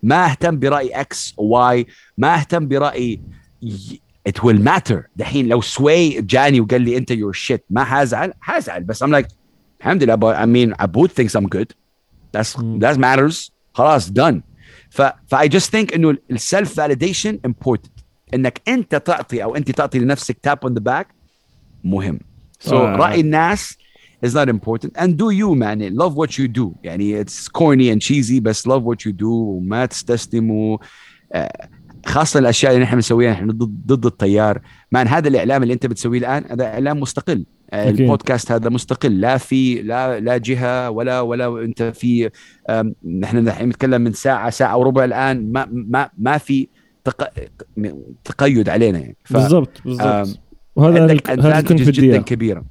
ما 0.03 0.27
أهتم 0.27 0.59
برأي 0.59 0.89
X 0.89 1.35
Y 1.37 1.87
ما 2.19 2.35
أهتم 2.35 2.69
برأي 2.69 3.21
it 4.27 4.45
will 4.45 4.65
matter 4.65 5.03
دحين 5.17 5.49
لو 5.49 5.61
سوي 5.61 6.23
جاني 6.23 6.61
وقال 6.61 6.83
لي 6.83 6.97
أنت 6.97 7.11
you're 7.11 7.33
shit 7.33 7.65
ما 7.71 7.85
حازعل 7.85 8.33
حازعل 8.41 8.85
بس 8.85 9.03
I'm 9.03 9.11
like 9.11 9.27
like, 9.27 9.33
الحمد 9.81 10.03
لله 10.03 10.41
I 10.41 10.47
mean 10.47 10.75
about 10.81 11.11
things 11.11 11.37
I'm 11.37 11.47
good 11.47 11.73
that's 12.35 12.61
that's 12.61 12.99
matters 12.99 13.53
خلاص 13.75 14.11
done 14.11 14.43
ف 14.91 15.03
ف 15.27 15.49
I 15.49 15.53
just 15.53 15.73
think 15.73 15.95
إنه 15.95 16.17
ال 16.31 16.39
self 16.39 16.75
validation 16.75 17.39
important 17.47 17.93
إنك 18.35 18.63
أنت 18.69 18.97
تعطي 18.97 19.43
أو 19.43 19.57
أنت 19.57 19.71
تعطي 19.71 19.99
لنفسك 19.99 20.39
tap 20.43 20.59
on 20.63 20.75
the 20.75 20.81
back 20.81 21.09
مهم. 21.85 22.21
so 22.61 22.71
so, 22.71 22.75
آه. 22.75 22.97
رأي 22.97 23.21
الناس 23.21 23.79
is 24.25 24.35
not 24.35 24.49
important. 24.49 24.91
And 24.97 25.17
do 25.17 25.31
you 25.31 25.55
man 25.55 25.81
love 25.95 26.15
what 26.15 26.39
you 26.39 26.49
do. 26.49 26.75
يعني 26.83 27.25
it's 27.25 27.49
corny 27.49 27.91
and 27.93 28.01
cheesy 28.01 28.41
بس 28.41 28.69
love 28.69 28.83
what 28.83 29.07
you 29.07 29.13
do 29.13 29.25
وما 29.25 29.87
تستسلموا. 29.87 30.79
آه، 31.33 31.69
خاصة 32.07 32.39
الأشياء 32.41 32.73
اللي 32.73 32.85
نحن 32.85 32.95
بنسويها 32.95 33.33
نحن 33.33 33.51
ضد 33.51 33.87
ضد 33.87 34.07
التيار 34.07 34.61
مان 34.93 35.09
هذا 35.09 35.29
الإعلام 35.29 35.63
اللي 35.63 35.75
أنت 35.75 35.87
بتسويه 35.87 36.19
الآن 36.19 36.45
هذا 36.51 36.65
إعلام 36.65 37.01
مستقل. 37.01 37.47
آه، 37.71 37.89
أكيد. 37.89 38.01
البودكاست 38.01 38.53
هذا 38.53 38.69
مستقل. 38.69 39.21
لا 39.21 39.37
في 39.39 39.83
لا 39.83 40.21
لا 40.21 40.37
جهة 40.37 40.91
ولا 40.91 41.21
ولا 41.21 41.65
أنت 41.65 41.83
في 41.83 42.31
نحن 43.05 43.39
الحين 43.39 43.69
نتكلم 43.69 44.03
من 44.03 44.13
ساعة 44.13 44.51
ساعة 44.51 44.77
وربع 44.77 45.05
الآن. 45.05 45.53
ما 45.53 45.69
ما 45.71 46.11
ما 46.19 46.39
في 46.39 46.69
تق... 47.05 47.29
تقيد 48.25 48.69
علينا 48.69 48.99
يعني. 48.99 49.17
ف 49.25 49.33
بالضبط 49.33 49.83
بالضبط. 49.85 50.41
وهذا 50.77 51.05
اللي 51.05 51.19
كنت 51.63 51.83
جدا 51.83 52.25
إياه. 52.29 52.65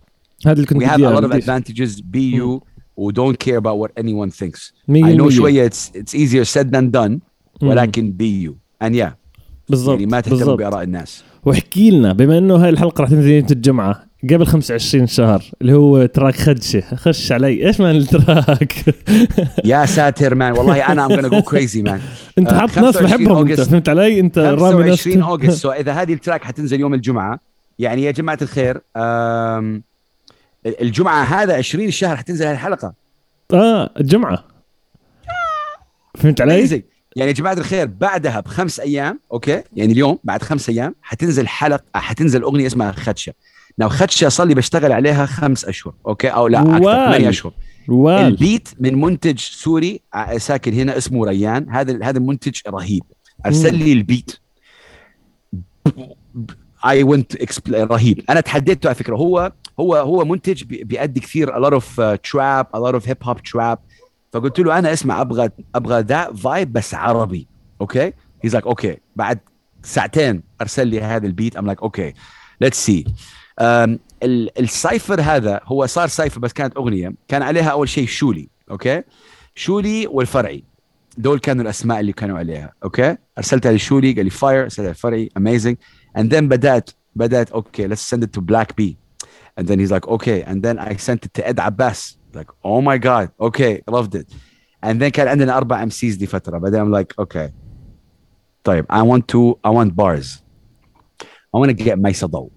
هذا 0.45 0.53
اللي 0.53 0.65
كنت 0.65 0.83
we 0.83 0.85
have 0.85 0.99
a 0.99 1.19
lot 1.19 1.23
of 1.23 1.31
advantages. 1.31 2.01
Be 2.01 2.37
you 2.37 2.61
و 2.97 3.11
don't 3.11 3.37
care 3.37 3.57
about 3.57 3.77
what 3.77 3.91
anyone 4.03 4.31
thinks. 4.31 4.71
I 4.89 5.15
know. 5.15 5.29
شوية 5.29 5.69
it's, 5.69 5.91
it's 5.93 6.15
easier 6.15 6.45
said 6.45 6.71
than 6.71 6.91
done. 6.91 7.19
ولكن 7.61 8.15
be 8.19 8.47
you. 8.47 8.53
And 8.85 8.95
yeah. 8.95 9.11
بالضبط 9.69 9.99
يعني 9.99 10.05
ما 10.05 10.19
تهتم. 10.19 10.55
بآراء 10.55 10.83
الناس. 10.83 11.23
واحكي 11.45 11.89
لنا 11.91 12.13
بما 12.13 12.37
إنه 12.37 12.55
هاي 12.55 12.69
الحلقة 12.69 13.01
راح 13.01 13.09
تنزل 13.09 13.29
يوم 13.31 13.45
الجمعة 13.51 14.05
قبل 14.23 14.45
25 14.45 15.07
شهر 15.07 15.43
اللي 15.61 15.73
هو 15.73 16.05
track 16.05 16.35
خدشة. 16.35 16.95
خش 16.95 17.31
علي. 17.31 17.67
إيش 17.67 17.81
man 17.81 17.95
ال 17.95 18.06
track؟ 18.06 18.73
يا 19.65 19.85
ساتر 19.85 20.35
man 20.35 20.51
والله 20.51 20.91
أنا 20.91 21.07
I'm 21.07 21.11
gonna 21.11 21.29
go 21.29 21.49
crazy 21.51 21.87
man. 21.87 21.99
أنت 22.37 22.47
آه، 22.53 22.59
حاط 22.59 22.77
ناس 22.79 22.97
25 22.97 23.05
بحبهم 23.05 23.47
أنت. 23.47 23.61
فهمت 23.61 23.89
علي؟ 23.89 24.19
أنت 24.19 24.37
رامي 24.37 24.83
ناس 24.83 25.01
25 25.01 25.21
August. 25.21 25.61
So 25.61 25.71
إذا 25.71 25.93
هذه 25.93 26.13
ال 26.13 26.18
track 26.18 26.43
حتنزل 26.43 26.79
يوم 26.79 26.93
الجمعة 26.93 27.39
يعني 27.79 28.03
يا 28.03 28.11
جماعة 28.11 28.37
الخير 28.41 28.81
آم، 30.65 30.73
الجمعة 30.81 31.23
هذا 31.23 31.53
20 31.57 31.87
الشهر 31.87 32.17
حتنزل 32.17 32.45
هذه 32.45 32.53
الحلقة. 32.53 32.93
آه 33.53 33.89
الجمعة. 33.99 34.43
فهمت 36.17 36.41
علي؟ 36.41 36.67
Amazing. 36.67 36.81
يعني 37.15 37.29
يا 37.29 37.35
جماعة 37.35 37.53
الخير 37.53 37.85
بعدها 37.85 38.39
بخمس 38.39 38.79
أيام 38.79 39.19
okay؟ 39.31 39.63
يعني 39.75 39.93
اليوم 39.93 40.19
بعد 40.23 40.41
خمس 40.43 40.69
أيام 40.69 40.95
حتنزل 41.01 41.47
حلقة 41.47 41.83
حتنزل 41.95 42.41
أغنية 42.41 42.67
اسمها 42.67 42.91
خدشة. 42.91 43.33
now 43.77 43.89
خدشة 43.89 44.29
صار 44.29 44.47
لي 44.47 44.55
بشتغل 44.55 44.91
عليها 44.91 45.25
خمس 45.25 45.65
أشهر 45.65 45.93
okay؟ 46.07 46.27
أو 46.27 46.47
لا 46.47 46.61
أكثر. 46.61 47.05
ثمانية 47.05 47.29
أشهر. 47.29 47.53
وال 47.87 48.15
ال 48.25 48.34
beat 48.34 48.69
من 48.79 49.01
منتج 49.01 49.39
سوري 49.39 50.01
ع- 50.13 50.37
ساكن 50.37 50.73
هنا 50.73 50.97
اسمه 50.97 51.25
ريان. 51.25 51.69
هذا 51.69 51.99
هذا 52.03 52.17
المنتج 52.17 52.59
رهيب. 52.67 53.03
أرسل 53.45 53.75
لي 53.75 53.93
ال 53.93 54.00
beat. 54.00 54.31
I 56.85 57.03
went 57.03 57.59
رهيب. 57.69 58.21
أنا 58.29 58.39
تحديته 58.41 58.87
على 58.87 58.95
فكرة 58.95 59.15
هو 59.15 59.51
هو 59.79 59.95
هو 59.95 60.25
منتج 60.25 60.63
بي- 60.63 60.83
بيأدي 60.83 61.19
كثير 61.19 61.47
a 61.53 61.69
lot 61.69 61.73
of 61.73 61.83
uh, 61.83 62.17
trap 62.31 62.67
a 62.75 62.79
lot 62.79 62.95
of 62.95 63.05
hip 63.09 63.27
hop 63.29 63.37
trap. 63.53 63.77
فقلت 64.31 64.59
له 64.59 64.79
أنا 64.79 64.93
اسمع 64.93 65.21
أبغى 65.21 65.49
أبغى 65.75 66.01
the 66.01 66.33
vibe 66.33 66.73
بس 66.73 66.93
عربي 66.93 67.47
okay 67.81 68.13
he's 68.43 68.53
like 68.53 68.65
okay 68.67 68.97
بعد 69.15 69.39
ساعتين 69.83 70.43
أرسل 70.61 70.87
لي 70.87 71.01
هذا 71.01 71.27
ال 71.27 71.33
beat 71.33 71.55
I'm 71.57 71.65
like 71.65 71.81
okay 71.81 72.13
let's 72.61 72.85
see 72.85 73.05
ال 74.59 74.68
cypher 74.68 75.21
هذا 75.21 75.59
هو 75.63 75.85
صار 75.85 76.07
cypher 76.07 76.39
بس 76.39 76.53
كانت 76.53 76.77
أغنية. 76.77 77.13
كان 77.27 77.41
عليها 77.41 77.69
أول 77.69 77.89
شيء 77.89 78.07
شولي 78.07 78.49
okay 78.71 79.03
شولي 79.55 80.07
والفرعي. 80.07 80.63
دول 81.17 81.39
كانوا 81.39 81.63
الأسماء 81.63 81.99
اللي 81.99 82.13
كانوا 82.13 82.37
عليها 82.37 82.73
okay 82.83 83.17
ارسلتها 83.37 83.71
لشولي 83.71 84.13
قال 84.13 84.23
لي 84.25 84.29
fire 84.31 84.63
ارسلتها 84.63 84.87
للفرعي 84.89 85.29
amazing 85.37 85.77
and 86.17 86.21
then 86.21 86.35
بدأت 86.43 86.89
بدأت 87.15 87.51
أوكي 87.51 87.95
send 87.95 88.19
it 88.19 88.29
to 88.37 88.41
Black 88.41 88.67
B. 88.81 88.83
and 89.56 89.64
then 89.68 89.78
he's 89.82 89.92
like 89.96 90.06
okay 90.16 90.38
and 90.48 90.56
then 90.66 90.76
I 90.78 90.90
sent 91.08 91.20
it 91.26 91.32
to 91.36 91.42
Ed 91.50 91.58
Abbas 91.68 92.00
like 92.38 92.50
oh 92.70 92.80
my 92.90 92.96
god 93.08 93.26
okay 93.48 93.72
loved 93.96 94.14
it 94.20 94.26
and 94.82 95.00
then 95.00 95.10
كان 95.10 95.28
عندنا 95.28 95.56
اربع 95.56 95.82
ام 95.82 95.90
سيز 95.90 96.16
دي 96.16 96.26
فتره 96.26 96.58
بعدين 96.58 96.80
I'm 96.80 96.98
like 97.00 97.14
okay 97.24 97.50
طيب 98.64 98.84
I 98.92 99.02
want 99.02 99.22
to 99.34 99.58
I 99.66 99.70
want 99.70 99.94
bars 99.96 100.28
I 101.56 101.58
want 101.58 101.68
to 101.78 101.84
get 101.84 101.98
ميسا 101.98 102.26
ضو 102.26 102.50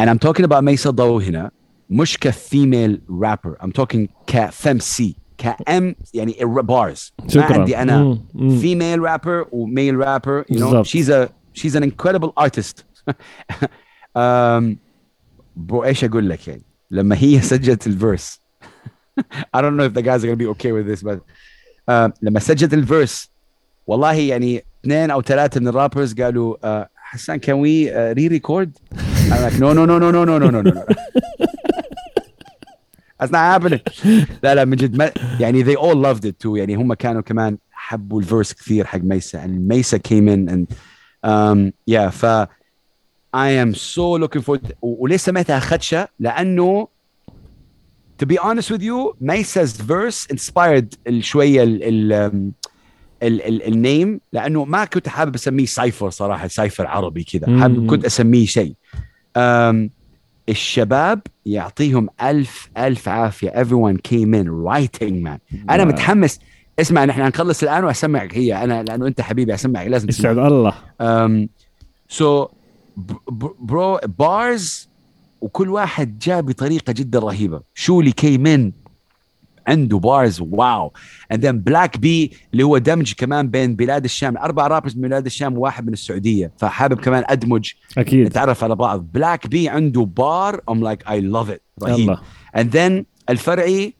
and 0.00 0.10
I'm 0.10 0.18
talking 0.28 0.44
about 0.44 0.62
ميسا 0.62 0.90
ضو 0.90 1.18
هنا 1.20 1.50
مش 1.90 2.18
كفيميل 2.18 3.02
رابر 3.22 3.56
I'm 3.62 3.70
talking 3.82 4.06
كفم 4.26 4.78
سي 4.78 5.16
كام 5.38 5.94
يعني 6.14 6.32
bars 6.42 7.12
ما 7.22 7.28
شكرا 7.28 7.42
عندي 7.58 7.76
انا 7.76 8.02
مم، 8.04 8.26
مم. 8.34 8.60
female 8.60 9.00
rapper 9.08 9.48
or 9.50 9.66
male 9.68 10.04
rapper 10.06 10.44
you 10.54 10.58
know 10.58 10.72
بالضبط. 10.72 10.86
she's 10.86 11.08
a 11.08 11.28
she's 11.60 11.74
an 11.76 11.82
incredible 11.90 12.32
artist 12.44 12.84
um 14.16 14.76
برو 14.76 14.76
إيش 15.71 16.03
أقول 16.03 16.29
لك 16.29 16.47
يعني 16.47 16.61
لما 16.91 17.15
هي 17.19 17.41
سجلت 17.41 17.87
الفيرس 17.87 18.41
I 19.57 19.61
don't 19.61 19.75
know 19.77 19.83
if 19.83 19.93
the 19.93 20.01
guys 20.01 20.23
are 20.23 20.27
gonna 20.27 20.35
be 20.35 20.47
okay 20.47 20.71
with 20.71 20.87
this 20.87 21.03
but 21.03 21.19
uh, 21.89 22.09
لما 22.21 22.39
سجلت 22.39 22.73
الفيرس 22.73 23.31
والله 23.87 24.13
يعني 24.13 24.65
اثنين 24.81 25.11
أو 25.11 25.21
ثلاثة 25.21 25.59
من 25.59 25.67
الرابرز 25.67 26.13
قالوا 26.21 26.55
uh, 26.83 26.87
حسان 26.95 27.39
can 27.39 27.59
we 27.59 27.89
uh, 27.89 28.13
re-record 28.17 28.69
I'm 29.31 29.41
like 29.43 29.59
no 29.59 29.73
no 29.73 29.85
no 29.85 29.99
no 29.99 30.11
no 30.11 30.23
no 30.25 30.37
no 30.37 30.49
no 30.49 30.61
no 30.61 30.85
That's 33.19 33.31
not 33.31 33.45
happening 33.53 33.81
لا 34.43 34.55
لا 34.55 34.65
من 34.65 34.75
جد 34.75 35.11
يعني 35.39 35.63
they 35.63 35.75
all 35.75 35.95
loved 35.95 36.25
it 36.25 36.39
too 36.43 36.57
يعني 36.57 36.75
هم 36.75 36.93
كانوا 36.93 37.21
كمان 37.21 37.57
حبوا 37.71 38.19
ال 38.19 38.25
verse 38.25 38.53
كثير 38.53 38.85
حق 38.85 38.99
ميسا 38.99 39.43
and 39.43 39.49
ميسا 39.49 39.97
came 39.97 40.27
in 40.27 40.49
and 40.49 40.75
um, 41.25 41.71
yeah 41.93 42.09
ف 42.09 42.25
I'm 43.35 43.73
so 43.73 44.17
looking 44.17 44.45
forward 44.45 44.59
وليه 44.81 45.17
سميتها 45.17 45.59
خدشه؟ 45.59 46.07
لأنه 46.19 46.87
to 48.23 48.25
be 48.25 48.37
honest 48.37 48.69
with 48.69 48.81
you 48.81 49.15
Mesa's 49.21 49.81
verse 49.81 50.27
inspired 50.33 51.19
شوية 51.19 51.63
ال 51.63 52.13
ال 53.23 53.67
ال 53.67 53.77
name 53.77 54.19
لأنه 54.33 54.65
ما 54.65 54.85
كنت 54.85 55.07
حابب 55.07 55.35
أسميه 55.35 55.65
cypher 55.65 56.09
صراحة 56.09 56.47
cypher 56.47 56.87
عربي 56.87 57.23
كذا. 57.23 57.59
حابب 57.59 57.89
كنت 57.89 58.05
أسميه 58.05 58.45
شيء. 58.45 58.75
الشباب 60.49 61.21
يعطيهم 61.45 62.09
ألف 62.21 62.69
ألف 62.77 63.09
عافية. 63.09 63.49
Everyone 63.49 63.97
came 63.97 64.33
in 64.33 64.47
writing 64.47 65.23
man. 65.23 65.39
أنا 65.69 65.85
متحمس. 65.85 66.39
اسمع 66.79 67.05
نحن 67.05 67.21
نخلص 67.21 67.63
الآن 67.63 67.83
وأسمعك. 67.83 68.37
هي 68.37 68.63
أنا 68.63 68.83
لأنه 68.83 69.07
أنت 69.07 69.21
حبيبي 69.21 69.53
أسمعك. 69.53 69.87
لازم 69.87 70.07
تسمع. 70.07 70.47
الله. 70.47 70.73
so 72.09 72.49
so 73.59 73.75
bro 73.75 73.99
bars 74.19 74.89
وكل 75.41 75.69
واحد 75.69 76.19
جاء 76.19 76.41
بطريقة 76.41 76.93
جدا 76.93 77.19
رهيبة. 77.19 77.61
شولي 77.73 78.11
came 78.11 78.51
in 78.51 78.71
عنده 79.67 79.99
bars 79.99 80.41
wow. 80.41 80.93
And 81.33 81.37
then 81.37 81.45
بلاك 81.45 81.97
بي 81.97 82.31
اللي 82.51 82.63
هو 82.63 82.77
دمج 82.77 83.13
كمان 83.13 83.47
بين 83.47 83.75
بلاد 83.75 84.03
الشام. 84.03 84.37
أربع 84.37 84.67
rappers 84.67 84.95
من 84.95 85.01
بلاد 85.01 85.25
الشام 85.25 85.57
وواحد 85.57 85.87
من 85.87 85.93
السعودية. 85.93 86.51
فحابب 86.57 86.99
كمان 86.99 87.23
أدمج. 87.27 87.71
أكيد. 87.97 88.27
نتعرف 88.27 88.63
على 88.63 88.75
بعض. 88.75 88.99
بلاك 88.99 89.47
بي 89.47 89.69
عنده 89.69 90.01
bar. 90.01 90.61
I'm 90.69 90.83
like 90.83 91.07
I 91.09 91.21
love 91.21 91.49
it 91.49 91.61
رهيب. 91.83 92.17
and 92.57 92.67
then 92.73 93.05
الفرعي 93.29 93.93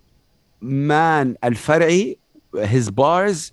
man 0.62 1.36
الفرعي 1.44 2.18
his 2.56 2.86
bars 2.90 3.52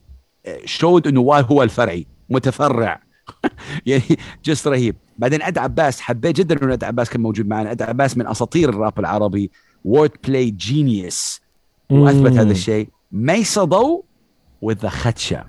showed 0.78 1.06
إنه 1.06 1.20
هو 1.20 1.62
الفرعي. 1.62 2.06
متفرع. 2.31 3.07
يعني 3.86 4.02
just 4.44 4.68
رهيب. 4.68 4.96
بعدين 5.18 5.42
أد 5.42 5.59
عباس 5.59 6.00
حبيت 6.00 6.36
جدا 6.36 6.62
إنه 6.62 6.72
أد 6.72 6.84
عباس 6.84 7.10
كان 7.10 7.20
موجود 7.20 7.48
معنا. 7.48 7.70
أد 7.70 7.82
عباس 7.82 8.16
من 8.16 8.26
أساطير 8.26 8.68
الراب 8.68 8.98
العربي 8.98 9.50
و 9.84 10.10
wordplay 10.24 10.50
genius 10.50 11.40
وأثبت 11.90 12.32
هذا 12.32 12.52
الشيء. 12.52 12.88
ميسا 13.12 13.64
ضو 13.64 14.05
with 14.62 14.86
خدشة. 14.86 15.44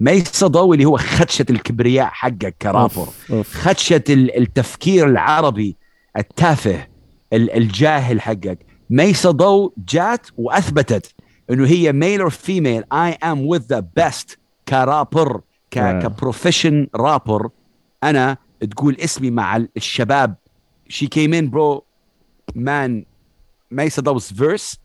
ميسا 0.00 0.46
ضو 0.46 0.72
اللي 0.72 0.84
هو 0.84 0.96
خدشة 0.96 1.46
الكبرياء 1.50 2.06
حقك 2.06 2.56
كرابر. 2.62 3.08
خدشة 3.42 4.04
التفكير 4.08 5.06
العربي 5.06 5.76
التافه 6.16 6.86
الجاهل 7.32 8.20
حقك. 8.20 8.58
ميسا 8.90 9.30
ضو 9.30 9.74
جات 9.88 10.26
وأثبتت 10.36 11.14
إنه 11.50 11.66
هي 11.66 11.92
male 11.92 12.20
or 12.20 12.30
female 12.30 12.84
I'm 12.92 13.12
with 13.12 13.46
the 13.46 13.60
best 13.60 13.86
ك 13.96 14.38
rapper. 14.68 15.40
ك 15.72 15.83
profession 15.83 16.88
rapper 16.94 17.50
أنا 18.02 18.36
تقول 18.70 18.96
اسمي 19.00 19.30
مع 19.30 19.56
الشباب. 19.56 20.34
she 20.88 21.06
came 21.06 21.34
in 21.34 21.50
bro 21.50 21.84
man 22.54 23.04
ميسا 23.70 24.02
ضو's 24.02 24.32
verse 24.32 24.76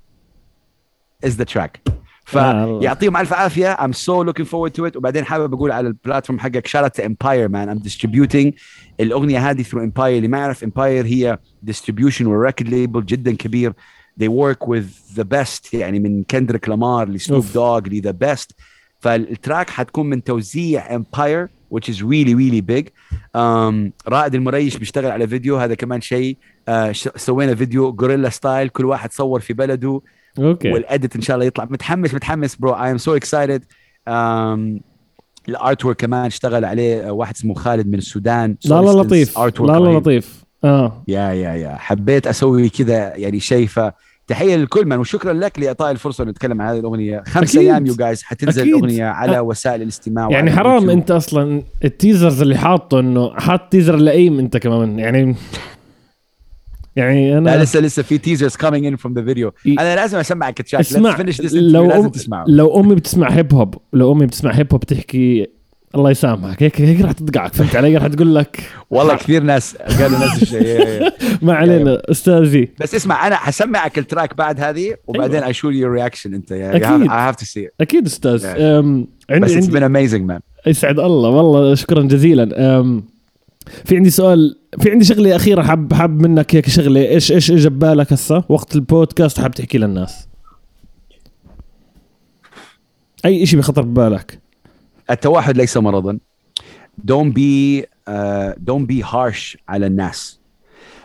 is 1.26 1.32
the 1.38 1.46
track. 1.46 1.92
فيعطيهم 2.26 3.18
ألف 3.18 3.34
عافية. 3.34 3.76
I'm 3.76 3.94
so 3.94 4.24
looking 4.24 4.46
forward 4.46 4.74
to 4.74 4.86
it. 4.86 4.96
وبعدين 4.96 5.26
حابب 5.26 5.54
أقول 5.54 5.72
على 5.72 5.88
ال 5.88 5.93
platform 5.93 6.40
حقك 6.40 6.68
to 6.68 7.02
Empire 7.02 7.50
man. 7.50 7.70
I'm 7.70 7.80
distributing 7.80 8.54
الأغنية 9.00 9.50
هذه 9.50 9.64
through 9.64 9.92
Empire. 9.92 10.00
اللي 10.00 10.28
ما 10.28 10.38
يعرف 10.38 10.66
Empire 10.66 11.06
هي 11.06 11.40
distribution 11.70 12.22
و 12.22 12.29
record 12.29 12.70
label 12.70 13.06
جدا 13.06 13.36
كبير. 13.36 13.74
They 14.20 14.28
work 14.28 14.68
with 14.68 15.16
the 15.16 15.24
best 15.24 15.74
يعني 15.74 16.00
من 16.00 16.24
كندريك 16.24 16.70
لامار 16.70 17.10
لسنوب 17.10 17.46
دوغ 17.54 17.80
ل 17.80 17.88
the 17.88 18.12
best 18.12 18.52
ف 19.00 19.10
ال 19.10 19.20
track 19.20 19.70
حتكون 19.70 20.06
من 20.06 20.24
توزيع 20.24 20.96
Empire 20.96 21.48
which 21.74 21.90
is 21.90 21.98
really 22.02 22.34
really 22.34 22.62
big. 22.62 22.86
Um, 23.38 23.92
رائد 24.08 24.36
المريش 24.36 24.78
بيشتغل 24.78 25.12
على 25.12 25.28
فيديو. 25.28 25.58
هذا 25.58 25.74
كمان 25.74 26.02
شيء. 26.02 26.38
uh, 26.70 26.92
سوينا 27.16 27.56
فيديو 27.56 27.98
guerrilla 28.02 28.30
style 28.30 28.70
كل 28.70 28.86
واحد 28.86 29.12
صور 29.12 29.40
في 29.40 29.54
بلده. 29.54 30.02
Okay. 30.40 30.72
وال 30.72 30.86
edit 30.86 31.16
إن 31.16 31.22
شاء 31.22 31.36
الله 31.36 31.46
يطلع. 31.46 31.66
متحمس 31.66 32.14
متحمس 32.14 32.56
bro 32.56 32.72
I'm 32.72 32.98
so 32.98 33.16
excited 33.16 33.58
ال 33.58 33.64
artwork 35.50 35.96
كمان 35.96 36.26
اشتغل 36.26 36.66
عليه. 36.66 37.12
واحد 37.12 37.36
اسمه 37.36 37.54
خالد 37.54 37.88
من 37.88 37.98
السودان. 37.98 38.58
لا 38.66 38.82
لا 38.82 39.02
لطيف. 39.02 39.40
لا 39.40 39.80
لا 39.80 39.98
لطيف. 39.98 40.44
آه. 40.64 41.04
yeah 41.08 41.32
yeah 41.32 41.54
yeah 41.54 41.76
حبيت 41.76 42.28
أسوي 42.28 42.70
كذا 42.70 43.16
يعني 43.16 43.40
شيء 43.40 43.68
ف 43.68 43.80
تحية 44.28 44.56
للكل 44.56 44.86
من 44.86 44.98
وشكرا 44.98 45.34
لك 45.34 45.60
لإعطاء 45.60 45.92
الفرصة 45.92 46.24
نتكلم 46.24 46.62
عن 46.62 46.68
هذه 46.70 46.80
الأغنية. 46.80 47.24
خمس. 47.28 47.58
أيام 47.58 47.86
you 47.86 47.96
guys 47.96 48.24
حتنزل 48.24 48.62
أكيد. 48.62 48.74
الأغنية 48.74 49.06
على 49.06 49.40
وسائل 49.40 49.82
الاستماع 49.82 50.32
يعني 50.32 50.52
حرام 50.52 50.72
اليوتيوب. 50.72 50.90
أنت 50.90 51.12
أصلا 51.12 51.64
ال 51.86 51.93
teasers 51.93 52.42
اللي 52.42 52.58
حاطه 52.58 53.00
إنه 53.00 53.34
حاط 53.34 53.62
teaser 53.72 53.96
لئيم 53.96 54.40
أنت 54.40 54.58
كمان. 54.58 55.00
يعني 55.00 55.36
يعني 56.96 57.38
أنا 57.38 57.50
لا 57.50 57.64
لسه 57.64 57.80
لسه 57.80 58.04
في 58.04 58.18
teasers 58.18 58.56
coming 58.56 58.86
in 58.86 58.96
from 58.96 59.14
the 59.14 59.24
video 59.24 59.54
أنا 59.68 59.96
لازم 59.96 60.18
أسمعك 60.18 60.62
تشات 60.62 60.80
اسمع 60.80 61.18
لو 61.54 61.88
لازم 61.88 62.10
تسمعه. 62.10 62.46
لو 62.48 62.80
أمي 62.80 62.96
بتسمع 62.96 63.30
hip 63.30 63.54
hop 63.54 63.76
لو 63.94 64.14
أمي 64.14 64.26
بتسمع 64.26 64.52
hip 64.52 64.68
hop 64.72 64.84
تحكي 64.84 65.48
الله 65.96 66.12
يسامحك. 66.12 66.64
هيك 66.64 66.82
هيك 66.82 67.02
راح 67.02 67.12
تدقعك. 67.12 67.54
فهمت 67.54 67.76
علي؟ 67.76 67.98
راح 67.98 68.08
تقول 68.08 68.36
لك 68.36 68.70
والله 68.90 69.16
كثير 69.16 69.44
ناس 69.44 69.76
قالوا 69.76 70.20
نفس 70.20 70.42
الشيء. 70.44 71.10
ما 71.46 71.54
علينا. 71.54 72.02
أستاذي. 72.12 72.70
بس 72.80 72.96
اسمع 72.96 73.28
أنا 73.28 73.36
حسمعك 73.36 73.98
ال 73.98 74.04
track 74.04 74.38
بعد 74.38 74.60
هذه 74.60 74.96
وبعدين 75.08 75.44
I 75.44 75.54
show 75.54 75.70
your 75.70 75.92
reaction 75.92 76.34
أنت. 76.34 76.52
أكيد. 76.52 77.02
I 77.02 77.08
have 77.08 77.36
to 77.36 77.46
see 77.46 77.70
أكيد 77.82 78.06
أستاذ. 78.06 78.46
عندي 78.46 79.08
بس 79.40 79.52
it's 79.52 79.68
been 79.68 79.84
amazing 79.84 80.26
man 80.26 80.40
يسعد 80.68 81.00
الله. 81.00 81.30
والله 81.30 81.76
شكرا 81.76 82.02
جزيلا. 82.02 82.46
في 83.86 83.96
عندي 83.96 84.10
سؤال. 84.10 84.60
في 84.80 84.92
عندي 84.92 85.06
شغلة 85.06 85.36
أخيرة 85.36 85.62
حاب 85.62 85.94
حاب 85.94 86.22
منك 86.22 86.56
هيك 86.56 86.70
شغلة. 86.70 87.10
إيش 87.10 87.32
إيش 87.32 87.52
اجى 87.52 87.70
ببالك 87.70 88.14
هسه 88.14 88.44
وقت 88.50 88.76
البودكاست 88.76 89.40
حاب 89.40 89.52
تحكي 89.52 89.78
للناس. 89.78 90.28
أي 93.26 93.46
شيء 93.46 93.60
بخطر 93.60 93.82
ببالك. 93.82 94.47
التوحد 95.10 95.58
ليس 95.58 95.78
مرضا. 95.78 96.20
Don't 97.12 97.34
be 97.34 97.84
uh, 98.10 98.54
don't 98.54 98.88
be 98.88 99.02
harsh 99.04 99.58
على 99.70 99.88
الناس. 99.88 100.40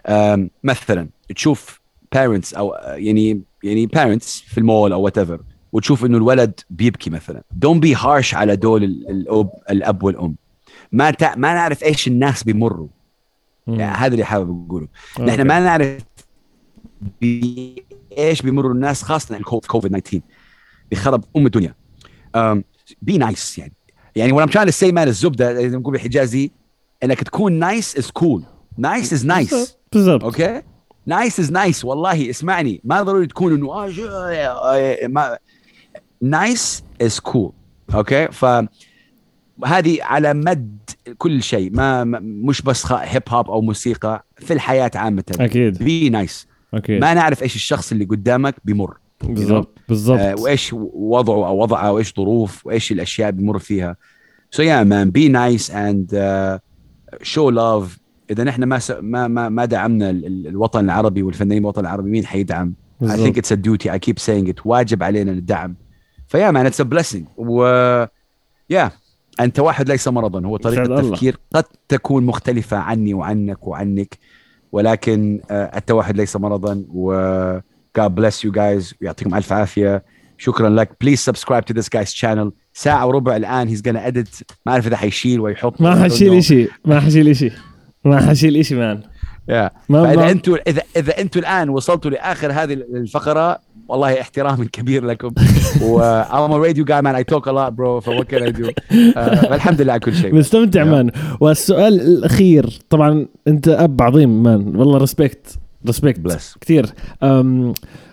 Um, 0.09 0.41
مثلا 0.65 1.09
تشوف 1.35 1.81
parents 2.17 2.57
أو 2.57 2.75
يعني 2.85 3.43
يعني 3.63 3.89
parents 3.97 4.27
في 4.47 4.59
المول 4.59 4.93
أو 4.93 5.11
whatever 5.11 5.41
وتشوف 5.73 6.05
إنه 6.05 6.17
الولد 6.17 6.61
بيبكي 6.71 7.11
مثلا. 7.11 7.43
Don't 7.65 7.81
be 7.81 7.99
harsh 7.99 8.35
على 8.35 8.57
دول 8.57 8.85
الأب 8.85 9.51
الأب 9.71 10.03
والأم. 10.03 10.37
ما 10.93 11.11
تع... 11.11 11.35
ما 11.35 11.55
نعرف 11.55 11.83
إيش 11.83 12.09
الناس 12.09 12.43
بيمروا. 12.45 12.89
يعني 13.67 13.97
هذا 13.97 14.13
اللي 14.13 14.25
حابب 14.25 14.67
أقوله. 14.67 14.89
نحن 15.21 15.43
ما 15.43 15.61
نعرف 15.61 16.03
بي... 17.21 17.85
إيش 18.19 18.43
بيمروا 18.43 18.75
الناس 18.75 19.03
خاصة 19.03 19.37
الكوفيد 19.37 20.01
19 20.01 20.21
بخرب 20.91 21.25
أم 21.37 21.47
الدنيا. 21.47 21.75
بي 23.03 23.15
um, 23.15 23.19
نايس 23.19 23.55
nice 23.55 23.59
يعني. 23.59 23.73
يعني 24.17 24.33
what 24.33 24.43
I'm 24.45 24.53
trying 24.53 24.67
to 24.67 24.73
say 24.73 24.93
man 24.93 24.99
الزبده 24.99 25.61
إذا 25.61 25.79
نقول 25.79 25.93
بالحجازي 25.93 26.51
إنك 27.05 27.23
تكون 27.23 27.53
nice 27.53 27.97
is 27.97 28.11
cool 28.11 28.43
nice 28.79 29.13
is 29.13 29.27
nice 29.27 29.77
بالضبط 29.93 30.25
okay 30.25 30.63
nice 31.07 31.41
is 31.41 31.53
nice 31.53 31.85
والله 31.85 32.31
اسمعني 32.31 32.81
ما 32.85 33.03
ضروري 33.03 33.27
تكون 33.27 33.55
إنه 33.55 33.73
آه 33.73 35.07
ما 35.07 35.39
nice 36.23 36.85
is 37.03 37.21
cool 37.21 37.53
okay 37.95 38.29
ف 38.29 38.45
هذه 39.65 39.99
على 40.03 40.35
مد 40.35 40.91
كل 41.19 41.43
شيء 41.43 41.71
ما 41.73 42.05
مش 42.21 42.63
بس 42.63 42.93
hip 42.93 43.23
hop 43.29 43.51
أو 43.51 43.61
موسيقى 43.61 44.25
في 44.37 44.53
الحياة 44.53 44.91
عامة. 44.95 45.25
أكيد. 45.41 45.85
be 45.85 46.09
nice 46.09 46.47
أكيد. 46.75 47.01
ما 47.01 47.15
نعرف 47.15 47.43
إيش 47.43 47.57
الشخص 47.57 47.93
اللي 47.93 48.05
قدامك 48.05 48.55
بيمر. 48.65 48.97
بالضبط 49.23 49.79
بالضبط. 49.89 50.19
آه 50.19 50.35
وإيش 50.41 50.73
وضعه 50.95 51.49
أو 51.49 51.63
وضعه 51.63 51.93
وإيش 51.93 52.15
ظروف 52.17 52.67
وإيش 52.67 52.93
الأشياء 52.93 53.31
بيمر 53.31 53.59
فيها. 53.59 53.97
so 54.51 54.63
yeah 54.63 54.83
man 54.83 55.11
be 55.11 55.29
nice 55.29 55.71
and 55.71 56.61
show 57.23 57.51
love 57.51 57.99
إذا 58.31 58.45
نحن 58.45 58.65
ما 58.65 58.81
ما 59.01 59.29
ما, 59.29 59.49
ما 59.49 59.65
دعمنا 59.65 60.11
الوطن 60.11 60.85
العربي 60.85 61.23
والفنانين 61.23 61.63
الوطن 61.63 61.81
العربي 61.81 62.11
مين 62.11 62.27
حيدعم؟ 62.27 62.75
I 63.03 63.17
think 63.17 63.37
it's 63.37 63.51
a 63.51 63.57
duty. 63.57 63.91
I 63.91 63.99
keep 63.99 64.19
saying 64.19 64.49
it. 64.49 64.67
واجب 64.67 65.03
علينا 65.03 65.33
الدعم. 65.33 65.75
فيا 66.29 66.51
مان 66.51 66.67
اتس 66.67 66.83
a 66.83 66.85
blessing. 66.85 67.25
و 67.37 67.65
يا 68.71 68.91
أن 69.41 69.53
توحد 69.53 69.89
ليس 69.89 70.09
مرضا. 70.09 70.47
هو 70.47 70.57
طريقة 70.57 71.01
تفكير 71.01 71.39
قد 71.55 71.65
تكون 71.89 72.25
مختلفة 72.27 72.77
عني 72.77 73.15
وعنك 73.15 73.67
وعنك. 73.67 74.19
ولكن 74.73 75.41
التوحد 75.51 76.17
ليس 76.17 76.37
مرضا. 76.37 76.85
و 76.89 77.13
God 77.99 78.15
bless 78.15 78.45
you 78.45 78.53
guys. 78.53 78.95
ويعطيكم 79.03 79.35
ألف 79.35 79.53
عافية. 79.53 80.05
شكرا 80.39 80.69
لك. 80.71 80.91
Please 81.05 81.21
subscribe 81.21 81.65
to 81.65 81.75
this 81.75 81.89
guy's 81.89 82.13
channel. 82.13 82.51
ساعة 82.75 83.07
وربع 83.07 83.37
الآن 83.37 83.77
he's 83.77 83.81
gonna 83.81 84.11
edit. 84.11 84.43
ما 84.67 84.73
أعرف 84.73 84.87
إذا 84.87 84.97
حيشيل 84.97 85.41
ويحط. 85.41 85.81
ما 85.81 86.05
حشيل 86.05 86.45
شيء 86.45 86.71
ما 86.85 87.01
حشيل 87.01 87.37
شيء 87.37 87.53
ما 88.05 88.21
حشيل 88.21 88.67
شيء 88.67 88.79
man 88.79 89.03
yeah. 89.51 89.71
فإذا 89.89 90.31
أنتم 90.31 90.57
إذا 90.67 90.83
إذا 90.97 91.21
أنتم 91.21 91.41
الآن 91.41 91.69
وصلتوا 91.69 92.11
لآخر 92.11 92.53
هذه 92.53 92.73
الفقرة 92.73 93.59
والله 93.89 94.21
احترام 94.21 94.65
كبير 94.65 95.05
لكم. 95.05 95.35
و 95.83 96.23
I'm 96.25 96.53
a 96.53 96.61
radio 96.61 96.85
guy 96.85 97.01
man. 97.01 97.17
I 97.17 97.23
talk 97.23 97.47
a 97.47 97.53
lot 97.53 97.77
bro. 97.77 98.01
What 98.01 98.29
can 98.29 98.43
I 98.43 98.51
do? 98.51 98.71
Uh, 98.93 99.53
الحمد 99.53 99.81
لله 99.81 99.93
على 99.93 100.01
كل 100.01 100.15
شيء. 100.15 100.35
مستمتع 100.35 100.85
man 100.85 101.11
والسؤال 101.41 102.01
الأخير 102.01 102.79
طبعا 102.91 103.27
أنت 103.49 103.69
أب 103.69 104.03
عظيم 104.03 104.43
man 104.43 104.77
والله 104.77 104.99
respect 104.99 105.59
respect 105.87 106.57
كثير. 106.61 106.87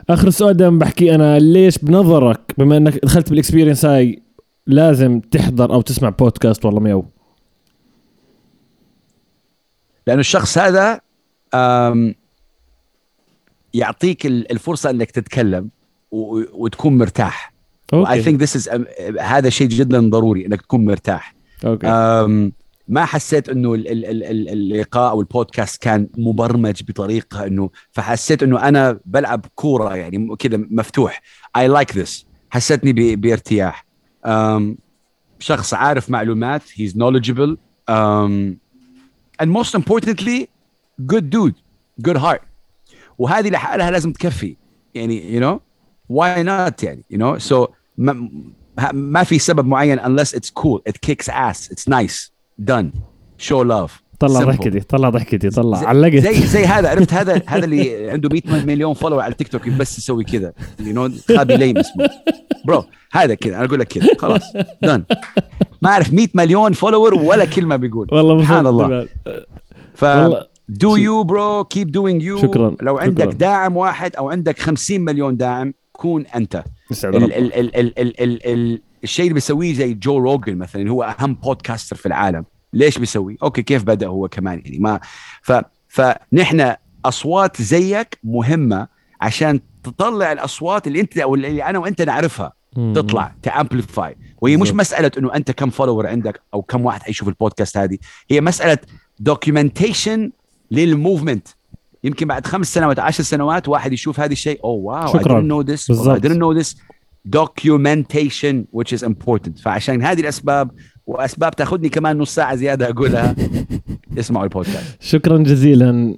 آخر 0.09 0.29
سؤال 0.29 0.57
دائما 0.57 0.79
بحكي 0.79 1.15
أنا 1.15 1.39
ليش 1.39 1.77
بنظرك 1.77 2.53
بما 2.57 2.77
إنك 2.77 3.05
دخلت 3.05 3.29
بال 3.29 3.39
experience 3.39 3.85
هاي 3.85 4.23
لازم 4.67 5.19
تحضر 5.19 5.73
أو 5.73 5.81
تسمع 5.81 6.09
بودكاست 6.09 6.65
والله 6.65 6.79
ميو 6.79 7.05
لأنه 10.07 10.19
الشخص 10.19 10.57
هذا 10.57 11.01
يعطيك 13.73 14.25
الفرصة 14.25 14.89
إنك 14.89 15.11
تتكلم 15.11 15.69
وتكون 16.11 16.97
مرتاح. 16.97 17.53
I 17.93 18.23
think 18.23 18.41
this 18.41 18.55
is 18.55 18.69
هذا 19.19 19.49
شيء 19.49 19.67
جدا 19.67 20.09
ضروري 20.09 20.45
إنك 20.45 20.61
تكون 20.61 20.85
مرتاح. 20.85 21.35
Okay. 21.65 21.87
ما 22.89 23.05
حسيت 23.05 23.49
إنه 23.49 23.75
اللقاء 23.75 25.11
أو 25.11 25.21
البودكاست 25.21 25.81
كان 25.81 26.07
مبرمج 26.17 26.83
بطريقة 26.83 27.45
إنه 27.45 27.69
فحسيت 27.91 28.43
إنه 28.43 28.67
أنا 28.67 28.99
بلعب 29.05 29.45
كورة 29.55 29.95
يعني 29.95 30.35
كذا 30.35 30.57
مفتوح. 30.57 31.21
I 31.57 31.67
like 31.67 31.97
this 31.97 32.25
حسيتني 32.49 33.15
بارتياح. 33.15 33.85
شخص 35.39 35.73
عارف 35.73 36.09
معلومات. 36.09 36.61
He's 36.63 36.93
knowledgeable. 36.93 37.55
um, 37.89 38.59
and 39.39 39.51
most 39.51 39.73
importantly 39.75 40.49
good 41.05 41.29
dude. 41.29 41.55
Good 42.01 42.17
heart. 42.17 42.41
وهذه 43.17 43.49
لحالها 43.49 43.91
لازم 43.91 44.11
تكفي. 44.11 44.57
يعني 44.95 45.39
you 45.39 45.43
know 45.43 45.59
why 46.13 46.43
not 46.43 46.83
يعني 46.83 47.03
you 47.13 47.17
know? 47.17 47.37
So 47.49 47.67
ما, 47.97 48.29
ما 48.93 49.23
في 49.23 49.39
سبب 49.39 49.65
معين 49.65 49.99
unless 49.99 50.33
it's 50.33 50.49
cool. 50.49 50.81
It 50.89 51.01
kicks 51.01 51.29
ass. 51.29 51.69
It's 51.71 51.87
nice. 51.87 52.31
Done. 52.71 52.85
Show 53.37 53.63
love 53.63 54.01
طلع. 54.19 54.43
ضحكتي 54.43 54.79
طلع 54.79 55.09
ضحكتي 55.09 55.49
طلع. 55.49 55.77
علقت. 55.77 56.15
زي 56.15 56.33
زي 56.33 56.65
هذا 56.65 56.89
عرفت 56.89 57.13
هذا 57.13 57.41
هذا 57.47 57.65
اللي 57.65 58.09
عنده 58.09 58.29
100 58.29 58.65
مليون 58.65 58.93
follower 58.93 59.21
على 59.21 59.33
تيك 59.33 59.47
توك 59.47 59.69
بس 59.69 59.97
يسوي 59.97 60.23
كذا. 60.23 60.53
you 60.79 60.93
know 60.93 61.09
خابي 61.37 61.57
ليم 61.57 61.77
اسمه. 61.77 62.09
bro 62.65 62.83
هذا 63.11 63.33
كذا 63.33 63.55
أنا 63.55 63.65
أقول 63.65 63.79
لك 63.79 63.87
كذا. 63.87 64.07
خلاص. 64.17 64.53
then 64.83 65.03
ما 65.81 65.89
أعرف 65.89 66.13
100 66.13 66.27
مليون 66.33 66.73
follower 66.73 67.13
ولا 67.13 67.45
كلمة 67.45 67.75
بيقول. 67.75 68.07
والله 68.11 68.41
سبحان 68.41 68.67
الله. 68.67 69.07
ف 69.95 70.05
do 70.69 70.95
you 70.95 71.23
bro 71.23 71.63
keep 71.63 71.91
doing 71.91 72.23
you 72.23 72.37
شكراً، 72.37 72.75
لو 72.81 72.97
عندك 72.97 73.23
شكراً. 73.23 73.37
داعم 73.37 73.77
واحد 73.77 74.15
أو 74.15 74.29
عندك 74.29 74.59
50 74.59 75.01
مليون 75.01 75.37
داعم 75.37 75.73
كون 75.91 76.25
أنت. 76.25 76.63
يسعد 76.91 77.15
ال 77.15 77.23
ربك. 77.23 77.33
ال 77.33 77.53
ال 77.53 77.75
ال 77.75 77.99
ال 77.99 78.21
ال 78.21 78.45
ال 78.45 78.81
الشيء 79.03 79.23
اللي 79.23 79.33
بيسويه 79.33 79.73
زي 79.73 79.93
جو 79.93 80.17
روجن 80.17 80.57
مثلا 80.57 80.89
هو 80.89 81.03
أهم 81.03 81.33
podcaster 81.33 81.95
في 81.95 82.05
العالم. 82.05 82.45
ليش 82.73 82.97
بيسوي 82.97 83.37
okay 83.43 83.61
كيف 83.61 83.83
بدأ 83.83 84.07
هو 84.07 84.27
كمان؟ 84.27 84.61
يعني 84.65 84.79
ما 84.79 84.99
ف 85.41 85.51
فنحن 85.87 86.73
أصوات 87.05 87.61
زيك 87.61 88.17
مهمة 88.23 88.87
عشان 89.21 89.59
تطلع 89.83 90.31
الأصوات 90.31 90.87
اللي 90.87 91.01
انت 91.01 91.17
أو 91.17 91.35
اللي 91.35 91.63
أنا 91.63 91.79
وأنت 91.79 92.01
نعرفها. 92.01 92.53
تطلع 92.95 93.35
ت 93.41 93.51
amplify 93.51 94.15
وهي 94.41 94.57
مش. 94.57 94.73
مسألة 94.73 95.11
إنه 95.17 95.35
أنت 95.35 95.51
كم 95.51 95.69
follower 95.69 96.07
عندك 96.07 96.41
أو 96.53 96.61
كم 96.61 96.85
واحد 96.85 97.03
حيشوف 97.03 97.27
البودكاست 97.27 97.77
هذه. 97.77 97.97
هي 98.31 98.41
مسألة 98.41 98.77
documentation 99.19 100.31
لل 100.71 100.87
movement 100.87 101.47
يمكن 102.03 102.27
بعد 102.27 102.47
خمس 102.47 102.73
سنوات 102.73 102.99
عشر 102.99 103.23
سنوات 103.23 103.67
واحد 103.67 103.93
يشوف 103.93 104.19
هذا 104.19 104.31
الشيء. 104.31 104.59
oh 104.63 104.73
wow 105.03 105.07
I 105.07 105.11
شكراً. 105.13 105.41
didn't 105.41 105.45
know 105.45 105.67
this. 105.71 105.83
I 105.83 105.87
بالضبط. 105.87 106.21
didn't 106.21 106.39
know 106.39 106.63
this. 106.63 106.75
Documentation 107.27 108.67
which 108.71 108.93
is 108.93 109.03
important. 109.03 109.61
فعشان 109.63 110.01
هذه 110.01 110.19
الأسباب 110.19 110.71
وأسباب 111.05 111.55
تأخذني 111.55 111.89
كمان 111.89 112.17
نص 112.17 112.35
ساعة 112.35 112.55
زيادة 112.55 112.89
أقولها 112.89 113.35
اسمعوا 114.19 114.43
البودكاست. 114.43 114.97
شكرا 114.99 115.37
جزيلا. 115.37 116.17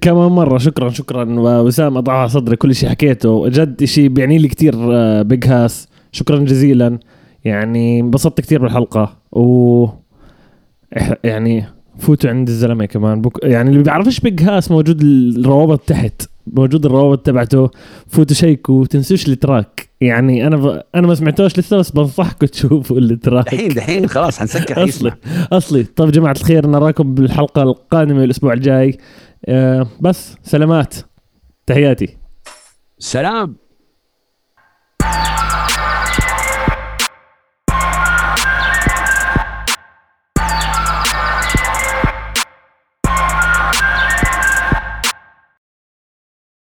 كمان 0.00 0.30
مرة 0.30 0.58
شكرا 0.58 0.90
شكرا. 0.90 1.24
وسام 1.60 1.96
أضع 1.96 2.12
على 2.12 2.28
صدري 2.28 2.56
كل 2.56 2.74
شيء 2.74 2.88
حكيته. 2.88 3.48
جد 3.48 3.84
شيء 3.84 4.08
بيعني 4.08 4.38
لي 4.38 4.48
كثير 4.48 4.74
Big 5.22 5.46
Hass 5.46 5.88
شكرا 6.12 6.38
جزيلا. 6.38 6.98
يعني 7.44 8.00
انبسطت 8.00 8.40
كثير 8.40 8.62
بالحلقة. 8.62 9.16
و 9.32 9.86
يعني 11.24 11.64
فوتوا 11.98 12.30
عند 12.30 12.48
الزلمة 12.48 12.84
كمان. 12.86 13.20
بك... 13.20 13.44
يعني 13.44 13.70
اللي 13.70 13.82
بيعرفش 13.82 14.20
Big 14.20 14.42
Hass 14.42 14.70
موجود 14.70 15.02
الروابط 15.02 15.80
تحت. 15.80 16.22
موجود 16.46 16.86
الروابط 16.86 17.26
تبعته 17.26 17.70
فوتوا 18.08 18.36
شيكوا 18.36 18.86
تنسوش 18.86 19.28
ال 19.28 19.37
track. 19.37 19.88
يعني 20.00 20.46
أنا 20.46 20.56
ب... 20.56 20.82
أنا 20.94 21.06
ما 21.06 21.14
سمعتوش 21.14 21.58
لسه 21.58 21.76
بس 21.76 21.90
بنصحكم 21.90 22.46
تشوفوا 22.46 22.98
ال 22.98 23.05
track. 23.05 23.44
دحين 23.44 23.68
دحين 23.68 24.06
خلاص 24.08 24.38
حنسكر 24.38 24.84
أصلي 24.84 25.12
أصلي. 25.52 25.84
طيب 25.84 26.10
جماعة 26.10 26.32
الخير 26.32 26.66
نراكم 26.66 27.14
بالحلقة 27.14 27.62
القادمة 27.62 28.24
الأسبوع 28.24 28.52
الجاي. 28.52 28.98
آه 29.46 29.86
بس 30.00 30.34
سلامات. 30.42 30.94
تحياتي. 31.66 32.16
سلام. 32.98 33.56